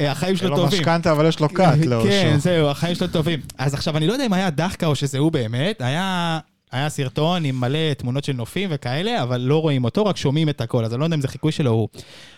אה, 0.00 0.10
החיים 0.10 0.30
אין 0.30 0.36
שלו 0.36 0.50
לו 0.50 0.56
טובים. 0.56 0.80
משכנתה, 0.80 1.12
אבל 1.12 1.26
יש 1.26 1.40
לו 1.40 1.48
קאט 1.48 1.78
לאושו. 1.84 2.08
כן, 2.08 2.36
זהו, 2.38 2.68
החיים 2.68 2.94
שלו 2.94 3.06
טובים. 3.06 3.40
אז 3.58 3.74
עכשיו, 3.74 3.96
אני 3.96 4.06
לא 4.06 4.12
יודע 4.12 4.26
אם 4.26 4.32
היה 4.32 4.50
דחקה 4.50 4.86
או 4.86 4.94
שזה 4.94 5.18
הוא 5.18 5.32
באמת, 5.32 5.80
היה... 5.80 6.38
היה 6.72 6.88
סרטון 6.88 7.44
עם 7.44 7.60
מלא 7.60 7.94
תמונות 7.94 8.24
של 8.24 8.32
נופים 8.32 8.68
וכאלה, 8.72 9.22
אבל 9.22 9.40
לא 9.40 9.60
רואים 9.60 9.84
אותו, 9.84 10.06
רק 10.06 10.16
שומעים 10.16 10.48
את 10.48 10.60
הכל, 10.60 10.84
אז 10.84 10.92
אני 10.92 11.00
לא 11.00 11.04
יודע 11.04 11.16
אם 11.16 11.20
זה 11.20 11.28
חיקוי 11.28 11.52
שלו 11.52 11.70
הוא. 11.70 11.88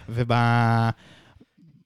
וב... 0.08 0.32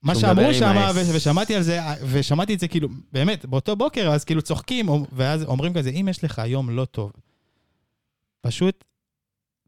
מה 0.03 0.15
שאמרו 0.15 0.55
שם. 0.55 0.77
ו- 0.95 1.15
ושמעתי 1.15 1.55
על 1.55 1.63
זה, 1.63 1.81
ושמעתי 2.05 2.55
את 2.55 2.61
זה 2.61 2.69
כאילו, 2.69 2.89
באמת, 3.13 3.47
באותו 3.47 3.77
בוקר, 3.77 4.11
אז 4.11 4.25
כאילו 4.25 4.43
צוחקים, 4.43 4.89
ואז 5.13 5.45
אומרים 5.45 5.75
כזה, 5.75 5.91
אם 5.91 6.09
יש 6.11 6.25
לך 6.25 6.43
יום 6.47 6.71
לא 6.71 6.85
טוב, 6.85 7.13
פשוט 8.41 8.85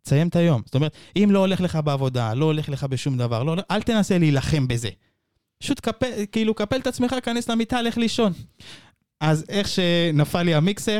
תסיים 0.02 0.28
את 0.28 0.36
היום. 0.36 0.62
זאת 0.64 0.74
אומרת, 0.74 0.96
אם 1.16 1.28
לא 1.32 1.38
הולך 1.38 1.60
לך 1.60 1.78
בעבודה, 1.84 2.34
לא 2.34 2.44
הולך 2.44 2.68
לך 2.68 2.84
בשום 2.84 3.18
דבר, 3.18 3.42
לא, 3.42 3.56
אל 3.70 3.82
תנסה 3.82 4.18
להילחם 4.18 4.68
בזה. 4.68 4.90
פשוט 5.58 5.80
קפל, 5.80 6.10
כאילו, 6.32 6.54
קפל 6.54 6.76
את 6.76 6.86
עצמך, 6.86 7.14
כנס 7.22 7.48
למיטה, 7.48 7.82
לך 7.82 7.96
לישון. 7.96 8.32
אז 9.20 9.44
איך 9.48 9.68
שנפל 9.68 10.42
לי 10.42 10.54
המיקסר, 10.54 10.98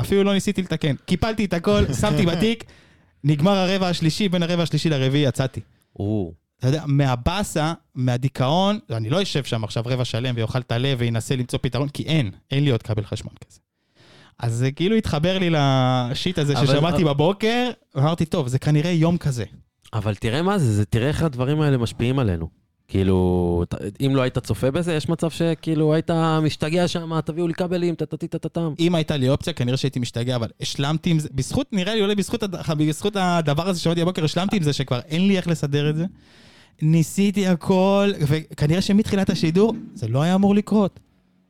אפילו 0.00 0.24
לא 0.24 0.34
ניסיתי 0.34 0.62
לתקן. 0.62 0.94
קיפלתי 1.06 1.44
את 1.44 1.52
הכל, 1.54 1.84
שמתי 2.00 2.26
בתיק, 2.26 2.64
נגמר 3.24 3.56
הרבע 3.56 3.88
השלישי, 3.88 4.28
בין 4.28 4.42
הרבע 4.42 4.62
השלישי 4.62 4.88
לרביעי 4.90 5.24
יצאתי. 5.28 5.60
אתה 6.58 6.66
יודע, 6.68 6.82
מהבאסה, 6.86 7.72
מהדיכאון, 7.94 8.78
אני 8.90 9.10
לא 9.10 9.22
אשב 9.22 9.44
שם 9.44 9.64
עכשיו 9.64 9.82
רבע 9.86 10.04
שלם 10.04 10.34
ויאכל 10.36 10.58
את 10.58 10.72
הלב 10.72 10.98
וינסה 11.00 11.36
למצוא 11.36 11.58
פתרון, 11.62 11.88
כי 11.88 12.02
אין, 12.02 12.30
אין 12.50 12.64
לי 12.64 12.70
עוד 12.70 12.82
כבל 12.82 13.04
חשמל 13.04 13.30
כזה. 13.46 13.58
אז 14.38 14.52
זה 14.54 14.70
כאילו 14.72 14.96
התחבר 14.96 15.38
לי 15.38 15.48
לשיט 15.50 16.38
הזה 16.38 16.58
אבל- 16.58 16.66
ששמעתי 16.66 17.04
בבוקר, 17.04 17.70
אמרתי, 17.96 18.24
טוב, 18.26 18.48
זה 18.48 18.58
כנראה 18.58 18.90
יום 18.90 19.18
כזה. 19.18 19.44
אבל 19.92 20.14
תראה 20.14 20.42
מה 20.42 20.58
זה, 20.58 20.72
זה 20.72 20.84
תראה 20.84 21.08
איך 21.08 21.22
הדברים 21.22 21.60
האלה 21.60 21.76
משפיעים 21.78 22.18
עלינו. 22.18 22.48
כאילו, 22.88 23.64
אם 24.06 24.16
לא 24.16 24.22
היית 24.22 24.38
צופה 24.38 24.70
בזה, 24.70 24.94
יש 24.94 25.08
מצב 25.08 25.30
שכאילו 25.30 25.94
היית 25.94 26.10
משתגע 26.42 26.88
שם, 26.88 27.20
תביאו 27.20 27.48
לי 27.48 27.54
כבלים, 27.54 27.94
טטטטטטם. 27.94 28.74
אם 28.80 28.94
הייתה 28.94 29.16
לי 29.16 29.28
אופציה, 29.28 29.52
כנראה 29.52 29.76
שהייתי 29.76 29.98
משתגע, 29.98 30.36
אבל 30.36 30.48
השלמתי 30.60 31.10
עם 31.10 31.18
זה, 31.18 31.28
בזכות, 31.34 31.72
נראה 31.72 31.94
לי, 31.94 32.02
אולי 32.02 32.14
בזכות, 32.14 32.42
בזכות 32.78 33.16
הדבר 33.16 33.68
הזה 33.68 33.80
ששמעתי 33.80 34.00
בבוקר, 34.00 34.24
השלמתי 34.24 34.56
עם 34.56 34.62
זה 34.62 34.72
שכבר 34.72 35.00
אין 35.08 35.28
לי 35.28 35.36
איך 35.36 35.48
לסדר 35.48 35.90
את 35.90 35.96
זה. 35.96 36.04
ניסיתי 36.82 37.46
הכל, 37.46 38.10
וכנראה 38.20 38.80
שמתחילת 38.80 39.30
השידור, 39.30 39.74
זה 39.94 40.08
לא 40.08 40.22
היה 40.22 40.34
אמור 40.34 40.54
לקרות. 40.54 41.00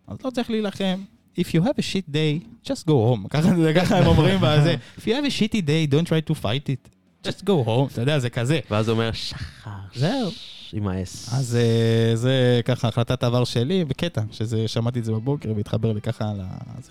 אז 0.09 0.17
לא 0.25 0.31
צריך 0.31 0.51
להילחם. 0.51 1.03
If 1.39 1.45
you 1.45 1.61
have 1.63 1.79
a 1.79 1.83
shit 1.83 2.13
day, 2.13 2.67
just 2.69 2.85
go 2.89 2.91
home. 2.91 3.29
ככה 3.77 3.99
הם 3.99 4.07
אומרים 4.07 4.39
בזה. 4.43 4.75
If 4.99 5.01
you 5.01 5.05
have 5.05 5.27
a 5.27 5.41
shitty 5.41 5.61
day, 5.61 5.93
don't 5.93 6.07
try 6.07 6.31
to 6.31 6.35
fight 6.35 6.69
it. 6.69 6.89
just 7.29 7.45
go 7.45 7.67
home. 7.67 7.93
אתה 7.93 8.01
יודע, 8.01 8.19
זה 8.19 8.31
כזה. 8.31 8.61
ואז 8.71 8.89
הוא 8.89 8.95
אומר, 8.95 9.13
שחר, 9.13 9.71
זהו. 9.95 10.31
עם 10.73 10.89
האס. 10.89 11.35
אז 11.35 11.57
אה, 11.57 12.17
זה 12.17 12.61
ככה 12.65 12.89
החלטת 12.89 13.25
VAR 13.25 13.45
שלי, 13.45 13.85
בקטע, 13.85 14.21
שזה, 14.31 14.69
שמעתי 14.69 14.99
את 14.99 15.05
זה 15.05 15.13
בבוקר 15.13 15.53
והתחבר 15.57 15.93
לי 15.93 16.01
ככה 16.01 16.31
על. 16.31 16.41
זה. 16.83 16.91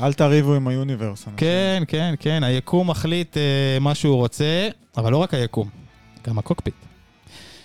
אל 0.00 0.12
תריבו 0.12 0.54
עם 0.54 0.68
ה 0.68 0.74
universe. 0.74 1.28
כן, 1.36 1.82
כן, 1.88 2.14
כן, 2.18 2.42
היקום 2.42 2.90
מחליט 2.90 3.36
אה, 3.36 3.78
מה 3.80 3.94
שהוא 3.94 4.16
רוצה, 4.16 4.68
אבל 4.96 5.12
לא 5.12 5.16
רק 5.16 5.34
היקום, 5.34 5.68
גם 6.26 6.38
הקוקפיט. 6.38 6.74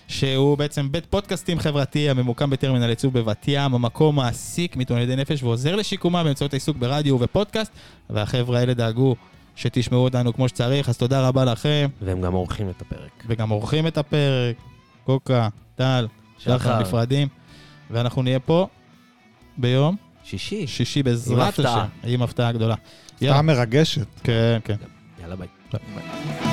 שהוא 0.07 0.57
בעצם 0.57 0.91
בית 0.91 1.05
פודקאסטים 1.05 1.59
חברתי 1.59 2.09
הממוקם 2.09 2.49
בטרמינל 2.49 2.89
עיצוב 2.89 3.13
בבת 3.13 3.45
ים, 3.47 3.75
המקום 3.75 4.15
מעסיק 4.15 4.75
מתמודדי 4.75 5.15
נפש 5.15 5.43
ועוזר 5.43 5.75
לשיקומה 5.75 6.23
באמצעות 6.23 6.53
העיסוק 6.53 6.77
ברדיו 6.77 7.19
ופודקאסט, 7.19 7.71
והחבר'ה 8.09 8.59
האלה 8.59 8.73
דאגו 8.73 9.15
שתשמעו 9.55 10.03
אותנו 10.03 10.33
כמו 10.33 10.47
שצריך, 10.47 10.89
אז 10.89 10.97
תודה 10.97 11.27
רבה 11.27 11.45
לכם, 11.45 11.87
והם 12.01 12.21
גם 12.21 12.33
עורכים 12.33 12.69
את 12.69 12.81
הפרק. 12.81 13.23
וגם 13.27 13.49
עורכים 13.49 13.87
את 13.87 13.97
הפרק, 13.97 14.55
קוקה, 15.09 15.49
טל, 15.75 16.07
שחר. 16.37 16.79
נפרדים, 16.79 17.27
ואנחנו 17.91 18.21
נהיה 18.21 18.39
פה 18.39 18.67
ביום 19.57 19.95
שישי. 20.23 20.67
שישי 20.67 21.03
בעזרת. 21.03 21.59
השם, 21.59 21.85
עם 22.03 22.21
הפתעה 22.21 22.51
גדולה. 22.51 22.75
הפתעה 23.15 23.41
מרגשת. 23.41 24.07
כן, 24.23 24.59
כן. 24.63 24.75
יאללה 25.21 25.35
ביי. 25.35 25.47
ביי. 25.71 26.48